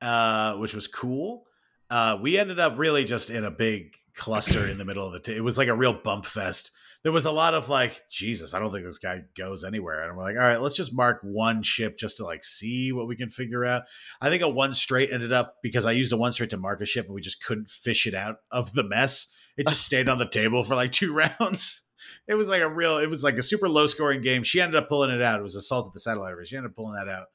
uh, 0.00 0.54
which 0.56 0.74
was 0.74 0.88
cool. 0.88 1.44
Uh, 1.90 2.18
we 2.20 2.38
ended 2.38 2.58
up 2.58 2.76
really 2.76 3.04
just 3.04 3.30
in 3.30 3.44
a 3.44 3.50
big 3.50 3.94
cluster 4.14 4.66
in 4.66 4.78
the 4.78 4.84
middle 4.84 5.06
of 5.06 5.12
the. 5.12 5.20
T- 5.20 5.36
it 5.36 5.44
was 5.44 5.56
like 5.56 5.68
a 5.68 5.76
real 5.76 5.92
bump 5.92 6.26
fest. 6.26 6.72
There 7.04 7.12
was 7.12 7.24
a 7.24 7.30
lot 7.30 7.54
of 7.54 7.68
like, 7.68 8.02
Jesus, 8.10 8.52
I 8.52 8.58
don't 8.58 8.72
think 8.72 8.84
this 8.84 8.98
guy 8.98 9.22
goes 9.36 9.62
anywhere. 9.62 10.02
And 10.02 10.16
we're 10.16 10.24
like, 10.24 10.34
all 10.34 10.42
right, 10.42 10.60
let's 10.60 10.74
just 10.74 10.92
mark 10.92 11.20
one 11.22 11.62
ship 11.62 11.96
just 11.96 12.16
to 12.16 12.24
like 12.24 12.42
see 12.42 12.90
what 12.90 13.06
we 13.06 13.16
can 13.16 13.30
figure 13.30 13.64
out. 13.64 13.84
I 14.20 14.28
think 14.28 14.42
a 14.42 14.48
one 14.48 14.74
straight 14.74 15.12
ended 15.12 15.32
up 15.32 15.54
because 15.62 15.86
I 15.86 15.92
used 15.92 16.12
a 16.12 16.16
one 16.16 16.32
straight 16.32 16.50
to 16.50 16.56
mark 16.56 16.80
a 16.80 16.86
ship 16.86 17.06
and 17.06 17.14
we 17.14 17.20
just 17.20 17.42
couldn't 17.44 17.70
fish 17.70 18.06
it 18.08 18.14
out 18.14 18.38
of 18.50 18.72
the 18.72 18.82
mess. 18.82 19.28
It 19.56 19.68
just 19.68 19.86
stayed 19.86 20.08
on 20.08 20.18
the 20.18 20.28
table 20.28 20.64
for 20.64 20.74
like 20.74 20.90
two 20.90 21.14
rounds. 21.40 21.82
It 22.28 22.34
was 22.34 22.48
like 22.48 22.62
a 22.62 22.68
real, 22.68 22.98
it 22.98 23.08
was 23.08 23.24
like 23.24 23.38
a 23.38 23.42
super 23.42 23.68
low 23.68 23.86
scoring 23.86 24.20
game. 24.20 24.42
She 24.42 24.60
ended 24.60 24.76
up 24.76 24.88
pulling 24.88 25.10
it 25.10 25.22
out. 25.22 25.40
It 25.40 25.42
was 25.42 25.56
Assault 25.56 25.86
at 25.86 25.92
the 25.94 26.00
Satellite 26.00 26.32
Array. 26.32 26.44
She 26.44 26.56
ended 26.56 26.70
up 26.70 26.76
pulling 26.76 26.94
that 26.94 27.08
out. 27.08 27.26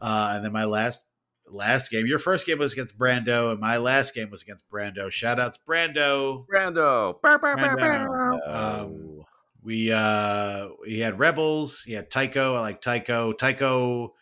Uh, 0.00 0.32
and 0.34 0.44
then 0.44 0.52
my 0.52 0.64
last 0.64 1.04
last 1.46 1.90
game, 1.90 2.06
your 2.06 2.18
first 2.18 2.44
game 2.46 2.58
was 2.58 2.72
against 2.72 2.98
Brando, 2.98 3.52
and 3.52 3.60
my 3.60 3.76
last 3.76 4.14
game 4.14 4.30
was 4.30 4.42
against 4.42 4.68
Brando. 4.68 5.10
Shout 5.10 5.38
outs, 5.38 5.58
Brando. 5.66 6.44
Brando. 6.48 7.20
Brando. 7.20 8.54
Um, 8.54 9.24
we 9.62 9.92
uh 9.92 10.68
he 10.84 11.00
had 11.00 11.18
rebels 11.18 11.82
he 11.82 11.92
had 11.92 12.10
tycho 12.10 12.54
i 12.54 12.60
like 12.60 12.80
tycho 12.80 13.32
tycho 13.32 14.12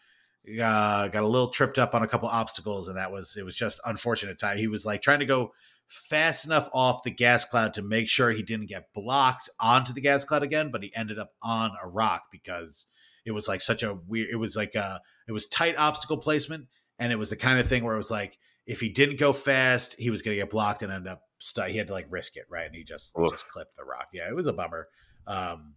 uh 0.48 1.08
got 1.08 1.22
a 1.22 1.26
little 1.26 1.48
tripped 1.48 1.78
up 1.78 1.94
on 1.94 2.02
a 2.02 2.08
couple 2.08 2.28
obstacles 2.28 2.88
and 2.88 2.96
that 2.96 3.12
was 3.12 3.36
it 3.36 3.44
was 3.44 3.56
just 3.56 3.80
unfortunate 3.84 4.38
time. 4.38 4.56
he 4.56 4.66
was 4.66 4.86
like 4.86 5.02
trying 5.02 5.20
to 5.20 5.26
go 5.26 5.52
fast 5.86 6.46
enough 6.46 6.68
off 6.72 7.02
the 7.02 7.10
gas 7.10 7.44
cloud 7.44 7.74
to 7.74 7.82
make 7.82 8.08
sure 8.08 8.30
he 8.30 8.42
didn't 8.42 8.68
get 8.68 8.92
blocked 8.94 9.50
onto 9.58 9.92
the 9.92 10.00
gas 10.00 10.24
cloud 10.24 10.42
again 10.42 10.70
but 10.70 10.82
he 10.82 10.94
ended 10.94 11.18
up 11.18 11.32
on 11.42 11.72
a 11.82 11.88
rock 11.88 12.22
because 12.30 12.86
it 13.26 13.32
was 13.32 13.48
like 13.48 13.60
such 13.60 13.82
a 13.82 13.94
weird 14.06 14.28
it 14.30 14.36
was 14.36 14.56
like 14.56 14.74
a 14.74 15.00
it 15.28 15.32
was 15.32 15.46
tight 15.46 15.76
obstacle 15.76 16.16
placement 16.16 16.66
and 16.98 17.12
it 17.12 17.18
was 17.18 17.30
the 17.30 17.36
kind 17.36 17.58
of 17.58 17.68
thing 17.68 17.84
where 17.84 17.94
it 17.94 17.98
was 17.98 18.10
like 18.10 18.38
if 18.66 18.80
he 18.80 18.88
didn't 18.88 19.18
go 19.18 19.32
fast 19.32 19.96
he 19.98 20.10
was 20.10 20.22
going 20.22 20.34
to 20.36 20.40
get 20.42 20.50
blocked 20.50 20.82
and 20.82 20.92
end 20.92 21.08
up 21.08 21.22
stu- 21.38 21.62
he 21.62 21.76
had 21.76 21.88
to 21.88 21.92
like 21.92 22.06
risk 22.08 22.36
it 22.36 22.44
right 22.48 22.66
and 22.66 22.74
he 22.74 22.84
just 22.84 23.12
Ugh. 23.16 23.28
just 23.30 23.48
clipped 23.48 23.76
the 23.76 23.84
rock 23.84 24.06
yeah 24.12 24.28
it 24.28 24.34
was 24.34 24.46
a 24.46 24.52
bummer 24.52 24.86
um, 25.26 25.74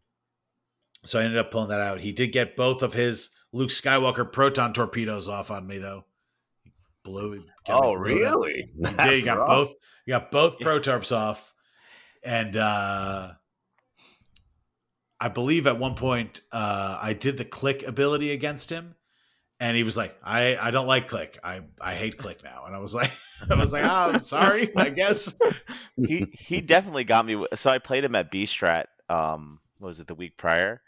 so 1.05 1.20
I 1.20 1.24
ended 1.24 1.38
up 1.38 1.51
pulling 1.51 1.70
that 1.70 1.80
out. 1.80 1.99
He 1.99 2.11
did 2.11 2.32
get 2.32 2.55
both 2.55 2.82
of 2.82 2.93
his 2.93 3.32
Luke 3.53 3.69
Skywalker 3.69 4.29
proton 4.29 4.73
torpedoes 4.73 5.27
off 5.29 5.51
on 5.51 5.65
me, 5.67 5.77
though. 5.77 6.03
He 6.63 6.71
blew. 7.03 7.45
got 7.67 7.83
Oh, 7.85 7.93
blew 7.93 8.01
really? 8.03 8.73
He 8.75 8.83
did. 9.03 9.13
He 9.15 9.21
got 9.21 9.47
both. 9.47 9.71
He 10.05 10.11
got 10.11 10.31
both 10.31 10.57
Yeah. 10.59 10.67
protarps 10.67 11.15
off, 11.15 11.53
and 12.23 12.57
uh, 12.57 13.33
I 15.19 15.29
believe 15.29 15.67
at 15.67 15.77
one 15.79 15.95
point 15.95 16.41
uh, 16.51 16.99
I 17.01 17.13
did 17.13 17.37
the 17.37 17.45
click 17.45 17.83
ability 17.83 18.31
against 18.31 18.69
him, 18.69 18.95
and 19.59 19.77
he 19.77 19.83
was 19.83 19.95
like, 19.95 20.17
"I 20.23 20.57
I 20.57 20.71
don't 20.71 20.87
like 20.87 21.07
click. 21.07 21.37
I 21.43 21.61
I 21.79 21.93
hate 21.93 22.17
click 22.17 22.43
now." 22.43 22.63
And 22.65 22.75
I 22.75 22.79
was 22.79 22.93
like, 22.95 23.11
I 23.49 23.53
was 23.55 23.71
like, 23.71 23.83
"Oh, 23.85 24.11
I'm 24.13 24.19
sorry. 24.19 24.75
I 24.75 24.89
guess." 24.89 25.35
he 25.95 26.25
he 26.37 26.59
definitely 26.59 27.03
got 27.05 27.25
me. 27.25 27.45
So 27.55 27.69
I 27.69 27.77
played 27.77 28.03
him 28.03 28.15
at 28.15 28.31
B 28.31 28.43
Strat. 28.45 28.85
Um, 29.09 29.59
what 29.77 29.87
was 29.87 29.99
it 29.99 30.07
the 30.07 30.15
week 30.15 30.37
prior? 30.37 30.81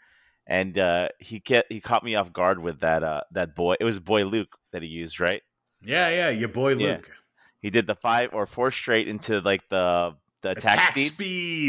And 0.46 0.78
uh, 0.78 1.08
he 1.18 1.40
get 1.40 1.66
he 1.68 1.80
caught 1.80 2.04
me 2.04 2.14
off 2.14 2.32
guard 2.32 2.62
with 2.62 2.80
that 2.80 3.02
uh 3.02 3.22
that 3.32 3.54
boy. 3.56 3.74
It 3.80 3.84
was 3.84 3.98
boy 3.98 4.24
Luke 4.24 4.56
that 4.72 4.82
he 4.82 4.88
used, 4.88 5.18
right? 5.20 5.42
Yeah, 5.82 6.08
yeah, 6.08 6.30
your 6.30 6.48
boy 6.48 6.74
Yeah. 6.74 6.96
Luke. 6.96 7.10
He 7.60 7.70
did 7.70 7.86
the 7.86 7.96
five 7.96 8.30
or 8.32 8.46
four 8.46 8.70
straight 8.70 9.08
into 9.08 9.40
like 9.40 9.62
the 9.70 10.14
the 10.42 10.50
attack, 10.50 10.74
Attack 10.74 10.90
speed, 10.92 11.12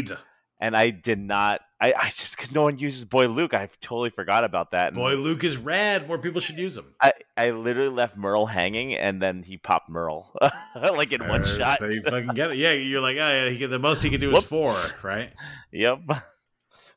speed. 0.08 0.16
and 0.60 0.76
I 0.76 0.90
did 0.90 1.18
not. 1.18 1.60
I, 1.80 1.92
I 1.92 2.08
just 2.10 2.36
because 2.36 2.52
no 2.52 2.62
one 2.62 2.78
uses 2.78 3.04
boy 3.04 3.26
Luke, 3.28 3.52
I 3.54 3.68
totally 3.80 4.10
forgot 4.10 4.44
about 4.44 4.72
that. 4.72 4.88
And 4.88 4.96
Boy, 4.96 5.14
Luke 5.14 5.42
is 5.44 5.56
rad. 5.56 6.06
More 6.06 6.18
people 6.18 6.40
should 6.40 6.58
use 6.58 6.76
him. 6.76 6.86
I, 7.00 7.12
I 7.36 7.50
literally 7.50 7.88
left 7.88 8.16
Merle 8.16 8.46
hanging, 8.46 8.94
and 8.94 9.20
then 9.22 9.42
he 9.42 9.56
popped 9.58 9.88
Merle 9.88 10.32
like 10.76 11.12
in 11.12 11.26
one 11.26 11.42
Uh, 11.42 11.56
shot. 11.58 11.78
So 11.80 11.86
you 11.86 12.02
fucking 12.02 12.34
get 12.34 12.50
it. 12.50 12.56
Yeah, 12.58 12.72
you're 12.72 13.00
like, 13.00 13.16
oh, 13.16 13.28
yeah, 13.28 13.48
he 13.50 13.66
the 13.66 13.78
most 13.78 14.02
he 14.02 14.10
can 14.10 14.20
do 14.20 14.36
is 14.36 14.44
four, 14.44 14.74
right? 15.02 15.32
Yep. 15.72 16.00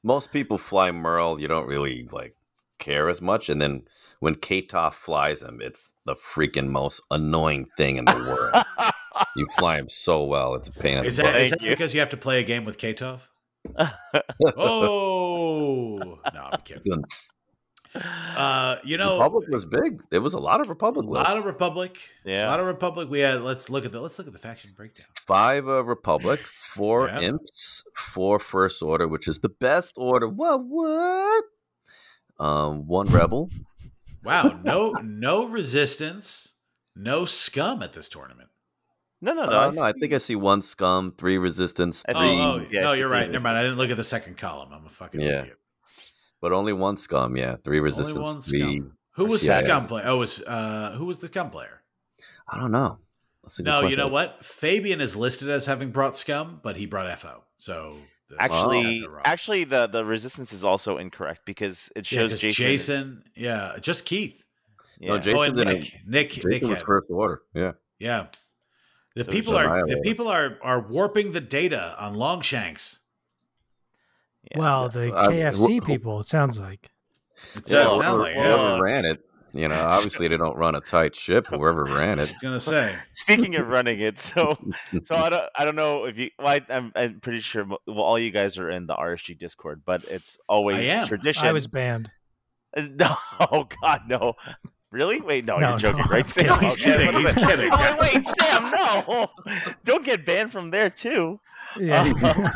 Most 0.03 0.31
people 0.31 0.57
fly 0.57 0.91
Merle. 0.91 1.39
You 1.39 1.47
don't 1.47 1.67
really 1.67 2.07
like 2.11 2.35
care 2.79 3.09
as 3.09 3.21
much, 3.21 3.49
and 3.49 3.61
then 3.61 3.83
when 4.19 4.35
Ktoff 4.35 4.93
flies 4.93 5.41
him, 5.41 5.59
it's 5.61 5.93
the 6.05 6.15
freaking 6.15 6.69
most 6.69 7.01
annoying 7.11 7.67
thing 7.77 7.97
in 7.97 8.05
the 8.05 8.15
world. 8.15 8.63
you 9.35 9.45
fly 9.57 9.77
him 9.77 9.89
so 9.89 10.23
well; 10.23 10.55
it's 10.55 10.69
a 10.69 10.71
pain 10.71 10.97
in 10.97 11.05
Is 11.05 11.17
the 11.17 11.23
that, 11.23 11.33
butt. 11.33 11.41
is 11.41 11.49
that 11.51 11.61
you. 11.61 11.69
because 11.69 11.93
you 11.93 11.99
have 11.99 12.09
to 12.09 12.17
play 12.17 12.39
a 12.39 12.43
game 12.43 12.65
with 12.65 12.77
Ktoff? 12.77 13.21
Oh, 14.57 16.19
no, 16.33 16.49
I'm 16.51 16.61
kidding. 16.61 17.03
Uh, 17.93 18.77
you 18.83 18.97
know, 18.97 19.17
Republic 19.17 19.49
was 19.49 19.65
big. 19.65 20.01
There 20.09 20.21
was 20.21 20.33
a 20.33 20.39
lot 20.39 20.61
of 20.61 20.69
Republic 20.69 21.05
a 21.05 21.09
lists. 21.09 21.29
lot 21.29 21.37
of 21.37 21.45
Republic. 21.45 21.99
Yeah, 22.23 22.45
a 22.45 22.49
lot 22.49 22.59
of 22.59 22.65
Republic. 22.65 23.09
We 23.09 23.19
had. 23.19 23.41
Let's 23.41 23.69
look 23.69 23.85
at 23.85 23.91
the. 23.91 23.99
Let's 23.99 24.17
look 24.17 24.27
at 24.27 24.33
the 24.33 24.39
faction 24.39 24.71
breakdown. 24.75 25.07
Five 25.27 25.67
uh, 25.67 25.83
Republic, 25.83 26.39
four 26.45 27.07
Yeah. 27.07 27.19
Imps, 27.19 27.83
four 27.95 28.39
First 28.39 28.81
Order, 28.81 29.07
which 29.07 29.27
is 29.27 29.39
the 29.39 29.49
best 29.49 29.93
order. 29.97 30.27
What? 30.27 30.63
What? 30.65 31.43
Um, 32.39 32.87
one 32.87 33.07
Rebel. 33.07 33.49
Wow, 34.23 34.59
no, 34.63 34.91
no 35.03 35.45
resistance, 35.45 36.55
no 36.95 37.25
scum 37.25 37.81
at 37.83 37.93
this 37.93 38.07
tournament. 38.09 38.49
No, 39.23 39.33
no, 39.33 39.45
no. 39.45 39.51
Uh, 39.51 39.67
I 39.67 39.69
no, 39.71 39.81
I 39.83 39.91
think 39.91 40.13
I 40.13 40.17
see 40.17 40.35
one 40.35 40.63
Scum, 40.63 41.13
three 41.15 41.37
Resistance, 41.37 42.03
Oh, 42.09 42.13
Oh, 42.15 42.19
three, 42.19 42.67
oh, 42.67 42.69
yeah, 42.71 42.81
no, 42.81 42.93
you're 42.93 43.07
three 43.07 43.17
right. 43.19 43.29
Never 43.29 43.43
mind. 43.43 43.55
I 43.57 43.61
didn't 43.61 43.77
look 43.77 43.91
at 43.91 43.97
the 43.97 44.03
second 44.03 44.37
column. 44.37 44.69
I'm 44.73 44.87
a 44.87 44.89
fucking 44.89 45.21
Yeah. 45.21 45.41
idiot. 45.41 45.57
But 46.41 46.51
only 46.51 46.73
one 46.73 46.97
Scum. 46.97 47.37
Yeah, 47.37 47.55
three 47.63 47.79
Resistance, 47.79 48.17
Only 48.17 48.31
one 48.33 48.41
three. 48.41 48.59
scum. 48.77 48.97
Who 49.15 49.25
was 49.25 49.41
the 49.41 49.53
scum 49.55 49.87
player? 49.87 50.03
Oh, 50.07 50.17
was 50.17 50.41
uh, 50.41 50.93
who 50.97 51.05
was 51.05 51.19
the 51.19 51.27
scum 51.27 51.49
player? 51.49 51.81
I 52.49 52.59
don't 52.59 52.71
know. 52.71 52.99
That's 53.43 53.59
a 53.59 53.63
good 53.63 53.69
No, 53.69 53.81
you 53.87 53.95
know 53.95 54.07
what? 54.07 54.43
Fabian 54.43 55.01
is 55.01 55.15
listed 55.15 55.49
as 55.49 55.65
having 55.65 55.91
brought 55.91 56.17
scum, 56.17 56.59
but 56.63 56.77
he 56.77 56.85
brought 56.85 57.17
FO. 57.19 57.43
So 57.57 57.97
the- 58.29 58.41
actually, 58.41 59.05
Oh. 59.07 59.19
actually, 59.25 59.63
the 59.65 59.87
the 59.87 60.03
resistance 60.05 60.53
is 60.53 60.63
also 60.63 60.97
incorrect 60.97 61.41
because 61.45 61.91
it 61.95 62.09
yeah, 62.11 62.19
shows 62.19 62.31
'cause 62.31 62.39
Jason. 62.41 62.65
Jason, 62.65 63.23
yeah, 63.35 63.75
just 63.81 64.05
Keith. 64.05 64.45
No, 64.99 65.15
yeah. 65.15 65.19
Jason 65.19 65.39
oh, 65.39 65.43
and 65.43 65.55
didn't. 65.57 65.73
Nick, 65.73 66.01
Nick, 66.07 66.29
Jason 66.31 66.49
Nick 66.51 66.61
was 66.63 66.81
First 66.83 67.07
Order. 67.09 67.41
Yeah. 67.55 67.71
yeah. 67.99 68.27
The 69.15 69.25
So 69.25 69.31
people 69.31 69.57
are 69.57 69.85
the 69.85 69.99
people 70.03 70.29
are 70.29 70.57
are 70.61 70.79
warping 70.79 71.33
the 71.33 71.41
data 71.41 71.95
on 71.99 72.13
Longshanks. 72.15 73.00
Yeah. 74.51 74.59
Well, 74.59 74.89
the 74.89 75.13
Uh, 75.13 75.29
KFC 75.29 75.81
wh- 75.81 75.85
people, 75.85 76.19
it 76.19 76.27
sounds 76.27 76.59
like. 76.59 76.89
It 77.55 77.63
Yeah, 77.67 77.83
does 77.83 77.91
whoever, 77.93 78.03
sound 78.03 78.19
like 78.21 78.33
whoever 78.35 78.57
yeah. 78.75 78.79
Ran 78.79 79.05
it. 79.05 79.19
You 79.53 79.67
know, 79.67 79.79
obviously 79.81 80.27
they 80.29 80.37
don't 80.37 80.55
run 80.55 80.75
a 80.75 80.79
tight 80.81 81.15
ship. 81.15 81.47
Whoever 81.47 81.83
ran 81.85 82.19
I 82.19 82.23
it. 82.23 82.31
was 82.31 82.33
gonna 82.41 82.59
say. 82.59 82.95
Speaking 83.13 83.55
of 83.55 83.67
running 83.67 83.99
it, 83.99 84.17
so 84.19 84.57
so 85.03 85.15
I 85.15 85.29
don't 85.29 85.43
I 85.57 85.65
don't 85.65 85.75
know 85.75 86.05
if 86.05 86.17
you. 86.17 86.29
Well, 86.39 86.47
I, 86.47 86.61
I'm 86.69 86.91
I'm 86.95 87.19
pretty 87.19 87.41
sure. 87.41 87.65
Well, 87.65 87.79
all 88.01 88.17
you 88.19 88.31
guys 88.31 88.57
are 88.57 88.69
in 88.69 88.85
the 88.87 88.93
RSG 88.95 89.37
Discord, 89.39 89.81
but 89.85 90.03
it's 90.05 90.37
always 90.47 90.87
I 90.89 91.05
tradition. 91.05 91.45
I 91.47 91.51
was 91.51 91.67
banned. 91.67 92.09
no. 92.77 93.15
Oh 93.51 93.67
God, 93.81 94.01
no. 94.07 94.33
Really? 94.91 95.21
Wait, 95.21 95.45
no, 95.45 95.57
No, 95.57 95.69
you're 95.71 95.79
joking, 95.79 95.99
no, 96.05 96.11
right? 96.11 96.25
I'm 96.25 96.31
Sam? 96.31 96.45
No, 96.47 96.55
he's 96.55 96.73
Okay. 96.73 96.97
kidding. 96.97 97.13
He's 97.21 97.33
kidding. 97.33 97.69
Oh, 97.71 97.97
wait, 98.01 98.25
Sam, 98.41 98.71
no! 98.71 99.27
Don't 99.85 100.03
get 100.05 100.25
banned 100.25 100.51
from 100.51 100.69
there 100.69 100.89
too. 100.89 101.39
Yeah. 101.79 102.11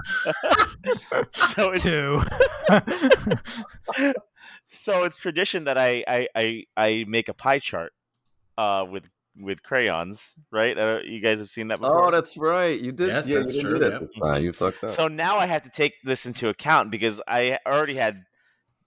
So 1.34 1.72
it's 1.72 1.82
Two. 1.82 2.22
so 4.68 5.04
it's 5.04 5.18
tradition 5.18 5.64
that 5.64 5.80
I 5.80 6.04
I 6.08 6.28
I, 6.36 6.64
I 6.78 7.06
make 7.08 7.28
a 7.28 7.34
pie 7.34 7.58
chart 7.58 7.92
uh 8.60 8.86
with 8.88 9.10
with 9.40 9.64
crayons, 9.64 10.22
right? 10.52 10.78
Uh, 10.78 11.00
you 11.04 11.22
guys 11.22 11.40
have 11.40 11.50
seen 11.50 11.70
that 11.70 11.80
before. 11.80 12.08
Oh, 12.08 12.12
that's 12.12 12.38
right. 12.38 12.80
You 12.80 12.92
did. 12.92 13.08
Yes, 13.08 13.28
yeah, 13.28 13.40
that's 13.40 13.56
you 13.56 13.62
true, 13.62 13.80
did 13.80 13.82
it 13.82 13.94
yeah. 13.94 14.00
this 14.00 14.10
time. 14.22 14.44
You 14.44 14.54
fucked 14.54 14.84
up. 14.84 14.90
So 14.92 15.08
now 15.08 15.38
I 15.38 15.46
have 15.46 15.64
to 15.64 15.70
take 15.70 15.94
this 16.04 16.26
into 16.26 16.50
account 16.50 16.92
because 16.92 17.22
I 17.28 17.60
already 17.66 17.96
had 17.96 18.24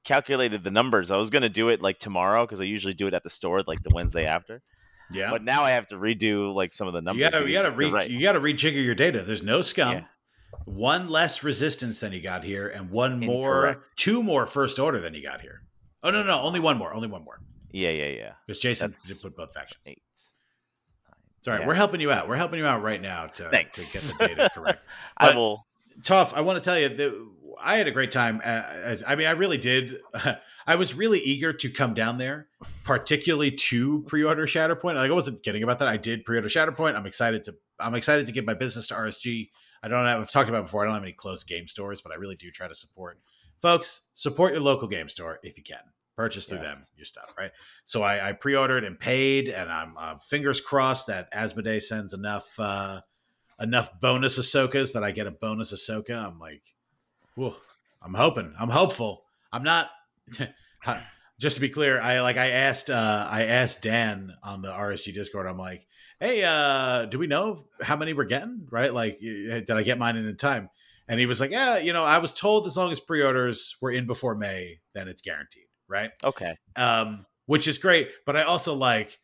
calculated 0.05 0.65
the 0.65 0.71
numbers. 0.71 1.11
I 1.11 1.17
was 1.17 1.31
going 1.31 1.43
to 1.43 1.49
do 1.49 1.69
it 1.69 1.83
like 1.83 1.99
tomorrow 1.99 2.47
because 2.47 2.61
I 2.61 2.65
usually 2.65 2.95
do 2.95 3.07
it 3.07 3.15
at 3.15 3.23
the 3.23 3.31
store 3.31 3.63
like 3.67 3.83
the 3.83 3.91
Wednesday 3.93 4.25
after. 4.25 4.63
Yeah. 5.11 5.31
But 5.31 5.43
now 5.43 5.65
I 5.65 5.73
have 5.73 5.87
to 5.89 5.97
redo 5.97 6.55
like 6.55 6.73
some 6.73 6.87
of 6.87 6.95
the 6.95 7.01
numbers. 7.01 7.25
you 7.25 7.31
gotta 7.31 7.47
you 7.47 7.53
gotta 7.53 7.71
re 7.71 7.87
you're 7.87 7.95
right. 7.95 8.11
you 8.11 8.21
gotta 8.21 8.41
rejigger 8.41 8.85
your 8.85 8.95
data. 8.95 9.23
There's 9.23 9.43
no 9.43 9.63
scum. 9.63 9.93
Yeah. 9.93 10.05
One 10.65 11.09
less 11.09 11.43
resistance 11.43 12.01
than 12.01 12.13
you 12.13 12.21
got 12.21 12.45
here, 12.45 12.69
and 12.69 12.91
one 12.91 13.21
more, 13.21 13.69
Incorrect. 13.69 13.83
two 13.97 14.23
more 14.23 14.47
first 14.47 14.79
order 14.79 15.01
than 15.01 15.15
you 15.15 15.23
got 15.23 15.41
here. 15.41 15.63
Oh 16.03 16.11
no, 16.11 16.23
no, 16.23 16.41
only 16.41 16.61
one 16.61 16.77
more, 16.79 16.93
only 16.95 17.09
one 17.09 17.25
more. 17.25 17.41
Yeah, 17.71 17.91
yeah, 17.91 18.07
yeah. 18.09 18.33
Because 18.47 18.61
Jason 18.61 18.91
That's 18.91 19.05
did 19.05 19.21
put 19.21 19.37
both 19.37 19.53
factions. 19.53 19.83
Eight. 19.87 20.03
It's 21.39 21.47
all 21.49 21.55
right. 21.55 21.61
Yeah. 21.61 21.67
We're 21.67 21.75
helping 21.75 22.01
you 22.01 22.11
out. 22.11 22.29
We're 22.29 22.37
helping 22.37 22.59
you 22.59 22.67
out 22.67 22.83
right 22.83 23.01
now 23.01 23.27
to, 23.27 23.45
to 23.45 23.51
get 23.51 23.73
the 23.73 24.15
data 24.19 24.49
correct. 24.55 24.85
I 25.17 25.35
will. 25.35 25.65
Tough. 26.03 26.33
I 26.35 26.41
want 26.41 26.59
to 26.59 26.65
tell 26.65 26.79
you 26.79 26.89
that 26.89 27.29
I 27.61 27.77
had 27.77 27.87
a 27.87 27.91
great 27.91 28.13
time. 28.13 28.41
Uh, 28.45 28.63
as- 28.85 29.05
I 29.07 29.17
mean, 29.17 29.27
I 29.27 29.33
really 29.33 29.59
did. 29.59 29.99
I 30.67 30.75
was 30.75 30.95
really 30.95 31.19
eager 31.21 31.53
to 31.53 31.71
come 31.71 31.95
down 31.95 32.19
there, 32.19 32.49
particularly 32.85 33.53
to 33.53 34.03
pre-order 34.03 34.47
Shatterpoint. 34.47 34.97
Like 34.97 35.11
I 35.11 35.15
wasn't 35.15 35.43
kidding 35.43 35.63
about 35.63 35.79
that. 35.79 35.89
I 35.89 35.97
did 35.97 36.25
pre-order 36.25 36.49
Shatterpoint. 36.49 36.95
I'm 36.95 37.07
excited 37.07 37.45
to. 37.45 37.55
I'm 37.81 37.95
excited 37.95 38.27
to 38.27 38.33
give 38.33 38.45
my 38.45 38.55
business 38.55 38.89
to 38.89 38.95
RSG. 38.95 39.49
I 39.83 39.89
don't 39.89 40.07
have. 40.07 40.21
I've 40.21 40.31
talked 40.31 40.49
about 40.49 40.65
before. 40.65 40.83
I 40.83 40.87
don't 40.87 40.95
have 40.95 41.03
any 41.03 41.13
close 41.13 41.45
game 41.45 41.69
stores, 41.69 42.01
but 42.03 42.13
I 42.13 42.17
really 42.17 42.37
do 42.37 42.51
try 42.51 42.69
to 42.69 42.75
support 42.75 43.19
folks. 43.61 44.03
Support 44.15 44.53
your 44.53 44.63
local 44.63 44.89
game 44.89 45.09
store 45.09 45.39
if 45.43 45.57
you 45.57 45.63
can. 45.63 45.79
Purchase 46.17 46.47
through 46.47 46.59
Yes. 46.59 46.67
them 46.75 46.87
your 46.97 47.05
stuff, 47.05 47.35
right? 47.39 47.53
So 47.85 48.03
I, 48.03 48.31
I 48.31 48.33
pre-ordered 48.33 48.83
and 48.85 48.99
paid, 48.99 49.49
and 49.49 49.71
I'm 49.71 49.95
uh, 49.97 50.17
fingers 50.19 50.61
crossed 50.61 51.07
that 51.07 51.33
Asmodee 51.33 51.81
sends 51.83 52.13
enough. 52.13 52.49
Uh, 52.59 53.01
enough 53.61 53.91
bonus 54.01 54.39
Ahsokas 54.39 54.93
that 54.93 55.03
I 55.03 55.11
get 55.11 55.27
a 55.27 55.33
bonus 55.33 55.73
Ahsoka. 55.75 56.27
I'm 56.29 56.39
like, 56.39 56.63
whoa, 57.35 57.57
I'm 58.01 58.15
hoping. 58.15 58.55
I'm 58.59 58.71
hopeful. 58.71 59.25
I'm 59.53 59.65
not. 59.65 59.91
just 61.41 61.57
to 61.57 61.61
be 61.61 61.69
clear, 61.69 62.01
I 62.01 62.21
like 62.21 62.37
I 62.37 62.51
asked 62.51 62.91
uh 62.91 63.29
I 63.31 63.45
asked 63.45 63.83
Dan 63.83 64.33
on 64.43 64.63
the 64.63 64.69
RSG 64.69 65.13
Discord. 65.15 65.47
I'm 65.47 65.59
like, 65.59 65.87
hey, 66.21 66.45
uh, 66.45 67.07
do 67.07 67.19
we 67.19 67.27
know 67.27 67.65
how 67.81 67.97
many 67.97 68.13
we're 68.13 68.25
getting? 68.25 68.67
Right? 68.71 68.93
Like, 68.93 69.19
did 69.21 69.71
I 69.71 69.83
get 69.83 69.99
mine 69.99 70.17
in 70.17 70.27
in 70.27 70.37
time? 70.37 70.71
And 71.09 71.19
he 71.19 71.27
was 71.27 71.41
like, 71.41 71.51
yeah, 71.51 71.79
you 71.79 71.93
know, 71.95 72.05
I 72.05 72.19
was 72.19 72.35
told 72.35 72.67
as 72.67 72.77
long 72.77 72.93
as 72.93 73.01
pre-orders 73.01 73.77
were 73.81 73.91
in 73.91 74.07
before 74.07 74.35
May, 74.35 74.81
then 74.95 75.09
it's 75.09 75.23
guaranteed. 75.23 75.65
Right? 75.89 76.11
Okay. 76.23 76.55
um, 76.77 77.25
which 77.47 77.67
is 77.67 77.79
great. 77.79 78.11
But 78.27 78.37
I 78.37 78.43
also 78.43 78.75
like, 78.75 79.19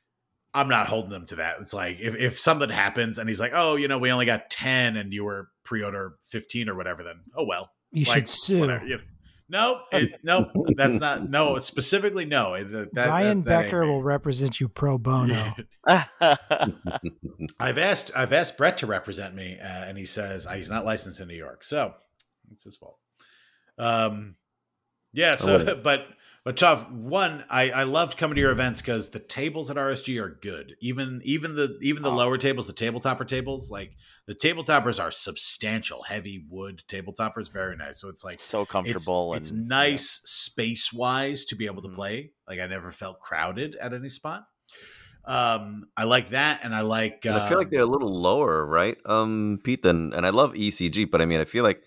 I'm 0.55 0.69
not 0.69 0.87
holding 0.87 1.11
them 1.11 1.27
to 1.27 1.37
that. 1.37 1.57
It's 1.61 1.75
like 1.75 2.01
if, 2.01 2.15
if 2.15 2.39
something 2.39 2.71
happens 2.71 3.19
and 3.19 3.29
he's 3.29 3.39
like, 3.41 3.53
oh, 3.55 3.77
you 3.77 3.87
know, 3.87 3.99
we 3.99 4.11
only 4.13 4.25
got 4.25 4.49
10 4.49 4.97
and 4.97 5.13
you 5.13 5.25
were 5.25 5.49
pre-order 5.63 6.15
15 6.31 6.71
or 6.71 6.75
whatever, 6.75 7.03
then 7.03 7.17
oh 7.37 7.45
well. 7.45 7.71
You 7.93 8.07
Like, 8.07 8.15
should 8.15 8.29
sue. 8.31 8.61
whatever, 8.61 8.87
you 8.87 8.97
know. 8.97 9.03
No, 9.49 9.83
it, 9.93 10.21
no, 10.23 10.51
that's 10.77 10.99
not. 11.01 11.29
No, 11.29 11.59
specifically 11.59 12.25
no. 12.25 12.55
It- 12.55 12.71
That, 12.71 12.95
that, 12.95 13.09
Ryan 13.09 13.43
that- 13.43 13.45
that 13.49 13.63
Becker 13.65 13.87
will 13.87 14.03
represent 14.03 14.61
you 14.61 14.69
pro 14.69 14.99
bono. 14.99 15.55
I've 15.87 17.79
asked 17.79 18.11
I've 18.17 18.33
asked 18.33 18.57
Brett 18.57 18.79
to 18.79 18.87
represent 18.87 19.35
me, 19.35 19.59
uh, 19.61 19.67
and 19.67 19.99
he 19.99 20.07
says 20.07 20.47
uh, 20.47 20.53
he's 20.53 20.71
not 20.71 20.85
licensed 20.85 21.21
in 21.21 21.29
New 21.29 21.37
York, 21.37 21.63
so 21.65 21.95
it's 22.53 22.65
his 22.65 22.77
fault. 22.77 22.99
Um, 23.79 24.37
yeah. 25.13 25.33
So, 25.33 25.59
whatever. 25.59 25.81
but 25.83 26.07
but 26.45 26.57
tough 26.57 26.89
one. 26.91 27.45
I 27.49 27.71
I 27.71 27.83
loved 27.85 28.17
coming 28.19 28.35
to 28.37 28.41
your 28.41 28.51
events 28.51 28.81
because 28.83 29.11
the 29.11 29.19
tables 29.19 29.71
at 29.71 29.77
RSG 29.77 30.23
are 30.23 30.39
good. 30.43 30.77
Even 30.81 31.21
even 31.25 31.57
the 31.57 31.79
even 31.83 32.03
the 32.03 32.11
Oh. 32.11 32.17
lower 32.17 32.37
tables, 32.39 32.67
the 32.67 32.73
tabletopper 32.75 33.27
tables, 33.27 33.71
like 33.71 33.97
the 34.27 34.35
tabletoppers 34.35 35.03
are 35.03 35.11
substantial, 35.11 36.03
heavy 36.03 36.45
wood 36.49 36.83
tabletoppers, 36.89 37.51
very 37.53 37.77
nice. 37.77 38.01
So 38.01 38.09
it's 38.09 38.23
like 38.25 38.41
so 38.41 38.65
comfortable 38.67 39.35
it's 39.35 39.51
and 39.51 39.63
yeah. 39.63 39.69
nice 39.69 40.21
space 40.25 40.93
wise 40.93 41.45
to 41.47 41.57
be 41.57 41.67
able 41.67 41.83
to 41.83 41.89
Mhm. 41.89 41.95
play. 41.95 42.33
Like 42.47 42.61
I 42.61 42.67
never 42.67 42.91
felt 42.91 43.21
crowded 43.21 43.77
at 43.77 43.93
any 43.95 44.09
spot. 44.11 44.45
Um, 45.27 45.87
I 45.97 46.05
like 46.05 46.31
that, 46.31 46.61
and 46.63 46.75
I 46.75 46.83
like. 46.83 47.25
I 47.25 47.49
feel 47.49 47.57
like 47.57 47.69
um, 47.69 47.71
they're 47.71 47.81
a 47.81 47.87
little 47.87 48.13
lower, 48.13 48.67
right, 48.67 48.99
um, 49.07 49.59
Pete? 49.65 49.83
Than 49.83 50.13
and 50.13 50.27
I 50.27 50.29
love 50.31 50.53
ECG, 50.53 51.11
but 51.11 51.23
I 51.23 51.25
mean, 51.25 51.41
I 51.41 51.47
feel 51.47 51.65
like 51.65 51.83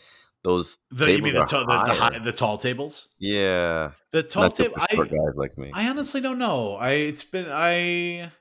those 0.47 0.79
the, 0.91 1.11
you 1.11 1.21
mean 1.21 1.33
the, 1.33 1.41
ta- 1.45 1.65
the, 1.65 1.91
the, 1.91 1.99
high, 1.99 2.19
the 2.19 2.31
tall 2.31 2.57
tables. 2.57 3.09
yeah, 3.19 3.91
The 4.11 4.23
tall 4.23 4.49
table. 4.49 4.75
I 4.79 4.95
guys 4.95 5.09
like 5.35 5.57
me. 5.57 5.71
I 5.73 5.89
honestly 5.89 6.21
don't 6.21 6.39
know. 6.39 6.75
I 6.75 6.91
it's 6.91 7.23
been 7.25 7.47
I 7.51 8.31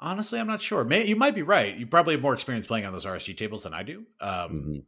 honestly 0.00 0.40
I'm 0.40 0.46
not 0.46 0.60
sure. 0.60 0.84
May, 0.84 1.06
you 1.06 1.16
might 1.16 1.34
be 1.34 1.42
right. 1.42 1.74
You 1.76 1.86
probably 1.86 2.14
have 2.14 2.22
more 2.22 2.34
experience 2.34 2.66
playing 2.66 2.84
on 2.86 2.92
those 2.92 3.06
RSG 3.06 3.36
tables 3.36 3.62
than 3.62 3.74
I 3.74 3.82
do. 3.82 4.04
Um, 4.20 4.50
Mhm. 4.50 4.82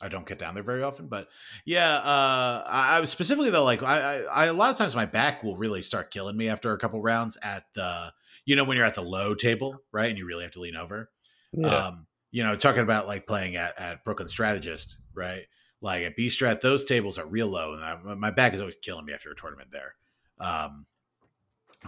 I 0.00 0.08
don't 0.08 0.26
get 0.26 0.38
down 0.40 0.54
there 0.54 0.64
very 0.64 0.82
often, 0.82 1.06
but 1.06 1.28
yeah, 1.64 1.94
uh, 1.96 2.64
I, 2.66 2.96
I 2.96 3.00
was 3.00 3.10
specifically 3.10 3.50
though, 3.50 3.62
like 3.62 3.84
I, 3.84 4.00
I, 4.00 4.18
I, 4.22 4.46
a 4.46 4.52
lot 4.52 4.70
of 4.70 4.76
times 4.76 4.96
my 4.96 5.06
back 5.06 5.44
will 5.44 5.56
really 5.56 5.80
start 5.80 6.10
killing 6.10 6.36
me 6.36 6.48
after 6.48 6.72
a 6.72 6.78
couple 6.78 7.00
rounds 7.00 7.38
at 7.40 7.64
the, 7.74 8.12
you 8.44 8.56
know, 8.56 8.64
when 8.64 8.76
you're 8.76 8.86
at 8.86 8.94
the 8.94 9.02
low 9.02 9.36
table, 9.36 9.78
right, 9.92 10.08
and 10.10 10.18
you 10.18 10.26
really 10.26 10.42
have 10.42 10.50
to 10.52 10.60
lean 10.60 10.74
over. 10.74 11.08
Yeah. 11.52 11.68
Um, 11.68 12.06
you 12.32 12.42
know, 12.42 12.56
talking 12.56 12.82
about 12.82 13.06
like 13.06 13.28
playing 13.28 13.54
at, 13.54 13.78
at 13.78 14.04
Brooklyn 14.04 14.26
Strategist, 14.28 14.96
right? 15.14 15.44
Like 15.82 16.04
at 16.04 16.16
B 16.16 16.28
Strat, 16.28 16.60
those 16.60 16.84
tables 16.84 17.18
are 17.18 17.26
real 17.26 17.48
low, 17.48 17.74
and 17.74 17.84
I, 17.84 17.96
my 18.14 18.30
back 18.30 18.54
is 18.54 18.60
always 18.60 18.76
killing 18.76 19.04
me 19.04 19.12
after 19.12 19.32
a 19.32 19.36
tournament 19.36 19.70
there. 19.72 19.96
Um, 20.40 20.86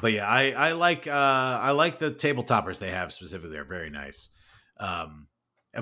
but 0.02 0.12
yeah, 0.12 0.26
I, 0.26 0.50
I 0.50 0.72
like 0.72 1.06
uh, 1.06 1.12
I 1.12 1.70
like 1.70 2.00
the 2.00 2.12
table 2.12 2.42
toppers 2.42 2.80
they 2.80 2.90
have 2.90 3.12
specifically; 3.12 3.56
are 3.56 3.64
very 3.64 3.90
nice. 3.90 4.30
Um, 4.80 5.28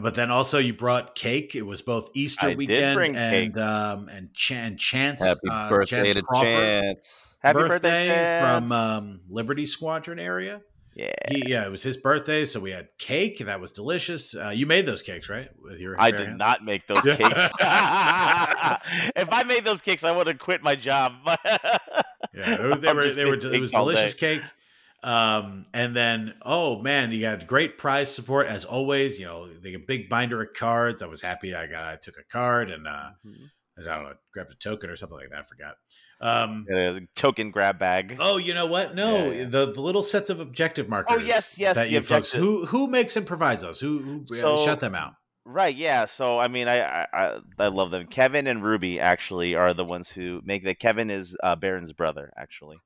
but 0.00 0.14
then 0.14 0.30
also 0.30 0.58
you 0.58 0.74
brought 0.74 1.14
cake. 1.14 1.54
It 1.54 1.62
was 1.62 1.80
both 1.80 2.10
Easter 2.14 2.48
I 2.48 2.54
weekend 2.54 3.16
and 3.16 3.54
cake. 3.54 3.62
um 3.62 4.08
and 4.10 4.32
Chan 4.34 4.76
Chance. 4.76 5.24
Happy 5.24 5.48
uh, 5.50 5.70
birthday 5.70 6.02
Chance 6.02 6.14
to 6.14 6.22
Crawford 6.22 6.46
Chance. 6.46 7.38
Happy 7.42 7.58
birthday, 7.58 8.08
birthday, 8.08 8.40
from 8.40 8.72
um, 8.72 9.20
Liberty 9.30 9.64
Squadron 9.64 10.18
area. 10.18 10.60
Yeah. 10.94 11.12
He, 11.30 11.42
yeah, 11.46 11.64
it 11.64 11.70
was 11.70 11.82
his 11.82 11.96
birthday, 11.96 12.44
so 12.44 12.60
we 12.60 12.70
had 12.70 12.88
cake. 12.98 13.38
That 13.38 13.60
was 13.60 13.72
delicious. 13.72 14.34
Uh, 14.34 14.52
you 14.54 14.66
made 14.66 14.86
those 14.86 15.02
cakes, 15.02 15.28
right? 15.28 15.48
With 15.60 15.80
your 15.80 16.00
I 16.00 16.10
did 16.10 16.26
hands? 16.26 16.38
not 16.38 16.64
make 16.64 16.86
those 16.86 17.02
cakes. 17.04 17.20
if 17.60 19.28
I 19.32 19.44
made 19.46 19.64
those 19.64 19.80
cakes, 19.80 20.04
I 20.04 20.12
would 20.12 20.26
have 20.26 20.38
quit 20.38 20.62
my 20.62 20.76
job. 20.76 21.12
Yeah, 22.34 22.56
they 22.56 22.94
were 22.94 23.10
they 23.10 23.24
were, 23.26 23.34
it 23.34 23.60
was 23.60 23.72
delicious 23.72 24.14
day. 24.14 24.38
cake. 24.38 24.42
Um, 25.02 25.66
and 25.74 25.94
then 25.94 26.32
oh 26.40 26.80
man, 26.80 27.12
you 27.12 27.20
got 27.20 27.46
great 27.46 27.76
prize 27.76 28.14
support 28.14 28.46
as 28.46 28.64
always. 28.64 29.20
You 29.20 29.26
know, 29.26 29.48
a 29.62 29.76
big 29.76 30.08
binder 30.08 30.40
of 30.40 30.54
cards. 30.54 31.02
I 31.02 31.06
was 31.08 31.20
happy 31.20 31.54
I 31.54 31.66
got 31.66 31.84
I 31.84 31.96
took 31.96 32.16
a 32.16 32.24
card 32.32 32.70
and 32.70 32.86
uh, 32.86 33.10
I 33.78 33.82
don't 33.82 34.04
know, 34.04 34.14
grabbed 34.32 34.52
a 34.52 34.54
token 34.54 34.88
or 34.88 34.96
something 34.96 35.18
like 35.18 35.28
that. 35.30 35.40
I 35.40 35.42
forgot. 35.42 35.74
Um, 36.22 36.66
token 37.16 37.50
grab 37.50 37.78
bag. 37.78 38.16
Oh, 38.20 38.36
you 38.36 38.54
know 38.54 38.66
what? 38.66 38.94
No, 38.94 39.26
Yeah, 39.26 39.32
yeah. 39.32 39.44
the 39.44 39.72
the 39.72 39.80
little 39.80 40.02
sets 40.04 40.30
of 40.30 40.38
objective 40.40 40.88
markers. 40.88 41.16
Oh, 41.18 41.20
yes, 41.20 41.58
yes, 41.58 41.74
That 41.76 41.84
the 41.88 41.90
you 41.94 42.00
folks 42.00 42.30
who 42.30 42.64
who 42.66 42.86
makes 42.86 43.16
and 43.16 43.26
provides 43.26 43.62
those? 43.62 43.80
Who 43.80 43.98
who 43.98 44.22
uh, 44.30 44.34
So- 44.34 44.64
shut 44.64 44.80
them 44.80 44.94
out? 44.94 45.14
Right, 45.44 45.74
yeah. 45.74 46.04
So 46.06 46.38
I 46.38 46.46
mean, 46.46 46.68
I, 46.68 47.02
I 47.12 47.40
I 47.58 47.66
love 47.66 47.90
them. 47.90 48.06
Kevin 48.06 48.46
and 48.46 48.62
Ruby 48.62 49.00
actually 49.00 49.56
are 49.56 49.74
the 49.74 49.84
ones 49.84 50.08
who 50.08 50.40
make 50.44 50.62
that. 50.62 50.78
Kevin 50.78 51.10
is 51.10 51.36
uh, 51.42 51.56
Baron's 51.56 51.92
brother, 51.92 52.32
actually. 52.36 52.76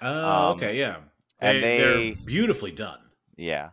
Oh, 0.00 0.50
Um, 0.52 0.56
okay, 0.56 0.78
yeah. 0.78 0.96
and 1.40 1.62
they, 1.62 1.78
they- 1.78 2.12
are 2.12 2.14
beautifully 2.24 2.70
done. 2.70 3.00
Yeah, 3.36 3.68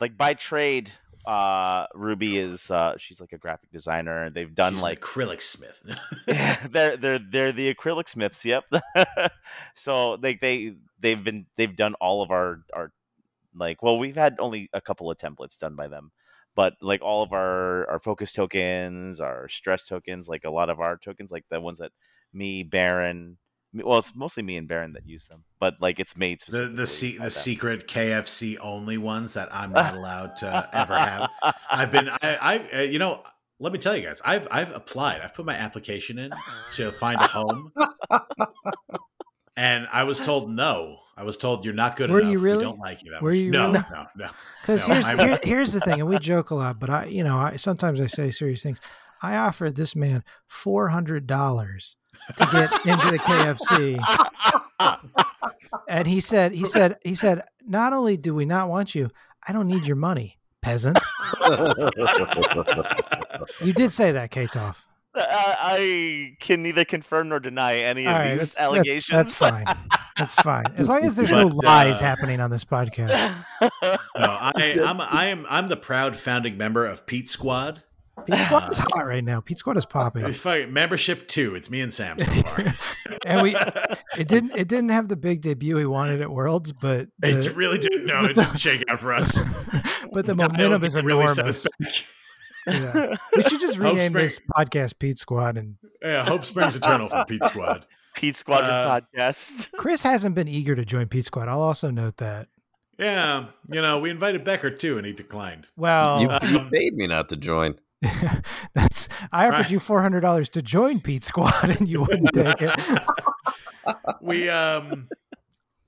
like 0.00 0.16
by 0.16 0.34
trade, 0.34 0.90
uh, 1.26 1.86
Ruby 1.94 2.38
is 2.38 2.70
uh, 2.70 2.94
she's 2.98 3.20
like 3.20 3.32
a 3.32 3.38
graphic 3.38 3.70
designer, 3.70 4.30
they've 4.30 4.54
done 4.54 4.74
She's 4.74 4.82
like 4.82 5.00
acrylic 5.00 5.40
smith. 5.40 5.80
they're 6.70 6.96
they're 6.96 7.18
they're 7.18 7.52
the 7.52 7.74
acrylic 7.74 8.08
smiths. 8.08 8.44
Yep. 8.44 8.64
so 9.74 10.16
they 10.16 10.34
they 10.34 10.74
they've 11.00 11.22
been 11.22 11.46
they've 11.56 11.76
done 11.76 11.94
all 11.94 12.22
of 12.22 12.30
our 12.30 12.60
our 12.74 12.92
like 13.54 13.82
well 13.82 13.98
we've 13.98 14.16
had 14.16 14.36
only 14.38 14.68
a 14.72 14.80
couple 14.80 15.10
of 15.10 15.18
templates 15.18 15.58
done 15.58 15.76
by 15.76 15.88
them, 15.88 16.10
but 16.54 16.74
like 16.80 17.02
all 17.02 17.22
of 17.22 17.32
our 17.32 17.88
our 17.90 18.00
focus 18.00 18.32
tokens, 18.32 19.20
our 19.20 19.48
stress 19.48 19.86
tokens, 19.86 20.28
like 20.28 20.44
a 20.44 20.50
lot 20.50 20.70
of 20.70 20.80
our 20.80 20.98
tokens, 20.98 21.30
like 21.30 21.44
the 21.50 21.60
ones 21.60 21.78
that 21.78 21.92
me 22.32 22.62
Baron, 22.62 23.38
Well, 23.74 23.98
it's 23.98 24.14
mostly 24.14 24.42
me 24.42 24.56
and 24.56 24.68
Baron 24.68 24.92
that 24.92 25.06
use 25.06 25.26
them, 25.26 25.42
but 25.58 25.74
like 25.80 25.98
it's 25.98 26.16
made 26.16 26.40
The 26.48 26.68
the 26.68 26.86
se- 26.86 27.18
the 27.18 27.30
secret 27.30 27.88
KFC 27.88 28.56
only 28.60 28.98
ones 28.98 29.34
that 29.34 29.48
I'm 29.52 29.72
not 29.72 29.94
allowed 29.98 30.36
to 30.36 30.68
ever 30.72 30.96
have. 30.96 31.30
I've 31.70 31.90
been 31.90 32.08
I, 32.08 32.18
I 32.40 32.78
uh, 32.78 32.80
you 32.82 32.98
know 32.98 33.22
let 33.58 33.72
me 33.72 33.78
tell 33.78 33.96
you 33.96 34.02
guys 34.06 34.20
I've 34.24 34.46
I've 34.50 34.74
applied 34.74 35.20
I've 35.22 35.34
put 35.34 35.44
my 35.46 35.54
application 35.54 36.18
in 36.18 36.32
to 36.72 36.92
find 36.92 37.20
a 37.20 37.26
home 37.26 37.72
and 39.56 39.88
I 39.92 40.04
was 40.04 40.20
told 40.26 40.50
no 40.50 40.98
I 41.16 41.24
was 41.24 41.36
told 41.36 41.64
you're 41.64 41.74
not 41.74 41.96
good 41.96 42.10
Were 42.10 42.20
enough 42.20 42.32
you 42.32 42.38
really? 42.38 42.56
we 42.58 42.62
don't 42.64 42.78
like 42.80 43.02
you 43.04 43.10
that 43.12 43.22
Were 43.22 43.30
much 43.30 43.38
you 43.38 43.50
no, 43.50 43.72
really? 43.72 43.84
no 43.90 44.06
no 44.16 44.30
Because 44.62 44.88
No, 44.88 44.94
here's 44.94 45.10
here, 45.10 45.38
here's 45.42 45.72
the 45.72 45.80
thing, 45.80 46.00
and 46.00 46.08
we 46.08 46.18
joke 46.18 46.50
a 46.50 46.54
lot, 46.54 46.78
but 46.80 46.90
I, 46.90 47.04
you 47.06 47.22
know, 47.22 47.36
I 47.36 47.56
sometimes 47.56 48.00
I 48.00 48.06
say 48.06 48.30
serious 48.30 48.62
things. 48.62 48.80
I 49.24 49.38
offered 49.38 49.74
this 49.76 49.96
man 49.96 50.22
four 50.46 50.88
hundred 50.88 51.26
dollars 51.26 51.96
to 52.36 52.46
get 52.52 52.72
into 52.86 53.10
the 53.10 53.18
KFC, 53.18 53.98
and 55.88 56.06
he 56.06 56.20
said, 56.20 56.52
he 56.52 56.66
said, 56.66 56.96
he 57.02 57.14
said, 57.14 57.42
not 57.66 57.92
only 57.92 58.16
do 58.16 58.34
we 58.34 58.44
not 58.44 58.68
want 58.68 58.94
you, 58.94 59.10
I 59.46 59.52
don't 59.52 59.66
need 59.66 59.86
your 59.86 59.96
money, 59.96 60.38
peasant. 60.62 60.98
You 63.60 63.72
did 63.72 63.92
say 63.92 64.12
that, 64.12 64.30
Ktoff. 64.30 64.76
I, 65.16 65.56
I 65.60 66.36
can 66.40 66.62
neither 66.62 66.84
confirm 66.84 67.28
nor 67.28 67.40
deny 67.40 67.78
any 67.78 68.04
of 68.04 68.12
All 68.12 68.18
right, 68.18 68.30
these 68.32 68.40
that's, 68.40 68.60
allegations. 68.60 69.06
that's, 69.12 69.32
that's 69.32 69.34
fine. 69.34 69.64
That's 70.18 70.34
fine. 70.36 70.66
As 70.76 70.88
long 70.88 71.04
as 71.04 71.16
there's 71.16 71.30
no 71.30 71.46
lies 71.48 72.00
uh, 72.00 72.04
happening 72.04 72.40
on 72.40 72.50
this 72.50 72.64
podcast. 72.64 73.34
no 73.60 73.68
I 74.16 74.78
I'm 74.84 75.00
I 75.00 75.26
am 75.26 75.46
I'm 75.48 75.68
the 75.68 75.76
proud 75.76 76.16
founding 76.16 76.56
member 76.56 76.84
of 76.86 77.06
Pete 77.06 77.28
Squad 77.28 77.82
Pete 78.26 78.40
Squad 78.42 78.68
is 78.72 78.78
hot 78.78 79.06
right 79.06 79.24
now. 79.24 79.40
Pete 79.40 79.58
Squad 79.58 79.76
is 79.76 79.86
popping. 79.86 80.24
it's 80.24 80.38
funny, 80.38 80.66
membership 80.66 81.26
two 81.28 81.54
it's 81.54 81.68
me 81.70 81.80
and 81.80 81.92
Sam 81.92 82.18
so 82.18 82.30
far 82.42 82.64
and 83.26 83.42
we 83.42 83.54
it 84.18 84.28
didn't 84.28 84.52
it 84.56 84.68
didn't 84.68 84.90
have 84.90 85.08
the 85.08 85.16
big 85.16 85.40
debut 85.42 85.76
he 85.76 85.84
wanted 85.86 86.20
at 86.20 86.30
Worlds, 86.30 86.72
but 86.72 87.08
it 87.22 87.54
really 87.56 87.78
didn't 87.78 88.06
no 88.06 88.24
it 88.24 88.34
didn't 88.34 88.58
shake 88.58 88.84
out 88.88 89.00
for 89.00 89.12
us 89.12 89.38
but 90.12 90.26
the 90.26 90.34
momentum 90.34 90.84
is 90.84 91.00
really 91.02 91.26
set 91.28 91.46
us 91.46 91.66
enormous. 91.78 92.00
back. 92.00 92.06
Yeah. 92.66 93.16
We 93.36 93.42
should 93.42 93.60
just 93.60 93.78
rename 93.78 94.14
this 94.14 94.40
podcast 94.56 94.98
Pete 94.98 95.18
Squad. 95.18 95.58
And 95.58 95.76
Yeah, 96.00 96.24
Hope 96.24 96.46
Springs 96.46 96.74
Eternal 96.76 97.08
for 97.10 97.24
Pete 97.28 97.42
Squad. 97.48 97.84
Pete 98.14 98.36
Squad 98.36 98.62
Uh, 98.64 99.00
podcast. 99.14 99.70
Chris 99.76 100.02
hasn't 100.02 100.34
been 100.34 100.48
eager 100.48 100.74
to 100.74 100.82
join 100.84 101.06
Pete 101.08 101.26
Squad. 101.26 101.48
I'll 101.48 101.60
also 101.60 101.90
note 101.90 102.16
that. 102.18 102.48
Yeah, 102.98 103.48
you 103.70 103.82
know, 103.82 103.98
we 103.98 104.08
invited 104.08 104.44
Becker 104.44 104.70
too, 104.70 104.96
and 104.96 105.06
he 105.06 105.12
declined. 105.12 105.68
Well, 105.76 106.22
you, 106.22 106.28
you 106.48 106.58
Um, 106.60 106.70
paid 106.70 106.94
me 106.94 107.06
not 107.08 107.28
to 107.30 107.36
join. 107.36 107.74
that's 108.74 109.08
I 109.32 109.46
offered 109.48 109.58
Right. 109.62 109.70
you 109.70 109.78
four 109.80 110.00
hundred 110.02 110.20
dollars 110.20 110.48
to 110.50 110.62
join 110.62 111.00
Pete 111.00 111.24
Squad, 111.24 111.76
and 111.78 111.88
you 111.88 112.00
wouldn't 112.00 112.30
take 112.34 112.56
it. 112.60 112.80
We 114.20 114.48
um, 114.48 115.08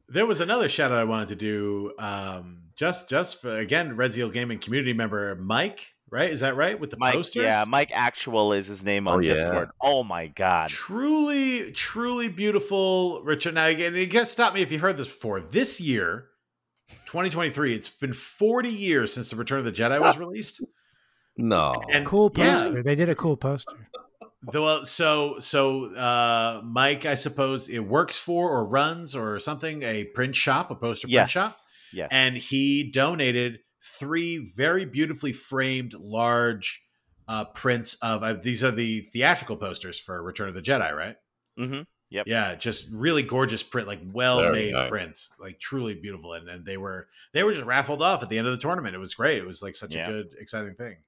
there 0.09 0.27
was 0.27 0.41
another 0.41 0.69
shout 0.69 0.93
out 0.93 0.99
I 0.99 1.05
wanted 1.05 1.29
to 1.29 1.37
do. 1.37 1.93
Um, 1.99 2.63
just 2.75 3.09
just 3.09 3.41
for 3.41 3.57
again, 3.57 3.97
Red 3.97 4.15
Seal 4.15 4.29
Gaming 4.31 4.59
community 4.59 4.93
member 4.93 5.35
Mike. 5.37 5.93
Right? 6.09 6.31
Is 6.31 6.39
that 6.41 6.55
right? 6.55 6.79
With 6.79 6.91
the 6.93 6.99
Mike, 6.99 7.15
posters? 7.15 7.43
yeah, 7.43 7.65
Mike 7.67 7.91
Actual 7.93 8.53
is 8.53 8.69
his 8.69 8.81
name 8.85 9.09
on 9.09 9.17
Oh, 9.17 9.19
yeah. 9.19 9.35
Discord. 9.35 9.71
Oh 9.83 10.05
my 10.05 10.29
god. 10.29 10.69
Truly, 10.69 11.73
truly 11.73 12.29
beautiful, 12.29 13.23
Richard. 13.25 13.55
Now, 13.55 13.67
again, 13.67 13.93
you 13.97 14.07
guys 14.07 14.31
stop 14.31 14.55
me 14.55 14.63
if 14.63 14.71
you've 14.71 14.81
heard 14.83 14.97
this 14.97 15.09
before. 15.09 15.41
This 15.41 15.81
year, 15.81 16.29
2023, 17.07 17.75
it's 17.75 17.89
been 17.89 18.13
40 18.13 18.69
years 18.69 19.13
since 19.13 19.31
the 19.31 19.37
Return 19.37 19.59
of 19.59 19.65
the 19.65 19.73
Jedi 19.73 20.01
was 20.01 20.17
released. 20.19 20.65
No. 21.37 21.75
And 21.93 22.07
Cool 22.07 22.33
yeah, 22.37 22.61
poster. 22.61 22.83
They 22.83 22.95
did 22.95 23.09
a 23.11 23.15
cool 23.15 23.37
poster. 23.37 23.73
The- 24.53 24.61
Well, 24.63 24.85
so 24.85 25.41
so 25.41 25.87
uh, 25.97 26.61
Mike, 26.65 27.05
I 27.05 27.15
suppose 27.17 27.69
it 27.69 27.81
works 27.81 28.17
for 28.17 28.49
or 28.51 28.65
runs 28.65 29.17
or 29.17 29.41
something 29.41 29.83
a 29.83 30.05
print 30.05 30.37
shop, 30.37 30.71
a 30.71 30.77
poster 30.77 31.09
print 31.09 31.29
shop, 31.31 31.57
Yes. 31.93 32.09
and 32.13 32.37
he 32.37 32.89
donated 32.93 33.59
three 33.99 34.39
very 34.39 34.85
beautifully 34.85 35.33
framed 35.33 35.95
large 35.95 36.85
uh, 37.27 37.47
prints 37.47 37.95
of 38.03 38.23
uh, 38.23 38.35
these 38.35 38.63
are 38.63 38.71
the 38.71 39.01
theatrical 39.01 39.57
posters 39.57 39.99
for 39.99 40.23
Return 40.23 40.49
of 40.49 40.55
the 40.55 40.63
Jedi, 40.63 40.93
right? 40.95 41.17
Mm-hmm. 41.59 41.81
Yep. 42.11 42.27
Yeah, 42.29 42.55
just 42.55 42.87
really 42.93 43.23
gorgeous 43.25 43.65
print, 43.65 43.89
like 43.89 44.01
well 44.13 44.53
made 44.53 44.75
nice. 44.75 44.89
prints, 44.89 45.33
like 45.41 45.59
truly 45.59 45.95
beautiful, 45.97 46.35
and, 46.35 46.49
and 46.49 46.65
they 46.65 46.77
were 46.77 47.09
they 47.33 47.43
were 47.43 47.53
just 47.53 47.65
raffled 47.65 48.01
off 48.03 48.23
at 48.23 48.29
the 48.29 48.39
end 48.39 48.47
of 48.47 48.53
the 48.53 48.59
tournament. 48.61 48.95
It 48.95 48.99
was 48.99 49.15
great. 49.15 49.39
It 49.39 49.47
was 49.47 49.61
like 49.61 49.75
such 49.75 49.97
Yeah. 49.97 50.05
a 50.09 50.13
good, 50.13 50.27
exciting 50.39 50.75
thing. 50.77 50.99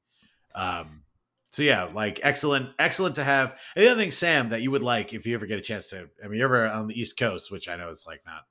Um, 0.54 1.02
so 1.50 1.62
yeah, 1.62 1.84
like 1.94 2.20
excellent, 2.22 2.70
excellent 2.78 3.14
to 3.16 3.24
have. 3.24 3.58
And 3.74 3.84
the 3.84 3.90
other 3.90 4.00
thing, 4.00 4.10
Sam, 4.10 4.50
that 4.50 4.60
you 4.62 4.70
would 4.70 4.82
like 4.82 5.14
if 5.14 5.26
you 5.26 5.34
ever 5.34 5.46
get 5.46 5.58
a 5.58 5.62
chance 5.62 5.88
to. 5.88 6.08
I 6.22 6.28
mean, 6.28 6.38
you're 6.38 6.54
ever 6.54 6.68
on 6.68 6.86
the 6.88 7.00
East 7.00 7.16
Coast, 7.18 7.50
which 7.50 7.68
I 7.68 7.76
know 7.76 7.88
is 7.88 8.04
like 8.06 8.20
not. 8.26 8.42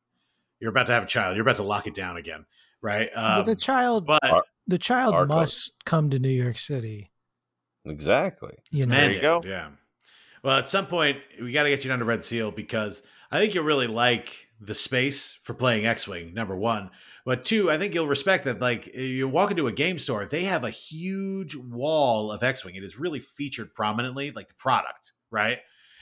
You're 0.60 0.72
about 0.72 0.88
to 0.88 0.94
have 0.94 1.04
a 1.04 1.08
child. 1.08 1.36
You're 1.36 1.44
about 1.44 1.58
to 1.58 1.64
lock 1.64 1.86
it 1.86 1.94
down 1.94 2.18
again, 2.18 2.46
right? 2.82 3.10
But 3.14 3.40
Um, 3.40 3.46
the 3.46 3.56
child, 3.56 4.08
but 4.08 4.20
Our- 4.28 4.44
the 4.66 4.80
child 4.80 5.14
our 5.14 5.26
must 5.28 5.74
come 5.86 6.10
to 6.10 6.18
New 6.20 6.30
York 6.30 6.58
City. 6.58 7.12
Exactly. 7.86 8.56
You 8.72 8.84
It's 8.84 8.88
know, 8.90 8.96
There 8.96 9.12
you 9.12 9.22
go. 9.22 9.42
Yeah. 9.46 9.70
Well, 10.44 10.58
at 10.58 10.68
some 10.68 10.88
point, 10.88 11.20
we 11.42 11.52
got 11.52 11.64
to 11.64 11.70
get 11.70 11.84
you 11.84 11.90
down 11.90 12.00
to 12.00 12.06
Red 12.06 12.24
Seal 12.24 12.52
because 12.52 13.02
I 13.32 13.40
think 13.40 13.54
you'll 13.54 13.64
really 13.66 13.88
like 13.88 14.48
the 14.60 14.76
space 14.76 15.38
for 15.44 15.54
playing 15.54 15.86
X 15.86 16.08
Wing, 16.08 16.34
number 16.34 16.56
one. 16.56 16.90
But 17.28 17.44
two, 17.44 17.70
I 17.70 17.78
think 17.78 17.94
you'll 17.94 18.08
respect 18.08 18.46
that, 18.46 18.62
like, 18.62 18.96
you 18.96 19.28
walk 19.28 19.52
into 19.52 19.68
a 19.68 19.72
game 19.74 20.00
store, 20.00 20.26
they 20.26 20.44
have 20.46 20.64
a 20.64 20.70
huge 20.70 21.58
wall 21.58 22.32
of 22.32 22.42
X 22.42 22.64
Wing. 22.64 22.76
It 22.76 22.86
is 22.86 22.98
really 22.98 23.20
featured 23.20 23.76
prominently, 23.76 24.32
like 24.32 24.48
the 24.48 24.54
product, 24.56 25.12
right? 25.30 25.60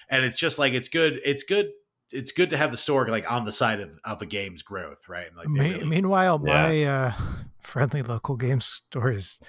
And 0.08 0.24
it's 0.24 0.38
just 0.38 0.60
like, 0.60 0.74
it's 0.74 0.88
good. 0.88 1.20
It's 1.26 1.42
good. 1.42 1.72
It's 2.12 2.32
good 2.32 2.52
to 2.52 2.58
have 2.58 2.70
the 2.70 2.78
store 2.78 3.08
like 3.08 3.30
on 3.32 3.44
the 3.44 3.52
side 3.52 3.80
of, 3.80 4.00
of 4.06 4.22
a 4.22 4.28
game's 4.28 4.62
growth, 4.62 5.10
right? 5.10 5.26
And 5.28 5.36
like, 5.36 5.48
they 5.48 5.52
Me- 5.70 5.72
really- 5.72 5.86
meanwhile, 5.86 6.40
Yeah. 6.46 6.54
my 6.54 6.84
uh, 6.84 7.14
friendly 7.60 8.04
local 8.04 8.36
game 8.36 8.62
store 8.62 9.10
is 9.12 9.40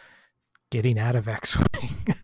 getting 0.70 0.98
out 0.98 1.14
of 1.14 1.28
X-wing, 1.28 1.90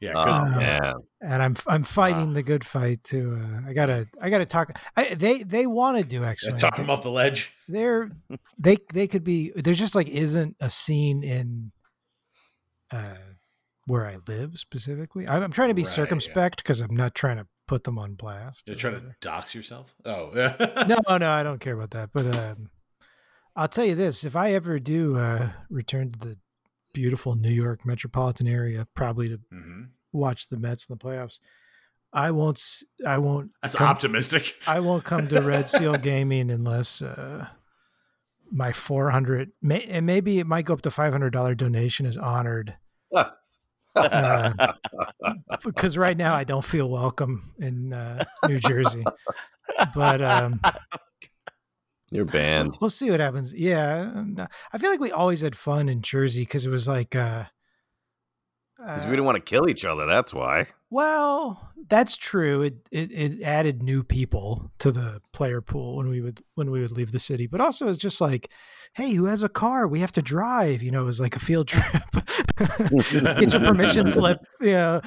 yeah, 0.00 0.12
good. 0.12 0.56
Man. 0.56 0.94
and 1.20 1.42
I'm 1.42 1.56
I'm 1.66 1.82
fighting 1.82 2.32
the 2.32 2.42
good 2.42 2.64
fight 2.64 3.02
too. 3.04 3.40
Uh, 3.40 3.68
I 3.68 3.72
gotta 3.72 4.06
I 4.20 4.30
gotta 4.30 4.46
talk. 4.46 4.78
I, 4.96 5.14
they 5.14 5.42
they 5.42 5.66
want 5.66 5.98
to 5.98 6.04
do 6.04 6.22
Yeah, 6.22 6.30
X-wing. 6.30 6.58
talk 6.58 6.76
them 6.76 6.90
off 6.90 7.02
the 7.02 7.10
ledge. 7.10 7.52
they're 7.68 8.10
they 8.58 8.76
they 8.92 9.06
could 9.06 9.24
be 9.24 9.52
there's 9.56 9.78
just 9.78 9.94
like 9.94 10.08
isn't 10.08 10.56
a 10.60 10.70
scene 10.70 11.22
in 11.22 11.72
uh 12.90 13.14
where 13.86 14.06
I 14.06 14.18
live 14.28 14.58
specifically. 14.58 15.26
I'm, 15.26 15.42
I'm 15.42 15.52
trying 15.52 15.68
to 15.68 15.74
be 15.74 15.82
Right, 15.82 15.88
circumspect 15.88 16.62
because 16.62 16.80
I'm 16.82 16.94
not 16.94 17.14
trying 17.14 17.38
to 17.38 17.46
put 17.66 17.84
them 17.84 17.98
on 17.98 18.14
blast. 18.14 18.64
You're 18.66 18.76
trying 18.76 19.00
to 19.00 19.14
dox 19.20 19.54
yourself? 19.54 19.94
Oh, 20.04 20.30
No, 20.86 20.98
no, 21.16 21.30
I 21.30 21.42
don't 21.42 21.58
care 21.60 21.74
about 21.74 21.90
that. 21.92 22.10
But 22.12 22.36
um, 22.36 22.68
I'll 23.56 23.68
tell 23.68 23.84
you 23.86 23.94
this: 23.94 24.24
if 24.24 24.36
I 24.36 24.52
ever 24.52 24.78
do 24.78 25.16
uh, 25.16 25.50
return 25.70 26.12
to 26.12 26.18
the 26.18 26.38
beautiful 26.98 27.36
New 27.36 27.52
York 27.52 27.86
metropolitan 27.86 28.48
area, 28.48 28.84
probably 28.92 29.28
to 29.28 29.38
hmm 29.52 29.82
watch 30.10 30.48
the 30.48 30.56
Mets 30.56 30.88
in 30.88 30.96
the 30.98 31.04
playoffs, 31.04 31.38
I 32.12 32.32
won't. 32.32 32.60
I 33.06 33.18
won't. 33.18 33.52
That's 33.62 33.76
come- 33.76 33.86
optimistic. 33.86 34.56
I 34.66 34.80
won't 34.80 35.04
come 35.04 35.28
to 35.28 35.40
Red 35.40 35.68
Seal 35.68 35.96
Gaming 35.98 36.50
unless 36.50 37.00
uh, 37.00 37.46
my 38.50 38.72
four 38.72 39.10
hundred, 39.10 39.52
may, 39.62 39.84
and 39.84 40.06
maybe 40.06 40.40
it 40.40 40.46
might 40.48 40.64
go 40.64 40.74
up 40.74 40.80
to 40.82 40.90
five 40.90 41.12
hundred 41.12 41.30
dollar 41.30 41.54
donation 41.54 42.04
is 42.04 42.16
honored. 42.18 42.76
Uh, 43.96 44.52
because 45.64 45.98
right 45.98 46.16
now 46.16 46.32
I 46.32 46.44
don't 46.44 46.64
feel 46.64 46.88
welcome 46.88 47.52
in 47.58 47.92
uh, 47.92 48.24
New 48.44 48.60
Jersey. 48.60 49.04
But 49.92 50.22
um, 50.22 50.60
You're 52.10 52.24
banned. 52.24 52.78
we'll 52.80 52.90
see 52.90 53.10
what 53.10 53.20
happens. 53.20 53.52
Yeah, 53.54 54.10
uh, 54.38 54.46
I 54.72 54.78
feel 54.78 54.90
like 54.90 55.00
we 55.00 55.12
always 55.12 55.42
had 55.42 55.54
fun 55.56 55.88
in 55.88 56.00
Jersey 56.02 56.42
because 56.42 56.64
it 56.64 56.70
was 56.70 56.88
like, 56.88 57.14
uh, 57.14 57.44
Because 58.78 59.04
uh, 59.04 59.08
we 59.08 59.12
didn't 59.12 59.26
want 59.26 59.36
to 59.36 59.42
kill 59.42 59.68
each 59.68 59.84
other. 59.84 60.06
That's 60.06 60.32
why. 60.32 60.66
well, 60.90 61.67
that's 61.88 62.16
true. 62.16 62.62
It, 62.62 62.88
it 62.90 63.10
it 63.12 63.42
added 63.42 63.82
new 63.82 64.02
people 64.02 64.70
to 64.78 64.90
the 64.90 65.20
player 65.32 65.60
pool 65.60 65.96
when 65.96 66.08
we 66.08 66.20
would 66.20 66.42
when 66.54 66.70
we 66.70 66.80
would 66.80 66.92
leave 66.92 67.12
the 67.12 67.18
city, 67.18 67.46
but 67.46 67.60
also 67.60 67.88
it's 67.88 67.98
just 67.98 68.20
like, 68.20 68.50
hey, 68.94 69.12
who 69.12 69.26
has 69.26 69.42
a 69.42 69.48
car? 69.48 69.86
We 69.86 70.00
have 70.00 70.12
to 70.12 70.22
drive. 70.22 70.82
You 70.82 70.90
know, 70.90 71.02
it 71.02 71.06
was 71.06 71.20
like 71.20 71.36
a 71.36 71.40
field 71.40 71.68
trip. 71.68 72.02
Get 72.58 73.52
your 73.52 73.62
permission 73.62 74.08
slip. 74.08 74.40
You 74.60 74.72
know, 74.72 75.00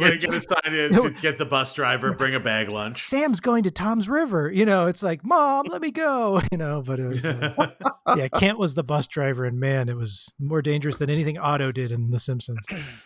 Yeah, 0.00 0.14
get, 0.16 0.32
a 0.32 0.40
sign 0.40 0.74
in 0.74 0.92
to 0.92 1.10
get 1.10 1.38
the 1.38 1.44
bus 1.44 1.72
driver, 1.74 2.12
bring 2.14 2.34
a 2.34 2.40
bag 2.40 2.68
lunch. 2.68 3.02
Sam's 3.02 3.40
going 3.40 3.64
to 3.64 3.70
Tom's 3.70 4.08
River. 4.08 4.50
You 4.50 4.64
know, 4.64 4.86
it's 4.86 5.02
like, 5.02 5.24
Mom, 5.24 5.66
let 5.68 5.82
me 5.82 5.90
go. 5.90 6.40
You 6.52 6.58
know, 6.58 6.82
but 6.86 7.00
it 7.00 7.06
was, 7.06 7.24
uh, 7.24 7.72
yeah, 8.16 8.28
Kent 8.28 8.58
was 8.58 8.74
the 8.74 8.84
bus 8.84 9.08
driver, 9.08 9.44
and 9.44 9.58
man, 9.58 9.88
it 9.88 9.96
was 9.96 10.32
more 10.38 10.62
dangerous 10.62 10.98
than 10.98 11.10
anything 11.10 11.36
Otto 11.36 11.72
did 11.72 11.90
in 11.90 12.10
The 12.10 12.20
Simpsons. 12.20 12.64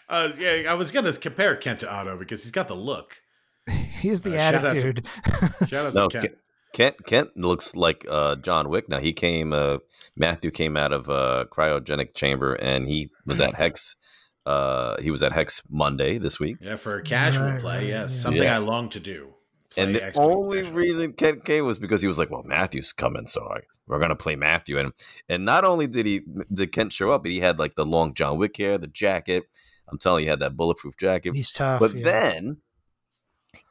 uh, 0.08 0.30
yeah, 0.38 0.64
I 0.68 0.74
was 0.74 0.92
gonna 0.92 1.12
compare 1.14 1.56
Kent 1.56 1.80
to 1.80 1.90
Otto 1.90 2.18
because 2.18 2.42
he's 2.42 2.52
got 2.52 2.68
the 2.68 2.74
look. 2.76 3.17
He 4.00 4.08
has 4.08 4.22
the 4.22 4.30
Uh, 4.34 4.38
shout 4.38 4.54
out 4.54 4.60
to- 4.62 4.68
attitude. 4.68 5.06
Shout 5.68 5.86
out 5.86 5.94
No, 5.94 6.08
to 6.08 6.20
Kent. 6.20 6.34
Kent 6.72 6.96
Kent 7.06 7.36
looks 7.36 7.74
like 7.74 8.04
uh, 8.08 8.36
John 8.36 8.68
Wick 8.68 8.88
now. 8.88 8.98
He 9.00 9.12
came. 9.12 9.52
Uh, 9.52 9.78
Matthew 10.16 10.50
came 10.50 10.76
out 10.76 10.92
of 10.92 11.08
a 11.08 11.46
cryogenic 11.50 12.14
chamber, 12.14 12.54
and 12.54 12.88
he 12.88 13.10
was 13.26 13.40
at 13.40 13.54
Hex. 13.54 13.96
Uh, 14.46 14.96
he 15.00 15.10
was 15.10 15.22
at 15.22 15.32
Hex 15.32 15.62
Monday 15.68 16.18
this 16.18 16.38
week. 16.40 16.56
Yeah, 16.60 16.76
for 16.76 16.96
a 16.98 17.02
casual 17.02 17.46
Right, 17.46 17.60
play, 17.60 17.76
right, 17.78 17.86
yes, 17.86 18.14
yeah. 18.14 18.22
something 18.22 18.42
Yeah. 18.42 18.54
I 18.56 18.58
long 18.58 18.88
to 18.90 19.00
do. 19.00 19.34
and 19.76 19.94
the 19.94 20.02
X-Wing 20.04 20.26
only 20.30 20.58
National. 20.62 20.76
reason 20.78 21.12
Kent 21.12 21.44
came 21.44 21.64
was 21.66 21.78
because 21.78 22.00
he 22.02 22.08
was 22.08 22.18
like, 22.18 22.30
"Well, 22.30 22.42
Matthew's 22.44 22.92
coming, 22.92 23.26
so 23.26 23.46
I, 23.46 23.60
we're 23.86 23.98
gonna 23.98 24.16
play 24.16 24.36
Matthew." 24.36 24.78
And 24.78 24.92
and 25.28 25.44
not 25.44 25.64
only 25.64 25.86
did 25.86 26.06
he 26.06 26.20
did 26.52 26.72
Kent 26.72 26.92
show 26.92 27.10
up, 27.10 27.22
but 27.22 27.30
he 27.32 27.40
had 27.40 27.58
like 27.58 27.74
the 27.76 27.84
long 27.86 28.14
John 28.14 28.38
Wick 28.38 28.56
hair, 28.56 28.78
the 28.78 28.86
jacket. 28.86 29.44
I'm 29.90 29.98
telling 29.98 30.22
you, 30.22 30.26
he 30.26 30.30
had 30.30 30.40
that 30.40 30.56
bulletproof 30.56 30.96
jacket. 30.98 31.34
He's 31.34 31.52
tough. 31.52 31.80
But 31.80 31.94
yeah. 31.94 32.04
then 32.04 32.56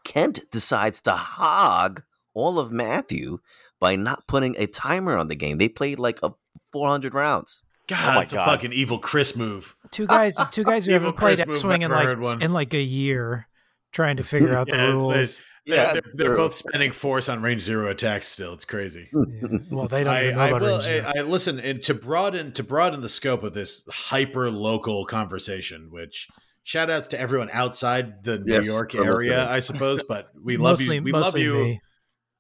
Kent 0.08 0.40
decides 0.52 1.02
to 1.02 1.12
hog 1.12 2.04
all 2.34 2.60
of 2.60 2.72
Matthew 2.72 3.40
by 3.80 3.96
not 3.98 4.26
putting 4.26 4.56
a 4.58 4.66
timer 4.68 5.18
on 5.18 5.28
the 5.28 5.36
game. 5.36 5.58
They 5.58 5.68
played 5.68 6.00
like 6.00 6.20
a 6.24 6.32
400 6.72 7.14
rounds. 7.14 7.62
God, 7.90 8.00
Oh 8.12 8.16
my 8.16 8.22
it's 8.24 8.32
a 8.34 8.38
fucking 8.38 8.72
evil 8.74 9.00
Chris 9.00 9.36
move. 9.36 9.76
two 9.92 10.08
guys, 10.08 10.38
two 10.52 10.64
guys 10.64 10.86
who 10.86 10.94
haven't 10.98 11.18
played 11.18 11.38
Chris 11.40 11.60
X 11.60 11.64
Wing 11.66 11.82
in 11.82 11.92
like 11.92 12.18
one. 12.20 12.42
in 12.42 12.54
like 12.54 12.74
a 12.74 12.82
year, 12.82 13.48
trying 13.92 14.16
to 14.18 14.24
figure 14.34 14.58
out 14.58 14.68
the 14.68 14.76
Yeah, 14.78 14.92
rules. 14.92 15.42
They're, 15.66 15.92
they're, 15.94 16.02
they're 16.14 16.36
both 16.38 16.56
spending 16.56 16.94
force 16.94 17.28
on 17.28 17.42
range 17.42 17.62
zero 17.62 17.90
attacks 17.90 18.30
still. 18.30 18.54
It's 18.54 18.64
crazy. 18.64 19.10
Hmm. 19.12 19.24
Yeah. 19.30 19.58
Well, 19.70 19.88
they 19.90 20.06
don't 20.06 20.14
I, 20.16 20.32
know 20.32 20.40
I 20.40 20.48
about 20.48 20.62
will. 20.62 20.72
range 20.78 20.84
zero. 20.86 21.12
I, 21.14 21.20
I 21.20 21.22
listen 21.24 21.60
and 21.60 21.84
to 21.84 21.94
broaden 21.94 22.54
to 22.54 22.64
broaden 22.64 23.02
the 23.02 23.10
scope 23.10 23.44
of 23.44 23.54
this 23.54 23.84
hyper 23.90 24.50
local 24.50 25.06
conversation. 25.06 25.90
Which 25.92 26.30
shout 26.68 26.90
outs 26.90 27.08
to 27.08 27.20
everyone 27.20 27.50
outside 27.54 28.26
the 28.26 28.40
New 28.40 28.56
Yes, 28.56 28.66
York 28.66 28.94
area, 28.94 29.08
listening. 29.14 29.34
I 29.38 29.60
suppose. 29.60 30.04
But 30.04 30.28
we 30.44 30.58
love 30.58 30.80
mostly, 30.80 30.98
you. 30.98 31.02
We 31.04 31.12
love 31.14 31.38
you. 31.38 31.54
me. 31.54 31.82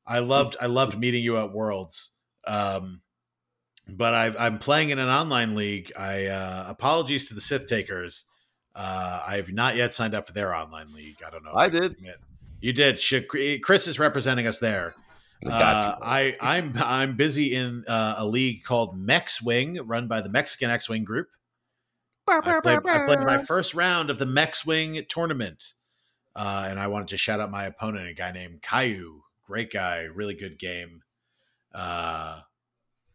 I 0.06 0.20
loved 0.20 0.58
I 0.60 0.66
loved 0.66 1.00
meeting 1.00 1.24
you 1.24 1.38
at 1.38 1.54
Worlds. 1.54 2.12
Um, 2.46 3.02
but 3.90 4.14
I've, 4.14 4.36
I'm 4.38 4.60
playing 4.60 4.90
in 4.90 5.00
an 5.00 5.08
online 5.08 5.56
league. 5.56 5.94
I 5.98 6.26
uh, 6.26 6.66
apologies 6.68 7.30
to 7.30 7.36
the 7.36 7.42
Sith 7.42 7.68
Takers. 7.68 8.26
Uh, 8.76 9.24
I 9.26 9.38
have 9.38 9.50
not 9.50 9.78
yet 9.78 9.94
signed 9.94 10.14
up 10.14 10.28
for 10.28 10.34
their 10.34 10.54
online 10.54 10.94
league. 10.94 11.18
I 11.26 11.30
don't 11.30 11.44
know. 11.44 11.52
if 11.52 11.58
I 11.58 11.70
did. 11.70 11.96
commit. 11.96 12.18
You 12.60 12.74
did. 12.74 13.00
Chris 13.62 13.88
is 13.88 13.98
representing 13.98 14.46
us 14.46 14.60
there. 14.60 14.94
I 15.46 15.50
uh, 15.50 15.98
I, 16.02 16.38
I'm 16.42 16.74
I'm 16.76 17.16
busy 17.16 17.56
in 17.56 17.84
uh, 17.88 18.16
a 18.18 18.26
league 18.26 18.64
called 18.64 18.98
Mex 18.98 19.42
Wing, 19.42 19.80
run 19.86 20.08
by 20.08 20.20
the 20.20 20.30
Mexican 20.30 20.70
X 20.70 20.90
Wing 20.90 21.06
Group. 21.06 21.30
I 22.28 22.60
played, 22.62 22.80
I 22.86 23.06
played 23.06 23.20
my 23.20 23.44
first 23.44 23.74
round 23.74 24.10
of 24.10 24.20
the 24.20 24.26
Mex 24.26 24.66
Wing 24.66 25.04
tournament, 25.10 25.74
uh, 26.36 26.68
and 26.70 26.80
I 26.80 26.88
wanted 26.88 27.10
to 27.10 27.18
shout 27.18 27.40
out 27.40 27.52
my 27.52 27.66
opponent, 27.66 28.08
a 28.08 28.14
guy 28.14 28.32
named 28.32 28.62
Caillou. 28.62 29.24
Great 29.46 29.72
guy, 29.72 30.04
really 30.04 30.36
good 30.36 30.60
game. 30.60 31.04
Uh, 31.74 32.42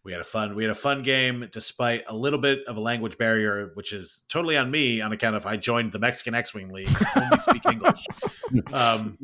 we 0.05 0.11
had 0.11 0.21
a 0.21 0.25
fun 0.25 0.55
we 0.55 0.65
had 0.65 0.71
a 0.71 0.75
fun 0.75 1.03
game 1.03 1.49
despite 1.53 2.05
a 2.09 2.17
little 2.17 2.39
bit 2.39 2.65
of 2.67 2.77
a 2.77 2.81
language 2.81 3.19
barrier, 3.19 3.71
which 3.75 3.93
is 3.93 4.25
totally 4.29 4.57
on 4.57 4.71
me 4.71 5.01
on 5.01 5.13
account 5.13 5.37
of 5.37 5.47
I 5.47 5.57
joined 5.57 5.93
the 5.93 5.99
Mexican 5.99 6.35
X 6.35 6.53
Wing 6.53 6.73
League. 6.73 6.89
Only 7.17 7.39
speak 7.39 7.63
English. 7.67 8.05
Um, 8.73 9.17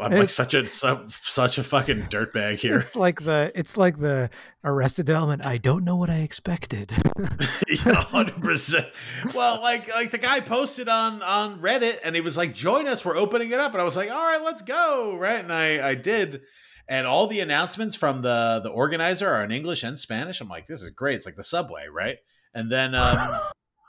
I'm 0.00 0.12
like 0.12 0.28
such 0.28 0.54
a 0.54 0.66
su- 0.66 1.06
such 1.22 1.58
a 1.58 1.62
fucking 1.62 2.04
dirtbag 2.04 2.58
here. 2.58 2.78
It's 2.78 2.96
like 2.96 3.22
the 3.22 3.52
it's 3.54 3.76
like 3.76 3.98
the 3.98 4.28
arrested 4.64 5.08
element. 5.08 5.44
I 5.44 5.58
don't 5.58 5.84
know 5.84 5.96
what 5.96 6.10
I 6.10 6.18
expected. 6.18 6.92
yeah, 7.68 7.94
hundred 7.94 8.42
percent. 8.42 8.88
Well, 9.34 9.60
like 9.62 9.88
like 9.94 10.10
the 10.10 10.18
guy 10.18 10.40
posted 10.40 10.88
on 10.88 11.22
on 11.22 11.60
Reddit, 11.60 11.98
and 12.04 12.14
he 12.14 12.20
was 12.20 12.36
like, 12.36 12.54
"Join 12.54 12.88
us, 12.88 13.04
we're 13.04 13.16
opening 13.16 13.52
it 13.52 13.60
up," 13.60 13.72
and 13.72 13.80
I 13.80 13.84
was 13.84 13.96
like, 13.96 14.10
"All 14.10 14.24
right, 14.24 14.42
let's 14.42 14.62
go!" 14.62 15.14
Right, 15.16 15.38
and 15.38 15.52
I 15.52 15.90
I 15.90 15.94
did, 15.94 16.42
and 16.90 17.06
all 17.06 17.28
the 17.28 17.40
announcements 17.40 17.94
from 17.94 18.20
the 18.20 18.60
the 18.62 18.68
organizer 18.68 19.28
are 19.28 19.44
in 19.44 19.52
English 19.52 19.84
and 19.84 19.98
Spanish. 19.98 20.40
I'm 20.40 20.48
like, 20.48 20.66
"This 20.66 20.82
is 20.82 20.90
great." 20.90 21.14
It's 21.14 21.24
like 21.24 21.36
the 21.36 21.44
subway, 21.44 21.86
right? 21.86 22.18
And 22.52 22.70
then 22.70 22.96
um, 22.96 23.40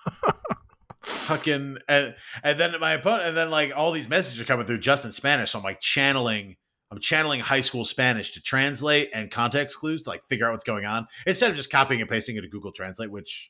fucking 1.02 1.80
and, 1.90 2.16
and 2.44 2.60
then 2.60 2.80
my 2.80 2.94
opponent, 2.94 3.30
and 3.30 3.36
then 3.36 3.50
like 3.50 3.76
all 3.76 3.92
these 3.92 4.08
messages 4.08 4.40
are 4.40 4.46
coming 4.46 4.68
through 4.68 4.78
just 4.78 5.04
in 5.04 5.12
Spanish. 5.12 5.52
So 5.52 5.58
I'm 5.58 5.64
like 5.64 5.82
channeling. 5.82 6.56
I'm 6.92 7.00
channeling 7.00 7.40
high 7.40 7.62
school 7.62 7.86
Spanish 7.86 8.34
to 8.34 8.42
translate 8.42 9.10
and 9.14 9.32
context 9.32 9.80
clues 9.80 10.04
to 10.04 10.10
like 10.10 10.24
figure 10.28 10.46
out 10.46 10.52
what's 10.52 10.66
going 10.66 10.86
on 10.86 11.08
instead 11.26 11.50
of 11.50 11.56
just 11.56 11.72
copying 11.72 12.02
and 12.02 12.10
pasting 12.10 12.36
it 12.36 12.42
to 12.42 12.50
Google 12.50 12.74
Translate, 12.74 13.10
which 13.10 13.50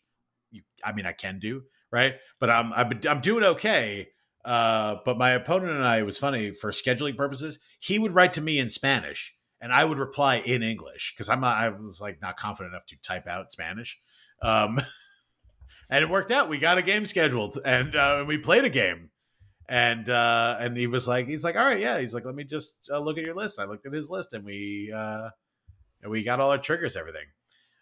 you, 0.52 0.62
I 0.86 0.94
mean, 0.94 1.08
I 1.08 1.12
can 1.12 1.40
do, 1.40 1.64
right? 1.92 2.16
But 2.40 2.50
I'm 2.52 2.72
I'm, 2.72 3.00
I'm 3.10 3.20
doing 3.20 3.44
okay. 3.44 4.08
Uh, 4.46 4.96
but 5.06 5.18
my 5.18 5.32
opponent 5.32 5.72
and 5.74 5.84
I, 5.84 6.00
it 6.00 6.06
was 6.06 6.18
funny 6.18 6.52
for 6.52 6.72
scheduling 6.72 7.18
purposes. 7.18 7.60
He 7.80 8.00
would 8.00 8.16
write 8.16 8.34
to 8.34 8.42
me 8.42 8.58
in 8.58 8.70
Spanish, 8.70 9.36
and 9.62 9.72
I 9.72 9.86
would 9.86 10.00
reply 10.00 10.38
in 10.38 10.64
English 10.64 11.14
because 11.14 11.30
I'm 11.30 11.40
not. 11.40 11.58
I 11.58 11.70
was 11.70 12.02
like 12.02 12.22
not 12.22 12.36
confident 12.36 12.74
enough 12.74 12.86
to 12.88 12.96
type 13.02 13.28
out 13.28 13.52
Spanish. 13.52 14.00
Um, 14.42 14.80
and 15.90 16.04
it 16.04 16.10
worked 16.10 16.32
out. 16.32 16.50
We 16.50 16.58
got 16.58 16.78
a 16.78 16.82
game 16.82 17.06
scheduled, 17.06 17.60
and 17.64 17.96
uh, 17.96 18.26
we 18.28 18.38
played 18.38 18.66
a 18.66 18.70
game. 18.70 19.10
And 19.70 20.10
uh, 20.10 20.58
and 20.60 20.76
he 20.76 20.88
was 20.88 21.08
like, 21.08 21.28
he's 21.28 21.44
like, 21.44 21.56
all 21.56 21.64
right, 21.64 21.80
yeah. 21.80 22.00
He's 22.00 22.14
like, 22.14 22.26
let 22.26 22.36
me 22.36 22.44
just 22.44 22.90
uh, 22.92 23.00
look 23.00 23.18
at 23.18 23.24
your 23.24 23.36
list. 23.36 23.60
I 23.60 23.66
looked 23.66 23.86
at 23.86 23.94
his 23.94 24.10
list, 24.10 24.34
and 24.34 24.44
we 24.44 24.92
uh, 24.94 25.30
and 26.02 26.12
we 26.12 26.24
got 26.24 26.40
all 26.40 26.52
our 26.52 26.58
triggers, 26.58 26.98
everything. 26.98 27.28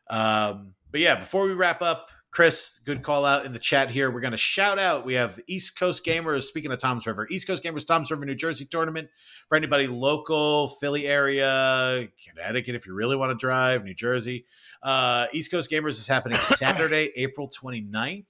Um, 0.10 0.74
but 0.92 1.00
yeah, 1.02 1.16
before 1.16 1.46
we 1.46 1.54
wrap 1.54 1.82
up, 1.82 2.12
Chris, 2.32 2.80
good 2.86 3.02
call 3.02 3.26
out 3.26 3.46
in 3.46 3.54
the 3.54 3.60
chat 3.60 3.90
here. 3.90 4.12
We're 4.12 4.20
going 4.20 4.32
to 4.32 4.38
shout 4.38 4.78
out. 4.78 5.04
We 5.04 5.16
have 5.16 5.40
East 5.48 5.78
Coast 5.78 6.06
Gamers. 6.06 6.44
Speaking 6.44 6.72
of 6.72 6.78
Tom's 6.78 7.08
River, 7.08 7.28
East 7.32 7.48
Coast 7.48 7.64
Gamers 7.64 7.86
Tom's 7.86 8.12
River, 8.12 8.24
New 8.24 8.36
Jersey 8.36 8.66
tournament 8.66 9.10
for 9.48 9.56
anybody 9.56 9.88
local, 9.88 10.68
Philly 10.68 11.08
area, 11.08 12.08
Connecticut, 12.28 12.76
if 12.76 12.86
you 12.86 12.94
really 12.94 13.16
want 13.16 13.32
to 13.32 13.36
drive, 13.36 13.84
New 13.84 13.96
Jersey. 13.96 14.46
Uh, 14.84 15.26
East 15.34 15.50
Coast 15.50 15.72
Gamers 15.72 15.98
is 15.98 16.08
happening 16.08 16.38
Saturday, 16.42 17.12
April 17.16 17.50
29th. 17.50 18.26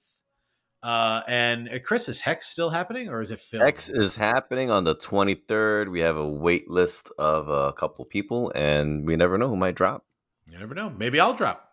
Uh, 0.82 1.22
and 1.28 1.68
uh, 1.68 1.80
Chris, 1.80 2.08
is 2.08 2.22
Hex 2.22 2.48
still 2.48 2.70
happening 2.70 3.10
or 3.10 3.20
is 3.20 3.32
it 3.32 3.40
filled? 3.40 3.64
Hex 3.64 3.90
is 3.90 4.16
happening 4.16 4.72
on 4.72 4.86
the 4.86 4.96
23rd. 4.96 5.92
We 5.92 6.00
have 6.00 6.16
a 6.16 6.28
wait 6.28 6.70
list 6.70 7.12
of 7.18 7.50
a 7.50 7.74
couple 7.74 8.06
people, 8.06 8.50
and 8.56 9.06
we 9.06 9.18
never 9.18 9.38
know 9.38 9.50
who 9.50 9.58
might 9.58 9.76
drop. 9.76 10.06
You 10.50 10.58
never 10.58 10.74
know. 10.74 10.90
Maybe 10.90 11.20
I'll 11.20 11.34
drop. 11.34 11.69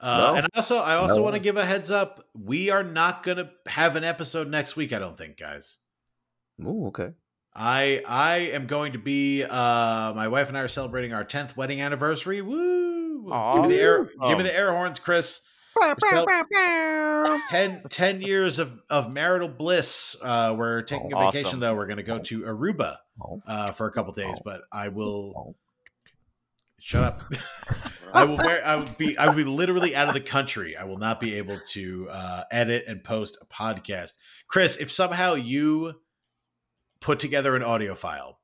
Uh, 0.00 0.18
No. 0.32 0.34
and 0.38 0.48
also, 0.54 0.76
I 0.78 0.94
also 0.96 1.16
No. 1.16 1.22
want 1.22 1.34
to 1.34 1.40
give 1.40 1.56
a 1.56 1.64
heads 1.64 1.90
up. 1.90 2.24
We 2.34 2.70
are 2.70 2.82
not 2.84 3.22
going 3.22 3.38
to 3.38 3.50
have 3.66 3.96
an 3.96 4.04
episode 4.04 4.48
next 4.48 4.76
week. 4.76 4.92
I 4.92 4.98
don't 4.98 5.16
think, 5.18 5.36
guys. 5.36 5.78
Ooh, 6.64 6.86
okay. 6.88 7.12
I 7.54 8.02
I 8.06 8.36
am 8.52 8.66
going 8.66 8.92
to 8.92 8.98
be. 8.98 9.42
Uh, 9.42 10.12
my 10.14 10.28
wife 10.28 10.48
and 10.48 10.56
I 10.56 10.60
are 10.60 10.68
celebrating 10.68 11.12
our 11.12 11.24
tenth 11.24 11.56
wedding 11.56 11.80
anniversary. 11.80 12.40
Woo! 12.42 13.30
Give 13.54 13.62
me 13.62 13.68
the 13.76 13.80
air. 13.80 14.04
Give 14.26 14.38
me 14.38 14.44
the 14.44 14.54
air 14.56 14.70
horns, 14.72 14.98
Chris. 14.98 15.40
Cel- 16.10 16.26
10, 17.50 17.82
10 17.88 18.20
years 18.22 18.58
of, 18.58 18.80
of 18.90 19.10
marital 19.10 19.48
bliss. 19.48 20.16
Uh, 20.22 20.54
we're 20.58 20.82
taking 20.82 21.12
Oh, 21.14 21.18
a 21.20 21.24
vacation 21.26 21.46
awesome. 21.48 21.60
though. 21.60 21.74
We're 21.74 21.86
going 21.86 21.98
to 21.98 22.02
go 22.02 22.18
to 22.18 22.40
Aruba 22.42 22.96
Oh. 23.22 23.40
uh, 23.46 23.70
for 23.72 23.86
a 23.86 23.92
couple 23.92 24.12
days, 24.12 24.38
but 24.44 24.62
I 24.72 24.88
will 24.88 25.34
Oh. 25.36 25.54
Shut 26.78 27.04
up. 27.04 27.22
I 28.14 28.24
will. 28.24 28.36
Wear, 28.38 28.64
I 28.66 28.76
will 28.76 28.88
be. 28.96 29.16
I 29.18 29.26
will 29.26 29.34
be 29.34 29.44
literally 29.44 29.94
out 29.94 30.08
of 30.08 30.14
the 30.14 30.20
country. 30.20 30.76
I 30.76 30.84
will 30.84 30.98
not 30.98 31.20
be 31.20 31.34
able 31.34 31.58
to 31.70 32.08
uh, 32.10 32.44
edit 32.50 32.84
and 32.88 33.04
post 33.04 33.36
a 33.40 33.46
podcast. 33.46 34.14
Chris, 34.48 34.76
if 34.76 34.90
somehow 34.90 35.34
you 35.34 35.94
put 37.00 37.20
together 37.20 37.54
an 37.54 37.62
audio 37.62 37.94
file, 37.94 38.38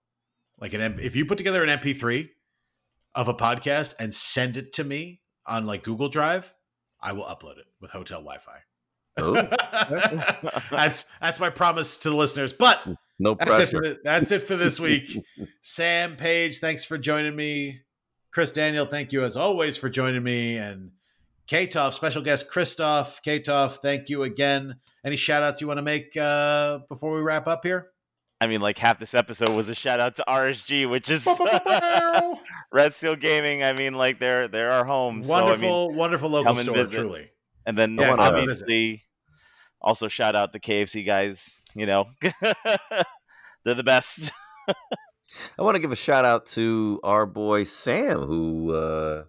like 0.61 0.75
an 0.75 0.81
M- 0.81 0.99
if 1.01 1.17
you 1.17 1.25
put 1.25 1.39
together 1.39 1.65
an 1.65 1.79
MP3 1.79 2.29
of 3.15 3.29
a 3.29 3.35
podcast 3.35 3.95
and 3.99 4.15
send 4.15 4.57
it 4.57 4.73
to 4.75 4.85
me 4.85 5.23
on 5.47 5.67
like 5.67 5.83
Google 5.83 6.09
Drive, 6.09 6.53
I 7.01 7.13
will 7.13 7.25
upload 7.25 7.59
it 7.59 7.67
with 7.81 7.91
hotel 7.91 8.19
Wi-Fi. 8.19 8.59
Oh, 9.17 9.35
that's 10.71 11.07
that's 11.21 11.41
my 11.41 11.51
promise 11.51 11.99
to 11.99 12.11
the 12.11 12.17
listeners. 12.17 12.53
But 12.53 12.81
no 13.19 13.35
that's 13.35 13.51
it, 13.51 13.67
for 13.67 13.81
pressure. 13.81 13.95
the, 13.95 14.01
that's 14.03 14.33
it 14.33 14.43
for 14.43 14.57
this 14.57 14.81
week. 14.81 15.23
Sam 15.61 16.17
Page, 16.17 16.59
thanks 16.59 16.85
for 16.85 16.99
joining 16.99 17.37
me. 17.37 17.81
Chris 18.35 18.51
Daniel, 18.51 18.85
thank 18.85 19.13
you 19.13 19.23
as 19.25 19.37
always 19.37 19.77
for 19.77 19.89
joining 19.89 20.25
me. 20.25 20.57
And 20.57 20.91
Ktoff, 21.49 21.93
special 21.93 22.21
guest 22.21 22.51
Kristoff. 22.51 23.23
Ktoff, 23.25 23.79
thank 23.79 24.09
you 24.09 24.25
again. 24.25 24.75
Any 25.05 25.15
shout 25.15 25.45
outs 25.45 25.61
you 25.61 25.69
want 25.69 25.79
to 25.79 25.83
make 25.83 26.17
uh, 26.17 26.81
before 26.89 27.15
we 27.15 27.21
wrap 27.21 27.47
up 27.47 27.63
here? 27.63 27.91
I 28.41 28.49
mean, 28.49 28.61
like 28.61 28.77
half 28.77 28.99
this 28.99 29.15
episode 29.15 29.51
was 29.51 29.69
a 29.69 29.75
shout 29.75 30.01
out 30.01 30.17
to 30.17 30.25
RSG, 30.29 30.91
which 30.91 31.11
is 31.11 31.29
Red 32.73 32.93
Seal 32.95 33.15
Gaming. 33.15 33.63
I 33.63 33.73
mean, 33.73 33.95
like 33.95 34.19
they're 34.19 34.49
they're 34.49 34.73
our 34.73 34.85
home. 34.85 35.23
So, 35.23 35.33
I 35.33 35.37
mean, 35.37 35.45
wonderful, 35.47 35.95
wonderful 35.95 36.29
local 36.31 36.57
store, 36.57 36.75
visit. 36.75 36.97
truly. 36.97 37.31
and 37.67 37.79
then 37.79 37.97
Yeah, 37.97 38.17
obviously 38.19 39.05
also 39.81 40.09
shout 40.09 40.35
out 40.35 40.53
the 40.53 40.59
KFC 40.61 41.07
guys. 41.07 41.63
You 41.77 41.87
know, 41.87 42.07
they're 43.65 43.75
the 43.77 43.85
best. 43.85 44.33
I 45.59 45.63
want 45.63 45.75
to 45.77 45.81
give 45.81 45.93
a 45.93 45.97
shout 45.97 46.25
out 46.25 46.47
to 46.49 47.01
our 47.03 47.27
boy 47.27 47.65
Sam, 47.65 48.21
who 48.21 48.73
uh 48.73 49.25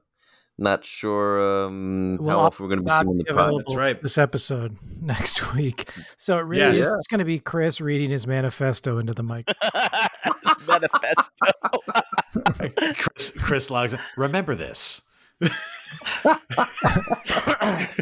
not 0.57 0.85
sure 0.85 1.65
um, 1.65 2.17
Well, 2.21 2.39
how 2.39 2.45
often 2.45 2.63
we're 2.63 2.69
going 2.69 2.79
to 2.79 2.85
be 2.85 2.91
seeing 2.91 3.17
the 3.17 3.23
be 3.25 3.33
pod. 3.33 3.53
That's 3.59 3.75
right. 3.75 4.01
This 4.01 4.17
episode 4.17 4.77
next 5.01 5.53
week. 5.53 5.89
So 6.15 6.37
it 6.37 6.43
really 6.43 6.61
Yes. 6.61 6.75
is 6.75 6.81
Yeah. 6.81 6.93
it's 6.97 7.07
going 7.07 7.19
to 7.19 7.25
be 7.25 7.39
Chris 7.39 7.81
reading 7.81 8.09
his 8.09 8.25
manifesto 8.25 8.97
into 8.97 9.13
the 9.13 9.23
mic. 9.23 9.45
Manifesto. 10.67 11.51
Chris, 12.97 13.31
Chris 13.31 13.69
logs. 13.69 13.95
Remember 14.17 14.55
this. 14.55 15.01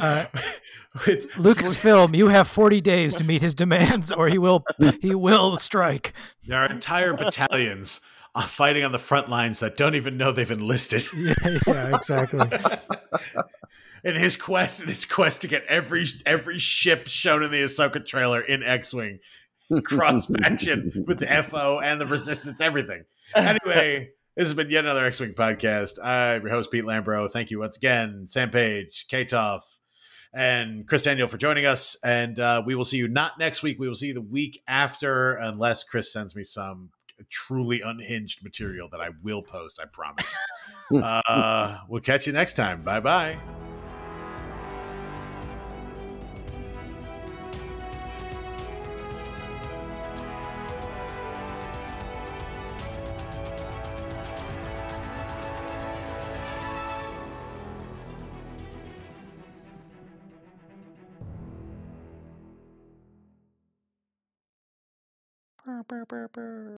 Uh, 0.01 0.25
with 1.05 1.29
Lucasfilm, 1.31 2.15
you 2.15 2.27
have 2.27 2.47
40 2.47 2.81
days 2.81 3.15
to 3.15 3.23
meet 3.23 3.41
his 3.41 3.53
demands, 3.53 4.11
or 4.11 4.27
he 4.27 4.37
will 4.37 4.63
he 5.01 5.15
will 5.15 5.57
strike. 5.57 6.13
There 6.45 6.59
are 6.59 6.67
entire 6.67 7.13
battalions 7.13 8.01
uh, 8.35 8.41
fighting 8.43 8.83
on 8.83 8.91
the 8.91 8.99
front 8.99 9.29
lines 9.29 9.59
that 9.59 9.77
don't 9.77 9.95
even 9.95 10.17
know 10.17 10.31
they've 10.31 10.49
enlisted. 10.49 11.03
Yeah, 11.15 11.33
yeah, 11.67 11.95
exactly. 11.95 12.47
in 14.03 14.15
his 14.15 14.35
quest, 14.35 14.81
in 14.81 14.87
his 14.87 15.05
quest 15.05 15.41
to 15.41 15.47
get 15.47 15.63
every 15.65 16.05
every 16.25 16.59
ship 16.59 17.07
shown 17.07 17.43
in 17.43 17.51
the 17.51 17.63
Ahsoka 17.63 18.05
trailer 18.05 18.41
in 18.41 18.63
X-wing, 18.63 19.19
cross 19.83 20.25
faction 20.27 21.05
with 21.07 21.19
the 21.19 21.43
FO 21.43 21.79
and 21.79 21.99
the 22.01 22.07
Resistance, 22.07 22.61
everything. 22.61 23.05
Anyway, 23.35 24.09
this 24.35 24.47
has 24.47 24.53
been 24.53 24.69
yet 24.69 24.85
another 24.85 25.05
X-wing 25.05 25.33
podcast. 25.33 26.03
I'm 26.03 26.41
your 26.41 26.51
host 26.51 26.71
Pete 26.71 26.83
Lambro. 26.83 27.31
Thank 27.31 27.51
you 27.51 27.59
once 27.59 27.77
again, 27.77 28.25
Sam 28.27 28.49
Page, 28.49 29.05
Ktoff, 29.07 29.61
and 30.33 30.87
Chris 30.87 31.03
Daniel 31.03 31.27
for 31.27 31.37
joining 31.37 31.65
us. 31.65 31.95
And 32.03 32.39
uh, 32.39 32.63
we 32.65 32.75
will 32.75 32.85
see 32.85 32.97
you 32.97 33.07
not 33.07 33.37
next 33.37 33.61
week. 33.61 33.79
We 33.79 33.87
will 33.87 33.95
see 33.95 34.07
you 34.07 34.13
the 34.13 34.21
week 34.21 34.61
after, 34.67 35.35
unless 35.35 35.83
Chris 35.83 36.11
sends 36.11 36.35
me 36.35 36.43
some 36.43 36.89
truly 37.29 37.81
unhinged 37.81 38.43
material 38.43 38.89
that 38.91 39.01
I 39.01 39.09
will 39.21 39.43
post. 39.43 39.79
I 39.79 39.85
promise. 39.85 40.33
uh, 40.95 41.77
we'll 41.87 42.01
catch 42.01 42.27
you 42.27 42.33
next 42.33 42.55
time. 42.55 42.81
Bye 42.83 42.99
bye. 42.99 43.37
Apa, 65.83 65.95
apa. 66.31 66.43